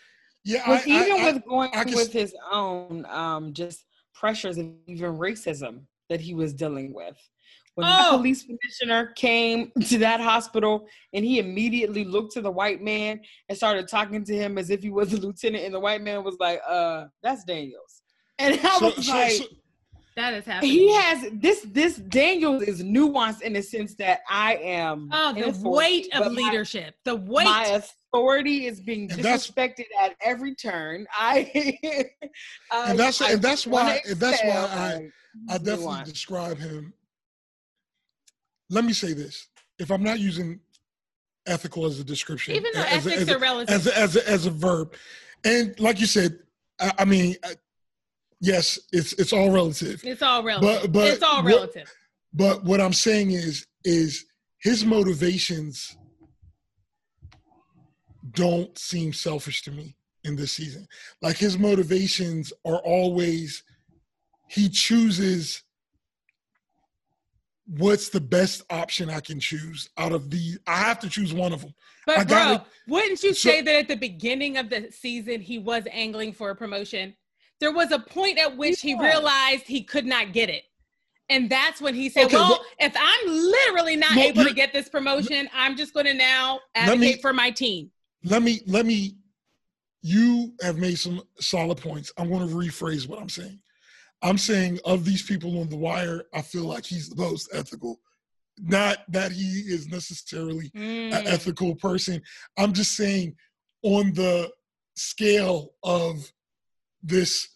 Yeah, 0.45 0.63
I, 0.67 0.83
even 0.87 1.21
I, 1.21 1.33
with 1.33 1.45
going 1.47 1.71
I 1.75 1.85
with 1.85 2.13
his 2.13 2.35
own 2.51 3.05
um 3.07 3.53
just 3.53 3.85
pressures 4.15 4.59
and 4.59 4.77
even 4.87 5.17
racism 5.19 5.83
that 6.09 6.21
he 6.21 6.35
was 6.35 6.55
dealing 6.55 6.95
with. 6.95 7.17
When 7.75 7.87
Oh. 7.87 8.13
the 8.13 8.19
police 8.19 8.45
commissioner 8.45 9.13
came 9.15 9.71
to 9.87 9.99
that 9.99 10.21
hospital 10.21 10.89
and 11.13 11.25
he 11.25 11.39
immediately 11.39 12.05
looked 12.05 12.33
to 12.33 12.41
the 12.41 12.51
white 12.51 12.83
man 12.83 13.21
and 13.49 13.57
started 13.57 13.87
talking 13.87 14.25
to 14.25 14.35
him 14.35 14.59
as 14.59 14.71
if 14.71 14.83
he 14.83 14.91
was 14.91 15.13
a 15.13 15.17
lieutenant, 15.19 15.65
and 15.65 15.75
the 15.75 15.79
white 15.79 16.03
man 16.03 16.25
was 16.25 16.37
like, 16.41 16.61
uh, 16.67 17.05
that's 17.23 17.45
Daniels. 17.45 18.03
And 18.41 18.59
I 18.65 18.79
so, 18.79 18.87
was 18.87 19.07
so, 19.07 19.13
like, 19.13 19.33
so, 19.33 19.45
That 20.19 20.35
is 20.35 20.45
happening. 20.45 20.71
he 20.73 20.93
has 20.95 21.29
this 21.33 21.65
this 21.71 21.97
Daniels 21.97 22.63
is 22.65 22.83
nuanced 22.83 23.41
in 23.43 23.53
the 23.53 23.63
sense 23.63 23.95
that 23.95 24.21
I 24.29 24.57
am 24.57 25.09
oh 25.13 25.33
the 25.33 25.57
weight 25.69 26.07
of 26.13 26.25
but 26.25 26.33
my- 26.33 26.43
leadership. 26.43 26.97
The 27.05 27.15
weight. 27.15 27.45
my 27.45 27.67
authority 27.67 28.67
is 28.67 28.81
being 28.81 29.09
disrespected 29.09 29.85
at 30.03 30.17
every 30.21 30.55
turn. 30.57 31.07
Uh, 31.19 31.23
I, 31.25 32.11
I 32.73 32.91
And 32.91 32.99
that's- 32.99 33.21
I 33.23 33.33
and 33.33 33.43
that's 33.43 33.65
why- 33.67 34.01
and 34.09 34.19
that's 34.19 34.43
why 34.43 34.51
I- 34.51 35.11
I 35.55 35.59
definitely 35.59 35.85
nuance. 35.85 36.11
describe 36.13 36.59
him. 36.59 36.93
Let 38.71 38.85
me 38.85 38.93
say 38.93 39.13
this: 39.13 39.47
if 39.79 39.91
I'm 39.93 40.03
not 40.03 40.19
using 40.19 40.59
ethical 41.47 41.87
as 41.87 42.01
a 42.01 42.05
description, 42.05 42.55
Even 42.57 42.73
though 42.75 42.81
as 42.83 43.07
a- 43.07 43.11
ethics 43.11 43.23
as 43.23 43.29
a- 43.29 43.37
are 43.37 43.39
relative. 43.39 43.75
as 43.75 43.87
a, 43.87 43.99
as 43.99 44.17
a, 44.17 44.29
as 44.29 44.47
a 44.47 44.51
verb, 44.51 44.95
and 45.45 45.79
like 45.79 46.01
you 46.01 46.07
said, 46.07 46.41
I, 46.81 46.93
I 46.99 47.05
mean, 47.05 47.37
I, 47.45 47.55
yes, 48.41 48.79
it's 48.93 49.13
it's 49.15 49.33
all 49.33 49.51
relative. 49.51 50.01
it's 50.05 50.23
all 50.23 50.43
relative. 50.43 50.83
But- 50.83 50.93
but 50.93 51.09
it's 51.09 51.23
all 51.23 51.43
what- 51.43 51.53
relative. 51.55 51.93
But 52.35 52.63
what 52.65 52.81
I'm 52.81 52.93
saying 52.93 53.31
is, 53.31 53.67
is 53.85 54.27
his 54.59 54.85
motivations 54.85 55.97
don't 58.33 58.77
seem 58.79 59.13
selfish 59.13 59.63
to 59.63 59.71
me 59.73 59.97
in 60.25 60.37
this 60.37 60.53
season. 60.53 60.87
Like 61.23 61.37
his 61.39 61.59
motivations 61.59 62.53
are 62.67 62.79
always 62.79 63.63
he 64.49 64.69
chooses 64.69 65.63
what's 67.67 68.09
the 68.09 68.21
best 68.21 68.63
option 68.71 69.11
I 69.11 69.21
can 69.21 69.41
choose 69.41 69.89
out 69.99 70.13
of 70.13 70.31
the 70.31 70.59
I 70.67 70.77
have 70.79 70.99
to 71.01 71.09
choose 71.09 71.33
one 71.33 71.53
of 71.53 71.63
them. 71.63 71.75
But 72.07 72.19
I 72.19 72.25
bro, 72.25 72.37
gotta- 72.37 72.67
wouldn't 72.87 73.23
you 73.23 73.35
So- 73.35 73.51
say 73.51 73.63
that 73.63 73.75
at 73.75 73.89
the 73.89 73.97
beginning 73.97 74.57
of 74.59 74.69
the 74.71 74.91
season 74.91 75.41
he 75.41 75.59
was 75.59 75.85
angling 75.91 76.33
for 76.35 76.51
a 76.51 76.57
promotion? 76.57 77.15
There 77.61 77.73
was 77.73 77.91
a 77.91 77.99
point 77.99 78.39
at 78.39 78.57
which 78.57 78.81
he 78.81 78.99
realized 78.99 79.65
he 79.67 79.83
could 79.83 80.07
not 80.07 80.33
get 80.33 80.49
it. 80.49 80.65
And 81.31 81.51
that's 81.51 81.81
when 81.81 81.95
he 81.95 82.09
said, 82.09 82.27
Okay, 82.27 82.37
Well, 82.37 82.49
well- 82.51 82.65
if 82.79 82.95
I'm 82.99 83.27
literally 83.29 83.97
not 83.97 84.17
Well, 84.17 84.27
able 84.29 84.45
to 84.45 84.55
get 84.55 84.73
this 84.73 84.89
promotion, 84.89 85.49
I'm 85.53 85.77
just 85.77 85.93
going 85.93 86.07
to 86.07 86.15
now 86.15 86.61
advocate 86.75 87.01
me- 87.17 87.21
for 87.21 87.33
my 87.33 87.51
team. 87.51 87.91
Let 88.25 88.43
me 88.43 88.61
let 88.67 88.85
me 88.87 89.17
you 90.03 90.55
have 90.63 90.79
made 90.79 90.99
some 90.99 91.23
solid 91.41 91.79
points. 91.79 92.13
I'm 92.17 92.31
going 92.31 92.49
to 92.49 92.55
rephrase 92.55 93.09
what 93.09 93.21
I'm 93.21 93.29
saying. 93.29 93.61
I'm 94.23 94.39
saying 94.39 94.81
of 94.85 95.05
these 95.05 95.23
people 95.23 95.61
on 95.61 95.69
the 95.69 95.77
wire, 95.77 96.25
I 96.33 96.43
feel 96.43 96.65
like 96.65 96.85
he's 96.85 97.09
the 97.09 97.17
most 97.23 97.49
ethical. 97.53 98.01
Not 98.61 98.99
that 99.13 99.31
he 99.33 99.43
is 99.67 99.87
necessarily 99.89 100.71
an 100.75 101.11
Mm. 101.13 101.27
ethical 101.27 101.75
person. 101.77 102.21
I'm 102.57 102.73
just 102.73 102.97
saying 102.97 103.37
on 103.83 104.13
the 104.15 104.51
scale 104.97 105.75
of 105.85 106.33
this 107.03 107.49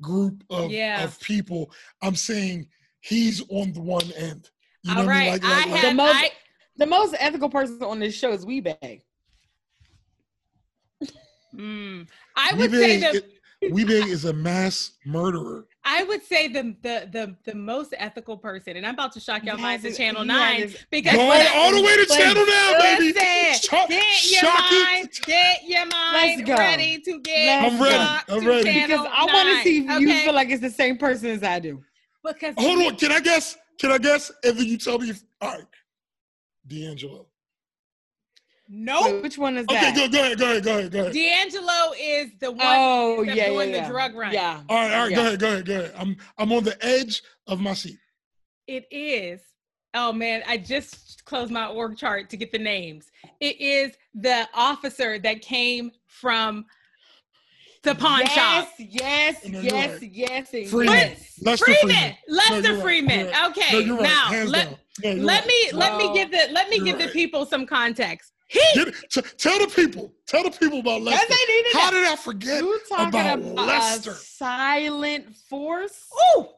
group 0.00 0.42
of, 0.50 0.70
Yeah. 0.70 1.04
of 1.04 1.18
people, 1.20 1.72
I'm 2.02 2.16
saying 2.16 2.68
he's 3.00 3.42
on 3.48 3.72
the 3.72 3.80
one 3.80 4.10
end. 4.12 4.50
You 4.82 4.94
know 4.94 5.00
All 5.02 5.08
I 5.10 5.12
mean? 5.24 5.30
right. 5.32 5.42
Like, 5.42 5.44
I 5.44 5.58
like, 5.60 5.70
like- 5.70 5.82
The 5.82 5.94
most- 5.94 6.14
I, 6.16 6.30
The 6.78 6.86
most 6.86 7.14
ethical 7.18 7.48
person 7.48 7.82
on 7.82 7.98
this 7.98 8.14
show 8.14 8.32
is 8.32 8.44
Wee-Bey. 8.44 9.02
mm, 11.54 12.06
I 12.36 12.52
would 12.54 12.70
say 12.70 12.98
Wee-Bey, 13.00 13.22
the, 13.62 13.70
Wee-Bey 13.70 14.02
is 14.10 14.24
a 14.26 14.32
mass 14.32 14.92
murderer. 15.06 15.66
I 15.88 16.02
would 16.02 16.24
say 16.24 16.48
the, 16.48 16.74
the 16.82 17.08
the 17.12 17.36
the 17.44 17.54
most 17.54 17.94
ethical 17.96 18.36
person, 18.36 18.76
and 18.76 18.84
I'm 18.84 18.94
about 18.94 19.12
to 19.12 19.20
shock 19.20 19.44
y'all 19.44 19.56
minds 19.56 19.84
to 19.84 19.92
Channel 19.94 20.24
Nine 20.24 20.62
has- 20.62 20.76
because 20.90 21.14
Going 21.14 21.30
I- 21.30 21.52
all 21.54 21.70
the 21.72 21.80
way 21.80 21.94
to 22.04 22.10
Like, 22.10 22.18
Channel 22.20 22.44
Now, 22.44 22.78
baby. 22.80 23.12
Listen, 23.12 23.70
Shock- 23.70 23.88
get 23.88 24.30
your 24.32 24.40
shocking. 24.40 24.82
mind, 24.82 25.08
get 25.24 25.64
your 25.64 25.86
mind 25.86 26.44
go. 26.46 26.54
ready 26.56 26.98
to 27.00 27.20
get 27.20 27.62
Let's 27.62 27.74
I'm 27.74 27.82
ready. 27.82 28.22
I'm 28.28 28.46
ready. 28.46 28.80
Because 28.82 29.06
I 29.12 29.24
want 29.26 29.48
to 29.48 29.62
see 29.62 29.78
if 29.86 30.00
you 30.00 30.12
feel 30.24 30.34
like 30.34 30.50
it's 30.50 30.60
the 30.60 30.70
same 30.70 30.98
person 30.98 31.30
as 31.30 31.44
I 31.44 31.60
do. 31.60 31.80
because 32.24 32.54
Hold 32.58 32.82
on. 32.92 32.96
Can 32.96 33.12
I 33.12 33.20
guess? 33.20 33.56
Can 33.78 33.92
I 33.92 33.98
guess? 33.98 34.32
And 34.42 34.58
then 34.58 34.66
you 34.66 34.78
tell 34.78 34.98
me 34.98 35.10
if 35.10 35.22
all 35.40 35.52
right. 35.52 35.64
D'Angelo. 36.66 37.26
Nope. 38.68 39.22
Which 39.22 39.38
one 39.38 39.56
is 39.56 39.64
Okay, 39.68 39.74
that? 39.80 39.94
go, 39.96 40.08
go 40.08 40.20
ahead, 40.24 40.38
go 40.38 40.44
ahead, 40.46 40.64
go 40.64 40.78
ahead, 40.78 40.92
go 40.92 41.00
ahead. 41.02 41.12
D'Angelo 41.12 41.92
is 41.98 42.30
the 42.40 42.50
one 42.52 42.60
Oh 42.62 43.24
that's 43.24 43.36
yeah, 43.36 43.46
doing 43.48 43.70
yeah, 43.72 43.82
the 43.86 43.88
drug 43.92 44.14
run. 44.14 44.32
Yeah. 44.32 44.60
All 44.68 44.76
right, 44.76 44.92
all 44.94 45.02
right, 45.02 45.10
Yeah. 45.10 45.16
go 45.16 45.22
ahead, 45.26 45.38
go 45.40 45.46
ahead, 45.48 45.66
go 45.66 45.80
ahead. 45.80 45.92
I'm 45.98 46.16
I'm 46.38 46.52
on 46.52 46.64
the 46.64 46.76
edge 46.84 47.22
of 47.46 47.60
my 47.60 47.74
seat. 47.74 47.98
It 48.66 48.86
is. 48.90 49.40
Oh 49.94 50.12
man, 50.12 50.42
I 50.46 50.58
just 50.58 51.24
closed 51.24 51.50
my 51.50 51.66
org 51.68 51.96
chart 51.96 52.28
to 52.30 52.36
get 52.36 52.52
the 52.52 52.58
names. 52.58 53.10
It 53.40 53.60
is 53.60 53.92
the 54.14 54.46
officer 54.54 55.18
that 55.20 55.40
came 55.40 55.90
from 56.06 56.66
the 57.82 57.94
pawn 57.94 58.20
yes, 58.20 58.34
shop. 58.34 58.68
Yes, 58.78 59.46
No, 59.48 59.60
yes, 59.60 60.00
right. 60.02 60.10
yes, 60.12 60.52
and 60.54 60.68
Freeman. 60.68 60.94
yes. 60.94 61.38
Lester 61.40 61.64
Freeman, 61.66 61.88
Freeman. 61.96 62.14
Lester 62.28 62.72
No, 62.74 62.80
Freeman. 62.82 63.26
right. 63.28 63.50
Okay, 63.50 63.84
No, 63.84 63.94
right. 63.94 64.02
now 64.02 64.26
Hands 64.26 64.50
let 64.50 64.78
down. 64.96 65.22
Let 65.22 65.40
right. 65.40 65.46
me 65.48 65.72
let 65.72 65.96
me 65.96 66.12
give 66.14 66.30
the 66.30 66.48
let 66.52 66.68
me 66.68 66.76
you're 66.76 66.84
give 66.86 66.98
the 66.98 67.08
people 67.08 67.46
some 67.46 67.66
context. 67.66 68.32
He 68.48 68.60
Get 68.74 68.88
it, 68.88 68.94
t- 69.10 69.22
tell 69.38 69.58
the 69.58 69.66
people. 69.66 70.14
Tell 70.26 70.44
the 70.44 70.50
people 70.52 70.78
about 70.78 71.02
Yes, 71.02 71.28
Lester. 71.28 71.34
they 71.48 71.78
How 71.80 71.90
that. 71.90 71.96
did 71.96 72.06
I 72.12 72.16
forget 72.16 72.62
You 72.62 72.80
talking 72.88 73.08
about 73.08 73.38
about, 73.40 73.66
Lester? 73.66 74.10
a 74.12 74.14
silent 74.14 75.34
force? 75.48 76.06
oh 76.30 76.54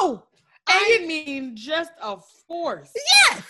oh 0.00 0.22
I 0.68 1.04
mean, 1.06 1.56
just 1.56 1.92
a 2.02 2.18
force. 2.46 2.92
yes. 3.30 3.42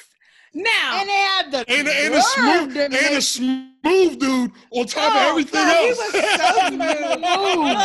Now 0.55 0.99
And 1.01 1.09
they 1.09 1.13
had 1.13 1.51
the 1.53 1.59
And, 1.71 1.89
and 1.89 2.15
a 2.15 2.23
smooth 2.23 2.77
and 2.79 2.93
make- 2.95 3.11
a 3.13 3.21
smooth 3.21 4.19
dude 4.19 4.51
on 4.71 4.87
top 4.87 5.13
Oh, 5.15 5.17
of 5.19 5.31
everything 5.31 5.67
no, 5.67 5.75
he 5.75 5.89
else. 5.89 5.99
was 5.99 6.13
so 6.13 6.69
smooth. 6.69 6.81
Look, 6.81 7.77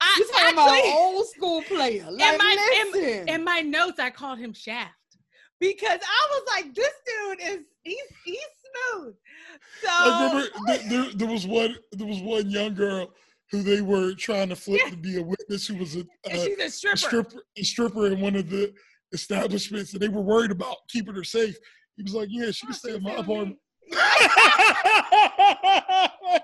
I 0.00 0.14
You 0.18 0.24
talking 0.28 0.52
about 0.52 0.68
actually 0.68 0.90
an 0.90 0.96
old 0.96 1.26
school 1.28 1.62
player? 1.62 2.06
Like, 2.10 2.38
my- 2.38 2.84
in- 2.94 3.28
in 3.28 3.44
my 3.44 3.60
notes 3.60 3.98
I 3.98 4.10
called 4.10 4.38
him 4.38 4.52
Shaft 4.52 4.94
because 5.60 6.00
I 6.02 6.28
was 6.30 6.42
like, 6.48 6.74
this 6.74 6.92
dude 7.06 7.40
is 7.42 7.60
he's 7.82 7.96
he's 8.24 8.38
smooth. 8.92 9.14
So 9.82 9.88
I 9.90 10.24
remember 10.32 10.48
th- 10.66 10.88
there, 10.88 11.04
there 11.14 11.28
was 11.28 11.46
one 11.46 11.76
there 11.92 12.06
was 12.06 12.20
one 12.20 12.48
young 12.50 12.74
girl 12.74 13.12
who 13.50 13.62
they 13.62 13.80
were 13.82 14.14
trying 14.14 14.48
to 14.48 14.56
flip 14.56 14.80
to 14.90 14.96
be 14.96 15.18
a 15.18 15.22
witness 15.22 15.66
who 15.66 15.76
was 15.76 15.96
a, 15.96 16.00
And 16.24 16.38
a, 16.38 16.44
she's 16.44 16.58
a 16.58 16.64
a 16.64 16.70
stripper. 16.70 16.96
stripper, 16.96 17.42
a 17.56 17.62
stripper 17.62 18.06
in 18.06 18.20
one 18.20 18.36
of 18.36 18.48
the 18.48 18.72
establishments, 19.12 19.92
and 19.92 20.00
they 20.00 20.08
were 20.08 20.22
worried 20.22 20.52
about 20.52 20.76
keeping 20.88 21.14
her 21.14 21.24
safe. 21.24 21.56
He 21.96 22.02
was 22.04 22.14
like, 22.14 22.28
"Yeah, 22.30 22.50
she 22.52 22.66
can 22.66 22.74
Oh, 22.74 22.78
stay 22.78 22.94
in 22.94 23.02
my 23.02 23.14
apartment." 23.16 23.58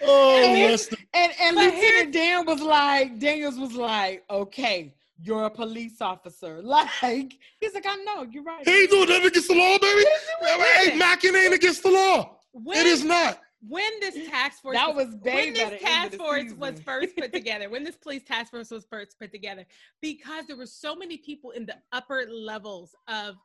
oh. 0.02 0.76
And 1.14 1.32
and 1.40 1.56
But 1.56 1.74
Lieutenant 1.74 2.12
Dan 2.12 2.46
was 2.46 2.60
like, 2.60 3.18
Daniels 3.18 3.58
was 3.58 3.72
like, 3.74 4.22
okay, 4.30 4.94
you're 5.20 5.44
a 5.44 5.50
police 5.50 6.00
officer. 6.00 6.62
Like, 6.68 7.34
he's 7.60 7.74
like, 7.74 7.86
I 7.86 7.96
know, 7.96 8.26
you're 8.30 8.42
right. 8.42 8.66
He 8.66 8.82
ain't 8.82 8.90
doing 8.90 9.08
nothing 9.08 9.26
against 9.26 9.48
the 9.48 9.54
law, 9.54 9.78
baby. 9.78 10.04
Hey, 10.40 10.84
Listen. 10.84 10.98
Mackin 10.98 11.36
ain't 11.36 11.54
against 11.54 11.82
the 11.82 11.90
law. 11.90 12.38
When, 12.52 12.78
It 12.78 12.86
is 12.86 13.04
not. 13.04 13.40
when 13.66 13.88
this 14.00 14.28
task 14.28 14.62
force 14.62 14.76
That 14.76 14.94
was 14.94 15.08
when 15.22 15.52
this 15.54 15.62
at 15.62 15.70
the 15.70 15.76
end 15.76 15.80
task 15.80 16.14
force 16.14 16.52
was 16.52 16.80
first 16.80 17.16
put 17.16 17.32
together, 17.40 17.68
when 17.68 17.84
this 17.84 17.96
police 17.96 18.22
task 18.24 18.50
force 18.50 18.70
was 18.70 18.86
first 18.90 19.18
put 19.18 19.32
together, 19.32 19.64
because 20.00 20.46
there 20.46 20.56
were 20.56 20.66
so 20.66 20.94
many 20.94 21.16
people 21.16 21.50
in 21.52 21.66
the 21.66 21.76
upper 21.92 22.24
levels 22.30 22.94
of 23.08 23.36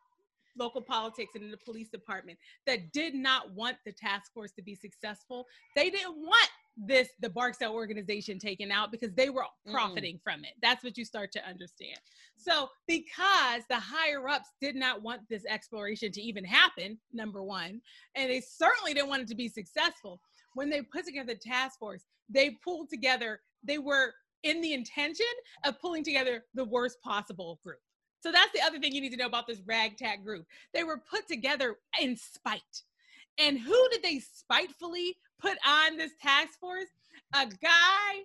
local 0.57 0.81
politics 0.81 1.31
and 1.35 1.43
in 1.43 1.51
the 1.51 1.57
police 1.57 1.89
department 1.89 2.37
that 2.67 2.91
did 2.93 3.15
not 3.15 3.51
want 3.53 3.77
the 3.85 3.91
task 3.91 4.31
force 4.33 4.51
to 4.51 4.61
be 4.61 4.75
successful. 4.75 5.47
They 5.75 5.89
didn't 5.89 6.17
want 6.17 6.49
this 6.75 7.09
the 7.19 7.29
Barksdale 7.29 7.73
organization 7.73 8.39
taken 8.39 8.71
out 8.71 8.91
because 8.91 9.13
they 9.13 9.29
were 9.29 9.43
Mm-mm. 9.67 9.73
profiting 9.73 10.19
from 10.23 10.43
it. 10.43 10.53
That's 10.61 10.83
what 10.83 10.97
you 10.97 11.05
start 11.05 11.31
to 11.33 11.47
understand. 11.47 11.97
So 12.35 12.69
because 12.87 13.63
the 13.69 13.79
higher 13.79 14.27
ups 14.27 14.49
did 14.59 14.75
not 14.75 15.01
want 15.01 15.21
this 15.29 15.45
exploration 15.45 16.11
to 16.11 16.21
even 16.21 16.43
happen, 16.43 16.97
number 17.11 17.43
one, 17.43 17.81
and 18.15 18.29
they 18.29 18.41
certainly 18.41 18.93
didn't 18.93 19.09
want 19.09 19.21
it 19.21 19.27
to 19.29 19.35
be 19.35 19.47
successful. 19.47 20.19
When 20.55 20.69
they 20.69 20.81
put 20.81 21.05
together 21.05 21.33
the 21.33 21.39
task 21.39 21.79
force, 21.79 22.05
they 22.29 22.57
pulled 22.63 22.89
together, 22.89 23.41
they 23.63 23.77
were 23.77 24.13
in 24.43 24.61
the 24.61 24.73
intention 24.73 25.25
of 25.65 25.79
pulling 25.79 26.03
together 26.03 26.43
the 26.53 26.65
worst 26.65 27.01
possible 27.01 27.59
group. 27.63 27.79
So 28.21 28.31
that's 28.31 28.51
the 28.53 28.61
other 28.61 28.79
thing 28.79 28.93
you 28.93 29.01
need 29.01 29.11
to 29.11 29.17
know 29.17 29.25
about 29.25 29.47
this 29.47 29.61
ragtag 29.65 30.23
group. 30.23 30.45
They 30.73 30.83
were 30.83 31.01
put 31.09 31.27
together 31.27 31.75
in 32.01 32.15
spite. 32.15 32.83
And 33.37 33.59
who 33.59 33.89
did 33.91 34.03
they 34.03 34.19
spitefully 34.19 35.17
put 35.43 35.57
on 35.67 35.97
this 35.97 36.13
task 36.21 36.59
force? 36.59 36.87
A 37.35 37.45
guy, 37.45 38.21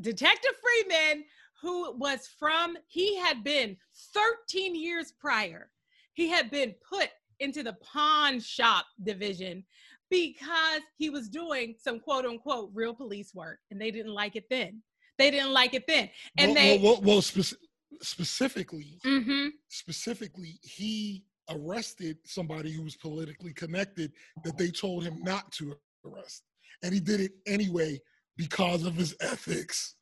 Detective 0.00 0.52
Freeman, 0.62 1.24
who 1.60 1.96
was 1.98 2.28
from, 2.38 2.76
he 2.88 3.16
had 3.18 3.44
been 3.44 3.76
13 4.14 4.74
years 4.74 5.12
prior, 5.20 5.70
he 6.14 6.28
had 6.28 6.50
been 6.50 6.74
put 6.88 7.08
into 7.38 7.62
the 7.62 7.74
pawn 7.74 8.40
shop 8.40 8.86
division 9.04 9.64
because 10.10 10.80
he 10.96 11.10
was 11.10 11.28
doing 11.28 11.74
some 11.78 12.00
quote 12.00 12.24
unquote 12.24 12.70
real 12.74 12.94
police 12.94 13.34
work 13.34 13.58
and 13.70 13.80
they 13.80 13.90
didn't 13.90 14.12
like 14.14 14.36
it 14.36 14.44
then. 14.50 14.82
They 15.18 15.30
didn't 15.30 15.52
like 15.52 15.74
it 15.74 15.86
then. 15.86 16.10
And 16.38 16.48
well, 16.48 16.54
they, 16.54 16.78
well, 16.78 16.94
well, 16.94 17.02
well, 17.02 17.22
spec- 17.22 17.58
specifically, 18.02 18.98
Mhm. 19.04 19.50
specifically, 19.68 20.58
he 20.62 21.24
arrested 21.48 22.16
somebody 22.24 22.72
who 22.72 22.82
was 22.82 22.96
politically 22.96 23.52
connected 23.52 24.12
that 24.44 24.56
they 24.56 24.70
told 24.70 25.04
him 25.04 25.22
not 25.22 25.50
to 25.52 25.76
arrest, 26.04 26.42
and 26.82 26.92
he 26.92 27.00
did 27.00 27.20
it 27.20 27.32
anyway 27.46 28.00
because 28.36 28.84
of 28.84 28.94
his 28.94 29.14
ethics. 29.20 29.96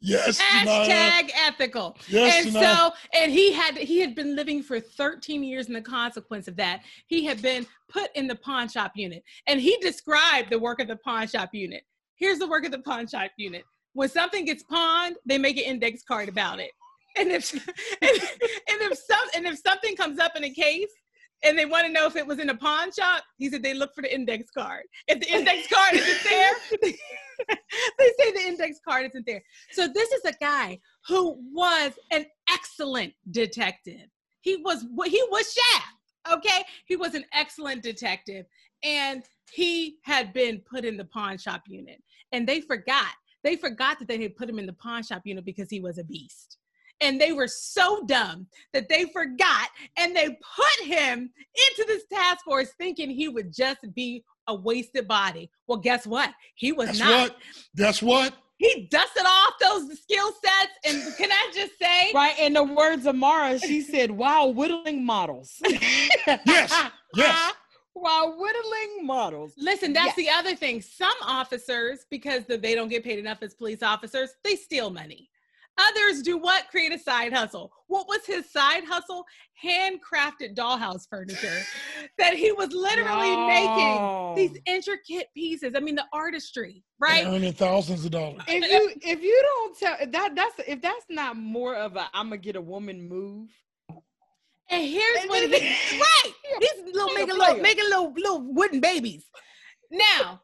Yes, 0.00 0.38
Genia. 0.38 0.70
hashtag 0.70 1.30
ethical. 1.34 1.96
Yes, 2.08 2.44
and 2.44 2.52
Genia. 2.52 2.68
so 2.68 2.90
and 3.14 3.32
he 3.32 3.52
had 3.52 3.78
he 3.78 4.00
had 4.00 4.14
been 4.14 4.36
living 4.36 4.62
for 4.62 4.78
13 4.78 5.42
years 5.42 5.68
in 5.68 5.72
the 5.72 5.80
consequence 5.80 6.46
of 6.46 6.56
that 6.56 6.82
he 7.06 7.24
had 7.24 7.40
been 7.40 7.66
put 7.88 8.14
in 8.14 8.26
the 8.26 8.34
pawn 8.36 8.68
shop 8.68 8.92
unit 8.96 9.22
and 9.46 9.60
he 9.60 9.76
described 9.78 10.50
the 10.50 10.58
work 10.58 10.80
of 10.80 10.88
the 10.88 10.96
pawn 10.96 11.26
shop 11.26 11.50
unit 11.54 11.82
here's 12.16 12.38
the 12.38 12.46
work 12.46 12.66
of 12.66 12.72
the 12.72 12.80
pawn 12.80 13.06
shop 13.06 13.30
unit 13.38 13.64
when 13.94 14.08
something 14.08 14.44
gets 14.44 14.62
pawned 14.64 15.16
they 15.24 15.38
make 15.38 15.56
an 15.56 15.64
index 15.64 16.02
card 16.02 16.28
about 16.28 16.60
it 16.60 16.70
and 17.16 17.30
if 17.30 17.52
and, 18.02 18.10
and 18.10 18.92
if 18.92 18.98
some 18.98 19.28
and 19.34 19.46
if 19.46 19.58
something 19.58 19.96
comes 19.96 20.18
up 20.18 20.36
in 20.36 20.44
a 20.44 20.50
case 20.50 20.90
and 21.44 21.58
they 21.58 21.66
want 21.66 21.86
to 21.86 21.92
know 21.92 22.06
if 22.06 22.16
it 22.16 22.26
was 22.26 22.38
in 22.38 22.50
a 22.50 22.56
pawn 22.56 22.90
shop 22.92 23.22
he 23.38 23.48
said 23.48 23.62
they 23.62 23.74
look 23.74 23.94
for 23.94 24.02
the 24.02 24.14
index 24.14 24.50
card 24.50 24.82
if 25.08 25.20
the 25.20 25.32
index 25.32 25.68
card 25.72 25.94
isn't 25.94 26.24
there 26.24 26.52
they 27.98 28.12
say 28.18 28.32
the 28.32 28.44
index 28.46 28.78
card 28.86 29.06
isn't 29.06 29.26
there 29.26 29.42
so 29.70 29.88
this 29.88 30.10
is 30.12 30.24
a 30.24 30.32
guy 30.40 30.78
who 31.06 31.38
was 31.52 31.92
an 32.10 32.26
excellent 32.50 33.12
detective. 33.30 34.08
He 34.40 34.56
was 34.56 34.84
he 35.06 35.22
was 35.30 35.52
Shaft, 35.52 36.38
okay? 36.38 36.64
He 36.86 36.96
was 36.96 37.14
an 37.14 37.24
excellent 37.32 37.82
detective 37.82 38.46
and 38.82 39.22
he 39.52 39.98
had 40.02 40.32
been 40.32 40.60
put 40.70 40.84
in 40.84 40.96
the 40.96 41.04
pawn 41.04 41.38
shop 41.38 41.62
unit. 41.66 42.02
And 42.32 42.46
they 42.46 42.60
forgot. 42.60 43.12
They 43.42 43.56
forgot 43.56 43.98
that 43.98 44.08
they 44.08 44.20
had 44.22 44.36
put 44.36 44.48
him 44.48 44.58
in 44.58 44.66
the 44.66 44.72
pawn 44.74 45.02
shop 45.02 45.22
unit 45.24 45.44
because 45.44 45.70
he 45.70 45.80
was 45.80 45.98
a 45.98 46.04
beast. 46.04 46.58
And 47.00 47.20
they 47.20 47.32
were 47.32 47.48
so 47.48 48.04
dumb 48.06 48.46
that 48.72 48.88
they 48.88 49.04
forgot 49.12 49.68
and 49.96 50.14
they 50.16 50.28
put 50.28 50.86
him 50.86 51.30
into 51.68 51.84
this 51.86 52.04
task 52.12 52.44
force 52.44 52.70
thinking 52.78 53.10
he 53.10 53.28
would 53.28 53.52
just 53.52 53.78
be 53.94 54.24
a 54.46 54.54
wasted 54.54 55.08
body. 55.08 55.50
Well, 55.66 55.78
guess 55.78 56.06
what? 56.06 56.30
He 56.54 56.72
was 56.72 56.86
That's 56.88 56.98
not 57.00 57.20
what. 57.30 57.36
That's 57.74 58.02
what. 58.02 58.34
he 58.58 58.86
dusted 58.90 59.24
off 59.26 59.54
those 59.60 60.00
skill 60.02 60.30
sets 60.32 60.72
and 60.86 61.16
can 61.18 61.30
i 61.32 61.50
just 61.54 61.72
say 61.80 62.12
Right, 62.14 62.38
in 62.38 62.52
the 62.52 62.62
words 62.62 63.04
of 63.06 63.16
Mara, 63.16 63.58
she 63.58 63.80
said, 63.82 64.10
"Wow, 64.10 64.46
whittling 64.46 65.04
models." 65.04 65.60
Yes, 66.26 66.72
yes. 67.16 67.52
Wow, 67.96 68.34
whittling 68.36 69.06
models. 69.06 69.52
listen 69.56 69.92
that's 69.92 70.16
the 70.16 70.28
other 70.28 70.54
thing 70.56 70.80
some 70.82 71.14
officers 71.22 72.04
because 72.10 72.44
the- 72.44 72.58
they 72.58 72.74
don't 72.74 72.88
get 72.88 73.04
paid 73.04 73.18
enough 73.18 73.38
as 73.42 73.54
police 73.54 73.82
officers 73.82 74.30
they 74.44 74.56
steal 74.56 74.90
money 74.90 75.28
others 75.78 76.22
do 76.22 76.38
what 76.38 76.68
create 76.70 76.92
a 76.92 76.98
side 76.98 77.32
hustle 77.32 77.70
what 77.88 78.06
was 78.06 78.24
his 78.26 78.50
side 78.50 78.84
hustle 78.84 79.24
handcrafted 79.62 80.54
dollhouse 80.54 81.08
furniture 81.10 81.60
that 82.18 82.34
he 82.34 82.52
was 82.52 82.70
literally 82.72 83.36
making 83.48 84.34
these 84.36 84.60
intricate 84.66 85.26
pieces 85.34 85.72
i 85.76 85.80
mean 85.80 85.94
the 85.96 86.04
artistry 86.12 86.72
and 86.74 86.82
right 87.00 87.26
Earning 87.26 87.52
thousands 87.52 88.04
of 88.04 88.12
dollars. 88.12 88.40
If 88.48 88.70
you 88.70 88.90
if 89.02 89.22
you 89.22 89.42
don't 89.42 89.78
tell 89.78 89.96
that 90.10 90.34
that's 90.34 90.54
if 90.66 90.80
that's 90.80 91.04
not 91.10 91.36
more 91.36 91.74
of 91.74 91.96
a 91.96 92.06
I'm 92.14 92.26
gonna 92.26 92.38
get 92.38 92.56
a 92.56 92.60
woman 92.60 93.06
move. 93.08 93.50
and 94.70 94.88
here's 94.88 95.18
And 95.22 95.28
what 95.28 95.50
then- 95.50 95.60
he 95.60 95.98
right 96.00 96.32
These 96.60 96.94
little 96.94 97.12
making 97.14 97.36
little 97.36 97.56
making 97.56 97.84
little 97.84 98.12
little 98.14 98.40
wooden 98.54 98.80
babies. 98.80 99.24
Now, 99.90 100.40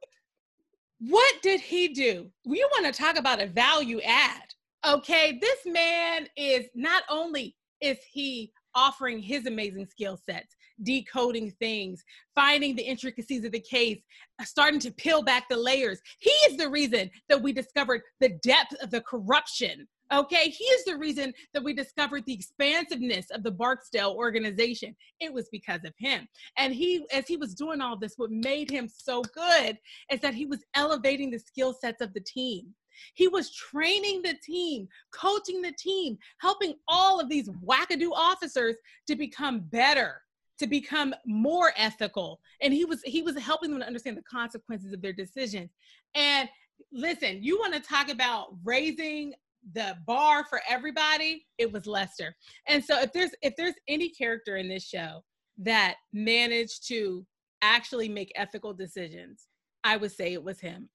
what 0.98 1.34
did 1.42 1.60
he 1.60 1.88
do? 1.88 2.30
You 2.44 2.68
want 2.72 2.92
to 2.92 3.00
talk 3.02 3.16
about 3.18 3.40
a 3.40 3.46
value 3.46 4.00
add? 4.02 4.49
Okay, 4.86 5.38
this 5.40 5.58
man 5.66 6.26
is 6.36 6.66
not 6.74 7.02
only 7.10 7.54
is 7.82 7.98
he 8.10 8.50
offering 8.74 9.18
his 9.18 9.46
amazing 9.46 9.86
skill 9.86 10.18
sets, 10.24 10.56
decoding 10.82 11.50
things, 11.58 12.02
finding 12.34 12.74
the 12.74 12.82
intricacies 12.82 13.44
of 13.44 13.52
the 13.52 13.60
case, 13.60 13.98
uh, 14.40 14.44
starting 14.44 14.80
to 14.80 14.90
peel 14.92 15.22
back 15.22 15.48
the 15.48 15.56
layers. 15.56 16.00
He 16.18 16.30
is 16.48 16.56
the 16.56 16.70
reason 16.70 17.10
that 17.28 17.42
we 17.42 17.52
discovered 17.52 18.02
the 18.20 18.30
depth 18.42 18.74
of 18.82 18.90
the 18.90 19.02
corruption. 19.02 19.86
Okay, 20.12 20.48
he 20.48 20.64
is 20.64 20.84
the 20.84 20.96
reason 20.96 21.32
that 21.54 21.62
we 21.62 21.72
discovered 21.72 22.24
the 22.26 22.34
expansiveness 22.34 23.30
of 23.30 23.44
the 23.44 23.50
Barksdale 23.50 24.14
organization. 24.16 24.96
It 25.20 25.32
was 25.32 25.48
because 25.52 25.84
of 25.84 25.92
him. 25.98 26.26
And 26.56 26.74
he, 26.74 27.04
as 27.12 27.28
he 27.28 27.36
was 27.36 27.54
doing 27.54 27.80
all 27.80 27.96
this, 27.96 28.14
what 28.16 28.30
made 28.30 28.70
him 28.70 28.88
so 28.88 29.22
good 29.22 29.78
is 30.10 30.20
that 30.20 30.34
he 30.34 30.46
was 30.46 30.64
elevating 30.74 31.30
the 31.30 31.38
skill 31.38 31.74
sets 31.74 32.00
of 32.00 32.12
the 32.12 32.20
team. 32.20 32.74
He 33.14 33.28
was 33.28 33.54
training 33.54 34.22
the 34.22 34.34
team, 34.42 34.88
coaching 35.12 35.62
the 35.62 35.72
team, 35.72 36.18
helping 36.38 36.74
all 36.88 37.20
of 37.20 37.28
these 37.28 37.48
wackadoo 37.48 38.12
officers 38.14 38.76
to 39.06 39.16
become 39.16 39.60
better, 39.70 40.22
to 40.58 40.66
become 40.66 41.14
more 41.26 41.72
ethical. 41.76 42.40
And 42.62 42.72
he 42.72 42.84
was 42.84 43.02
he 43.04 43.22
was 43.22 43.36
helping 43.38 43.70
them 43.70 43.80
to 43.80 43.86
understand 43.86 44.16
the 44.16 44.22
consequences 44.22 44.92
of 44.92 45.02
their 45.02 45.12
decisions. 45.12 45.70
And 46.14 46.48
listen, 46.92 47.42
you 47.42 47.58
want 47.58 47.74
to 47.74 47.80
talk 47.80 48.10
about 48.10 48.54
raising 48.64 49.34
the 49.72 49.96
bar 50.06 50.44
for 50.44 50.60
everybody? 50.68 51.46
It 51.58 51.72
was 51.72 51.86
Lester. 51.86 52.34
And 52.66 52.84
so 52.84 53.00
if 53.00 53.12
there's 53.12 53.30
if 53.42 53.54
there's 53.56 53.74
any 53.88 54.08
character 54.08 54.56
in 54.56 54.68
this 54.68 54.84
show 54.86 55.22
that 55.58 55.96
managed 56.12 56.86
to 56.88 57.26
actually 57.62 58.08
make 58.08 58.32
ethical 58.36 58.72
decisions, 58.72 59.48
I 59.84 59.96
would 59.96 60.12
say 60.12 60.32
it 60.32 60.42
was 60.42 60.60
him. 60.60 60.88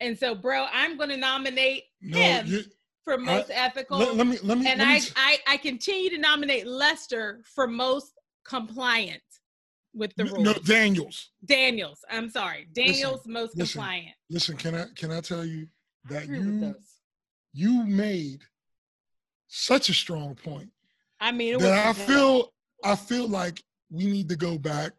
And 0.00 0.18
so, 0.18 0.34
bro, 0.34 0.66
I'm 0.72 0.96
going 0.96 1.10
to 1.10 1.16
nominate 1.16 1.84
No, 2.00 2.18
him 2.18 2.46
you, 2.46 2.62
for 3.04 3.18
most 3.18 3.50
ethical. 3.52 3.98
let, 3.98 4.16
let 4.16 4.26
me 4.26 4.38
let 4.42 4.58
me. 4.58 4.66
and 4.66 4.78
let 4.78 4.88
me 4.88 4.94
I, 4.94 4.96
s- 4.96 5.12
I, 5.16 5.38
I 5.46 5.56
continue 5.58 6.10
to 6.10 6.18
nominate 6.18 6.66
Lester 6.66 7.42
for 7.54 7.66
most 7.66 8.12
compliant 8.44 9.22
with 9.92 10.14
the 10.16 10.24
no, 10.24 10.30
rules. 10.32 10.44
no, 10.44 10.54
Daniels. 10.64 11.30
Daniels, 11.44 11.98
I'm 12.10 12.30
sorry. 12.30 12.66
Daniels 12.72 13.26
most 13.26 13.56
listen. 13.56 13.80
compliant. 13.80 14.14
Listen, 14.30 14.56
can 14.56 14.74
I 14.74 14.84
can 14.96 15.10
I 15.10 15.20
tell 15.20 15.44
you 15.44 15.66
that 16.08 16.28
you 16.28 16.74
you 17.52 17.84
made 17.84 18.40
such 19.48 19.88
a 19.88 19.94
strong 19.94 20.34
point 20.34 20.70
I 21.20 21.32
mean, 21.32 21.54
it 21.54 21.56
was 21.56 21.64
that 21.64 21.86
I 21.86 21.92
feel 21.92 22.52
I 22.84 22.94
feel 22.96 23.28
like 23.28 23.62
we 23.90 24.06
need 24.06 24.28
to 24.28 24.36
go 24.36 24.56
back 24.56 24.92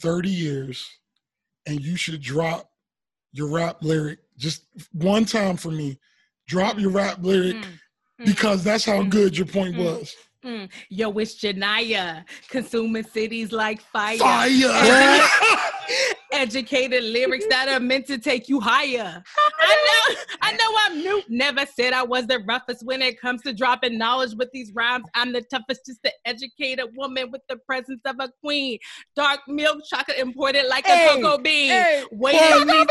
30 0.00 0.30
years 0.30 0.88
and 1.66 1.80
you 1.80 1.96
should 1.96 2.22
drop 2.22 2.70
your 3.36 3.48
rap 3.48 3.78
lyric 3.82 4.18
just 4.38 4.64
one 4.92 5.24
time 5.24 5.56
for 5.56 5.70
me, 5.70 5.98
drop 6.46 6.78
your 6.78 6.90
rap 6.90 7.18
lyric 7.20 7.56
Mm, 7.56 7.62
mm, 8.20 8.24
because 8.24 8.62
that's 8.64 8.84
how 8.84 9.02
Mm. 9.02 9.10
good 9.10 9.36
your 9.36 9.46
point 9.46 9.74
Mm. 9.76 9.84
was. 9.84 10.14
mm. 10.44 10.68
Yo, 10.88 11.10
it's 11.18 11.34
Genia, 11.34 12.24
consuming 12.48 13.04
cities 13.04 13.52
like 13.52 13.80
fire. 13.80 14.18
Fire. 14.18 15.20
Educated 16.36 17.02
lyrics 17.02 17.46
that 17.48 17.68
are 17.68 17.80
meant 17.80 18.06
to 18.06 18.18
take 18.18 18.46
you 18.46 18.60
higher. 18.60 19.22
I 19.58 19.76
know, 19.86 20.16
I 20.42 20.52
know 20.52 20.76
I'm 20.84 20.98
new. 20.98 21.22
Never 21.30 21.64
said 21.64 21.94
I 21.94 22.02
was 22.02 22.26
the 22.26 22.40
roughest 22.40 22.84
when 22.84 23.00
it 23.00 23.18
comes 23.18 23.40
to 23.42 23.54
dropping 23.54 23.96
knowledge 23.96 24.34
with 24.36 24.50
these 24.52 24.70
rhymes. 24.74 25.06
I'm 25.14 25.32
the 25.32 25.40
toughest, 25.40 25.86
just 25.86 26.02
the 26.02 26.12
educated 26.26 26.86
woman 26.94 27.30
with 27.30 27.40
the 27.48 27.56
presence 27.56 28.02
of 28.04 28.16
a 28.20 28.30
queen. 28.42 28.78
Dark 29.16 29.40
milk 29.48 29.78
chocolate 29.88 30.18
imported 30.18 30.66
like 30.68 30.86
Hey, 30.86 31.08
a 31.08 31.14
cocoa 31.14 31.42
bean. 31.42 31.70
Hey, 31.70 32.04
Waited 32.12 32.60
in, 32.60 32.66
these, 32.68 32.86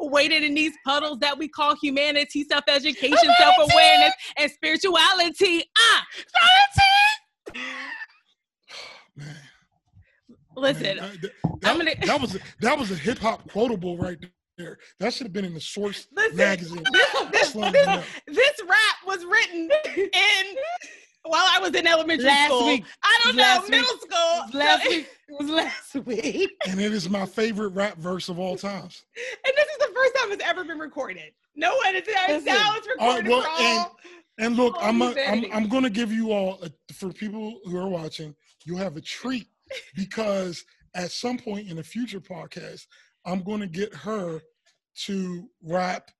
waited 0.00 0.42
in 0.42 0.54
these 0.54 0.72
puddles 0.84 1.18
that 1.20 1.38
we 1.38 1.46
call 1.46 1.76
humanity, 1.76 2.44
self-education, 2.44 3.34
self-awareness, 3.38 4.14
and 4.36 4.50
spirituality. 4.50 5.64
Ah, 5.78 6.04
Man, 9.16 9.36
listen, 10.56 10.82
man, 10.96 10.96
that, 10.96 11.20
that- 11.22 11.32
I'm 11.64 11.78
gonna- 11.78 11.94
that 12.06 12.20
was 12.20 12.34
a, 12.34 12.38
that 12.60 12.78
was 12.78 12.90
a 12.90 12.94
hip 12.96 13.18
hop 13.18 13.48
quotable 13.50 13.96
right 13.96 14.18
there. 14.58 14.78
That 15.00 15.12
should 15.12 15.26
have 15.26 15.32
been 15.32 15.44
in 15.44 15.54
the 15.54 15.60
Source 15.60 16.06
Listen, 16.14 16.36
magazine. 16.36 16.84
this, 16.92 17.12
this, 17.32 17.52
this, 17.52 18.04
this 18.26 18.60
rap 18.66 18.96
was 19.06 19.24
written 19.24 19.68
in 19.96 20.56
while 21.24 21.46
I 21.50 21.58
was 21.60 21.74
in 21.74 21.86
elementary 21.86 22.26
Last 22.26 22.46
school. 22.48 22.66
week. 22.66 22.84
I 23.02 23.20
don't 23.24 23.36
know, 23.36 23.42
Last 23.42 23.68
middle 23.70 23.90
week. 23.92 24.00
school. 24.12 24.58
last 24.60 24.82
So- 24.84 24.88
week. 24.90 25.08
It 25.26 25.36
was 25.40 25.48
last 25.50 25.94
week. 26.06 26.50
and 26.68 26.78
it 26.80 26.92
is 26.92 27.08
my 27.08 27.24
favorite 27.24 27.68
rap 27.70 27.96
verse 27.96 28.28
of 28.28 28.38
all 28.38 28.56
times. 28.56 29.04
And 29.44 29.54
this 29.56 29.66
is 29.66 29.78
the 29.78 29.92
first 29.94 30.14
time 30.16 30.32
it's 30.32 30.44
ever 30.44 30.64
been 30.64 30.78
recorded. 30.78 31.32
No 31.56 31.74
one 31.76 31.96
is 31.96 32.04
there. 32.06 32.16
Listen. 32.28 32.44
Now 32.44 32.74
it's 32.76 32.86
All 33.00 33.08
right, 33.14 33.24
recorded 33.24 33.28
well, 33.30 33.42
for 33.42 33.62
and- 33.62 33.78
all. 33.78 33.96
And 34.36 34.56
look, 34.56 34.74
Oh, 34.78 34.80
I'm, 34.88 35.00
a, 35.00 35.14
I'm. 35.28 35.44
I'm 35.52 35.68
gonna 35.68 35.88
give 35.88 36.10
you 36.12 36.32
all 36.32 36.58
a, 36.62 36.68
for 36.92 37.12
people 37.12 37.60
who 37.64 37.76
are 37.76 37.88
watching, 37.88 38.34
you 38.64 38.76
have 38.76 38.96
a 38.96 39.00
treat 39.00 39.46
because 39.96 40.64
at 40.94 41.10
some 41.10 41.38
point 41.38 41.68
in 41.68 41.78
a 41.78 41.82
future 41.82 42.20
podcast, 42.20 42.82
I'm 43.26 43.42
gonna 43.42 43.66
get 43.66 43.94
her 43.94 44.40
to 45.06 45.48
rap 45.62 46.10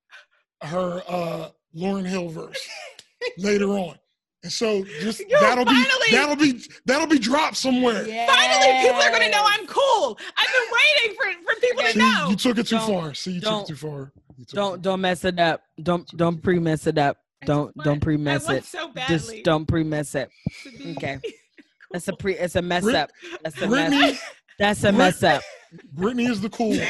her 0.63 1.01
uh 1.07 1.49
Lauryn 1.75 2.05
Hill 2.07 2.29
verse 2.29 2.67
later 3.37 3.69
on. 3.69 3.95
And 4.43 4.51
so 4.51 4.83
just 5.01 5.21
Yo, 5.27 5.39
that'll 5.39 5.65
finally! 5.65 5.85
be 6.07 6.11
that'll 6.11 6.35
be 6.35 6.61
that'll 6.85 7.07
be 7.07 7.17
dropped 7.19 7.57
somewhere. 7.57 8.03
Finally, 8.05 8.79
people 8.81 9.01
are 9.01 9.09
going 9.09 9.23
to 9.23 9.29
know 9.31 9.41
I'm 9.43 9.65
cool. 9.65 10.19
I've 10.37 10.47
been 10.53 10.71
waiting 10.71 11.17
for, 11.17 11.51
for 11.53 11.59
people 11.59 11.83
to 11.83 11.91
See, 11.93 11.99
know. 11.99 12.27
you 12.29 12.35
took 12.35 12.57
it 12.59 12.67
too 12.67 12.75
Don't- 12.77 12.87
far. 12.87 13.13
See, 13.15 13.31
you 13.31 13.41
took 13.41 13.49
don't- 13.49 13.63
it 13.63 13.67
too 13.69 13.75
far. 13.75 14.13
You 14.37 14.45
took 14.45 14.53
it 14.53 14.55
Don't 14.55 14.81
don't 14.83 15.01
mess 15.01 15.25
it 15.25 15.39
up. 15.39 15.61
Don't 15.81 16.07
don't 16.15 16.43
pre 16.43 16.59
mess 16.59 16.85
it 16.85 16.97
up. 16.99 17.17
Don't 17.45 17.75
want- 17.75 17.85
don't 17.85 17.99
pre 18.01 18.17
mess 18.17 18.47
it. 18.49 18.65
so 18.65 18.89
badly. 18.89 19.15
Just 19.15 19.43
don't 19.43 19.65
pre 19.67 19.83
mess 19.83 20.13
it. 20.15 20.29
Okay. 20.91 21.19
cool. 21.95 21.99
That's 22.05 22.07
a 22.07 22.13
pre. 22.21 22.33
It's 22.37 22.55
a 22.55 22.61
mess 22.61 22.83
Brit- 22.83 22.95
up. 22.95 23.11
That's 23.43 23.61
a 23.61 23.67
mess. 23.67 23.89
Brittany, 23.89 24.19
That's 24.59 24.79
a 24.83 24.87
Brit- 24.87 24.95
mess 24.97 25.23
up. 25.23 25.41
Brittany 25.93 26.25
is 26.25 26.41
the 26.41 26.49
cool 26.49 26.69
one. 26.69 26.79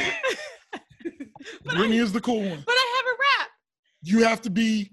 But 1.64 1.74
I- 1.74 1.76
Brittany 1.78 1.98
is 1.98 2.12
the 2.12 2.20
cool 2.20 2.40
one. 2.40 2.62
But 2.66 2.72
I 2.72 2.94
have 2.96 3.06
a 3.06 3.16
rap. 3.42 3.48
you 4.02 4.24
have 4.24 4.40
to 4.42 4.50
be 4.50 4.90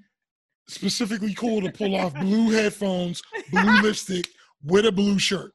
specifically 0.68 1.34
cool 1.34 1.62
to 1.62 1.72
pull 1.72 1.96
off 1.96 2.14
blue 2.14 2.52
headphones, 2.52 3.22
blue 3.52 3.82
lipstick 3.82 4.28
with 4.64 4.86
a 4.86 4.92
blue 4.92 5.18
shirt 5.20 5.52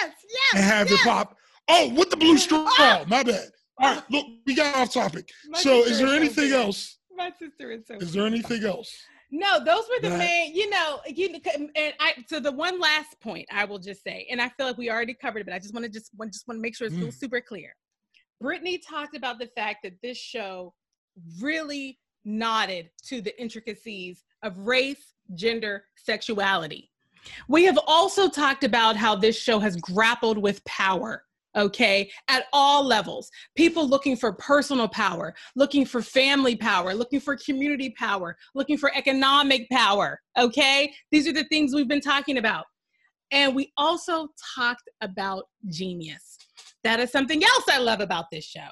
Yes, 0.00 0.12
yes. 0.28 0.54
and 0.54 0.62
have 0.64 0.90
yes. 0.90 1.00
it 1.00 1.04
pop. 1.04 1.36
Oh, 1.68 1.88
with 1.94 2.10
the 2.10 2.16
blue 2.16 2.36
straw. 2.38 2.68
My 3.06 3.22
bad. 3.22 3.48
All 3.78 3.94
right, 3.94 4.02
look, 4.10 4.26
we 4.46 4.54
got 4.54 4.76
off 4.76 4.92
topic. 4.92 5.28
My 5.48 5.58
So, 5.58 5.82
is 5.84 5.98
there 5.98 6.08
so 6.08 6.14
anything 6.14 6.50
good. 6.50 6.64
else? 6.66 6.98
My 7.16 7.30
sister 7.38 7.70
is 7.70 7.86
so. 7.86 7.94
Is 7.94 8.12
there 8.12 8.26
anything 8.26 8.62
else? 8.64 8.94
No, 9.34 9.64
those 9.64 9.84
were 9.88 10.10
the 10.10 10.16
main. 10.18 10.54
You 10.54 10.68
know, 10.68 11.00
you 11.06 11.34
and 11.56 11.94
I. 11.98 12.14
So 12.28 12.38
the 12.38 12.52
one 12.52 12.78
last 12.78 13.18
point 13.20 13.48
I 13.50 13.64
will 13.64 13.78
just 13.78 14.04
say, 14.04 14.26
and 14.30 14.40
I 14.42 14.50
feel 14.50 14.66
like 14.66 14.76
we 14.76 14.90
already 14.90 15.14
covered 15.14 15.40
it, 15.40 15.46
but 15.46 15.54
I 15.54 15.58
just 15.58 15.72
want 15.72 15.84
to 15.86 15.90
just 15.90 16.10
want 16.16 16.32
just 16.32 16.46
want 16.46 16.58
to 16.58 16.62
make 16.62 16.76
sure 16.76 16.86
it's 16.86 16.96
Mm. 16.96 17.12
super 17.14 17.40
clear. 17.40 17.74
Brittany 18.42 18.76
talked 18.78 19.16
about 19.16 19.38
the 19.38 19.46
fact 19.56 19.78
that 19.84 19.94
this 20.02 20.18
show 20.18 20.74
really 21.40 21.98
nodded 22.24 22.90
to 23.06 23.22
the 23.22 23.40
intricacies 23.40 24.22
of 24.42 24.58
race, 24.58 25.14
gender, 25.34 25.86
sexuality. 25.96 26.90
We 27.48 27.64
have 27.64 27.78
also 27.86 28.28
talked 28.28 28.64
about 28.64 28.96
how 28.96 29.14
this 29.16 29.38
show 29.40 29.60
has 29.60 29.76
grappled 29.76 30.36
with 30.38 30.62
power, 30.64 31.24
okay, 31.56 32.10
at 32.28 32.44
all 32.52 32.84
levels. 32.84 33.30
People 33.56 33.88
looking 33.88 34.16
for 34.16 34.32
personal 34.34 34.88
power, 34.88 35.34
looking 35.56 35.84
for 35.84 36.02
family 36.02 36.56
power, 36.56 36.94
looking 36.94 37.20
for 37.20 37.36
community 37.36 37.94
power, 37.98 38.36
looking 38.54 38.78
for 38.78 38.90
economic 38.94 39.68
power, 39.70 40.20
okay? 40.38 40.92
These 41.10 41.28
are 41.28 41.32
the 41.32 41.44
things 41.44 41.74
we've 41.74 41.88
been 41.88 42.00
talking 42.00 42.38
about. 42.38 42.64
And 43.30 43.54
we 43.54 43.72
also 43.76 44.28
talked 44.54 44.88
about 45.00 45.44
genius. 45.68 46.36
That 46.84 47.00
is 47.00 47.10
something 47.10 47.42
else 47.42 47.64
I 47.70 47.78
love 47.78 48.00
about 48.00 48.26
this 48.30 48.44
show. 48.44 48.68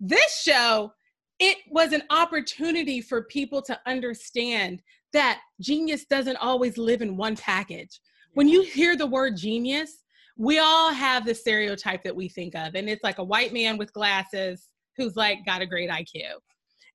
This 0.00 0.42
show, 0.42 0.92
it 1.38 1.58
was 1.70 1.92
an 1.92 2.02
opportunity 2.10 3.00
for 3.00 3.24
people 3.24 3.62
to 3.62 3.78
understand 3.86 4.82
that 5.12 5.40
genius 5.60 6.04
doesn't 6.04 6.36
always 6.36 6.76
live 6.76 7.02
in 7.02 7.16
one 7.16 7.36
package. 7.36 8.00
When 8.34 8.48
you 8.48 8.62
hear 8.62 8.96
the 8.96 9.06
word 9.06 9.36
genius, 9.36 10.02
we 10.36 10.58
all 10.58 10.92
have 10.92 11.24
the 11.24 11.34
stereotype 11.34 12.02
that 12.04 12.16
we 12.16 12.28
think 12.28 12.54
of, 12.54 12.74
and 12.74 12.88
it's 12.88 13.04
like 13.04 13.18
a 13.18 13.24
white 13.24 13.52
man 13.52 13.76
with 13.76 13.92
glasses 13.92 14.68
who's 14.96 15.16
like 15.16 15.44
got 15.46 15.62
a 15.62 15.66
great 15.66 15.90
IQ. 15.90 16.22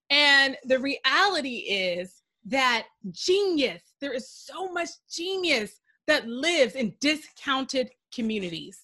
And 0.09 0.55
the 0.63 0.79
reality 0.79 1.57
is 1.67 2.21
that 2.45 2.85
genius, 3.11 3.81
there 3.99 4.13
is 4.13 4.29
so 4.29 4.71
much 4.71 4.89
genius 5.11 5.81
that 6.07 6.27
lives 6.27 6.75
in 6.75 6.93
discounted 7.01 7.89
communities. 8.13 8.79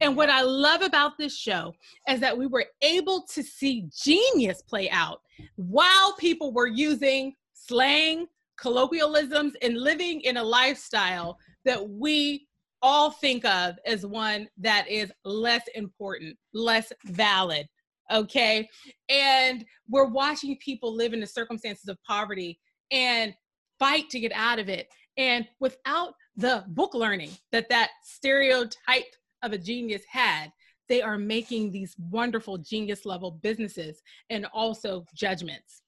And 0.00 0.16
what 0.16 0.28
I 0.28 0.42
love 0.42 0.82
about 0.82 1.16
this 1.16 1.36
show 1.36 1.72
is 2.08 2.20
that 2.20 2.36
we 2.36 2.46
were 2.46 2.66
able 2.82 3.22
to 3.32 3.42
see 3.42 3.88
genius 3.96 4.60
play 4.62 4.90
out 4.90 5.20
while 5.56 6.14
people 6.16 6.52
were 6.52 6.66
using 6.66 7.34
slang, 7.54 8.26
colloquialisms, 8.56 9.54
and 9.62 9.78
living 9.78 10.20
in 10.22 10.36
a 10.36 10.42
lifestyle 10.42 11.38
that 11.64 11.88
we 11.88 12.46
all 12.84 13.10
think 13.10 13.46
of 13.46 13.76
as 13.86 14.04
one 14.04 14.46
that 14.58 14.86
is 14.90 15.10
less 15.24 15.62
important, 15.74 16.36
less 16.52 16.92
valid. 17.06 17.66
Okay. 18.12 18.68
And 19.08 19.64
we're 19.88 20.04
watching 20.04 20.58
people 20.58 20.94
live 20.94 21.14
in 21.14 21.20
the 21.20 21.26
circumstances 21.26 21.88
of 21.88 21.96
poverty 22.06 22.60
and 22.90 23.34
fight 23.78 24.10
to 24.10 24.20
get 24.20 24.32
out 24.32 24.58
of 24.58 24.68
it. 24.68 24.88
And 25.16 25.48
without 25.60 26.12
the 26.36 26.64
book 26.68 26.92
learning 26.92 27.30
that 27.52 27.70
that 27.70 27.90
stereotype 28.02 29.14
of 29.42 29.54
a 29.54 29.58
genius 29.58 30.02
had, 30.06 30.52
they 30.90 31.00
are 31.00 31.16
making 31.16 31.72
these 31.72 31.96
wonderful 32.10 32.58
genius 32.58 33.06
level 33.06 33.30
businesses 33.30 34.02
and 34.28 34.44
also 34.52 35.06
judgments. 35.14 35.80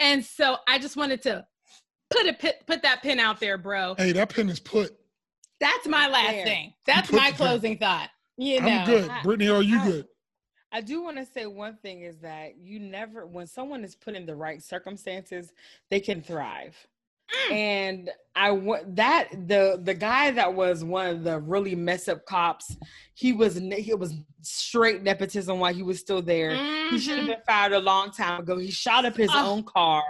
And 0.00 0.24
so 0.24 0.56
I 0.66 0.80
just 0.80 0.96
wanted 0.96 1.22
to 1.22 1.46
put 2.10 2.26
a 2.26 2.54
put 2.66 2.82
that 2.82 3.00
pin 3.00 3.20
out 3.20 3.38
there, 3.38 3.58
bro. 3.58 3.94
Hey, 3.96 4.10
that 4.10 4.30
pin 4.30 4.48
is 4.48 4.58
put. 4.58 4.98
That's 5.62 5.86
my 5.88 6.08
last 6.08 6.32
There. 6.32 6.44
thing. 6.44 6.74
That's 6.84 7.12
my 7.12 7.30
closing 7.30 7.78
thought. 7.78 8.10
You 8.36 8.60
know, 8.60 8.68
I'm 8.68 8.84
good. 8.86 9.08
I- 9.08 9.22
Brittany, 9.22 9.48
are 9.48 9.62
you 9.62 9.78
I- 9.78 9.86
good? 9.86 10.08
I 10.72 10.80
do 10.80 11.02
want 11.02 11.18
to 11.18 11.26
say 11.26 11.46
one 11.46 11.76
thing 11.76 12.00
is 12.02 12.18
that 12.20 12.56
you 12.58 12.80
never, 12.80 13.26
when 13.26 13.46
someone 13.46 13.84
is 13.84 13.94
put 13.94 14.14
in 14.14 14.24
the 14.26 14.34
right 14.34 14.62
circumstances, 14.62 15.52
they 15.90 16.00
can 16.00 16.20
thrive. 16.22 16.74
Mm. 17.48 17.52
And 17.52 18.10
I 18.34 18.50
want 18.50 18.96
that 18.96 19.28
the 19.48 19.80
the 19.82 19.94
guy 19.94 20.32
that 20.32 20.52
was 20.52 20.82
one 20.82 21.06
of 21.06 21.24
the 21.24 21.38
really 21.40 21.74
mess 21.74 22.08
up 22.08 22.26
cops, 22.26 22.76
he 23.14 23.32
was 23.32 23.54
he 23.56 23.94
was 23.94 24.14
straight 24.42 25.02
nepotism 25.02 25.58
while 25.60 25.72
he 25.72 25.82
was 25.82 26.00
still 26.00 26.20
there. 26.20 26.50
He 26.90 26.98
should 26.98 27.18
have 27.18 27.26
Mhm. 27.26 27.36
been 27.36 27.42
fired 27.46 27.72
a 27.72 27.78
long 27.78 28.10
time 28.10 28.40
ago. 28.40 28.58
He 28.58 28.70
shot 28.70 29.04
up 29.04 29.16
his 29.16 29.30
Oh, 29.32 29.52
own 29.52 29.62
car. 29.64 30.02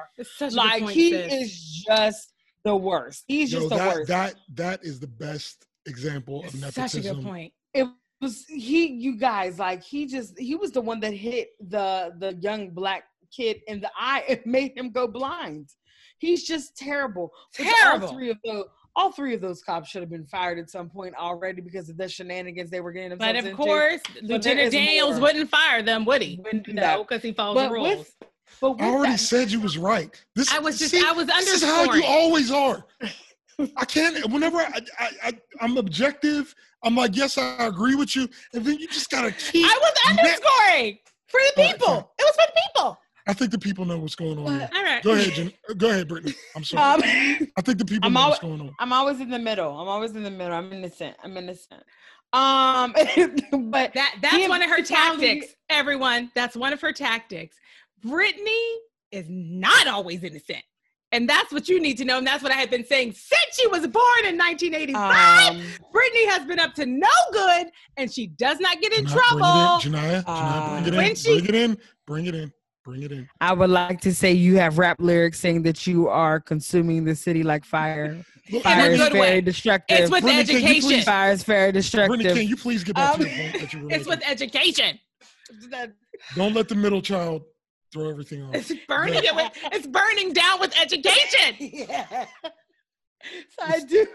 Like 0.53 0.89
he 0.89 1.11
sis. 1.11 1.33
is 1.33 1.85
just 1.87 2.32
the 2.65 2.77
worst. 2.77 3.25
He's 3.29 3.53
Yo, 3.53 3.59
just 3.61 3.71
the 3.71 3.77
that, 3.77 3.95
worst. 3.97 4.09
that 4.09 4.35
that 4.55 4.85
is 4.85 5.01
the 5.01 5.07
best 5.09 5.67
example 5.87 6.41
of 6.41 6.47
It's 6.47 6.55
nepotism. 6.55 6.89
such 7.03 7.11
a 7.11 7.15
good 7.15 7.25
point. 7.25 7.53
it 7.75 7.87
was 8.21 8.45
he 8.47 8.87
you 8.87 9.17
guys 9.17 9.59
like 9.59 9.83
he 9.83 10.07
just 10.07 10.39
he 10.39 10.55
was 10.55 10.71
the 10.71 10.81
one 10.81 11.01
that 11.01 11.13
hit 11.13 11.49
the 11.69 12.13
the 12.19 12.35
young 12.41 12.71
black 12.71 13.05
kid 13.37 13.61
in 13.67 13.81
the 13.81 13.91
eye 13.99 14.23
and 14.29 14.41
made 14.47 14.77
him 14.77 14.91
go 14.93 15.09
blind 15.09 15.69
he's 16.19 16.45
just 16.45 16.77
terrible 16.77 17.33
Terrible. 17.53 18.07
all 18.07 18.13
three 18.15 18.31
of 18.31 18.39
those 18.45 18.65
all 18.95 19.11
three 19.11 19.35
of 19.35 19.41
those 19.41 19.61
cops 19.63 19.89
should 19.89 20.03
have 20.03 20.11
been 20.11 20.27
fired 20.27 20.59
at 20.61 20.71
some 20.71 20.89
point 20.89 21.15
already 21.17 21.61
because 21.63 21.89
of 21.89 21.97
the 21.97 22.07
shenanigans 22.09 22.71
they 22.71 22.81
were 22.81 22.93
getting 22.93 23.17
But 23.19 23.35
of 23.37 23.47
into. 23.47 23.57
course, 23.57 24.01
there 24.15 24.23
Lieutenant 24.37 24.71
Daniels 24.71 25.13
more. 25.13 25.23
wouldn't 25.23 25.49
fire 25.51 25.83
them, 25.83 26.05
would 26.05 26.21
he? 26.21 26.39
Wouldn't 26.45 26.69
No, 26.69 27.03
because 27.03 27.23
he 27.23 27.33
follows 27.33 27.57
the 27.67 27.71
rules. 27.73 27.99
with 27.99 28.15
but 28.61 28.81
I 28.81 28.87
already 28.87 29.13
that, 29.13 29.19
said 29.19 29.51
you 29.51 29.61
was 29.61 29.79
right. 29.79 30.11
This 30.35 30.53
I 30.53 30.59
was 30.59 30.79
just, 30.79 30.91
see, 30.91 31.03
I 31.05 31.13
was 31.13 31.27
This 31.27 31.63
is 31.63 31.65
how 31.65 31.93
you 31.93 32.05
always 32.05 32.51
are. 32.51 32.87
I 33.77 33.85
can't. 33.85 34.31
Whenever 34.31 34.59
I, 34.59 34.81
I, 34.99 35.11
I, 35.25 35.33
I'm 35.61 35.77
objective, 35.77 36.55
I'm 36.83 36.97
like, 36.97 37.17
yes, 37.17 37.39
I 37.39 37.67
agree 37.67 37.95
with 37.95 38.17
you, 38.17 38.29
and 38.55 38.65
then 38.65 38.79
you 38.79 38.89
just 38.89 39.11
gotta 39.11 39.31
keep. 39.31 39.67
I 39.67 39.79
was 39.81 39.93
underscoring 40.11 40.99
for 41.27 41.39
the 41.39 41.63
people. 41.63 41.87
fine. 41.87 42.05
it 42.19 42.25
was 42.25 42.35
for 42.35 42.47
the 42.47 42.63
people. 42.67 42.99
I 43.27 43.33
think 43.33 43.53
the 43.53 43.59
people 43.59 43.85
know 43.85 43.99
what's 43.99 44.17
going 44.17 44.39
on. 44.39 44.59
here. 44.59 44.71
All 44.75 44.83
right. 44.83 45.03
Go 45.03 45.13
ahead, 45.13 45.33
Jen. 45.35 45.53
Go 45.77 45.91
ahead, 45.91 46.09
Brittany. 46.09 46.35
I'm 46.57 46.65
sorry. 46.65 46.83
Um, 46.83 47.49
I 47.57 47.61
think 47.63 47.79
the 47.79 47.85
people 47.85 48.09
I'm 48.09 48.15
know 48.15 48.21
al- 48.21 48.29
what's 48.31 48.41
going 48.41 48.61
on. 48.61 48.73
I'm 48.81 48.93
always 48.93 49.21
in 49.21 49.31
the 49.31 49.39
middle. 49.39 49.79
I'm 49.79 49.89
always 49.89 50.17
in 50.17 50.25
the 50.25 50.31
middle. 50.31 50.57
I'm 50.57 50.73
innocent. 50.73 51.17
I'm 51.23 51.37
innocent. 51.37 51.85
Um, 52.33 52.93
but 53.71 53.93
That 53.95 54.17
that's 54.23 54.49
one 54.49 54.63
of 54.63 54.71
her 54.71 54.83
tactics, 54.83 55.55
everyone. 55.69 56.31
That's 56.35 56.57
one 56.57 56.73
of 56.73 56.81
her 56.81 56.93
tactics. 56.93 57.57
Brittany 58.03 58.65
is 59.11 59.27
not 59.29 59.87
always 59.87 60.23
innocent. 60.25 60.63
And 61.15 61.29
that's 61.29 61.53
what 61.53 61.69
you 61.69 61.79
need 61.79 61.99
to 61.99 62.07
know. 62.07 62.17
And 62.19 62.27
that's 62.27 62.43
what 62.43 62.53
I 62.53 62.55
have 62.57 62.71
been 62.71 62.87
saying 62.87 63.13
since 63.13 63.55
she 63.59 63.67
was 63.67 63.87
born 63.87 64.25
in 64.25 64.39
1985. 64.39 65.51
um, 65.51 65.63
Brittany 65.93 66.27
has 66.27 66.47
been 66.47 66.59
up 66.59 66.73
to 66.75 66.87
no 66.87 67.09
good 67.33 67.67
and 67.99 68.11
she 68.11 68.29
does 68.29 68.59
not 68.61 68.81
get 68.81 68.93
in 68.95 69.05
Genia, 69.05 69.21
trouble. 69.23 69.81
Bring 69.83 69.95
it 69.95 69.99
in. 69.99 70.03
Genia, 70.03 70.25
Genia, 70.27 70.83
bring 70.83 70.87
it 70.87 70.97
When 70.97 71.11
in. 71.11 71.15
she- 71.17 71.41
Bring 71.41 71.45
it 71.47 71.55
in. 71.55 71.79
Bring 72.07 72.27
it 72.27 72.35
in. 72.35 72.53
Bring 72.85 73.03
it 73.03 73.13
in. 73.13 73.29
I 73.43 73.53
would 73.53 73.69
like 73.71 74.01
to 74.01 74.15
say 74.15 74.33
you 74.33 74.57
have 74.57 74.79
rap 74.79 74.97
lyrics 75.01 75.39
saying 75.39 75.63
that 75.65 75.87
you 75.87 76.09
are 76.09 76.41
consuming 76.41 77.05
the 77.05 77.15
city 77.15 77.43
like 77.43 77.65
fire. 77.67 78.25
Fire 78.63 78.91
is 78.91 78.99
very 78.99 79.21
way. 79.21 79.41
destructive. 79.43 79.99
It's 80.01 80.11
with 80.11 80.23
Brittany, 80.23 80.41
education. 80.57 80.81
please- 80.89 81.05
fire 81.05 81.31
is 81.33 81.45
very 81.45 81.73
destructive. 81.73 82.17
Brittany, 82.21 82.41
can 82.41 82.49
you 82.49 82.57
please 82.57 82.83
get 82.83 82.97
back 82.97 83.17
to 83.19 83.21
Um, 83.23 83.27
your 83.29 83.37
point 83.51 83.61
that 83.61 83.73
you 83.75 83.81
were 83.85 83.93
It's 83.93 84.07
with 84.09 84.23
education. 84.27 84.99
Don't 86.35 86.55
let 86.55 86.69
the 86.69 86.75
middle 86.75 87.03
child 87.03 87.43
throw 87.93 88.09
everything 88.09 88.43
off. 88.43 88.55
It's 88.55 88.73
burning 88.89 89.23
it 89.23 89.35
with, 89.35 89.53
it's 89.73 89.87
burning 89.87 90.33
down 90.33 90.61
with 90.61 90.75
education. 90.81 91.57
yeah. 91.59 92.27
So 93.51 93.67
I 93.67 93.81
do, 93.81 94.07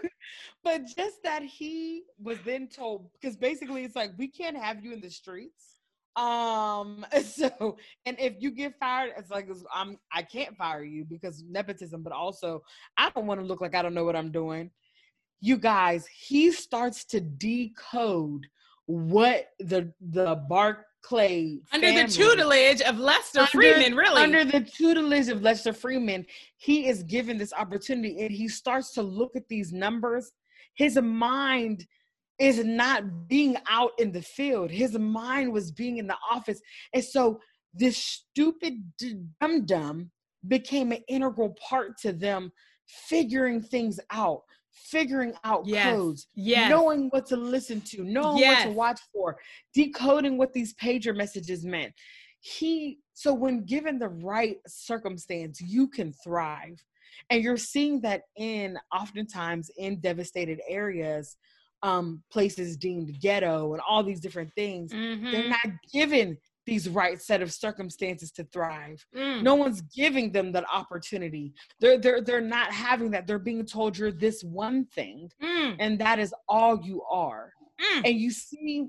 but 0.62 0.82
just 0.84 1.22
that 1.24 1.42
he 1.42 2.02
was 2.22 2.38
then 2.44 2.68
told 2.68 3.10
because 3.12 3.36
basically 3.36 3.84
it's 3.84 3.96
like 3.96 4.10
we 4.18 4.28
can't 4.28 4.56
have 4.56 4.84
you 4.84 4.92
in 4.92 5.00
the 5.00 5.10
streets. 5.10 5.76
Um. 6.16 7.06
So, 7.22 7.76
and 8.04 8.18
if 8.18 8.34
you 8.38 8.50
get 8.50 8.78
fired, 8.78 9.12
it's 9.16 9.30
like 9.30 9.48
I'm. 9.72 9.98
I 10.12 10.22
can't 10.22 10.56
fire 10.56 10.82
you 10.82 11.04
because 11.04 11.42
nepotism, 11.48 12.02
but 12.02 12.12
also 12.12 12.62
I 12.96 13.10
don't 13.10 13.26
want 13.26 13.40
to 13.40 13.46
look 13.46 13.60
like 13.60 13.74
I 13.74 13.82
don't 13.82 13.94
know 13.94 14.04
what 14.04 14.16
I'm 14.16 14.32
doing. 14.32 14.70
You 15.40 15.56
guys, 15.56 16.06
he 16.06 16.50
starts 16.50 17.04
to 17.06 17.20
decode 17.20 18.46
what 18.86 19.50
the 19.60 19.92
the 20.00 20.34
Barksdale 21.10 21.58
Under 21.72 21.92
the 21.92 22.08
tutelage 22.08 22.80
of 22.82 22.98
Lester 22.98 23.40
Under- 23.40 23.50
Freeman, 23.50 23.96
really. 23.96 24.22
under 24.22 24.44
the 24.44 24.60
tutelage 24.60 25.28
of 25.28 25.42
Lester 25.42 25.72
Freeman, 25.72 26.26
he 26.56 26.86
is 26.86 27.02
given 27.02 27.38
this 27.38 27.52
opportunity 27.52 28.20
and 28.20 28.30
he 28.30 28.48
starts 28.48 28.92
to 28.94 29.02
look 29.02 29.36
at 29.36 29.48
these 29.48 29.72
numbers. 29.72 30.32
His 30.74 30.96
mind 31.00 31.86
is 32.38 32.64
not 32.64 33.28
being 33.28 33.56
out 33.68 33.92
in 33.98 34.12
the 34.12 34.22
field, 34.22 34.70
his 34.70 34.96
mind 34.98 35.52
was 35.52 35.72
being 35.72 35.98
in 35.98 36.06
the 36.06 36.16
office. 36.30 36.60
And 36.92 37.04
so 37.04 37.40
this 37.74 37.96
stupid 37.96 38.82
dum 39.40 39.66
dum 39.66 40.10
became 40.46 40.92
an 40.92 41.02
integral 41.08 41.56
part 41.68 41.98
to 41.98 42.12
them 42.12 42.52
figuring 42.86 43.60
things 43.60 43.98
out, 44.10 44.42
figuring 44.84 45.34
out 45.44 45.66
Yes. 45.66 45.84
codes, 45.84 46.26
yes. 46.34 46.70
knowing 46.70 47.08
what 47.10 47.26
to 47.26 47.36
listen 47.36 47.80
to, 47.82 48.02
knowing 48.04 48.40
what 48.46 48.62
to 48.64 48.70
watch 48.70 49.00
for, 49.12 49.38
decoding 49.74 50.38
what 50.38 50.52
these 50.52 50.74
pager 50.74 51.14
messages 51.14 51.64
meant. 51.64 51.92
He 52.40 52.98
so 53.14 53.34
when 53.34 53.64
given 53.64 53.98
the 53.98 54.08
right 54.08 54.58
circumstance, 54.66 55.60
you 55.60 55.88
can 55.88 56.12
thrive. 56.24 56.80
And 57.30 57.42
you're 57.42 57.56
seeing 57.56 58.00
that 58.02 58.22
in 58.36 58.78
oftentimes 58.94 59.70
in 59.76 59.98
devastated 60.00 60.60
areas, 60.68 61.36
um, 61.82 62.22
places 62.30 62.76
deemed 62.76 63.18
ghetto 63.20 63.72
and 63.72 63.82
all 63.88 64.04
these 64.04 64.20
different 64.20 64.52
things, 64.54 64.92
Mhm. 64.92 65.30
they're 65.32 65.48
not 65.48 65.66
given 65.92 66.38
these 66.68 66.88
right 66.88 67.20
set 67.20 67.40
of 67.40 67.50
circumstances 67.50 68.30
to 68.32 68.44
thrive. 68.52 69.04
Mm. 69.16 69.42
No 69.42 69.54
one's 69.54 69.80
giving 69.80 70.30
them 70.30 70.52
that 70.52 70.66
opportunity. 70.72 71.54
They're 71.80 71.98
they're 71.98 72.20
they're 72.20 72.40
not 72.58 72.70
having 72.72 73.10
that. 73.12 73.26
They're 73.26 73.38
being 73.38 73.64
told 73.64 73.96
you're 73.96 74.12
this 74.12 74.42
one 74.44 74.84
thing 74.94 75.30
Mm. 75.42 75.76
and 75.78 75.98
that 75.98 76.18
is 76.18 76.34
all 76.48 76.74
you 76.82 77.02
are. 77.10 77.52
Mm. 77.80 78.02
And 78.06 78.14
you 78.20 78.30
see, 78.30 78.88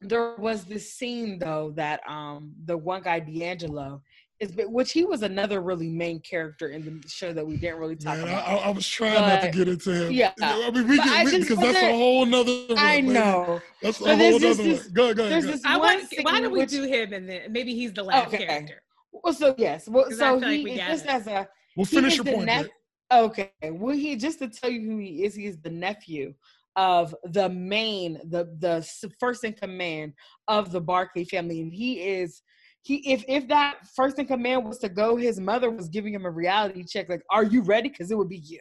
there 0.00 0.36
was 0.38 0.64
this 0.64 0.92
scene 0.94 1.38
though 1.38 1.72
that 1.76 2.00
um 2.08 2.52
the 2.64 2.76
one 2.76 3.02
guy 3.02 3.18
D'Angelo 3.20 4.00
is, 4.40 4.52
which 4.68 4.92
he 4.92 5.04
was 5.04 5.22
another 5.22 5.60
really 5.60 5.88
main 5.88 6.20
character 6.20 6.68
in 6.68 7.00
the 7.00 7.08
show 7.08 7.32
that 7.32 7.46
we 7.46 7.56
didn't 7.56 7.78
really 7.78 7.96
talk 7.96 8.16
Man, 8.18 8.28
about. 8.28 8.48
I, 8.48 8.54
I 8.56 8.70
was 8.70 8.86
trying 8.86 9.14
not 9.14 9.42
to 9.42 9.50
get 9.50 9.68
into 9.68 9.92
him. 9.92 10.12
yeah. 10.12 10.32
I 10.40 10.70
mean, 10.70 10.86
we 10.88 10.96
But 10.96 11.04
can, 11.04 11.12
I 11.12 11.24
we, 11.24 11.38
because 11.40 11.58
that's 11.58 11.78
a 11.78 11.92
whole 11.92 12.24
nother. 12.26 12.52
I 12.76 12.96
lady. 12.96 13.08
know. 13.08 13.60
That's 13.82 14.00
a 14.00 14.04
whole 14.04 14.16
there's 14.16 14.34
other 14.36 14.62
one. 14.62 14.68
this- 14.70 14.86
Go, 14.88 15.14
go 15.14 15.26
ahead. 15.26 15.42
Go. 15.42 15.50
this 15.50 15.62
I 15.64 15.76
want, 15.76 16.04
why 16.22 16.40
don't 16.40 16.52
we 16.52 16.60
which- 16.60 16.70
do 16.70 16.84
him 16.84 17.12
and 17.12 17.28
then 17.28 17.52
maybe 17.52 17.74
he's 17.74 17.92
the 17.92 18.02
last 18.04 18.28
Okay. 18.28 18.46
character? 18.46 18.82
Well, 19.12 19.32
so 19.32 19.54
yes. 19.58 19.88
Well, 19.88 20.04
'Cause 20.04 20.20
I 20.20 20.30
so 20.34 20.40
feel 20.40 20.48
like 20.48 20.58
he 20.58 20.64
we 20.64 20.76
just 20.76 21.04
it. 21.04 21.10
as 21.10 21.26
a 21.26 21.48
We'll 21.76 21.86
finish 21.86 22.16
your 22.16 22.24
point. 22.24 22.46
nep- 22.46 22.66
Okay. 23.12 23.50
Well, 23.64 23.96
he 23.96 24.14
just 24.16 24.38
to 24.40 24.48
tell 24.48 24.70
you 24.70 24.82
who 24.90 24.98
he 24.98 25.24
is, 25.24 25.34
he 25.34 25.46
is 25.46 25.58
the 25.60 25.70
nephew 25.70 26.34
of 26.76 27.14
the 27.24 27.48
main, 27.48 28.20
the 28.28 28.54
the 28.58 28.88
first 29.18 29.42
in 29.44 29.52
command 29.54 30.12
of 30.46 30.70
the 30.70 30.80
Barksdale 30.80 31.24
family, 31.24 31.60
and 31.62 31.72
he 31.72 32.00
is 32.00 32.42
he. 32.82 33.12
If 33.12 33.24
if 33.28 33.48
that 33.48 33.86
first 33.94 34.18
in 34.18 34.26
command 34.26 34.64
was 34.66 34.78
to 34.78 34.88
go, 34.88 35.16
his 35.16 35.40
mother 35.40 35.70
was 35.70 35.88
giving 35.88 36.14
him 36.14 36.26
a 36.26 36.30
reality 36.30 36.84
check, 36.84 37.08
like, 37.08 37.22
"Are 37.30 37.44
you 37.44 37.62
ready?" 37.62 37.88
Because 37.88 38.10
it 38.10 38.18
would 38.18 38.28
be 38.28 38.38
you, 38.38 38.60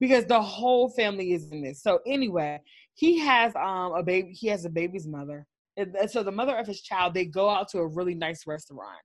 because 0.00 0.24
the 0.26 0.40
whole 0.40 0.88
family 0.90 1.32
is 1.32 1.50
in 1.50 1.62
this. 1.62 1.82
So 1.82 2.00
anyway, 2.06 2.60
he 2.94 3.18
has 3.18 3.54
um 3.56 3.92
a 3.94 4.02
baby. 4.02 4.32
He 4.32 4.48
has 4.48 4.64
a 4.64 4.70
baby's 4.70 5.06
mother, 5.06 5.46
and 5.76 5.96
so 6.08 6.22
the 6.22 6.32
mother 6.32 6.56
of 6.56 6.66
his 6.66 6.82
child. 6.82 7.14
They 7.14 7.24
go 7.26 7.48
out 7.48 7.68
to 7.70 7.78
a 7.78 7.86
really 7.86 8.14
nice 8.14 8.46
restaurant, 8.46 9.00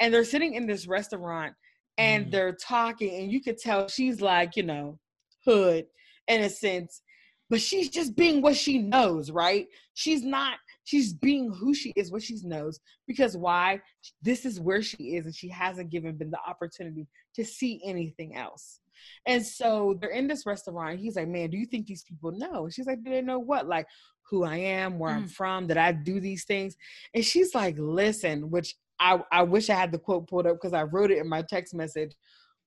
and 0.00 0.12
they're 0.12 0.24
sitting 0.24 0.54
in 0.54 0.66
this 0.66 0.86
restaurant 0.86 1.54
and 1.98 2.26
Mhm. 2.26 2.30
they're 2.32 2.56
talking 2.56 3.14
and 3.22 3.32
you 3.32 3.40
could 3.40 3.58
tell 3.58 3.88
she's 3.88 4.20
like 4.20 4.56
you 4.56 4.62
know 4.62 4.98
hood 5.44 5.86
in 6.28 6.40
a 6.42 6.48
sense 6.48 7.02
but 7.50 7.60
she's 7.60 7.88
just 7.88 8.16
being 8.16 8.40
what 8.42 8.56
she 8.56 8.78
knows 8.78 9.30
right 9.30 9.66
she's 9.94 10.24
not 10.24 10.58
she's 10.84 11.12
being 11.12 11.50
who 11.52 11.74
she 11.74 11.92
is 11.96 12.12
what 12.12 12.22
she 12.22 12.36
knows 12.44 12.78
because 13.06 13.36
why 13.36 13.80
this 14.22 14.44
is 14.44 14.60
where 14.60 14.82
she 14.82 15.16
is 15.16 15.26
and 15.26 15.34
she 15.34 15.48
hasn't 15.48 15.90
given 15.90 16.16
been 16.16 16.30
the 16.30 16.38
opportunity 16.46 17.06
to 17.34 17.44
see 17.44 17.80
anything 17.84 18.36
else 18.36 18.80
and 19.26 19.44
so 19.44 19.98
they're 20.00 20.10
in 20.10 20.26
this 20.28 20.46
restaurant 20.46 20.98
he's 21.00 21.16
like 21.16 21.28
man 21.28 21.50
do 21.50 21.56
you 21.56 21.66
think 21.66 21.86
these 21.86 22.04
people 22.04 22.30
know 22.32 22.64
and 22.64 22.72
she's 22.74 22.86
like 22.86 23.02
do 23.02 23.10
they 23.10 23.22
know 23.22 23.38
what 23.38 23.66
like 23.66 23.86
who 24.30 24.44
i 24.44 24.56
am 24.56 24.98
where 24.98 25.10
i'm 25.12 25.24
Mm. 25.24 25.30
from 25.30 25.66
that 25.66 25.78
i 25.78 25.90
do 25.92 26.20
these 26.20 26.44
things 26.44 26.76
and 27.14 27.24
she's 27.24 27.54
like 27.54 27.76
listen 27.78 28.50
which 28.50 28.74
I, 29.00 29.20
I 29.32 29.42
wish 29.42 29.70
I 29.70 29.74
had 29.74 29.90
the 29.90 29.98
quote 29.98 30.28
pulled 30.28 30.46
up 30.46 30.54
because 30.54 30.72
I 30.72 30.84
wrote 30.84 31.10
it 31.10 31.18
in 31.18 31.28
my 31.28 31.42
text 31.42 31.74
message. 31.74 32.12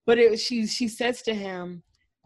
But 0.06 0.20
it 0.20 0.38
she 0.42 0.68
she 0.68 0.90
says 0.90 1.22
to 1.22 1.34
him, 1.34 1.82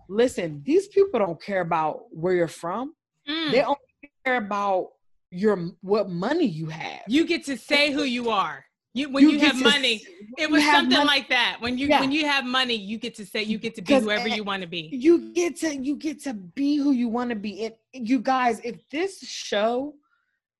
"Listen, 0.09 0.63
these 0.65 0.87
people 0.87 1.19
don't 1.19 1.41
care 1.41 1.61
about 1.61 2.05
where 2.11 2.33
you're 2.33 2.47
from. 2.47 2.95
Mm. 3.29 3.51
They 3.51 3.61
only 3.61 3.77
care 4.25 4.37
about 4.37 4.87
your 5.31 5.71
what 5.81 6.09
money 6.09 6.45
you 6.45 6.67
have. 6.67 7.01
You 7.07 7.25
get 7.25 7.45
to 7.45 7.57
say 7.57 7.91
who 7.91 8.03
you 8.03 8.29
are. 8.29 8.65
You 8.93 9.09
when 9.09 9.23
you, 9.29 9.39
get 9.39 9.53
have 9.55 9.61
money. 9.63 9.95
s- 9.95 10.01
It 10.37 10.51
was 10.51 10.63
something 10.65 10.89
money- 10.97 11.07
like 11.07 11.29
that. 11.29 11.57
When 11.61 11.77
you 11.77 11.87
Yeah. 11.87 12.01
when 12.01 12.11
you 12.11 12.25
have 12.25 12.43
money, 12.45 12.75
you 12.75 12.97
get 12.97 13.15
to 13.15 13.25
say 13.25 13.41
you 13.43 13.57
get 13.57 13.75
to 13.75 13.81
be 13.81 13.93
whoever 13.93 14.27
you 14.27 14.43
want 14.43 14.61
to 14.63 14.67
be. 14.67 14.89
you 14.91 15.31
get 15.33 15.55
to 15.57 15.73
you 15.75 15.95
get 15.95 16.21
to 16.23 16.33
be 16.33 16.75
who 16.75 16.91
you 16.91 17.07
want 17.07 17.29
to 17.29 17.35
be. 17.37 17.61
It 17.63 17.79
you 17.93 18.19
guys, 18.19 18.59
if 18.65 18.77
this 18.89 19.19
show 19.21 19.95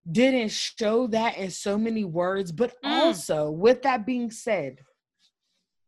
didn't 0.10 0.50
show 0.52 1.08
that 1.08 1.38
in 1.38 1.52
so 1.52 1.78
many 1.78 2.06
words, 2.06 2.52
but 2.54 2.82
Mm. 2.82 2.90
also 2.90 3.52
with 3.52 3.82
that 3.82 4.06
being 4.06 4.32
said, 4.32 4.80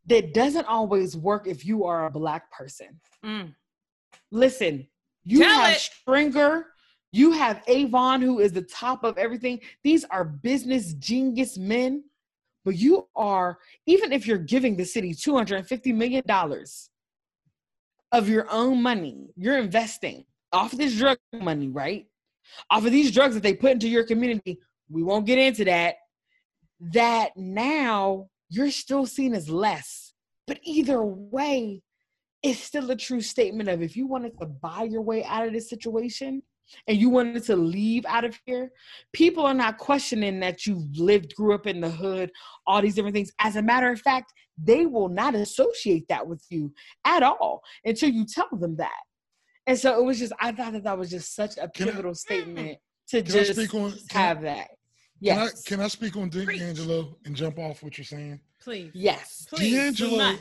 that 0.06 0.34
doesn't 0.34 0.66
always 0.66 1.16
work 1.16 1.46
if 1.46 1.64
you 1.64 1.84
are 1.84 2.04
a 2.04 2.10
black 2.10 2.52
person. 2.52 3.00
Mm. 3.24 3.54
Listen, 4.30 4.86
you 5.24 5.38
Tell 5.38 5.48
have 5.62 5.72
it. 5.76 5.78
Stringer, 5.80 6.66
you 7.14 7.30
have 7.30 7.62
Avon, 7.68 8.20
who 8.20 8.40
is 8.40 8.52
the 8.52 8.62
top 8.62 9.04
of 9.04 9.16
everything. 9.18 9.60
These 9.84 10.04
are 10.06 10.24
business 10.24 10.94
genius 10.94 11.56
men, 11.56 12.02
but 12.64 12.74
you 12.74 13.06
are, 13.14 13.58
even 13.86 14.12
if 14.12 14.26
you're 14.26 14.36
giving 14.36 14.76
the 14.76 14.84
city 14.84 15.14
$250 15.14 15.94
million 15.94 16.24
of 18.10 18.28
your 18.28 18.50
own 18.50 18.82
money, 18.82 19.28
you're 19.36 19.58
investing 19.58 20.24
off 20.52 20.72
of 20.72 20.80
this 20.80 20.96
drug 20.96 21.16
money, 21.32 21.68
right? 21.68 22.06
Off 22.68 22.84
of 22.84 22.90
these 22.90 23.12
drugs 23.12 23.34
that 23.34 23.44
they 23.44 23.54
put 23.54 23.70
into 23.70 23.88
your 23.88 24.04
community. 24.04 24.58
We 24.90 25.04
won't 25.04 25.24
get 25.24 25.38
into 25.38 25.64
that. 25.66 25.94
That 26.80 27.36
now 27.36 28.28
you're 28.48 28.72
still 28.72 29.06
seen 29.06 29.34
as 29.34 29.48
less. 29.48 30.14
But 30.48 30.58
either 30.64 31.00
way, 31.00 31.82
it's 32.42 32.58
still 32.58 32.90
a 32.90 32.96
true 32.96 33.20
statement 33.20 33.68
of 33.68 33.82
if 33.82 33.96
you 33.96 34.08
wanted 34.08 34.36
to 34.40 34.46
buy 34.46 34.82
your 34.82 35.02
way 35.02 35.22
out 35.22 35.46
of 35.46 35.52
this 35.52 35.70
situation 35.70 36.42
and 36.86 36.96
you 36.96 37.10
wanted 37.10 37.42
to 37.44 37.56
leave 37.56 38.04
out 38.06 38.24
of 38.24 38.38
here, 38.46 38.70
people 39.12 39.44
are 39.46 39.54
not 39.54 39.78
questioning 39.78 40.40
that 40.40 40.66
you 40.66 40.86
lived, 40.94 41.34
grew 41.34 41.54
up 41.54 41.66
in 41.66 41.80
the 41.80 41.90
hood, 41.90 42.30
all 42.66 42.80
these 42.82 42.94
different 42.94 43.14
things. 43.14 43.32
As 43.38 43.56
a 43.56 43.62
matter 43.62 43.90
of 43.90 44.00
fact, 44.00 44.32
they 44.56 44.86
will 44.86 45.08
not 45.08 45.34
associate 45.34 46.06
that 46.08 46.26
with 46.26 46.44
you 46.50 46.72
at 47.04 47.22
all 47.22 47.62
until 47.84 48.08
you 48.08 48.24
tell 48.24 48.48
them 48.52 48.76
that. 48.76 49.00
And 49.66 49.78
so 49.78 49.98
it 49.98 50.04
was 50.04 50.18
just, 50.18 50.32
I 50.40 50.52
thought 50.52 50.72
that 50.74 50.84
that 50.84 50.98
was 50.98 51.10
just 51.10 51.34
such 51.34 51.56
a 51.58 51.68
Can 51.68 51.88
I- 51.88 51.90
pivotal 51.92 52.14
statement 52.14 52.78
to 53.08 53.22
just 53.22 53.52
speak 53.54 53.74
on? 53.74 53.92
Can, 53.92 54.20
have 54.20 54.42
that. 54.42 54.68
can 54.68 55.38
I 55.38 55.44
Yes. 55.44 55.62
can 55.64 55.80
I 55.80 55.88
speak 55.88 56.16
on 56.16 56.28
Preach. 56.30 56.58
D'Angelo 56.60 57.16
and 57.24 57.34
jump 57.34 57.58
off 57.58 57.82
what 57.82 57.96
you're 57.98 58.04
saying? 58.04 58.40
Please. 58.60 58.90
Yes. 58.94 59.46
Please. 59.48 59.72
we 59.72 59.76
D'Angelo 59.78 60.36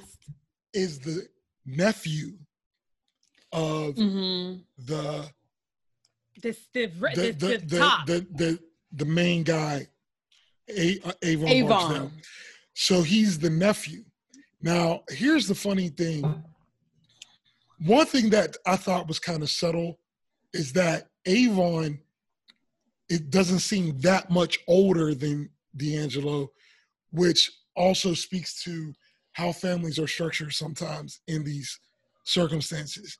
is 0.74 1.00
the 1.00 1.28
nephew 1.66 2.34
of 3.52 3.96
Mm-hmm. 3.96 4.62
the 4.86 5.30
This 6.42 6.58
the 6.74 6.88
the 6.88 7.16
the, 7.16 7.32
the, 7.32 7.58
the, 7.66 7.78
top. 7.78 8.06
the, 8.08 8.26
the, 8.34 8.60
the 8.92 9.06
main 9.06 9.44
guy, 9.44 9.88
A, 10.70 11.00
uh, 11.06 11.12
Avon, 11.22 11.48
Avon. 11.50 12.12
So 12.74 13.02
he's 13.02 13.40
the 13.40 13.50
nephew. 13.50 14.04
Now, 14.62 15.04
here's 15.10 15.48
the 15.48 15.56
funny 15.56 15.90
thing. 15.90 16.44
One 17.86 18.06
thing 18.06 18.30
that 18.32 18.58
I 18.66 18.78
thought 18.78 19.08
was 19.08 19.20
kind 19.20 19.44
of 19.44 19.50
subtle 19.50 20.00
is 20.54 20.74
that 20.74 21.10
Avon, 21.26 22.00
it 23.10 23.30
doesn't 23.30 23.60
seem 23.60 24.00
that 24.00 24.30
much 24.30 24.60
older 24.68 25.14
than 25.14 25.50
D'Angelo, 25.76 26.52
which 27.12 27.52
also 27.76 28.14
speaks 28.14 28.64
to 28.64 28.94
how 29.34 29.52
families 29.52 30.00
are 30.00 30.08
structured 30.08 30.54
sometimes 30.54 31.20
in 31.28 31.44
these 31.44 31.80
circumstances. 32.24 33.18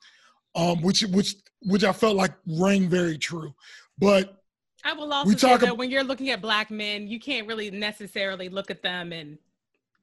Um, 0.56 0.82
which 0.82 1.02
which 1.04 1.36
which 1.64 1.84
I 1.84 1.92
felt 1.94 2.16
like 2.16 2.32
rang 2.46 2.88
very 2.90 3.18
true. 3.18 3.54
But 3.98 4.42
I 4.84 4.94
will 4.94 5.12
also 5.12 5.32
say 5.32 5.38
talk 5.50 5.62
that 5.62 5.72
ab- 5.72 5.78
when 5.78 5.90
you're 5.90 6.04
looking 6.04 6.30
at 6.30 6.42
black 6.42 6.70
men, 6.70 7.08
you 7.08 7.20
can't 7.20 7.48
really 7.48 7.72
necessarily 7.72 8.50
look 8.50 8.70
at 8.70 8.82
them 8.84 9.12
and 9.14 9.38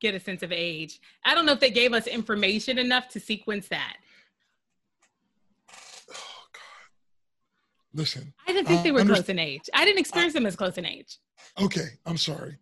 get 0.00 0.14
a 0.14 0.20
sense 0.20 0.42
of 0.42 0.50
age. 0.50 1.00
I 1.24 1.34
don't 1.34 1.46
know 1.46 1.52
if 1.52 1.60
they 1.60 1.70
gave 1.70 1.92
us 1.92 2.06
information 2.06 2.78
enough 2.78 3.08
to 3.10 3.20
sequence 3.20 3.68
that. 3.68 3.96
oh 6.10 6.44
God. 6.52 6.60
Listen, 7.94 8.32
I 8.48 8.52
didn't 8.52 8.66
think 8.68 8.80
Uh, 8.80 8.82
they 8.84 8.92
were 8.92 9.04
close 9.04 9.28
in 9.28 9.38
age. 9.38 9.68
I 9.74 9.84
didn't 9.84 9.98
experience 10.00 10.34
them 10.34 10.46
as 10.46 10.56
close 10.56 10.78
in 10.78 10.86
age. 10.86 11.18
okay, 11.60 11.86
I'm 12.06 12.16
sorry. 12.16 12.56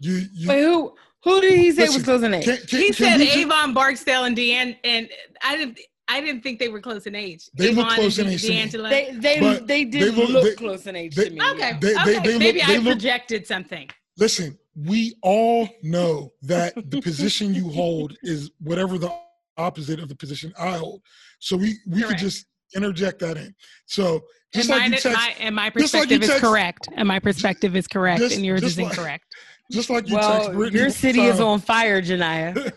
You 0.00 0.26
you 0.34 0.48
Wait, 0.48 0.62
who 0.62 0.94
who 1.22 1.40
did 1.40 1.56
he 1.56 1.70
say 1.70 1.82
Listen, 1.82 1.94
was 1.94 2.02
close 2.04 2.22
in 2.24 2.34
age? 2.34 2.44
can, 2.44 2.56
can, 2.66 2.78
He 2.80 2.86
can 2.92 2.94
said 2.94 3.20
Avon 3.20 3.72
Barksdale 3.72 4.24
and 4.24 4.34
Dean, 4.36 4.76
and 4.84 5.08
I 5.42 5.56
didn't. 5.56 5.78
I 6.12 6.20
didn't 6.20 6.42
think 6.42 6.58
they 6.58 6.68
were 6.68 6.80
close 6.80 7.06
in 7.06 7.14
age. 7.14 7.48
They 7.54 7.72
look 7.72 7.88
close 7.88 8.18
in 8.18 8.28
age 8.28 8.42
to. 8.42 8.48
D'Angelo. 8.48 8.88
They 8.90 9.12
they 9.14 9.40
But 9.40 9.66
they 9.66 9.84
they 9.84 9.90
did 10.00 10.14
look- 10.14 10.28
look 10.28 10.44
they- 10.44 10.54
close 10.54 10.86
in 10.86 10.94
age 10.94 11.14
they- 11.14 11.24
to 11.24 11.30
me. 11.30 11.40
okay. 11.52 11.72
They- 11.80 11.94
okay. 11.94 12.04
they- 12.04 12.18
they 12.18 12.38
Maybe 12.38 12.58
look- 12.58 12.68
I 12.68 12.72
they 12.72 12.78
look- 12.78 12.92
projected 12.94 13.46
something. 13.46 13.88
listen, 14.18 14.58
we 14.76 15.14
all 15.22 15.68
know 15.82 16.32
that 16.42 16.74
the 16.90 17.00
position 17.00 17.54
you 17.54 17.70
hold 17.70 18.16
is 18.22 18.50
whatever 18.58 18.98
the 18.98 19.10
opposite 19.56 20.00
of 20.00 20.08
the 20.08 20.14
position 20.14 20.52
I 20.58 20.76
hold. 20.76 21.00
So 21.38 21.56
we 21.56 21.78
we 21.86 22.02
could 22.02 22.18
just 22.18 22.44
interject 22.76 23.18
that 23.20 23.36
in. 23.38 23.54
So 23.86 24.20
just 24.54 24.68
and, 24.68 24.78
like 24.78 24.84
you 24.86 24.90
mine, 24.90 25.00
text, 25.00 25.18
my, 25.18 25.34
and 25.40 25.54
my 25.56 25.70
just 25.70 25.94
like 25.94 26.10
you 26.10 26.18
perspective 26.18 26.22
is 26.22 26.28
text- 26.28 26.42
correct. 26.44 26.88
And 26.94 27.08
my 27.08 27.18
perspective 27.20 27.74
is 27.76 27.86
correct, 27.86 28.20
just- 28.20 28.36
and 28.36 28.44
yours 28.44 28.60
just 28.60 28.72
is 28.72 28.78
like- 28.84 28.92
incorrect. 28.92 29.24
just 29.70 29.88
like 29.88 30.06
you 30.08 30.16
text 30.16 30.28
Well, 30.28 30.52
Brittany, 30.52 30.80
your 30.80 30.90
city 30.90 31.20
is 31.22 31.40
on 31.40 31.58
fire, 31.60 32.00
Genia. 32.02 32.54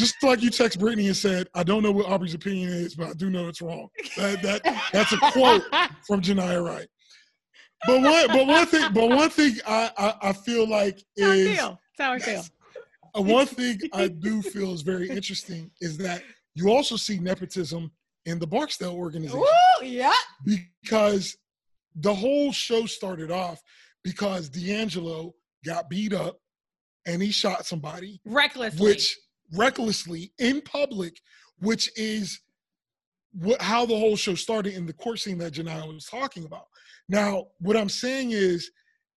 just 0.00 0.22
like 0.22 0.42
you 0.42 0.50
text 0.50 0.78
Brittany 0.80 1.06
and 1.06 1.16
said, 1.16 1.48
"I 1.54 1.62
don't 1.62 1.82
know 1.82 1.92
what 1.92 2.06
Aubrey's 2.06 2.34
opinion 2.34 2.70
is, 2.70 2.94
but 2.94 3.08
I 3.08 3.12
do 3.12 3.30
know 3.30 3.48
it's 3.48 3.60
wrong." 3.62 3.88
That 4.16 4.42
that 4.42 4.88
that's 4.92 5.12
a 5.12 5.18
quote 5.32 5.62
from 6.06 6.20
Genia 6.20 6.60
Wright. 6.60 6.88
But 7.86 8.02
one 8.02 8.26
but 8.28 8.46
one 8.46 8.66
thing 8.66 8.92
but 8.92 9.08
one 9.08 9.30
thing 9.30 9.54
I 9.66 9.90
I, 9.96 10.28
I 10.30 10.32
feel 10.32 10.68
like 10.68 11.02
That's 11.16 11.26
how 11.26 11.30
I 11.30 11.34
is 11.36 11.56
feel. 11.58 11.80
That's 11.98 12.06
how 12.06 12.12
I 12.12 12.18
feel. 12.18 12.44
Uh, 13.16 13.22
one 13.22 13.46
thing 13.46 13.78
I 13.92 14.08
do 14.08 14.40
feel 14.42 14.72
is 14.72 14.82
very 14.82 15.08
interesting 15.08 15.70
is 15.80 15.98
that 15.98 16.22
you 16.54 16.70
also 16.70 16.96
see 16.96 17.18
nepotism 17.18 17.90
in 18.26 18.38
the 18.38 18.46
Barksdale 18.46 18.92
organization 18.94 19.40
Woo, 19.40 19.86
yeah. 19.86 20.12
because 20.44 21.36
the 21.96 22.14
whole 22.14 22.52
show 22.52 22.86
started 22.86 23.30
off 23.30 23.60
because 24.04 24.48
D'Angelo 24.48 25.34
got 25.64 25.88
beat 25.90 26.12
up 26.12 26.38
and 27.06 27.22
he 27.22 27.30
shot 27.32 27.66
somebody, 27.66 28.20
Recklessly. 28.24 28.84
which 28.84 29.18
recklessly 29.54 30.32
in 30.38 30.60
public, 30.60 31.20
which 31.60 31.90
is 31.98 32.40
what, 33.32 33.60
how 33.62 33.86
the 33.86 33.96
whole 33.98 34.16
show 34.16 34.34
started 34.34 34.74
in 34.74 34.86
the 34.86 34.92
court 34.92 35.18
scene 35.18 35.38
that 35.38 35.52
Janelle 35.54 35.92
was 35.92 36.06
talking 36.06 36.44
about. 36.44 36.66
Now, 37.08 37.46
what 37.60 37.76
I'm 37.76 37.88
saying 37.88 38.30
is, 38.32 38.70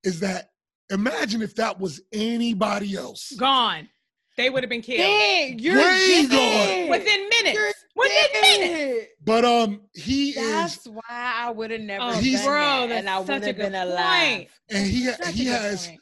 is 0.03 0.19
that 0.21 0.49
imagine 0.91 1.41
if 1.41 1.55
that 1.55 1.79
was 1.79 2.01
anybody 2.11 2.95
else. 2.95 3.31
gone. 3.37 3.89
They 4.35 4.49
would 4.49 4.63
have 4.63 4.69
been 4.71 4.81
killed 4.81 4.97
Dang, 4.97 5.59
you're 5.59 5.75
Way 5.77 6.25
dead. 6.27 6.81
gone. 6.81 6.89
within 6.89 7.29
minutes. 7.29 7.53
You're 7.53 7.71
Within 7.95 8.41
minutes. 8.41 9.07
But 9.23 9.45
um, 9.45 9.81
he 9.93 10.31
is, 10.31 10.35
That's 10.49 10.87
why 10.87 11.01
I 11.07 11.51
would 11.51 11.69
have 11.69 11.81
never 11.81 12.03
Oh, 12.03 12.11
done 12.13 12.23
He's- 12.23 12.43
bro, 12.43 12.53
that, 12.87 12.91
and 12.91 13.07
I 13.09 13.19
would 13.19 13.29
have 13.29 13.41
been 13.43 13.55
good 13.73 13.73
alive. 13.75 14.47
and 14.71 14.87
he 14.87 15.05
ha- 15.05 15.11
Such 15.19 15.27
a 15.27 15.31
he 15.31 15.45
has 15.45 15.87
point. 15.87 15.99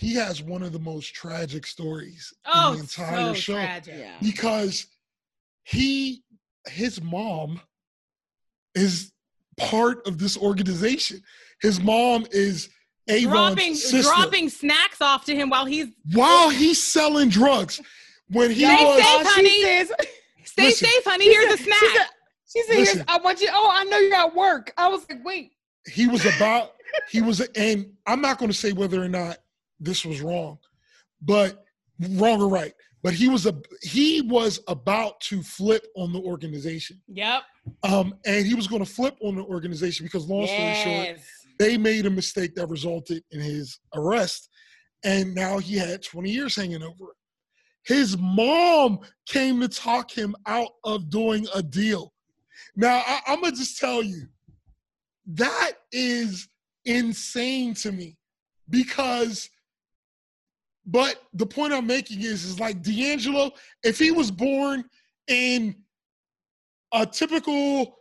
He 0.00 0.14
has 0.14 0.42
one 0.42 0.62
of 0.62 0.72
the 0.72 0.78
most 0.78 1.14
tragic 1.14 1.66
stories 1.66 2.32
oh, 2.46 2.70
in 2.70 2.76
the 2.76 2.80
entire 2.84 3.16
so 3.16 3.34
show 3.34 3.52
tragic. 3.52 4.06
Because 4.22 4.86
he 5.62 6.22
his 6.66 7.02
mom 7.02 7.60
is 8.74 9.12
part 9.58 10.06
of 10.06 10.16
this 10.16 10.38
organization. 10.38 11.22
His 11.60 11.82
mom 11.82 12.24
is 12.30 12.70
Avon's 13.08 13.30
Dropping 13.30 13.74
sister. 13.74 14.10
dropping 14.10 14.48
snacks 14.48 15.02
off 15.02 15.26
to 15.26 15.36
him 15.36 15.50
while 15.50 15.66
he's 15.66 15.88
while 16.14 16.48
he's 16.48 16.82
selling 16.82 17.28
drugs. 17.28 17.78
When 18.30 18.50
he 18.50 18.64
Stay 18.64 18.82
was 18.82 19.02
safe, 19.02 19.26
honey. 19.26 19.50
She 19.50 19.62
says, 19.64 19.92
stay 20.44 20.62
Listen. 20.64 20.88
safe, 20.88 21.04
honey. 21.04 21.24
she 21.26 21.32
Here's 21.32 21.60
a 21.60 21.62
snack. 21.62 21.78
She 21.78 21.88
said, 21.88 22.06
she 22.52 22.62
said 22.62 22.76
Listen. 22.78 22.96
"Here's- 23.00 23.06
I 23.08 23.18
want 23.22 23.42
you. 23.42 23.48
Oh, 23.52 23.70
I 23.70 23.84
know 23.84 23.98
you're 23.98 24.14
at 24.14 24.34
work. 24.34 24.72
I 24.78 24.88
was 24.88 25.04
like, 25.10 25.22
wait. 25.26 25.52
he 25.86 26.08
was 26.08 26.24
about 26.24 26.72
he 27.10 27.20
was 27.20 27.40
and 27.54 27.92
I'm 28.06 28.22
not 28.22 28.38
going 28.38 28.50
to 28.50 28.56
say 28.56 28.72
whether 28.72 29.02
or 29.02 29.08
not 29.08 29.36
this 29.80 30.04
was 30.04 30.20
wrong, 30.20 30.58
but 31.22 31.64
wrong 32.10 32.40
or 32.40 32.48
right. 32.48 32.74
But 33.02 33.14
he 33.14 33.28
was 33.28 33.46
a 33.46 33.54
he 33.82 34.20
was 34.20 34.60
about 34.68 35.20
to 35.22 35.42
flip 35.42 35.86
on 35.96 36.12
the 36.12 36.20
organization. 36.20 37.00
yep. 37.08 37.42
Um, 37.82 38.14
and 38.26 38.46
he 38.46 38.54
was 38.54 38.66
going 38.66 38.84
to 38.84 38.90
flip 38.90 39.16
on 39.22 39.36
the 39.36 39.42
organization 39.44 40.04
because, 40.04 40.26
long 40.26 40.46
story 40.46 40.74
short, 40.74 41.18
they 41.58 41.76
made 41.78 42.06
a 42.06 42.10
mistake 42.10 42.54
that 42.56 42.66
resulted 42.66 43.22
in 43.30 43.40
his 43.40 43.78
arrest, 43.94 44.50
and 45.04 45.34
now 45.34 45.58
he 45.58 45.76
had 45.76 46.02
20 46.02 46.30
years 46.30 46.56
hanging 46.56 46.82
over 46.82 47.10
it. 47.10 47.16
His 47.84 48.18
mom 48.18 49.00
came 49.26 49.60
to 49.60 49.68
talk 49.68 50.10
him 50.10 50.34
out 50.46 50.70
of 50.84 51.08
doing 51.10 51.46
a 51.54 51.62
deal. 51.62 52.12
Now, 52.76 53.02
I, 53.06 53.20
I'm 53.26 53.40
gonna 53.40 53.56
just 53.56 53.78
tell 53.78 54.02
you, 54.02 54.26
that 55.26 55.72
is 55.90 56.48
insane 56.84 57.72
to 57.74 57.92
me 57.92 58.18
because. 58.68 59.48
But 60.90 61.22
the 61.34 61.46
point 61.46 61.72
I'm 61.72 61.86
making 61.86 62.20
is, 62.22 62.44
is 62.44 62.58
like 62.58 62.82
D'Angelo, 62.82 63.52
if 63.84 63.96
he 63.98 64.10
was 64.10 64.30
born 64.30 64.84
in 65.28 65.76
a 66.92 67.06
typical 67.06 67.96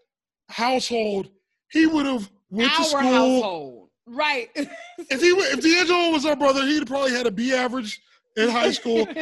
household, 0.50 1.30
he 1.72 1.86
would 1.86 2.08
have 2.08 2.32
went 2.50 2.72
to 2.74 2.80
Our 2.80 2.86
school. 2.86 3.00
household. 3.02 3.90
Right. 4.08 4.50
If 5.12 5.22
he 5.22 5.28
if 5.30 5.62
D'Angelo 5.62 6.12
was 6.12 6.26
our 6.26 6.36
brother, 6.36 6.66
he'd 6.66 6.88
probably 6.88 7.12
had 7.12 7.28
a 7.28 7.32
B 7.32 7.54
average 7.54 8.02
in 8.36 8.50
high 8.50 8.72
school. 8.72 9.08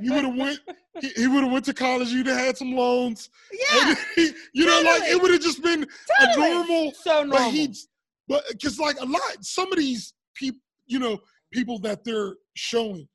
You 0.00 0.14
would 0.14 0.24
have 0.24 0.34
went. 0.36 0.58
He, 1.00 1.08
he 1.16 1.26
would 1.26 1.42
have 1.44 1.52
went 1.52 1.64
to 1.66 1.74
college. 1.74 2.08
You'd 2.08 2.26
have 2.26 2.38
had 2.38 2.56
some 2.56 2.72
loans. 2.74 3.28
yeah. 3.72 3.94
He- 4.16 4.32
you 4.54 4.64
know, 4.66 4.80
like 4.82 5.02
it 5.04 5.20
would 5.20 5.30
have 5.30 5.40
just 5.42 5.62
been 5.62 5.86
Totally. 6.20 6.50
a 6.50 6.54
normal. 6.54 6.92
So 6.94 7.22
normal. 7.24 7.38
But 7.38 7.50
he, 7.52 7.74
but 8.28 8.44
because 8.50 8.78
like 8.78 8.98
a 9.00 9.04
lot, 9.04 9.20
some 9.42 9.70
of 9.70 9.78
these 9.78 10.14
people, 10.34 10.60
you 10.86 10.98
know, 10.98 11.20
people 11.52 11.78
that 11.80 12.04
they're 12.04 12.34
showing, 12.54 13.08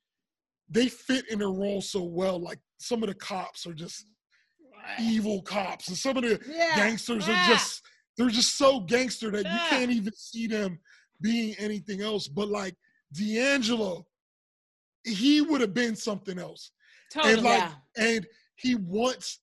they 0.70 0.88
fit 0.88 1.30
in 1.30 1.40
their 1.40 1.50
role 1.52 1.82
so 1.82 2.04
well. 2.04 2.40
Like 2.40 2.60
some 2.80 3.04
of 3.04 3.10
the 3.10 3.16
cops 3.16 3.66
are 3.68 3.74
just 3.74 4.06
evil 5.00 5.42
cops, 5.42 5.88
and 5.88 5.98
some 5.98 6.18
of 6.18 6.24
the 6.24 6.40
yeah. 6.48 6.76
gangsters 6.76 7.28
Yeah. 7.28 7.34
are 7.34 7.48
just 7.54 7.82
they're 8.18 8.30
just 8.30 8.58
so 8.58 8.80
gangster 8.80 9.30
that 9.32 9.44
you 9.44 9.60
can't 9.70 9.92
even 9.92 10.14
see 10.16 10.48
them 10.48 10.80
being 11.22 11.56
anything 11.60 12.02
else. 12.02 12.28
But 12.28 12.48
like 12.50 12.76
D'Angelo, 13.12 14.06
he 15.04 15.42
would 15.42 15.62
have 15.62 15.74
been 15.74 15.96
something 15.96 16.40
else. 16.40 16.72
Totally. 17.14 17.34
And 17.34 17.44
like 17.44 17.60
Yeah. 17.60 17.74
and 17.98 18.28
he 18.56 18.76
wants 18.76 19.40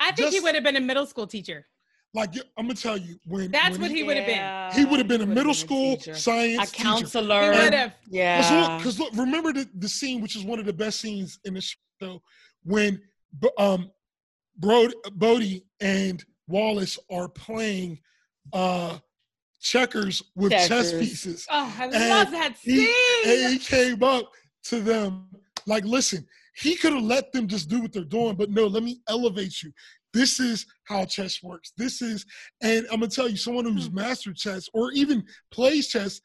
I 0.00 0.12
think 0.12 0.32
he 0.32 0.40
would 0.40 0.54
have 0.54 0.64
been 0.64 0.76
a 0.76 0.80
middle 0.80 1.06
school 1.06 1.26
teacher. 1.26 1.66
Like 2.14 2.34
I'm 2.56 2.66
gonna 2.66 2.74
tell 2.74 2.96
you 2.96 3.16
when 3.26 3.50
That's 3.50 3.72
when 3.72 3.82
what 3.82 3.90
he 3.90 4.02
would 4.04 4.16
have 4.16 4.26
been. 4.26 4.78
He 4.78 4.88
would 4.88 4.98
have 4.98 5.08
been 5.08 5.22
a 5.22 5.26
middle 5.26 5.44
been 5.46 5.54
school 5.54 5.96
teacher. 5.96 6.14
science 6.14 6.70
a 6.70 6.72
teacher. 6.72 6.84
counselor. 6.84 7.52
He 7.52 7.58
would 7.58 7.74
have. 7.74 7.94
Yeah. 8.08 8.78
Because 8.78 8.98
look, 9.00 9.10
remember 9.14 9.52
the, 9.52 9.68
the 9.78 9.88
scene, 9.88 10.20
which 10.20 10.36
is 10.36 10.44
one 10.44 10.58
of 10.58 10.64
the 10.66 10.72
best 10.72 11.00
scenes 11.00 11.38
in 11.44 11.54
the 11.54 11.60
show, 12.00 12.22
when 12.62 13.00
um, 13.58 13.90
Brody, 14.58 14.94
Bodie 15.14 15.64
and 15.80 16.24
Wallace 16.46 16.98
are 17.10 17.28
playing 17.28 17.98
uh, 18.52 18.98
checkers 19.60 20.22
with 20.36 20.52
chess 20.52 20.92
pieces. 20.92 21.46
Oh, 21.50 21.74
I 21.78 21.84
And 21.86 21.92
love 22.10 22.30
that 22.30 22.54
He, 22.62 22.86
scene. 22.86 23.44
and 23.44 23.52
he 23.52 23.58
came 23.58 24.02
up 24.02 24.30
to 24.64 24.80
them 24.80 25.26
like, 25.66 25.84
listen, 25.84 26.26
he 26.56 26.76
could 26.76 26.92
have 26.92 27.02
let 27.02 27.32
them 27.32 27.48
just 27.48 27.68
do 27.68 27.80
what 27.80 27.92
they're 27.92 28.04
doing, 28.04 28.36
but 28.36 28.50
no, 28.50 28.66
let 28.66 28.82
me 28.84 29.00
elevate 29.08 29.62
you. 29.62 29.72
This 30.14 30.40
is 30.40 30.64
how 30.84 31.04
chess 31.04 31.42
works. 31.42 31.72
This 31.76 32.00
is, 32.00 32.24
and 32.62 32.86
I'm 32.90 33.00
gonna 33.00 33.08
tell 33.08 33.28
you, 33.28 33.36
someone 33.36 33.66
who's 33.66 33.88
Hmm. 33.88 33.96
mastered 33.96 34.36
chess 34.36 34.68
or 34.72 34.92
even 34.92 35.26
plays 35.50 35.88
chess, 35.88 36.20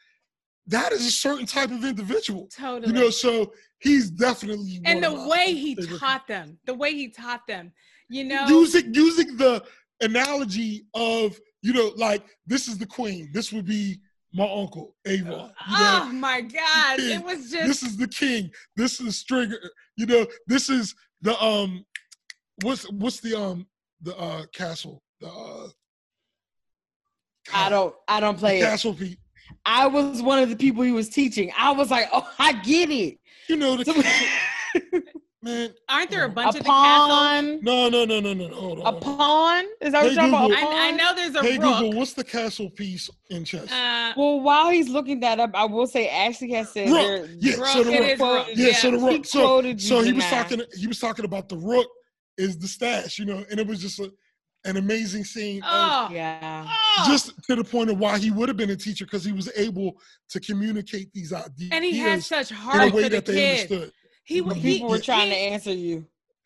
that 0.68 0.92
is 0.94 1.06
a 1.06 1.12
certain 1.12 1.48
type 1.48 1.72
of 1.72 1.84
individual. 1.84 2.48
Totally. 2.56 2.94
You 2.94 2.94
know, 2.94 3.10
so 3.10 3.52
he's 3.80 4.12
definitely 4.12 4.80
and 4.86 5.04
the 5.04 5.28
way 5.28 5.54
he 5.56 5.76
favorite 5.76 6.00
taught 6.00 6.28
them, 6.28 6.60
the 6.66 6.76
way 6.76 6.94
he 6.94 7.10
taught 7.10 7.48
them, 7.48 7.74
you 8.08 8.24
know. 8.24 8.48
using 8.48 8.94
using 8.94 9.36
the 9.36 9.64
analogy 10.02 10.86
of 10.94 11.38
you 11.62 11.74
know 11.74 11.92
like 11.98 12.24
this 12.48 12.70
is 12.70 12.78
the 12.78 12.86
queen 12.86 13.30
this 13.34 13.52
would 13.52 13.66
be 13.66 14.00
my 14.34 14.46
uncle 14.50 14.96
avon 15.06 15.52
you 15.70 15.78
know 15.78 16.00
oh 16.04 16.12
my 16.14 16.40
God. 16.40 17.00
It 17.00 17.22
was 17.22 17.52
just 17.52 17.68
this 17.68 17.84
is 17.84 17.98
the 17.98 18.08
king 18.08 18.50
this 18.78 19.02
is 19.02 19.18
stringer 19.18 19.60
you 19.98 20.06
know 20.06 20.26
this 20.48 20.70
is 20.70 20.96
the 21.22 21.38
um 21.44 21.86
what's 22.62 22.90
what's 22.92 23.20
the 23.20 23.38
um 23.38 23.68
the 24.02 24.18
uh 24.18 24.46
castle 24.54 25.02
the 25.22 25.28
uh 25.28 25.68
I 27.54 27.70
don't 27.70 27.96
I 28.08 28.20
don't 28.20 28.36
the 28.36 28.40
play 28.40 28.60
it. 28.60 28.64
castle 28.64 28.94
Pete. 28.94 29.18
I 29.66 29.88
was 29.88 30.22
one 30.22 30.40
of 30.40 30.50
the 30.50 30.56
people 30.56 30.84
he 30.84 30.92
was 30.92 31.10
teaching. 31.10 31.52
I 31.58 31.72
was 31.72 31.90
like, 31.90 32.08
oh, 32.14 32.28
I 32.38 32.54
get 32.54 32.90
it. 32.92 33.18
you 33.48 33.56
know 33.58 33.76
the 33.78 33.86
So- 33.86 33.94
castle, 34.02 34.28
man 35.42 35.74
aren't 35.88 36.12
there 36.12 36.26
a 36.26 36.28
a 36.28 36.30
bunch 36.30 36.56
a 36.56 36.60
of 36.60 36.64
the 36.66 36.70
castles? 36.70 37.10
pawn, 37.10 37.60
no 37.64 37.88
no 37.90 38.04
no 38.06 38.20
no 38.20 38.34
no 38.34 38.48
no 38.50 38.54
hold 38.56 38.80
on, 38.82 38.94
a 38.94 39.00
pawn. 39.00 39.64
Is 39.82 39.94
that 39.94 40.04
what 40.04 40.14
you're 40.14 40.16
talking 40.16 40.30
about? 40.34 40.52
A 40.52 40.54
Google. 40.56 40.70
I, 40.70 40.88
I 40.88 40.92
know 40.92 41.16
there's 41.16 41.34
a 41.36 41.42
hey 41.42 41.58
rook. 41.58 41.78
google 41.80 41.94
what's 42.00 42.14
the 42.14 42.24
castle 42.26 42.70
piece 42.70 43.10
in 43.30 43.44
chess 43.46 43.72
Uh, 43.72 44.14
Well, 44.18 44.42
while 44.42 44.70
he's 44.70 44.90
looking 44.90 45.22
that 45.22 45.40
up, 45.40 45.52
I 45.56 45.64
will 45.66 45.88
say 45.88 46.10
Ashley 46.10 46.52
has 46.52 46.70
said 46.72 46.90
Rook. 46.90 46.98
there. 47.08 47.26
Yeah, 47.40 47.56
rook, 47.56 47.68
so 47.68 47.84
the 47.84 47.92
rook. 48.00 48.20
rook. 48.20 48.48
yeah, 48.56 48.74
so 48.74 48.92
the 48.92 49.00
He 49.00 49.06
rook 49.06 49.26
so 49.26 49.78
so 49.78 50.02
he 50.04 50.14
was 50.14 50.24
Genia. 50.26 50.30
talking 50.44 50.62
he 50.78 50.88
was 50.88 51.00
talking 51.00 51.26
about 51.26 51.48
the 51.50 51.58
rook 51.58 51.88
is 52.40 52.58
the 52.58 52.68
stash 52.68 53.20
you 53.20 53.26
know 53.26 53.44
and 53.52 53.60
it 53.60 53.68
was 53.68 53.80
just 53.82 54.00
a, 54.00 54.12
an 54.66 54.76
amazing 54.78 55.24
scene 55.24 55.62
of 55.64 55.70
oh, 55.72 56.10
Yeah. 56.12 56.66
oh. 56.68 57.04
just 57.08 57.32
to 57.48 57.56
the 57.56 57.64
point 57.64 57.90
of 57.90 57.98
why 58.00 58.18
he 58.18 58.32
would 58.32 58.50
have 58.50 58.58
been 58.58 58.72
a 58.72 58.76
teacher 58.76 59.06
because 59.06 59.24
he 59.24 59.32
was 59.32 59.50
able 59.56 59.94
to 60.30 60.40
communicate 60.40 61.14
these 61.14 61.32
ideas 61.32 61.70
and 61.72 61.84
he 61.86 61.98
had 61.98 62.24
such 62.24 62.52
in 62.52 62.58
a 62.58 62.60
heart 62.60 62.94
way 62.94 63.04
for 63.04 63.10
the 63.10 63.16
that 63.18 63.26
they 63.26 63.34
kids. 63.34 63.72
understood 63.72 63.94
He 64.24 64.42
When 64.42 64.56
was 64.56 64.58
he, 64.64 64.74
people 64.74 64.90
were 64.90 65.00
trying 65.00 65.30
to 65.30 65.36
answer 65.36 65.74
you. 65.74 66.06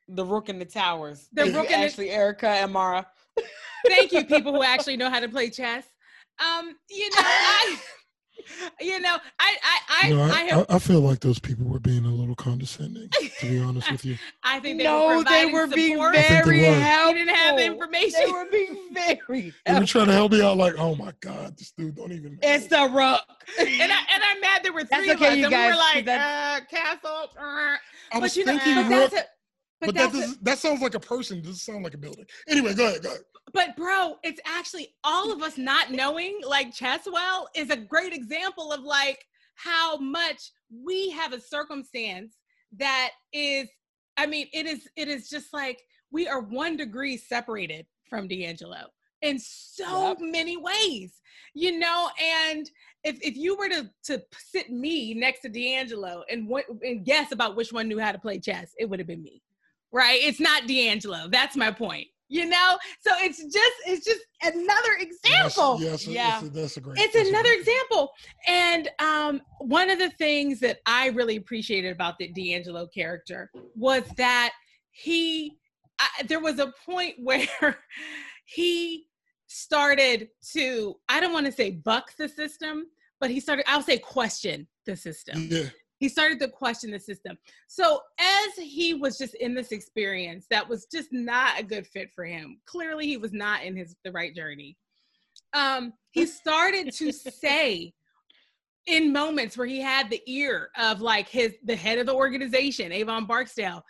The 0.09 0.25
Rook 0.25 0.49
in 0.49 0.59
the 0.59 0.65
Towers. 0.65 1.27
The 1.31 1.43
Thank 1.43 1.53
you, 1.53 1.59
Rook 1.61 1.71
in 1.71 1.91
the- 1.95 2.09
Erica, 2.11 2.47
and 2.49 2.71
Mara. 2.73 3.05
Thank 3.87 4.11
you, 4.11 4.25
people 4.25 4.53
who 4.53 4.61
actually 4.73 4.97
know 4.97 5.09
how 5.09 5.19
to 5.21 5.29
play 5.29 5.49
chess. 5.49 5.85
Um, 6.39 6.75
you 6.89 7.09
know, 7.15 7.21
I, 7.21 7.77
you 8.81 8.99
know, 8.99 9.17
I, 9.39 9.55
I, 9.63 9.79
I, 10.03 10.09
No, 10.09 10.23
I, 10.23 10.41
have, 10.43 10.65
I 10.69 10.79
feel 10.79 10.99
like 11.01 11.19
those 11.21 11.39
people 11.39 11.65
were 11.65 11.79
being 11.79 12.02
a 12.02 12.02
little 12.33 12.51
condescending 12.51 13.09
to 13.39 13.47
be 13.47 13.59
honest 13.59 13.91
with 13.91 14.05
you 14.05 14.17
I 14.43 14.59
think 14.59 14.77
they 14.79 14.83
no, 14.85 15.07
were 15.17 15.23
they 15.23 15.45
were 15.45 15.67
being 15.67 15.93
support. 15.95 16.15
think 16.15 16.27
they 16.27 16.41
very 16.43 16.59
were. 16.61 16.73
helpful. 16.75 17.13
He 17.13 17.19
didn't 17.25 17.35
have 17.35 17.59
information. 17.59 18.19
They 18.25 18.31
were 18.31 18.45
being 18.51 18.77
very 18.93 19.17
they 19.19 19.43
were 19.45 19.53
helpful. 19.79 19.87
trying 19.87 20.07
to 20.07 20.13
help 20.13 20.31
me 20.31 20.41
out 20.41 20.57
like 20.57 20.75
oh 20.77 20.95
my 20.95 21.13
god 21.21 21.57
this 21.57 21.71
dude 21.77 21.95
don't 21.95 22.11
even 22.11 22.33
know. 22.33 22.39
It's 22.41 22.67
the 22.67 22.81
Rook. 22.83 23.21
and 23.59 23.91
I, 23.91 23.99
and 24.13 24.23
I'm 24.23 24.39
mad 24.41 24.61
there 24.63 24.73
were 24.73 24.83
That's 24.83 25.03
three 25.03 25.13
okay, 25.13 25.25
of 25.27 25.31
us, 25.33 25.37
you 25.37 25.43
and 25.45 25.51
guys, 25.51 25.65
we 25.65 25.71
were 25.71 25.77
like, 25.77 26.05
that- 26.05 26.61
uh, 26.61 26.65
castle. 26.75 27.29
uh. 27.39 27.75
I 28.11 28.19
was 28.19 28.21
but 28.21 28.35
you 28.35 28.45
know, 28.45 28.57
thinking 28.57 28.75
but 28.75 28.89
that's 28.89 29.13
a, 29.13 29.17
but, 29.17 29.85
but 29.87 29.95
that 29.95 30.11
that's 30.11 30.15
a- 30.15 30.27
does 30.27 30.37
that 30.41 30.57
sounds 30.59 30.81
like 30.81 30.95
a 30.95 30.99
person 30.99 31.39
doesn't 31.39 31.55
sound 31.55 31.83
like 31.83 31.93
a 31.93 31.97
building 31.97 32.25
anyway 32.47 32.73
go 32.73 32.87
ahead 32.87 33.01
go 33.03 33.09
ahead 33.09 33.21
But 33.53 33.75
bro, 33.75 34.17
it's 34.23 34.41
actually 34.45 34.93
all 35.03 35.31
of 35.31 35.41
us 35.41 35.57
not 35.57 35.91
knowing 35.91 36.39
like 36.47 36.73
chess 36.73 37.01
well 37.11 37.47
is 37.55 37.69
a 37.69 37.77
great 37.77 38.13
example 38.13 38.71
of 38.71 38.81
like 38.81 39.25
how 39.55 39.97
much 39.97 40.51
we 40.71 41.09
have 41.11 41.33
a 41.33 41.39
circumstance 41.39 42.37
that 42.77 43.11
is 43.31 43.67
I 44.17 44.27
mean, 44.27 44.47
it 44.53 44.65
is 44.65 44.87
it 44.95 45.07
is 45.07 45.29
just 45.29 45.53
like 45.53 45.81
we 46.11 46.27
are 46.27 46.41
one 46.41 46.77
degree 46.77 47.17
separated 47.17 47.85
from 48.09 48.27
D'Angelo 48.27 48.85
in 49.21 49.39
so 49.39 50.09
Yep. 50.09 50.17
many 50.21 50.57
ways. 50.57 51.19
You 51.55 51.79
know, 51.79 52.09
and 52.21 52.69
if 53.03 53.17
if 53.21 53.35
you 53.35 53.55
were 53.57 53.69
to 53.69 53.89
to 54.05 54.21
sit 54.37 54.69
me 54.71 55.13
next 55.13 55.41
to 55.41 55.49
D'Angelo 55.49 56.23
and 56.29 56.49
and 56.83 57.05
guess 57.05 57.31
about 57.31 57.55
which 57.55 57.73
one 57.73 57.87
knew 57.87 57.99
how 57.99 58.11
to 58.11 58.19
play 58.19 58.39
chess, 58.39 58.73
it 58.77 58.89
would 58.89 58.99
have 58.99 59.07
been 59.07 59.23
me. 59.23 59.41
Right? 59.91 60.19
It's 60.21 60.39
not 60.39 60.67
D'Angelo. 60.67 61.27
That's 61.29 61.55
my 61.55 61.71
point. 61.71 62.07
You 62.29 62.47
know? 62.47 62.77
So 63.01 63.11
it's 63.19 63.37
just 63.37 63.73
it's 63.85 64.05
just 64.05 64.21
another 64.41 64.93
example. 64.99 65.77
yes, 65.79 66.07
yes 66.07 66.07
Yeah. 66.07 66.45
a, 66.45 66.49
that's 66.49 66.77
a 66.77 66.81
great 66.81 66.97
It's 66.99 67.15
another 67.15 67.49
great- 67.49 67.59
example. 67.59 68.11
And 68.47 68.89
um, 68.99 69.41
one 69.59 69.89
of 69.89 69.99
the 69.99 70.09
things 70.11 70.59
that 70.61 70.79
I 70.85 71.07
really 71.07 71.35
appreciated 71.35 71.91
about 71.91 72.17
the 72.17 72.29
D'Angelo 72.29 72.87
character 72.87 73.51
was 73.75 74.03
that 74.17 74.51
he, 74.91 75.57
I, 75.99 76.07
there 76.27 76.39
was 76.39 76.59
a 76.59 76.73
point 76.85 77.15
where 77.19 77.77
he 78.45 79.05
started 79.47 80.29
to, 80.53 80.95
I 81.09 81.19
don't 81.19 81.33
want 81.33 81.45
to 81.45 81.51
say 81.51 81.71
buck 81.71 82.11
the 82.17 82.27
system, 82.27 82.85
but 83.19 83.29
he 83.29 83.39
started, 83.39 83.65
I'll 83.67 83.81
say 83.83 83.97
question 83.99 84.67
the 84.85 84.95
system 84.97 85.47
yeah 85.49 85.69
he 86.03 86.09
started 86.09 86.37
to 86.37 86.49
question 86.49 86.91
the 86.91 86.99
system. 86.99 87.37
So 87.67 88.01
as 88.19 88.55
he 88.57 88.93
was 88.93 89.17
just 89.17 89.35
in 89.35 89.53
this 89.55 89.71
experience 89.71 90.47
that 90.49 90.67
was 90.67 90.85
just 90.91 91.13
not 91.13 91.57
a 91.57 91.63
good 91.63 91.87
fit 91.87 92.09
for 92.13 92.25
him, 92.25 92.59
clearly 92.65 93.07
he 93.07 93.15
was 93.15 93.31
not 93.31 93.63
in 93.63 93.77
his 93.77 93.95
the 94.03 94.11
right 94.11 94.35
journey. 94.35 94.75
Um, 95.53 95.93
he 96.11 96.25
started 96.41 96.91
to 96.95 97.13
say 97.13 97.93
in 98.85 99.13
moments 99.13 99.57
where 99.57 99.65
he 99.65 99.79
had 99.79 100.09
the 100.09 100.21
ear 100.27 100.71
of 100.77 100.99
like 100.99 101.29
his 101.29 101.53
the 101.63 101.75
head 101.77 101.99
of 101.99 102.05
the 102.05 102.13
organization, 102.13 102.91
Avon 102.91 103.25
Barksdale, 103.25 103.81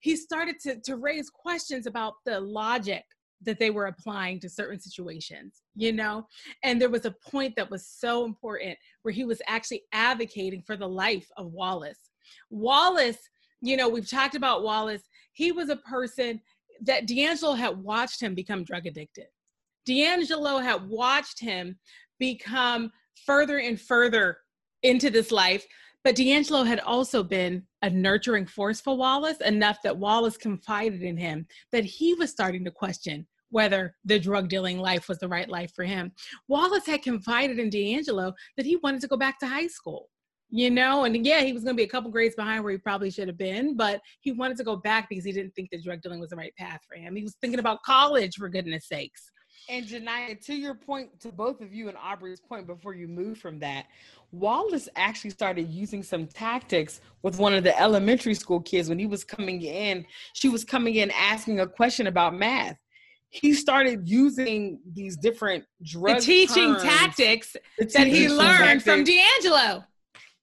he 0.00 0.16
started 0.16 0.56
to 0.62 0.80
to 0.80 0.96
raise 0.96 1.30
questions 1.30 1.86
about 1.86 2.14
the 2.26 2.40
logic 2.40 3.04
that 3.42 3.58
they 3.58 3.70
were 3.70 3.86
applying 3.86 4.38
to 4.40 4.48
certain 4.48 4.78
situations, 4.78 5.62
you 5.74 5.92
mm. 5.92 5.96
know? 5.96 6.26
And 6.62 6.80
there 6.80 6.90
was 6.90 7.06
a 7.06 7.14
point 7.28 7.56
that 7.56 7.70
was 7.70 7.86
so 7.86 8.24
important 8.24 8.76
where 9.02 9.12
he 9.12 9.24
was 9.24 9.40
actually 9.46 9.82
advocating 9.92 10.62
for 10.62 10.76
the 10.76 10.88
life 10.88 11.28
of 11.36 11.52
Wallace. 11.52 12.10
Wallace, 12.50 13.18
you 13.60 13.76
know, 13.76 13.88
we've 13.88 14.08
talked 14.08 14.34
about 14.34 14.62
Wallace. 14.62 15.02
He 15.32 15.52
was 15.52 15.68
a 15.70 15.76
person 15.76 16.40
that 16.82 17.06
D'Angelo 17.06 17.54
had 17.54 17.76
watched 17.78 18.20
him 18.20 18.34
become 18.34 18.64
drug 18.64 18.86
addicted. 18.86 19.26
D'Angelo 19.86 20.58
had 20.58 20.88
watched 20.88 21.40
him 21.40 21.78
become 22.18 22.90
further 23.26 23.58
and 23.58 23.80
further 23.80 24.38
into 24.82 25.10
this 25.10 25.30
life. 25.30 25.66
But 26.02 26.16
D'Angelo 26.16 26.62
had 26.62 26.80
also 26.80 27.22
been 27.22 27.64
a 27.82 27.90
nurturing 27.90 28.46
force 28.46 28.80
for 28.80 28.96
Wallace 28.96 29.40
enough 29.42 29.78
that 29.84 29.98
Wallace 29.98 30.38
confided 30.38 31.02
in 31.02 31.16
him 31.16 31.46
that 31.72 31.84
he 31.84 32.14
was 32.14 32.30
starting 32.30 32.64
to 32.64 32.70
question 32.70 33.26
whether 33.50 33.94
the 34.04 34.18
drug 34.18 34.48
dealing 34.48 34.78
life 34.78 35.08
was 35.08 35.18
the 35.18 35.28
right 35.28 35.48
life 35.48 35.72
for 35.74 35.84
him. 35.84 36.12
Wallace 36.48 36.86
had 36.86 37.02
confided 37.02 37.58
in 37.58 37.70
D'Angelo 37.70 38.32
that 38.56 38.66
he 38.66 38.76
wanted 38.76 39.00
to 39.02 39.08
go 39.08 39.16
back 39.16 39.38
to 39.40 39.46
high 39.46 39.66
school, 39.66 40.08
you 40.50 40.70
know, 40.70 41.04
and 41.04 41.24
yeah, 41.26 41.42
he 41.42 41.52
was 41.52 41.62
going 41.62 41.76
to 41.76 41.80
be 41.80 41.84
a 41.84 41.88
couple 41.88 42.10
grades 42.10 42.34
behind 42.34 42.64
where 42.64 42.72
he 42.72 42.78
probably 42.78 43.10
should 43.10 43.28
have 43.28 43.38
been, 43.38 43.76
but 43.76 44.00
he 44.20 44.32
wanted 44.32 44.56
to 44.56 44.64
go 44.64 44.76
back 44.76 45.08
because 45.08 45.24
he 45.24 45.32
didn't 45.32 45.54
think 45.54 45.70
that 45.70 45.82
drug 45.82 46.00
dealing 46.02 46.20
was 46.20 46.30
the 46.30 46.36
right 46.36 46.54
path 46.56 46.80
for 46.88 46.96
him. 46.96 47.14
He 47.14 47.22
was 47.22 47.36
thinking 47.40 47.60
about 47.60 47.82
college, 47.82 48.36
for 48.36 48.48
goodness 48.48 48.88
sakes. 48.88 49.30
And 49.68 49.86
Genia, 49.86 50.34
to 50.34 50.54
your 50.54 50.74
point, 50.74 51.20
to 51.20 51.30
both 51.30 51.60
of 51.60 51.72
you 51.72 51.88
and 51.88 51.96
Aubrey's 51.96 52.40
point 52.40 52.66
before 52.66 52.94
you 52.94 53.06
move 53.06 53.38
from 53.38 53.58
that, 53.60 53.86
Wallace 54.32 54.88
actually 54.96 55.30
started 55.30 55.68
using 55.68 56.02
some 56.02 56.26
tactics 56.26 57.00
with 57.22 57.38
one 57.38 57.54
of 57.54 57.62
the 57.62 57.78
elementary 57.78 58.34
school 58.34 58.60
kids 58.60 58.88
when 58.88 58.98
he 58.98 59.06
was 59.06 59.22
coming 59.22 59.62
in. 59.62 60.04
She 60.32 60.48
was 60.48 60.64
coming 60.64 60.96
in 60.96 61.10
asking 61.12 61.60
a 61.60 61.66
question 61.66 62.06
about 62.06 62.34
math. 62.34 62.76
He 63.30 63.54
started 63.54 64.08
using 64.08 64.80
these 64.92 65.16
different 65.16 65.64
drug 65.82 66.16
the 66.16 66.22
teaching 66.22 66.72
terms, 66.74 66.82
tactics 66.82 67.56
the 67.78 67.84
that 67.86 68.06
he 68.06 68.12
teaching 68.22 68.30
learned 68.36 68.82
from. 68.82 69.04
D'Angelo. 69.04 69.84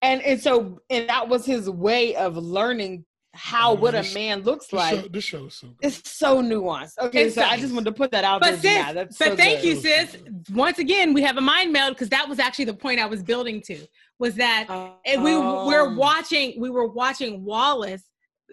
and 0.01 0.21
and 0.21 0.41
so 0.41 0.79
and 0.89 1.09
that 1.09 1.27
was 1.27 1.45
his 1.45 1.69
way 1.69 2.15
of 2.15 2.37
learning 2.37 3.05
how 3.33 3.71
Oh, 3.71 3.75
what 3.75 3.93
a 3.93 4.03
man 4.15 4.41
looks 4.41 4.67
this, 4.67 4.73
like. 4.73 4.95
show, 5.01 5.07
this 5.09 5.23
show 5.23 5.45
is 5.45 5.53
so 5.55 5.67
good. 5.67 5.75
It's 5.81 6.09
so 6.11 6.41
nuanced. 6.41 6.97
Okay, 6.99 7.25
It's 7.25 7.35
so 7.35 7.41
so- 7.41 7.47
I 7.47 7.57
just 7.57 7.71
wanted 7.73 7.85
to 7.85 7.91
put 7.91 8.09
that 8.11 8.23
out 8.23 8.39
But 8.41 8.61
there. 8.61 8.73
sis, 8.73 8.85
Genia. 8.85 8.93
That's 8.93 9.17
but 9.17 9.27
so 9.27 9.35
thank 9.35 9.61
good. 9.61 9.67
you, 9.67 9.75
sis. 9.75 10.17
Once 10.53 10.79
again, 10.79 11.13
we 11.13 11.21
have 11.21 11.37
a 11.37 11.41
mind 11.41 11.71
meld 11.71 11.93
because 11.93 12.09
that 12.09 12.27
was 12.27 12.39
actually 12.39 12.65
the 12.65 12.73
point 12.73 12.99
I 12.99 13.05
was 13.05 13.21
building 13.21 13.61
to. 13.67 13.85
Was 14.17 14.33
that 14.35 14.65
and 15.05 15.21
we 15.23 15.37
we're 15.37 15.87
Um, 15.87 15.97
watching 15.97 16.59
we 16.59 16.69
were 16.69 16.87
watching 16.87 17.43
Wallace. 17.43 18.03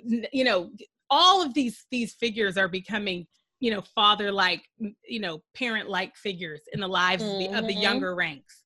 You 0.04 0.44
know, 0.44 0.70
all 1.08 1.40
of 1.40 1.54
these 1.54 1.86
these 1.90 2.12
figures 2.14 2.56
are 2.58 2.68
becoming 2.68 3.26
you 3.60 3.70
know 3.70 3.82
father 3.94 4.30
like 4.32 4.62
you 5.06 5.20
know 5.20 5.42
parent 5.54 5.88
like 5.88 6.16
figures 6.16 6.60
in 6.72 6.80
the 6.80 6.88
lives 6.88 7.22
of, 7.24 7.38
the, 7.38 7.48
of 7.50 7.66
the 7.66 7.74
Mhm. 7.74 7.82
younger 7.82 8.14
ranks. 8.14 8.64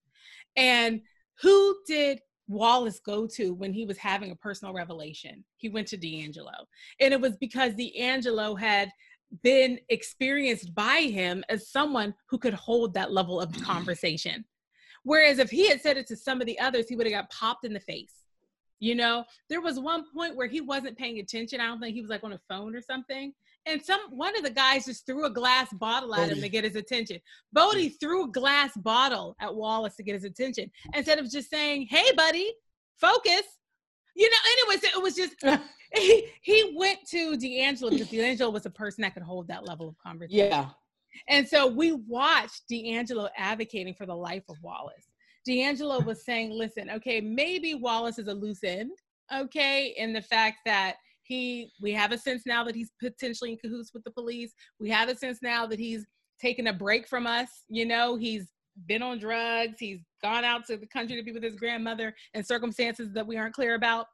And 0.56 1.02
who 1.42 1.78
did 1.86 2.20
Wallace 2.48 2.98
go 2.98 3.26
to 3.28 3.54
when 3.54 3.72
he 3.72 3.84
was 3.84 3.98
having 3.98 4.30
a 4.30 4.36
personal 4.36 4.74
revelation? 4.74 5.44
He 5.56 5.68
went 5.68 5.86
to 5.88 5.96
D'Angelo. 5.96 6.66
And 7.00 7.12
it 7.14 7.20
was 7.20 7.36
because 7.36 7.74
D'Angelo 7.74 8.54
had 8.54 8.90
been 9.42 9.78
experienced 9.90 10.74
by 10.74 11.02
him 11.02 11.44
as 11.48 11.70
someone 11.70 12.14
who 12.28 12.38
could 12.38 12.54
hold 12.54 12.94
that 12.94 13.12
level 13.12 13.40
of 13.40 13.52
conversation. 13.60 14.44
Whereas 15.04 15.38
if 15.38 15.50
he 15.50 15.68
had 15.68 15.80
said 15.80 15.96
it 15.96 16.06
to 16.08 16.16
some 16.16 16.40
of 16.40 16.46
the 16.46 16.58
others, 16.58 16.88
he 16.88 16.96
would 16.96 17.06
have 17.06 17.12
got 17.12 17.30
popped 17.30 17.64
in 17.64 17.72
the 17.72 17.80
face. 17.80 18.17
You 18.80 18.94
know, 18.94 19.24
there 19.48 19.60
was 19.60 19.80
one 19.80 20.04
point 20.14 20.36
where 20.36 20.46
he 20.46 20.60
wasn't 20.60 20.96
paying 20.96 21.18
attention. 21.18 21.60
I 21.60 21.66
don't 21.66 21.80
think 21.80 21.94
he 21.94 22.00
was 22.00 22.10
like 22.10 22.24
on 22.24 22.32
a 22.32 22.40
phone 22.48 22.76
or 22.76 22.80
something. 22.80 23.32
And 23.66 23.84
some 23.84 24.00
one 24.10 24.36
of 24.36 24.44
the 24.44 24.50
guys 24.50 24.86
just 24.86 25.04
threw 25.04 25.26
a 25.26 25.30
glass 25.30 25.72
bottle 25.74 26.14
at 26.14 26.30
him 26.30 26.40
to 26.40 26.48
get 26.48 26.64
his 26.64 26.76
attention. 26.76 27.18
Bodie 27.52 27.90
threw 27.90 28.24
a 28.24 28.28
glass 28.28 28.74
bottle 28.76 29.36
at 29.40 29.54
Wallace 29.54 29.96
to 29.96 30.02
get 30.02 30.14
his 30.14 30.24
attention 30.24 30.70
instead 30.94 31.18
of 31.18 31.30
just 31.30 31.50
saying, 31.50 31.86
"Hey, 31.90 32.10
buddy, 32.16 32.50
focus." 32.96 33.42
You 34.14 34.30
know, 34.30 34.36
anyways, 34.52 34.84
it 34.84 35.02
was 35.02 35.14
just 35.14 35.34
he, 35.94 36.28
he 36.40 36.74
went 36.76 37.00
to 37.10 37.36
D'Angelo 37.36 37.90
because 37.90 38.08
D'Angelo 38.08 38.50
was 38.50 38.64
a 38.64 38.70
person 38.70 39.02
that 39.02 39.12
could 39.12 39.22
hold 39.22 39.48
that 39.48 39.66
level 39.66 39.88
of 39.88 39.98
conversation. 39.98 40.50
Yeah. 40.50 40.70
And 41.28 41.46
so 41.46 41.66
we 41.66 41.92
watched 41.92 42.68
D'Angelo 42.68 43.28
advocating 43.36 43.94
for 43.94 44.06
the 44.06 44.14
life 44.14 44.44
of 44.48 44.56
Wallace. 44.62 45.07
D'Angelo 45.48 46.00
was 46.00 46.22
saying, 46.22 46.50
listen, 46.50 46.90
okay, 46.90 47.22
maybe 47.22 47.74
Wallace 47.74 48.18
is 48.18 48.28
a 48.28 48.34
loose 48.34 48.62
end, 48.62 48.92
okay, 49.34 49.94
in 49.96 50.12
the 50.12 50.20
fact 50.20 50.58
that 50.66 50.96
he, 51.22 51.72
we 51.80 51.90
have 51.92 52.12
a 52.12 52.18
sense 52.18 52.42
now 52.44 52.62
that 52.64 52.74
he's 52.74 52.90
potentially 53.00 53.52
in 53.52 53.58
cahoots 53.58 53.94
with 53.94 54.04
the 54.04 54.10
police. 54.10 54.52
We 54.78 54.90
have 54.90 55.08
a 55.08 55.16
sense 55.16 55.38
now 55.40 55.66
that 55.66 55.78
he's 55.78 56.04
taken 56.38 56.66
a 56.66 56.72
break 56.74 57.08
from 57.08 57.26
us. 57.26 57.48
You 57.70 57.86
know, 57.86 58.16
he's 58.16 58.48
been 58.86 59.02
on 59.02 59.18
drugs. 59.18 59.78
He's 59.78 60.00
gone 60.22 60.44
out 60.44 60.66
to 60.66 60.76
the 60.76 60.86
country 60.86 61.16
to 61.16 61.22
be 61.22 61.32
with 61.32 61.42
his 61.42 61.56
grandmother 61.56 62.14
in 62.34 62.44
circumstances 62.44 63.10
that 63.14 63.26
we 63.26 63.38
aren't 63.38 63.54
clear 63.54 63.74
about. 63.74 64.06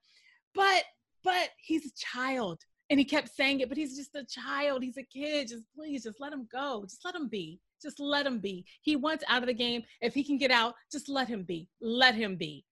But, 0.55 0.85
but 1.25 1.49
he's 1.59 1.87
a 1.87 1.93
child 1.97 2.61
and 2.91 3.01
he 3.01 3.05
kept 3.05 3.35
saying 3.35 3.61
it 3.61 3.69
but 3.69 3.79
he's 3.79 3.97
just 3.97 4.15
a 4.15 4.25
child 4.25 4.83
he's 4.83 4.99
a 4.99 5.03
kid 5.03 5.49
just 5.49 5.65
please 5.75 6.03
just 6.05 6.21
let 6.21 6.33
him 6.33 6.47
go 6.53 6.85
just 6.85 7.05
let 7.05 7.15
him 7.15 7.29
be 7.29 7.59
just 7.85 8.01
let 8.01 8.27
him 8.27 8.41
be 8.41 8.65
he 8.83 8.97
wants 8.97 9.23
out 9.29 9.43
of 9.43 9.47
the 9.47 9.55
game 9.55 9.83
if 10.01 10.13
he 10.15 10.25
can 10.25 10.37
get 10.39 10.51
out 10.51 10.75
just 10.91 11.09
let 11.09 11.29
him 11.29 11.45
be 11.45 11.69
let 11.81 12.15
him 12.17 12.35
be 12.37 12.65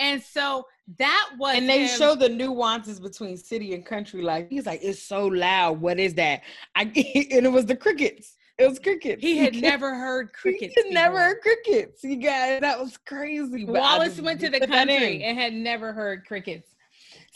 and 0.00 0.22
so 0.22 0.64
that 0.98 1.30
was 1.38 1.56
And 1.56 1.68
they 1.68 1.86
him- 1.86 1.98
show 1.98 2.14
the 2.14 2.28
nuances 2.28 3.00
between 3.00 3.36
city 3.36 3.74
and 3.74 3.84
country. 3.84 4.22
Like 4.22 4.48
he's 4.48 4.64
like, 4.64 4.80
it's 4.82 5.02
so 5.02 5.26
loud. 5.26 5.80
What 5.80 5.98
is 5.98 6.14
that? 6.14 6.42
I 6.76 6.82
and 7.32 7.44
it 7.46 7.52
was 7.52 7.66
the 7.66 7.74
crickets. 7.76 8.36
It 8.58 8.68
was 8.68 8.78
crickets. 8.78 9.22
he 9.22 9.38
had 9.38 9.54
You 9.54 9.60
never 9.60 9.94
heard 9.96 10.32
crickets 10.32 10.74
He 10.76 10.82
had 10.84 10.94
never 10.94 11.18
heard 11.18 11.40
crickets. 11.42 12.02
You 12.04 12.16
guys, 12.16 12.60
that 12.60 12.78
was 12.78 12.96
crazy. 12.96 13.64
wallace 13.64 14.10
just 14.14 14.22
went 14.22 14.40
to 14.40 14.50
the 14.50 14.66
country 14.66 15.22
and 15.24 15.38
had 15.38 15.52
never 15.52 15.92
heard 15.92 16.24
crickets 16.26 16.74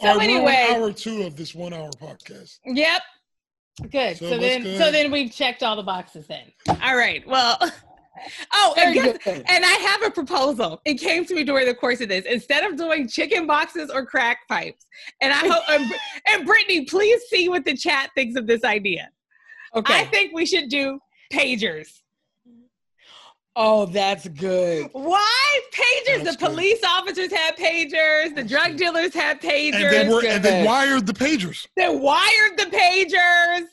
so 0.00 0.08
All 0.08 0.16
right, 0.18 0.24
anyway 0.30 0.68
hour 0.70 0.92
two 0.92 1.22
of 1.22 1.36
this 1.36 1.54
one 1.54 1.72
hour 1.72 1.90
podcast. 2.00 2.58
Yep. 2.64 3.02
Good. 3.90 4.18
So 4.18 4.30
So, 4.30 4.38
then 4.38 4.62
good? 4.62 4.78
so 4.78 4.90
then 4.92 5.10
we've 5.10 5.32
checked 5.32 5.62
all 5.62 5.76
the 5.76 5.82
boxes 5.82 6.26
then. 6.26 6.52
All 6.82 6.96
right. 6.96 7.26
Well 7.26 7.58
Oh, 8.52 8.74
and 8.78 8.94
guess, 8.94 9.16
and 9.26 9.64
I 9.64 9.78
have 9.86 10.02
a 10.02 10.10
proposal. 10.10 10.80
It 10.84 10.94
came 10.94 11.24
to 11.24 11.34
me 11.34 11.44
during 11.44 11.66
the 11.66 11.74
course 11.74 12.00
of 12.00 12.08
this. 12.08 12.24
Instead 12.26 12.64
of 12.64 12.76
doing 12.76 13.08
chicken 13.08 13.46
boxes 13.46 13.90
or 13.90 14.04
crack 14.06 14.46
pipes, 14.48 14.86
and 15.20 15.32
I 15.32 15.38
hope 15.38 15.62
and, 15.68 15.92
and 16.28 16.46
Brittany, 16.46 16.84
please 16.84 17.22
see 17.28 17.48
what 17.48 17.64
the 17.64 17.76
chat 17.76 18.10
thinks 18.14 18.38
of 18.38 18.46
this 18.46 18.64
idea. 18.64 19.08
Okay. 19.74 20.00
I 20.00 20.04
think 20.04 20.32
we 20.34 20.46
should 20.46 20.68
do 20.68 21.00
pagers. 21.32 22.01
Oh, 23.56 23.86
that's 23.86 24.28
good. 24.28 24.88
Why 24.92 25.60
pagers? 25.72 26.24
That's 26.24 26.36
the 26.36 26.46
good. 26.46 26.50
police 26.50 26.80
officers 26.84 27.32
had 27.32 27.56
pagers. 27.56 28.34
The 28.34 28.44
drug 28.44 28.76
dealers 28.76 29.14
had 29.14 29.40
pagers. 29.40 29.74
And 29.74 29.92
they 29.92 30.08
were 30.08 30.24
and 30.24 30.42
they 30.42 30.64
wired 30.64 31.06
the 31.06 31.12
pagers. 31.12 31.66
They 31.76 31.88
wired 31.88 32.58
the 32.58 32.64
pagers. 32.64 33.66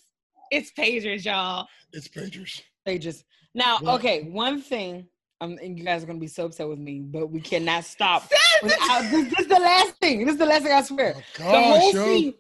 It's 0.52 0.72
pagers, 0.72 1.26
y'all. 1.26 1.68
It's 1.94 2.08
pagers. 2.08 2.62
They 2.86 2.98
just 2.98 3.24
now. 3.54 3.78
What? 3.80 3.96
Okay, 3.96 4.24
one 4.24 4.62
thing. 4.62 5.08
Um, 5.42 5.58
and 5.64 5.78
you 5.80 5.86
guys 5.86 6.04
are 6.04 6.06
gonna 6.06 6.20
be 6.20 6.28
so 6.28 6.46
upset 6.46 6.68
with 6.68 6.80
me, 6.80 7.00
but 7.00 7.28
we 7.28 7.40
cannot 7.40 7.86
stop. 7.86 8.30
Without- 8.62 9.04
this, 9.10 9.30
this 9.30 9.40
is 9.40 9.48
the 9.48 9.60
last 9.60 9.96
thing. 9.96 10.26
This 10.26 10.34
is 10.34 10.40
the 10.40 10.46
last 10.46 10.64
thing 10.64 10.74
I 10.74 10.82
swear. 10.82 11.16
Oh 11.40 11.52
the 11.52 11.62
whole 11.62 11.94
yo. 11.94 12.06
scene, 12.06 12.34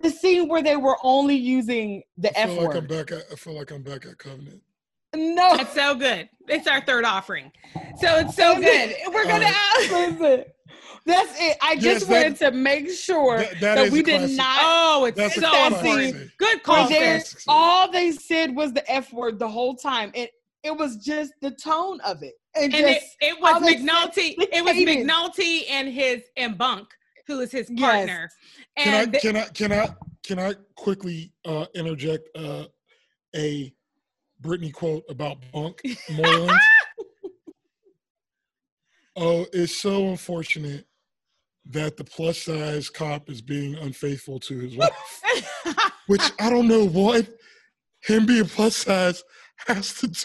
the 0.00 0.10
scene 0.10 0.48
where 0.48 0.62
they 0.62 0.76
were 0.76 0.96
only 1.02 1.34
using 1.34 2.02
the 2.16 2.30
I 2.38 2.44
F 2.44 2.50
feel 2.50 2.64
like 2.64 2.76
I'm 2.76 2.86
back 2.86 3.12
at 3.12 3.24
I 3.30 3.34
feel 3.34 3.52
like 3.54 3.70
I'm 3.70 3.82
back 3.82 4.06
at 4.06 4.16
Covenant. 4.16 4.62
No, 5.16 5.56
That's 5.56 5.74
so 5.74 5.94
good. 5.94 6.28
It's 6.48 6.66
our 6.66 6.80
third 6.82 7.04
offering. 7.04 7.50
So 7.98 8.16
it's 8.18 8.36
so 8.36 8.56
good. 8.56 8.94
We're 9.12 9.26
gonna 9.26 9.46
ask. 9.46 9.90
listen. 9.90 10.44
That's 11.06 11.40
it. 11.40 11.56
I 11.62 11.72
Yes, 11.72 11.82
just 11.82 12.08
that- 12.08 12.14
wanted 12.24 12.36
to 12.38 12.50
make 12.52 12.90
sure 12.90 13.38
That- 13.38 13.52
that, 13.52 13.60
that 13.76 13.86
is 13.86 13.92
we 13.92 14.02
did 14.02 14.18
classic. 14.18 14.36
not. 14.36 14.58
Oh, 14.62 15.04
it's 15.06 15.16
That's 15.16 15.34
so 15.36 15.40
classic. 15.40 15.78
important. 15.78 16.14
Good 16.38 16.56
But 16.58 16.62
call, 16.62 16.88
they- 16.88 16.94
Classic. 16.96 17.26
sis. 17.38 17.44
all 17.48 17.90
they 17.90 18.12
said 18.12 18.54
was 18.54 18.72
the 18.74 18.90
F 18.90 19.10
word 19.12 19.38
the 19.38 19.48
whole 19.48 19.74
time. 19.74 20.10
It 20.14 20.30
it 20.64 20.76
was 20.76 20.96
just 20.96 21.32
the 21.40 21.52
tone 21.52 22.00
of 22.00 22.22
it. 22.22 22.34
And, 22.54 22.74
And 22.74 22.86
it, 22.86 23.00
just 23.00 23.16
it 23.20 23.34
how 23.42 23.60
was 23.60 23.72
McNulty. 23.72 24.34
It 24.38 24.64
was. 24.64 24.74
McNulty 24.74 25.62
and 25.70 25.88
his 25.88 26.22
and 26.36 26.58
Bunk, 26.58 26.88
who 27.26 27.40
is 27.40 27.52
his 27.52 27.70
Yes. 27.70 27.80
partner. 27.80 28.30
Can 28.76 28.94
I 28.94 29.02
And 29.04 29.12
can 29.14 29.36
I 29.36 29.44
can 29.48 29.72
I 29.72 29.88
can 30.26 30.38
I 30.38 30.54
quickly 30.76 31.32
uh, 31.46 31.66
interject 31.74 32.28
uh, 32.36 32.64
a 33.36 33.72
Brittany 34.40 34.70
quote 34.70 35.04
about 35.08 35.38
Bunk 35.52 35.80
Moreland? 36.10 36.60
oh, 39.16 39.46
it's 39.52 39.76
so 39.76 40.08
unfortunate 40.08 40.86
that 41.70 41.96
the 41.96 42.04
plus 42.04 42.38
size 42.38 42.88
cop 42.88 43.28
is 43.28 43.42
being 43.42 43.74
unfaithful 43.76 44.40
to 44.40 44.58
his 44.58 44.76
wife. 44.76 45.22
Which 46.06 46.32
I 46.40 46.48
don't 46.48 46.68
know 46.68 46.86
what 46.86 47.28
him 48.02 48.26
being 48.26 48.46
plus 48.46 48.76
size 48.76 49.22
has 49.66 49.94
to 50.00 50.08
do. 50.08 50.20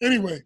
Anyway, 0.00 0.40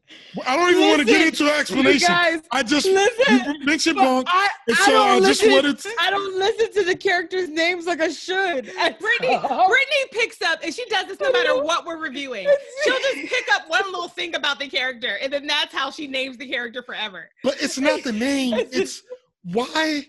I 0.46 0.56
don't 0.56 0.70
even 0.70 0.88
want 0.88 1.00
to 1.00 1.04
get 1.04 1.26
into 1.26 1.42
an 1.44 1.50
you 1.50 1.54
explanation. 1.60 2.08
guys, 2.08 2.40
I 2.50 2.62
just 2.62 2.86
listen. 2.86 3.54
you 3.60 3.66
mentioned 3.66 3.96
But 3.96 4.04
Bunk, 4.04 4.26
I, 4.30 4.48
and 4.66 4.76
I 4.80 4.84
so 4.86 4.90
don't 4.92 5.08
I 5.10 5.26
just 5.28 5.42
listen, 5.42 5.50
wanted 5.52 5.78
to. 5.78 5.90
I 6.00 6.10
don't 6.10 6.38
listen 6.38 6.72
to 6.72 6.84
the 6.84 6.96
characters' 6.96 7.50
names 7.50 7.84
like 7.86 8.00
I 8.00 8.08
should. 8.08 8.64
Brittany, 8.64 9.38
oh. 9.42 9.68
Brittany 9.68 9.96
picks 10.12 10.40
up, 10.40 10.60
and 10.64 10.72
she 10.72 10.86
does 10.88 11.06
this 11.06 11.20
no 11.20 11.30
matter 11.32 11.62
what 11.62 11.84
we're 11.84 11.98
reviewing. 11.98 12.48
She'll 12.84 12.98
just 12.98 13.30
pick 13.30 13.44
up 13.52 13.68
one 13.68 13.84
little 13.92 14.08
thing 14.08 14.34
about 14.36 14.58
the 14.58 14.68
character, 14.68 15.18
and 15.20 15.30
then 15.30 15.46
that's 15.46 15.74
how 15.74 15.90
she 15.90 16.06
names 16.06 16.38
the 16.38 16.48
character 16.48 16.82
forever. 16.82 17.28
But 17.44 17.56
it's 17.60 17.78
not 17.78 18.02
the 18.04 18.12
name. 18.12 18.54
It's 18.72 19.02
why 19.44 20.06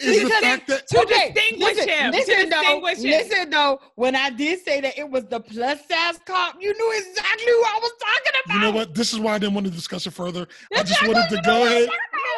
is 0.00 0.22
the 0.22 0.28
fact 0.30 0.66
that 0.68 0.86
To 0.88 1.04
distinguish 1.06 1.60
listen, 1.76 1.88
him, 1.88 2.12
to 2.12 2.18
Listen, 2.18 2.48
though, 2.50 2.60
distinguish 2.60 2.98
him. 2.98 3.10
listen 3.10 3.50
though, 3.50 3.80
when 3.94 4.16
I 4.16 4.30
did 4.30 4.64
say 4.64 4.80
that 4.80 4.98
it 4.98 5.08
was 5.08 5.24
the 5.26 5.40
plus 5.40 5.78
size 5.88 6.18
cop, 6.26 6.56
you 6.60 6.72
knew 6.72 6.92
exactly 6.98 7.46
who 7.46 7.62
I 7.64 7.78
was 7.80 7.92
talking 8.00 8.40
about. 8.44 8.54
you 8.54 8.60
know 8.60 8.70
what? 8.72 8.94
This 8.94 9.12
is 9.12 9.20
why 9.20 9.34
I 9.34 9.38
didn't 9.38 9.54
want 9.54 9.66
to 9.66 9.72
discuss 9.72 10.06
it 10.06 10.12
further. 10.12 10.46
I 10.76 10.82
just 10.82 11.02
wanted 11.06 11.28
to 11.30 11.42
go 11.44 11.64
ahead. 11.66 11.88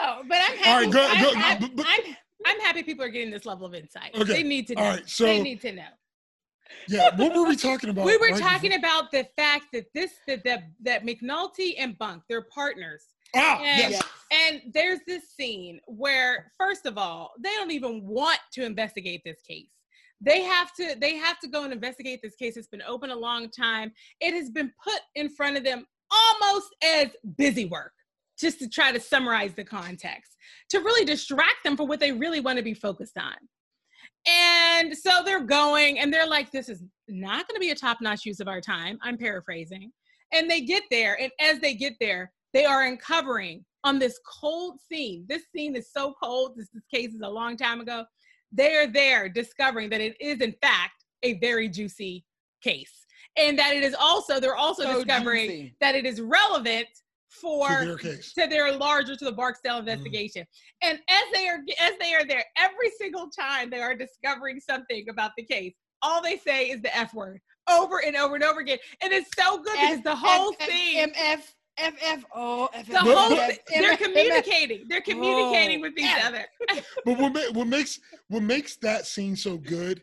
No, 0.03 0.23
but 0.29 0.39
I'm 0.39 0.57
happy. 0.59 0.69
All 0.71 0.81
right, 0.83 0.91
go- 0.93 1.09
I'm, 1.11 1.23
go- 1.23 1.41
I'm- 1.41 1.61
but- 1.61 1.77
but- 1.77 1.87
I'm- 1.87 2.17
I'm 2.45 2.61
happy 2.61 2.83
people 2.85 3.05
are 3.05 3.09
getting 3.09 3.33
this 3.33 3.45
level 3.45 3.67
of 3.67 3.75
insight. 3.75 4.15
Okay, 4.15 4.25
They 4.35 4.43
need 4.45 4.69
to 4.69 4.75
know. 4.77 4.83
All 4.83 4.91
right, 4.91 5.09
so 5.09 5.25
they 5.25 5.43
need 5.43 5.61
to 5.63 5.73
know. 5.73 5.89
yeah, 6.89 7.17
what 7.17 7.35
were 7.35 7.45
we 7.45 7.57
talking 7.57 7.91
about? 7.91 8.05
we 8.07 8.17
were 8.19 8.29
right 8.29 8.41
talking 8.41 8.71
before- 8.71 8.79
about 8.79 9.11
the 9.11 9.27
fact 9.37 9.65
that 9.73 9.87
this 9.95 10.13
that 10.29 10.45
that, 10.45 10.65
that 10.83 11.05
McNulty 11.05 11.75
and 11.79 11.99
Bunk, 11.99 12.23
they're 12.29 12.43
partners. 12.43 13.03
Ah, 13.37 13.61
And, 13.63 13.93
yes. 13.93 14.03
and 14.33 14.63
there's 14.73 15.01
this 15.07 15.31
scene 15.31 15.81
where, 15.87 16.51
first 16.59 16.87
of 16.87 16.99
all, 16.99 17.33
they 17.39 17.51
don't 17.51 17.71
even 17.71 18.07
want 18.07 18.39
to 18.53 18.65
investigate 18.65 19.23
this 19.25 19.41
case. 19.43 19.69
They 20.21 20.43
have 20.43 20.73
to 20.77 20.97
they 20.99 21.17
have 21.17 21.39
to 21.41 21.49
go 21.49 21.65
and 21.65 21.73
investigate 21.73 22.21
this 22.23 22.37
case. 22.37 22.57
It's 22.57 22.69
been 22.69 22.83
open 22.83 23.11
a 23.11 23.17
long 23.17 23.51
time. 23.51 23.93
It 24.21 24.33
has 24.33 24.49
been 24.51 24.73
put 24.83 25.01
in 25.15 25.29
front 25.29 25.59
of 25.59 25.65
them 25.65 25.85
almost 26.11 26.75
as 26.83 27.09
busy 27.37 27.67
work, 27.67 27.93
just 28.39 28.59
to 28.61 28.69
try 28.69 28.93
to 28.93 29.01
summarize 29.01 29.53
the 29.55 29.65
context, 29.65 30.37
to 30.71 30.79
really 30.79 31.05
distract 31.05 31.65
them 31.65 31.77
from 31.77 31.89
what 31.89 32.01
they 32.01 32.13
really 32.13 32.41
want 32.41 32.57
to 32.57 32.65
be 32.65 32.73
focused 32.73 33.19
on. 33.19 33.35
And 34.27 34.97
so 34.97 35.23
they're 35.25 35.45
going 35.45 35.99
and 35.99 36.13
they're 36.13 36.27
like, 36.27 36.51
this 36.51 36.69
is 36.69 36.83
not 37.09 37.47
going 37.47 37.57
to 37.57 37.61
be 37.61 37.71
a 37.71 37.75
top 37.75 37.99
notch 38.01 38.25
use 38.25 38.41
of 38.41 38.49
our 38.49 38.61
time. 38.61 38.99
I'm 39.03 39.19
paraphrasing. 39.19 39.93
And 40.33 40.51
they 40.51 40.63
get 40.63 40.83
there, 40.91 41.21
and 41.21 41.31
as 41.41 41.61
they 41.61 41.75
get 41.75 41.95
there, 42.01 42.33
they 42.53 42.65
are 42.65 42.85
uncovering 42.85 43.65
on 43.85 43.99
this 43.99 44.19
cold 44.41 44.81
scene. 44.81 45.25
This 45.29 45.45
scene 45.55 45.77
is 45.77 45.91
so 45.93 46.15
cold. 46.23 46.55
This, 46.57 46.69
this 46.73 46.85
case 46.93 47.15
is 47.15 47.21
a 47.23 47.29
long 47.29 47.57
time 47.57 47.81
ago. 47.81 48.05
They 48.53 48.77
are 48.77 48.87
there 48.87 49.29
discovering 49.29 49.91
that 49.91 50.01
it 50.01 50.17
is, 50.21 50.41
in 50.41 50.55
fact, 50.63 51.05
a 51.23 51.35
very 51.39 51.69
juicy 51.69 52.25
case. 52.63 53.07
And 53.37 53.59
that 53.59 53.75
it 53.75 53.83
is 53.83 53.95
also, 53.99 54.41
they're 54.41 54.57
also 54.57 54.85
So 54.85 54.95
discovering 54.95 55.49
juicy. 55.49 55.77
that 55.81 55.95
it 55.95 56.07
is 56.07 56.21
relevant 56.21 56.87
for 57.29 57.69
To 57.69 57.87
their 57.87 57.99
case. 57.99 58.33
to 58.35 58.47
their 58.47 58.73
larger 58.77 59.15
to 59.17 59.25
the 59.25 59.33
Barksdale 59.33 59.77
mm. 59.77 59.81
investigation. 59.81 60.47
And 60.83 60.99
as 61.09 61.23
they 61.35 61.49
are 61.49 61.59
as 61.81 61.93
they 62.01 62.15
are 62.15 62.25
there, 62.25 62.45
every 62.57 62.91
single 62.99 63.29
time 63.29 63.69
they 63.71 63.81
are 63.81 63.95
discovering 63.95 64.61
something 64.61 65.07
about 65.11 65.33
the 65.37 65.45
case, 65.45 65.75
all 66.03 66.23
they 66.23 66.39
say 66.39 66.71
is 66.71 66.81
the 66.81 66.97
F 66.97 67.13
word 67.15 67.41
over 67.69 68.03
and 68.05 68.17
over 68.17 68.37
and 68.37 68.45
over 68.45 68.61
again. 68.61 68.79
And 69.03 69.13
it's 69.13 69.31
so 69.37 69.59
good 69.59 69.73
because 69.75 70.03
the 70.03 70.17
whole 70.17 70.53
thing, 70.53 71.13
MF, 71.13 71.41
FF, 71.79 72.25
oh, 72.35 72.69
the 72.89 72.99
whole 72.99 73.37
but- 73.37 73.59
they're 73.69 73.97
communicating. 73.97 74.87
They're 74.89 75.01
communicating 75.03 75.79
Oh, 75.79 75.83
with 75.83 75.99
each 75.99 76.25
other. 76.25 76.45
But 77.05 77.19
what, 77.19 77.33
ma- 77.35 77.53
what 77.53 77.67
makes 77.67 78.01
what 78.29 78.43
makes 78.43 78.77
that 78.79 79.07
scene 79.07 79.37
so 79.37 79.59
good 79.59 80.03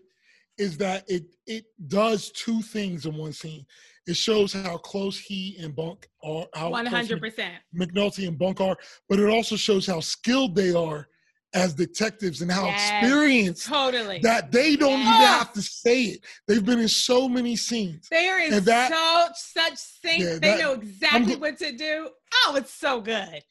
is 0.57 0.77
that 0.77 1.03
it 1.07 1.23
it 1.47 1.65
does 1.87 2.31
two 2.31 2.61
things 2.61 3.05
in 3.05 3.15
one 3.17 3.33
scene. 3.33 3.65
It 4.05 4.15
shows 4.17 4.53
how 4.53 4.77
close 4.77 5.17
he 5.17 5.55
and 5.61 5.75
Bunk 5.75 6.07
are, 6.23 6.45
how 6.53 6.69
One 6.69 6.85
close 6.85 6.93
hundred 7.07 7.21
percent. 7.21 7.55
McNulty 7.75 8.27
and 8.27 8.37
Bunk 8.37 8.59
are, 8.61 8.77
but 9.09 9.19
it 9.19 9.29
also 9.29 9.55
shows 9.55 9.87
how 9.87 9.99
skilled 10.01 10.55
they 10.55 10.73
are 10.73 11.07
as 11.53 11.73
detectives 11.73 12.41
and 12.41 12.51
how 12.51 12.65
Yes. 12.65 12.89
experienced 13.03 13.67
Totally. 13.67 14.19
that 14.23 14.51
they 14.51 14.75
don't 14.75 14.99
even 15.01 15.05
have 15.05 15.53
to 15.53 15.61
say 15.61 16.03
it. 16.05 16.21
They've 16.47 16.65
been 16.65 16.79
in 16.79 16.87
so 16.87 17.29
many 17.29 17.55
scenes. 17.55 18.07
they 18.09 18.27
are 18.27 18.39
in 18.39 18.53
and 18.53 18.65
that- 18.65 18.91
so 18.91 19.61
such 19.61 19.77
sync. 19.77 20.19
Yeah, 20.23 20.33
they 20.33 20.39
that- 20.39 20.59
know 20.59 20.71
exactly 20.73 21.33
I'm- 21.33 21.39
what 21.39 21.57
to 21.59 21.71
do. 21.71 22.09
Oh, 22.45 22.55
it's 22.55 22.73
so 22.73 23.01
good. 23.01 23.43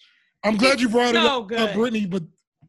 I'm 0.44 0.56
glad 0.56 0.74
It's 0.74 0.82
you 0.82 0.88
brought 0.88 1.10
it 1.10 1.16
up, 1.16 1.30
uh, 1.30 1.40
good. 1.42 1.58
up, 1.60 1.74
Brittany, 1.74 2.06
but 2.06 2.22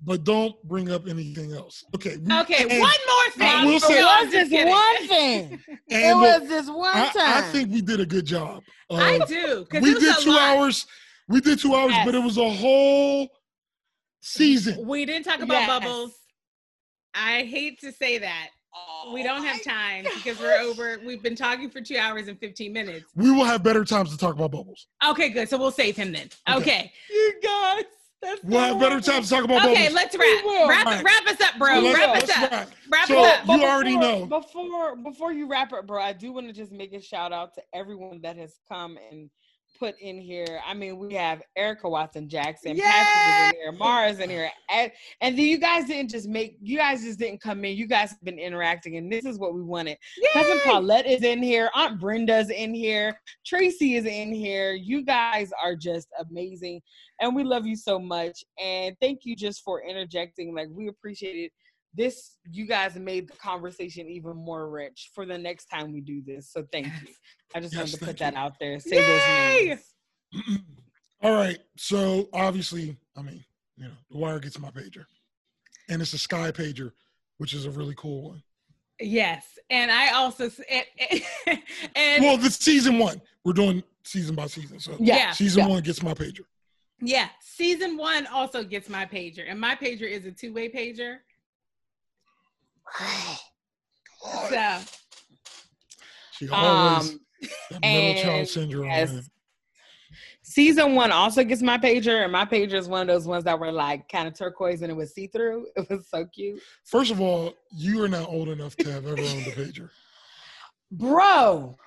but 0.06 0.26
don't 0.26 0.62
bring 0.68 0.92
up 0.92 1.08
anything 1.08 1.54
else. 1.54 1.82
Okay. 1.96 2.18
Okay, 2.18 2.64
and- 2.70 2.80
one 2.82 2.92
more 3.08 3.32
thing. 3.38 3.48
I 3.48 3.64
will 3.66 3.78
It 3.78 3.84
say- 3.84 4.02
No, 4.02 4.10
I'm 4.10 4.26
was 4.26 4.34
just 4.34 4.50
just 4.50 4.52
kidding. 4.52 4.74
one 4.74 5.08
thing. 5.08 5.64
It 5.88 5.94
and 5.96 6.20
look, 6.20 6.42
was 6.42 6.50
just 6.50 6.74
one 6.74 6.92
I, 6.98 7.06
time. 7.08 7.14
I 7.38 7.42
think 7.54 7.72
we 7.72 7.82
did 7.82 8.02
a 8.02 8.06
good 8.06 8.26
job. 8.26 8.64
I 8.92 9.12
of- 9.14 9.30
do. 9.30 9.66
'cause 9.72 9.82
we 9.82 9.92
it 9.92 9.96
was 9.96 10.04
did 10.04 10.18
a 10.18 10.22
two 10.22 10.32
lot. 10.32 10.42
hours. 10.42 10.86
We 11.30 11.40
did 11.40 11.58
two 11.58 11.74
hours, 11.74 11.94
but 12.04 12.14
it 12.16 12.20
was 12.22 12.36
a 12.38 12.50
whole 12.50 13.30
season. 14.24 14.88
We 14.88 15.06
didn't 15.06 15.26
talk 15.26 15.42
about 15.42 15.62
Yes. 15.62 15.68
bubbles. 15.68 16.12
I 17.14 17.44
hate 17.44 17.80
to 17.82 17.92
say 17.92 18.18
that. 18.20 18.50
We 19.14 19.22
Oh 19.22 19.24
don't 19.24 19.44
have 19.46 19.62
time 19.64 20.06
because 20.16 20.40
we're 20.40 20.58
over. 20.60 21.00
We've 21.06 21.22
been 21.22 21.36
talking 21.36 21.70
for 21.70 21.80
two 21.80 21.98
hours 21.98 22.28
and 22.28 22.40
15 22.40 22.74
minutes. 22.74 23.06
We 23.16 23.30
will 23.30 23.44
have 23.46 23.62
better 23.62 23.86
times 23.86 24.10
to 24.12 24.18
talk 24.18 24.34
about 24.34 24.52
bubbles. 24.52 24.88
Okay, 25.08 25.30
good. 25.30 25.48
So 25.48 25.58
we'll 25.60 25.70
save 25.72 25.96
him 25.96 26.12
then. 26.12 26.30
Okay. 26.50 26.58
Okay. 26.58 26.92
You 27.12 27.34
guys. 27.44 27.84
That's 28.24 28.42
We'll 28.42 28.62
have 28.62 28.80
better 28.80 29.02
times 29.02 29.28
to 29.28 29.36
talk 29.36 29.44
about 29.44 29.64
Okay, 29.66 29.90
bubbles. 29.90 29.94
let's 29.94 30.16
wrap. 30.18 30.46
will. 30.46 30.68
Wrap, 30.70 30.86
Right. 30.86 31.04
wrap 31.04 31.28
us 31.28 31.42
up, 31.42 31.58
bro. 31.60 31.76
So 31.76 31.80
let's- 31.82 31.98
wrap 32.00 32.10
us 32.16 32.22
let's 32.30 32.32
up. 32.42 32.52
wrap. 32.52 32.70
Wrap 32.90 33.08
So- 33.10 33.20
us 33.24 33.40
up. 33.42 33.48
you 33.48 33.64
already 33.66 33.98
know. 33.98 34.26
Before 34.26 34.96
before 34.96 35.34
you 35.34 35.46
wrap 35.46 35.74
up, 35.74 35.86
bro, 35.86 36.02
I 36.02 36.14
do 36.14 36.32
want 36.32 36.48
to 36.48 36.54
just 36.54 36.72
make 36.72 36.94
a 36.94 37.02
shout 37.02 37.34
out 37.34 37.54
to 37.56 37.64
everyone 37.74 38.22
that 38.22 38.38
has 38.38 38.58
come 38.70 38.98
and 39.12 39.30
put 39.78 40.00
in 40.00 40.20
here. 40.20 40.62
I 40.66 40.74
mean, 40.74 40.98
we 40.98 41.14
have 41.16 41.42
Erica 41.56 41.90
Watson 41.90 42.30
Jackson, 42.30 42.78
Patrick 42.78 43.54
is 43.54 43.60
in 43.60 43.62
here, 43.62 43.72
Mara's 43.72 44.20
in 44.20 44.30
here, 44.30 44.50
and, 44.70 44.92
and 45.22 45.38
then 45.38 45.46
you 45.46 45.58
guys 45.58 45.86
didn't 45.86 46.12
just 46.12 46.28
make 46.28 46.58
you 46.62 46.78
guys 46.78 47.04
just 47.04 47.20
didn't 47.20 47.42
come 47.42 47.66
in. 47.66 47.76
You 47.76 47.88
guys 47.88 48.12
have 48.12 48.24
been 48.24 48.40
interacting, 48.40 48.98
and 48.98 49.12
this 49.12 49.26
is 49.26 49.38
what 49.38 49.54
we 49.54 49.62
wanted. 49.62 49.98
Cousin 50.34 50.60
Paulette 50.64 51.06
is 51.06 51.24
in 51.24 51.42
here. 51.42 51.70
Aunt 51.76 52.00
Brenda's 52.00 52.50
in 52.50 52.74
here. 52.74 53.20
Tracy 53.46 53.96
is 53.96 54.06
in 54.06 54.34
here. 54.34 54.74
You 54.74 55.04
guys 55.04 55.52
are 55.64 55.76
just 55.76 56.08
amazing. 56.20 56.82
And 57.20 57.36
we 57.36 57.44
love 57.44 57.66
you 57.66 57.76
so 57.76 58.00
much. 58.00 58.44
And 58.62 58.96
thank 59.00 59.22
you 59.24 59.36
just 59.36 59.64
for 59.64 59.82
interjecting. 59.82 60.54
Like, 60.54 60.68
we 60.72 60.88
appreciate 60.88 61.36
it. 61.36 61.52
This, 61.96 62.38
you 62.52 62.66
guys 62.66 62.96
made 62.96 63.28
the 63.30 63.34
conversation 63.38 64.08
even 64.08 64.36
more 64.36 64.68
rich 64.70 65.12
for 65.14 65.26
the 65.26 65.38
next 65.38 65.66
time 65.66 65.94
we 65.94 66.02
do 66.02 66.22
this. 66.26 66.50
So 66.52 66.66
thank 66.72 66.88
you. 66.88 67.10
I 67.54 67.60
just 67.60 67.74
Yes, 67.74 67.80
wanted 67.82 67.92
to 67.94 67.98
put 68.00 68.06
thank 68.06 68.18
that 68.20 68.36
out 68.36 68.54
there. 68.60 68.80
Say 68.80 68.96
Yay! 68.96 69.70
those 69.70 69.80
names. 70.34 70.60
All 71.22 71.34
right. 71.36 71.60
So 71.78 72.30
obviously, 72.34 72.98
I 73.16 73.22
mean, 73.22 73.44
you 73.78 73.86
know, 73.86 73.92
the 74.10 74.18
wire 74.18 74.40
gets 74.40 74.60
my 74.60 74.72
pager. 74.72 75.06
And 75.90 76.02
it's 76.02 76.14
a 76.14 76.18
sky 76.18 76.52
pager, 76.52 76.92
which 77.38 77.54
is 77.54 77.66
a 77.66 77.72
really 77.72 77.94
cool 77.96 78.30
one. 78.30 78.44
Yes, 79.00 79.44
and 79.70 79.92
I 79.92 80.14
also 80.14 80.50
and, 80.70 80.86
and 81.96 82.24
Well, 82.24 82.38
the 82.38 82.50
season 82.50 83.00
one. 83.00 83.22
We're 83.44 83.54
doing 83.54 83.84
season 84.04 84.34
by 84.36 84.48
season. 84.48 84.80
So 84.80 84.96
Yeah. 85.00 85.32
season 85.32 85.64
yeah. 85.64 85.70
one 85.70 85.84
gets 85.84 86.02
my 86.02 86.14
pager. 86.14 86.46
yeah, 87.02 87.28
season 87.42 87.98
one 87.98 88.26
also 88.28 88.64
gets 88.64 88.88
my 88.90 89.06
pager, 89.06 89.46
and 89.50 89.60
my 89.60 89.76
pager 89.76 90.10
is 90.10 90.26
a 90.26 90.32
two-way 90.32 90.70
pager. 90.70 91.18
So 92.98 94.80
She 96.34 96.50
always 96.50 97.10
Um, 97.12 97.20
middle 97.82 98.22
child 98.24 98.48
syndrome. 98.48 98.86
yes. 98.88 99.30
season 100.44 100.96
one 100.96 101.12
also 101.12 101.44
gets 101.44 101.62
my 101.62 101.78
pager, 101.78 102.24
and 102.24 102.32
my 102.32 102.46
pager 102.46 102.74
is 102.74 102.88
one 102.88 103.02
of 103.02 103.08
those 103.08 103.28
ones 103.28 103.44
that 103.46 103.60
were 103.60 103.72
like 103.72 104.08
kind 104.10 104.28
of 104.28 104.34
turquoise 104.34 104.82
and 104.82 104.92
it 104.92 104.96
was 104.96 105.14
see 105.14 105.28
through. 105.28 105.68
It 105.76 105.90
was 105.90 106.08
so 106.10 106.26
cute. 106.26 106.62
First 106.86 107.12
of 107.12 107.20
all, 107.22 107.54
you 107.76 108.04
are 108.04 108.08
not 108.08 108.28
old 108.30 108.50
enough 108.50 108.76
to 108.78 108.92
have 108.92 109.06
ever 109.06 109.20
owned 109.22 109.48
a 109.48 109.52
pager. 109.52 109.90
Bro, 110.92 111.78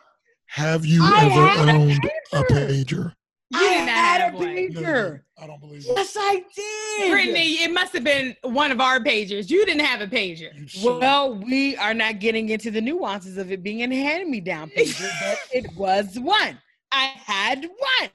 Have 0.47 0.85
you 0.85 1.01
I 1.05 1.27
ever 1.27 1.47
had 1.47 1.69
a 1.69 1.73
owned 1.73 2.11
a 2.33 2.43
pager. 2.45 3.13
Pager? 3.55 3.61
you 3.61 3.67
I 3.69 3.75
did 3.75 3.87
not 3.87 3.89
had 3.97 4.33
a 4.33 4.37
one. 4.37 4.45
No, 4.45 4.51
pager. 4.61 4.75
didn't. 4.75 5.23
I 5.43 5.47
don't 5.47 5.61
believe 5.61 5.81
it. 5.87 5.93
Yes, 5.95 6.17
I 6.19 6.43
did. 6.55 7.11
Brittany, 7.11 7.53
it 7.63 7.73
must 7.73 7.93
have 7.93 8.05
been 8.05 8.37
one 8.43 8.73
of 8.73 8.81
our 8.81 8.99
pagers. 9.01 9.51
You 9.51 9.65
didn't 9.67 9.85
have 9.85 10.01
a 10.01 10.07
pager. 10.07 10.51
You. 10.75 10.99
Well, 10.99 11.35
we 11.35 11.77
are 11.77 11.95
not 11.95 12.19
getting 12.21 12.49
into 12.49 12.71
the 12.71 12.81
nuances 12.81 13.37
of 13.39 13.53
it 13.53 13.63
being 13.63 13.83
a 13.83 13.95
hand-me-down 13.95 14.71
pager, 14.77 15.11
but 15.21 15.39
it 15.53 15.67
was 15.77 16.19
one. 16.19 16.59
I 16.93 17.05
had 17.17 17.63
one. 17.65 18.11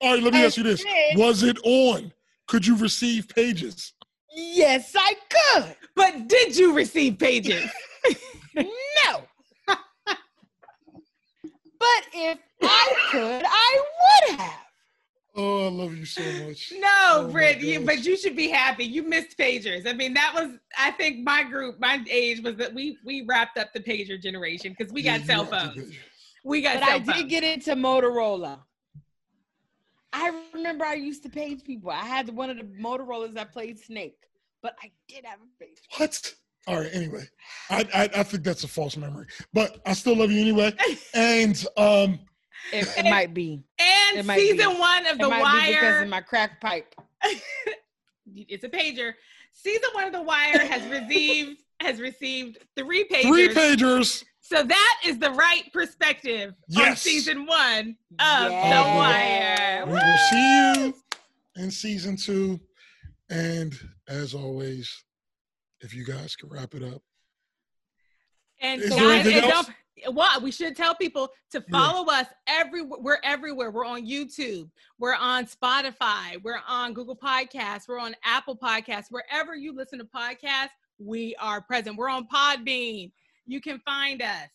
all 0.00 0.14
right, 0.14 0.22
let 0.22 0.32
me 0.32 0.38
and 0.38 0.46
ask 0.46 0.56
you 0.56 0.62
this. 0.62 0.82
then- 0.84 1.18
Was 1.18 1.42
it 1.42 1.58
on? 1.64 2.12
Could 2.46 2.66
you 2.66 2.76
receive 2.76 3.28
pages? 3.28 3.92
Yes, 4.34 4.94
I 4.96 5.14
could. 5.28 5.76
But 5.94 6.28
did 6.28 6.56
you 6.56 6.72
receive 6.74 7.18
pages? 7.18 7.68
No. 8.56 9.22
but 11.78 12.02
if 12.12 12.38
I 12.62 12.94
could, 13.10 13.42
I 13.46 13.82
would 14.30 14.40
have. 14.40 14.54
Oh, 15.36 15.66
I 15.66 15.70
love 15.70 15.94
you 15.96 16.04
so 16.04 16.22
much. 16.46 16.72
No, 16.78 16.88
Oh 17.10 17.22
my 17.26 17.30
Britt, 17.32 17.60
you, 17.60 17.80
but 17.80 18.04
you 18.04 18.16
should 18.16 18.34
be 18.34 18.48
happy. 18.48 18.84
You 18.84 19.04
missed 19.04 19.38
pagers. 19.38 19.86
I 19.86 19.92
mean, 19.92 20.12
that 20.14 20.32
was 20.34 20.58
I 20.76 20.90
think 20.92 21.20
my 21.24 21.44
group, 21.44 21.78
my 21.78 22.02
age 22.10 22.42
was 22.42 22.56
that 22.56 22.74
we 22.74 22.98
we 23.04 23.24
wrapped 23.28 23.56
up 23.58 23.72
the 23.72 23.78
pager 23.80 24.20
generation 24.20 24.74
because 24.76 24.92
we 24.92 25.02
got 25.02 25.20
You 25.20 25.26
cell 25.26 25.44
phones. 25.44 25.92
We 26.44 26.60
got 26.62 26.80
But 26.80 26.86
cell 26.88 26.96
I 26.96 27.00
phones. 27.02 27.18
did 27.18 27.28
get 27.28 27.44
into 27.44 27.74
Motorola. 27.76 28.58
I 30.12 30.32
remember 30.54 30.84
I 30.84 30.94
used 30.94 31.22
to 31.24 31.28
page 31.28 31.62
people. 31.62 31.90
I 31.90 32.04
had 32.04 32.28
one 32.34 32.50
of 32.50 32.56
the 32.56 32.64
Motorola's 32.64 33.34
that 33.34 33.52
played 33.52 33.78
Snake, 33.78 34.16
but 34.62 34.74
I 34.82 34.90
did 35.06 35.24
have 35.24 35.38
a 35.40 35.64
page. 35.64 35.76
What? 35.98 36.34
All 36.66 36.80
right. 36.80 36.90
Anyway, 36.92 37.24
I, 37.70 37.86
I 37.94 38.10
I 38.20 38.22
think 38.24 38.42
that's 38.42 38.64
a 38.64 38.68
false 38.68 38.96
memory, 38.96 39.26
but 39.52 39.78
I 39.86 39.92
still 39.92 40.16
love 40.16 40.32
you 40.32 40.40
anyway. 40.40 40.74
And 41.14 41.64
um, 41.76 42.18
It, 42.72 42.86
it 42.98 43.04
might 43.10 43.32
be. 43.34 43.62
and 43.78 44.18
It 44.18 44.24
might 44.24 44.38
season 44.38 44.74
be. 44.74 44.78
one 44.80 45.06
of 45.06 45.12
It 45.14 45.18
The 45.20 45.28
might 45.28 45.66
be 45.68 45.74
because 45.74 46.02
of 46.02 46.08
my 46.08 46.20
crack 46.20 46.60
pipe. 46.60 46.94
it's 48.34 48.64
a 48.64 48.68
pager. 48.68 49.12
Season 49.52 49.88
one 49.92 50.04
of 50.06 50.12
The 50.12 50.22
Wire 50.22 50.58
has 50.58 50.86
received 50.90 51.62
has 51.80 52.00
received 52.00 52.58
three 52.76 53.04
pagers. 53.08 53.22
three 53.22 53.48
pagers. 53.48 54.24
So 54.40 54.62
that 54.62 55.00
is 55.04 55.18
the 55.18 55.30
Wright 55.30 55.70
Perspective 55.72 56.54
on 56.76 56.96
season 56.96 57.46
one 57.46 57.96
of 58.18 58.50
Yes. 58.50 59.80
The 59.80 59.86
Wire. 59.86 59.86
We 59.86 59.92
will 59.92 60.18
see 60.30 60.82
you 60.82 60.94
in 61.64 61.70
season 61.70 62.16
two. 62.16 62.58
And 63.30 63.78
as 64.08 64.34
always, 64.34 65.04
if 65.80 65.92
you 65.94 66.04
guys 66.04 66.34
can 66.34 66.48
wrap 66.48 66.74
it 66.74 66.82
up. 66.82 67.02
And 68.60 68.80
Is 68.82 68.90
there 68.90 68.98
guys, 68.98 69.26
anything 69.26 69.42
and 69.44 69.52
else? 69.52 69.66
don't, 69.66 69.76
well, 70.10 70.40
we 70.40 70.50
should 70.50 70.76
tell 70.76 70.94
people 70.94 71.28
to 71.50 71.60
follow 71.70 72.10
us 72.10 72.26
every. 72.46 72.82
We're 72.82 73.18
everywhere. 73.24 73.70
We're 73.70 73.84
on 73.84 74.06
YouTube. 74.06 74.70
We're 74.98 75.14
on 75.14 75.46
Spotify. 75.46 76.42
We're 76.42 76.60
on 76.68 76.94
Google 76.94 77.16
Podcasts. 77.16 77.88
We're 77.88 77.98
on 77.98 78.14
Apple 78.24 78.56
Podcasts. 78.56 79.06
Wherever 79.10 79.54
you 79.54 79.74
listen 79.74 79.98
to 79.98 80.04
podcasts, 80.04 80.70
we 80.98 81.34
are 81.40 81.60
present. 81.60 81.96
We're 81.96 82.08
on 82.08 82.26
Podbean. 82.28 83.12
You 83.46 83.60
can 83.60 83.78
find 83.80 84.22
us. 84.22 84.48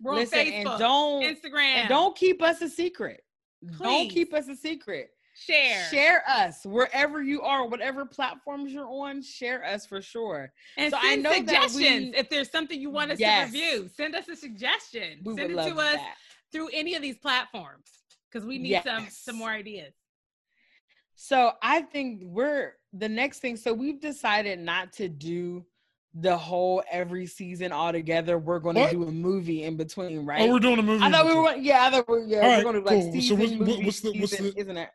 We're 0.00 0.14
Listen, 0.14 0.40
on 0.40 0.46
and 0.46 0.68
Facebook, 0.68 0.78
don't 0.78 1.22
Instagram. 1.22 1.74
and 1.76 1.88
don't 1.88 2.16
keep 2.16 2.42
us 2.42 2.60
a 2.60 2.68
secret. 2.68 3.22
Please. 3.62 3.78
Don't 3.78 4.08
keep 4.10 4.34
us 4.34 4.48
a 4.48 4.56
secret. 4.56 5.10
Share. 5.36 5.84
Share 5.90 6.22
us 6.28 6.64
wherever 6.64 7.22
you 7.22 7.42
are, 7.42 7.66
whatever 7.68 8.04
platforms 8.06 8.72
you're 8.72 8.88
on. 8.88 9.22
Share 9.22 9.64
us 9.64 9.86
for 9.86 10.00
sure. 10.00 10.52
And 10.76 10.90
So 10.90 10.98
I 10.98 11.10
send 11.10 11.22
know 11.22 11.30
that 11.30 11.36
suggestions. 11.38 12.12
we- 12.12 12.16
if 12.16 12.28
there's 12.30 12.50
something 12.50 12.80
you 12.80 12.90
want 12.90 13.10
us 13.12 13.18
Yes. 13.20 13.50
to 13.50 13.52
review, 13.58 13.88
send 13.94 14.14
us 14.14 14.28
a 14.28 14.36
suggestion. 14.36 15.20
We 15.24 15.34
send 15.36 15.48
would 15.48 15.50
it 15.50 15.56
love 15.56 15.68
to 15.74 15.78
us 15.80 15.96
that. 15.96 16.16
through 16.52 16.68
any 16.72 16.94
of 16.94 17.02
these 17.02 17.18
platforms 17.18 17.90
because 18.30 18.46
we 18.46 18.58
need 18.58 18.82
some 18.82 19.04
Yes. 19.04 19.18
some 19.18 19.36
more 19.36 19.50
ideas. 19.50 19.94
So 21.14 21.52
I 21.62 21.82
think 21.82 22.20
we're 22.24 22.74
the 22.92 23.08
next 23.08 23.40
thing. 23.40 23.56
So 23.56 23.72
we've 23.72 24.00
decided 24.00 24.58
not 24.58 24.92
to 24.94 25.08
do 25.08 25.64
the 26.18 26.36
whole 26.36 26.82
every 26.90 27.26
season 27.26 27.72
all 27.72 27.92
together. 27.92 28.38
We're 28.38 28.58
going 28.58 28.76
to 28.76 28.90
do 28.90 29.04
a 29.04 29.10
movie 29.12 29.64
in 29.64 29.76
between, 29.76 30.20
oh, 30.20 30.22
right? 30.22 30.42
Oh, 30.42 30.52
we're 30.52 30.58
doing 30.60 30.78
a 30.78 30.82
movie. 30.82 31.04
I 31.04 31.10
thought 31.10 31.26
we 31.26 31.32
in 31.32 31.38
were. 31.42 31.54
yeah, 31.56 31.84
I 31.84 31.90
thought 31.90 32.08
we 32.08 32.14
were. 32.20 32.26
Yeah, 32.26 32.36
All 32.38 32.42
we're 32.48 32.54
right, 32.54 32.62
going 32.64 32.74
to 32.76 32.80
like 32.80 33.00
cool. 33.02 33.12
So 33.12 33.12
season 33.12 33.38
what's- 33.38 33.52
movie 33.52 33.84
what's 33.84 34.00
the- 34.00 34.12
what's 34.20 34.30
season, 34.32 34.46
the- 34.54 34.60
isn't 34.60 34.76
it? 34.78 34.90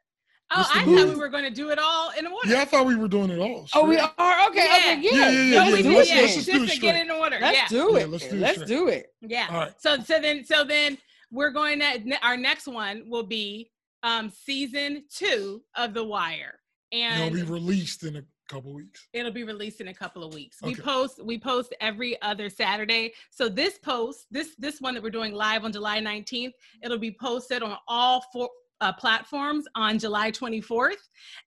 Oh, 0.54 0.58
What's 0.60 0.74
the 0.74 0.80
I 0.80 0.84
thought 0.84 1.08
we 1.10 1.16
were 1.16 1.30
going 1.30 1.44
to 1.46 1.50
do 1.50 1.70
it 1.70 1.80
all 1.80 2.12
in 2.18 2.28
order. 2.28 2.50
Yeah, 2.50 2.62
I 2.62 2.66
thought 2.66 2.86
we 2.86 2.96
were 2.96 3.08
doing 3.08 3.30
it 3.30 3.40
all. 3.40 3.68
Oh, 3.74 3.86
we 3.88 3.98
are. 3.98 4.12
Okay, 4.50 4.66
Yeah. 4.66 4.96
okay, 4.98 5.00
yeah. 5.02 5.12
Yeah, 5.12 5.30
yeah, 5.30 5.42
yeah, 5.42 5.56
No, 5.60 5.64
yeah, 5.64 5.66
we 5.66 5.72
Let's 5.72 5.84
do 5.84 5.96
let's- 5.96 6.10
yeah, 6.10 6.16
let's 6.22 6.36
just 6.36 6.36
just 6.36 6.46
do 6.58 6.64
it 6.64 6.68
to 6.68 6.72
straight. 6.76 6.82
get 6.82 6.96
in 7.06 7.12
order. 7.12 7.38
Let's 7.40 7.58
yeah. 7.58 7.68
do 7.70 7.90
Yeah, 7.94 8.00
it. 8.00 8.10
let's 8.10 8.28
do 8.28 8.36
it 8.36 8.40
Let's 8.40 8.56
straight. 8.56 8.68
do 8.68 8.88
it. 8.90 9.06
Yeah. 9.22 9.48
All 9.50 9.58
right. 9.58 9.74
So 9.80 9.98
so 10.04 10.20
then 10.20 10.44
so 10.44 10.64
then 10.64 10.98
we're 11.32 11.52
going 11.52 11.80
to 11.80 12.18
our 12.22 12.36
next 12.38 12.68
one 12.68 13.04
will 13.08 13.24
be 13.24 13.72
um 14.04 14.30
season 14.30 15.06
two 15.10 15.64
of 15.76 15.94
The 15.94 16.04
Wire. 16.04 16.60
And 16.92 17.24
And 17.24 17.36
it'll 17.36 17.46
be 17.48 17.52
released 17.52 18.04
in 18.04 18.18
a 18.18 18.24
couple 18.50 18.74
weeks. 18.74 19.08
it'll 19.14 19.32
be 19.32 19.46
released 19.46 19.80
in 19.80 19.88
a 19.88 19.94
couple 19.94 20.26
of 20.26 20.34
weeks. 20.34 20.58
We 20.62 20.76
post 20.76 21.24
we 21.24 21.38
post 21.40 21.74
every 21.80 22.22
other 22.22 22.50
Saturday. 22.50 23.14
So 23.30 23.48
this 23.48 23.78
post, 23.78 24.26
this 24.30 24.56
this 24.60 24.82
one 24.82 24.94
that 24.96 25.04
we're 25.04 25.10
doing 25.12 25.34
live 25.34 25.64
on 25.64 25.72
July 25.72 26.00
19th, 26.02 26.52
it'll 26.84 26.98
be 26.98 27.16
posted 27.18 27.64
on 27.64 27.78
all 27.88 28.22
four 28.34 28.50
uh, 28.82 28.92
platforms 28.94 29.66
on 29.76 29.98
July 29.98 30.32
24th. 30.32 30.96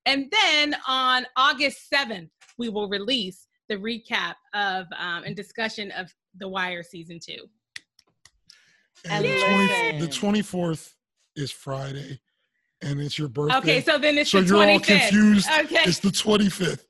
And 0.05 0.31
then 0.31 0.75
on 0.87 1.25
August 1.35 1.91
7th, 1.93 2.29
we 2.57 2.69
will 2.69 2.89
release 2.89 3.47
the 3.69 3.75
recap 3.75 4.35
of 4.53 4.87
um, 4.97 5.23
and 5.23 5.35
discussion 5.35 5.91
of 5.91 6.11
The 6.37 6.47
Wire 6.47 6.83
season 6.83 7.19
two. 7.23 7.47
And 9.09 9.23
the, 9.23 9.29
Yay. 9.29 9.97
20, 9.99 10.05
the 10.05 10.07
24th 10.07 10.93
is 11.35 11.51
Friday, 11.51 12.19
and 12.81 12.99
it's 12.99 13.19
your 13.19 13.27
birthday. 13.27 13.57
Okay, 13.57 13.81
so 13.81 13.97
then 13.97 14.17
it's 14.17 14.31
so 14.31 14.41
the 14.41 14.47
you're 14.47 14.69
all 14.69 14.79
confused. 14.79 15.47
Okay. 15.59 15.83
It's 15.85 15.99
the 15.99 16.09
25th. 16.09 16.85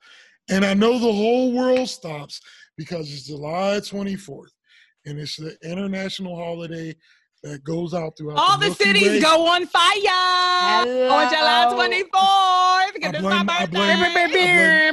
And 0.50 0.64
I 0.64 0.74
know 0.74 0.94
the 0.94 1.12
whole 1.12 1.54
world 1.54 1.90
stops 1.90 2.40
because 2.78 3.12
it's 3.12 3.24
July 3.24 3.80
24th. 3.80 4.50
And 5.06 5.20
it's 5.20 5.38
the 5.38 5.58
international 5.64 6.36
holiday 6.36 6.96
that 7.46 7.64
goes 7.64 7.94
out 7.94 8.18
throughout 8.18 8.38
All 8.38 8.58
the 8.58 8.66
Milky 8.68 8.84
cities 8.84 9.08
Way. 9.10 9.20
go 9.20 9.46
on 9.48 9.66
fire 9.68 11.12
on 11.12 11.30
July 11.30 11.68
24th 11.70 12.94
because 12.94 13.12
it's 13.14 13.22
blame- 13.22 13.46
my 13.46 13.58
I 13.60 13.66
blame- 13.68 14.14
birthday. 14.14 14.92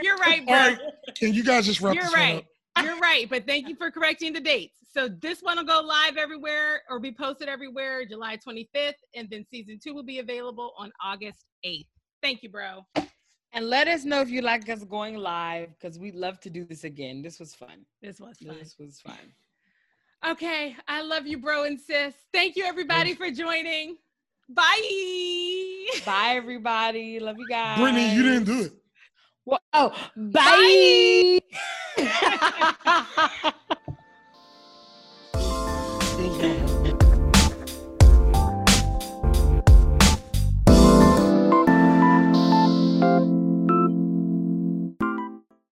You're 0.02 0.16
right, 0.16 0.44
bro. 0.46 0.54
All 0.56 0.68
right, 0.70 0.78
Can 1.16 1.32
you 1.34 1.44
guys 1.44 1.66
just 1.66 1.80
wrap 1.80 1.94
You're 1.94 2.04
this 2.04 2.14
right. 2.14 2.44
up? 2.76 2.84
You're 2.84 2.98
right, 2.98 3.28
but 3.30 3.46
thank 3.46 3.68
you 3.68 3.76
for 3.76 3.90
correcting 3.90 4.32
the 4.32 4.40
dates. 4.40 4.76
So 4.92 5.08
this 5.08 5.40
one 5.40 5.56
will 5.56 5.64
go 5.64 5.80
live 5.80 6.16
everywhere 6.16 6.82
or 6.90 6.98
be 6.98 7.12
posted 7.12 7.48
everywhere 7.48 8.04
July 8.06 8.36
25th, 8.36 8.94
and 9.14 9.28
then 9.30 9.44
season 9.50 9.78
two 9.82 9.94
will 9.94 10.02
be 10.02 10.18
available 10.18 10.72
on 10.76 10.90
August 11.02 11.44
8th. 11.64 11.86
Thank 12.22 12.42
you, 12.42 12.48
bro. 12.50 12.84
And 13.52 13.68
let 13.68 13.86
us 13.88 14.04
know 14.04 14.20
if 14.20 14.30
you 14.30 14.42
like 14.42 14.68
us 14.68 14.82
going 14.84 15.16
live 15.16 15.68
because 15.78 15.98
we'd 15.98 16.14
love 16.16 16.40
to 16.40 16.50
do 16.50 16.64
this 16.64 16.84
again. 16.84 17.22
This 17.22 17.38
was 17.38 17.54
fun. 17.54 17.84
This 18.02 18.18
was 18.20 18.36
fun. 18.38 18.56
This 18.58 18.76
was 18.78 19.00
fun. 19.00 19.16
Okay, 20.28 20.76
I 20.86 21.00
love 21.00 21.26
you, 21.26 21.38
bro 21.38 21.64
and 21.64 21.80
sis. 21.80 22.12
Thank 22.32 22.54
you, 22.56 22.64
everybody, 22.64 23.14
for 23.14 23.30
joining. 23.30 23.96
Bye. 24.50 25.86
Bye, 26.04 26.32
everybody. 26.34 27.18
Love 27.20 27.38
you 27.38 27.46
guys. 27.46 27.78
Brittany, 27.78 28.14
you 28.14 28.22
didn't 28.22 28.44
do 28.44 28.64
it. 28.64 28.72
Well, 29.46 29.60
oh, 29.72 29.94
bye. 30.16 31.40
Feels 31.96 32.08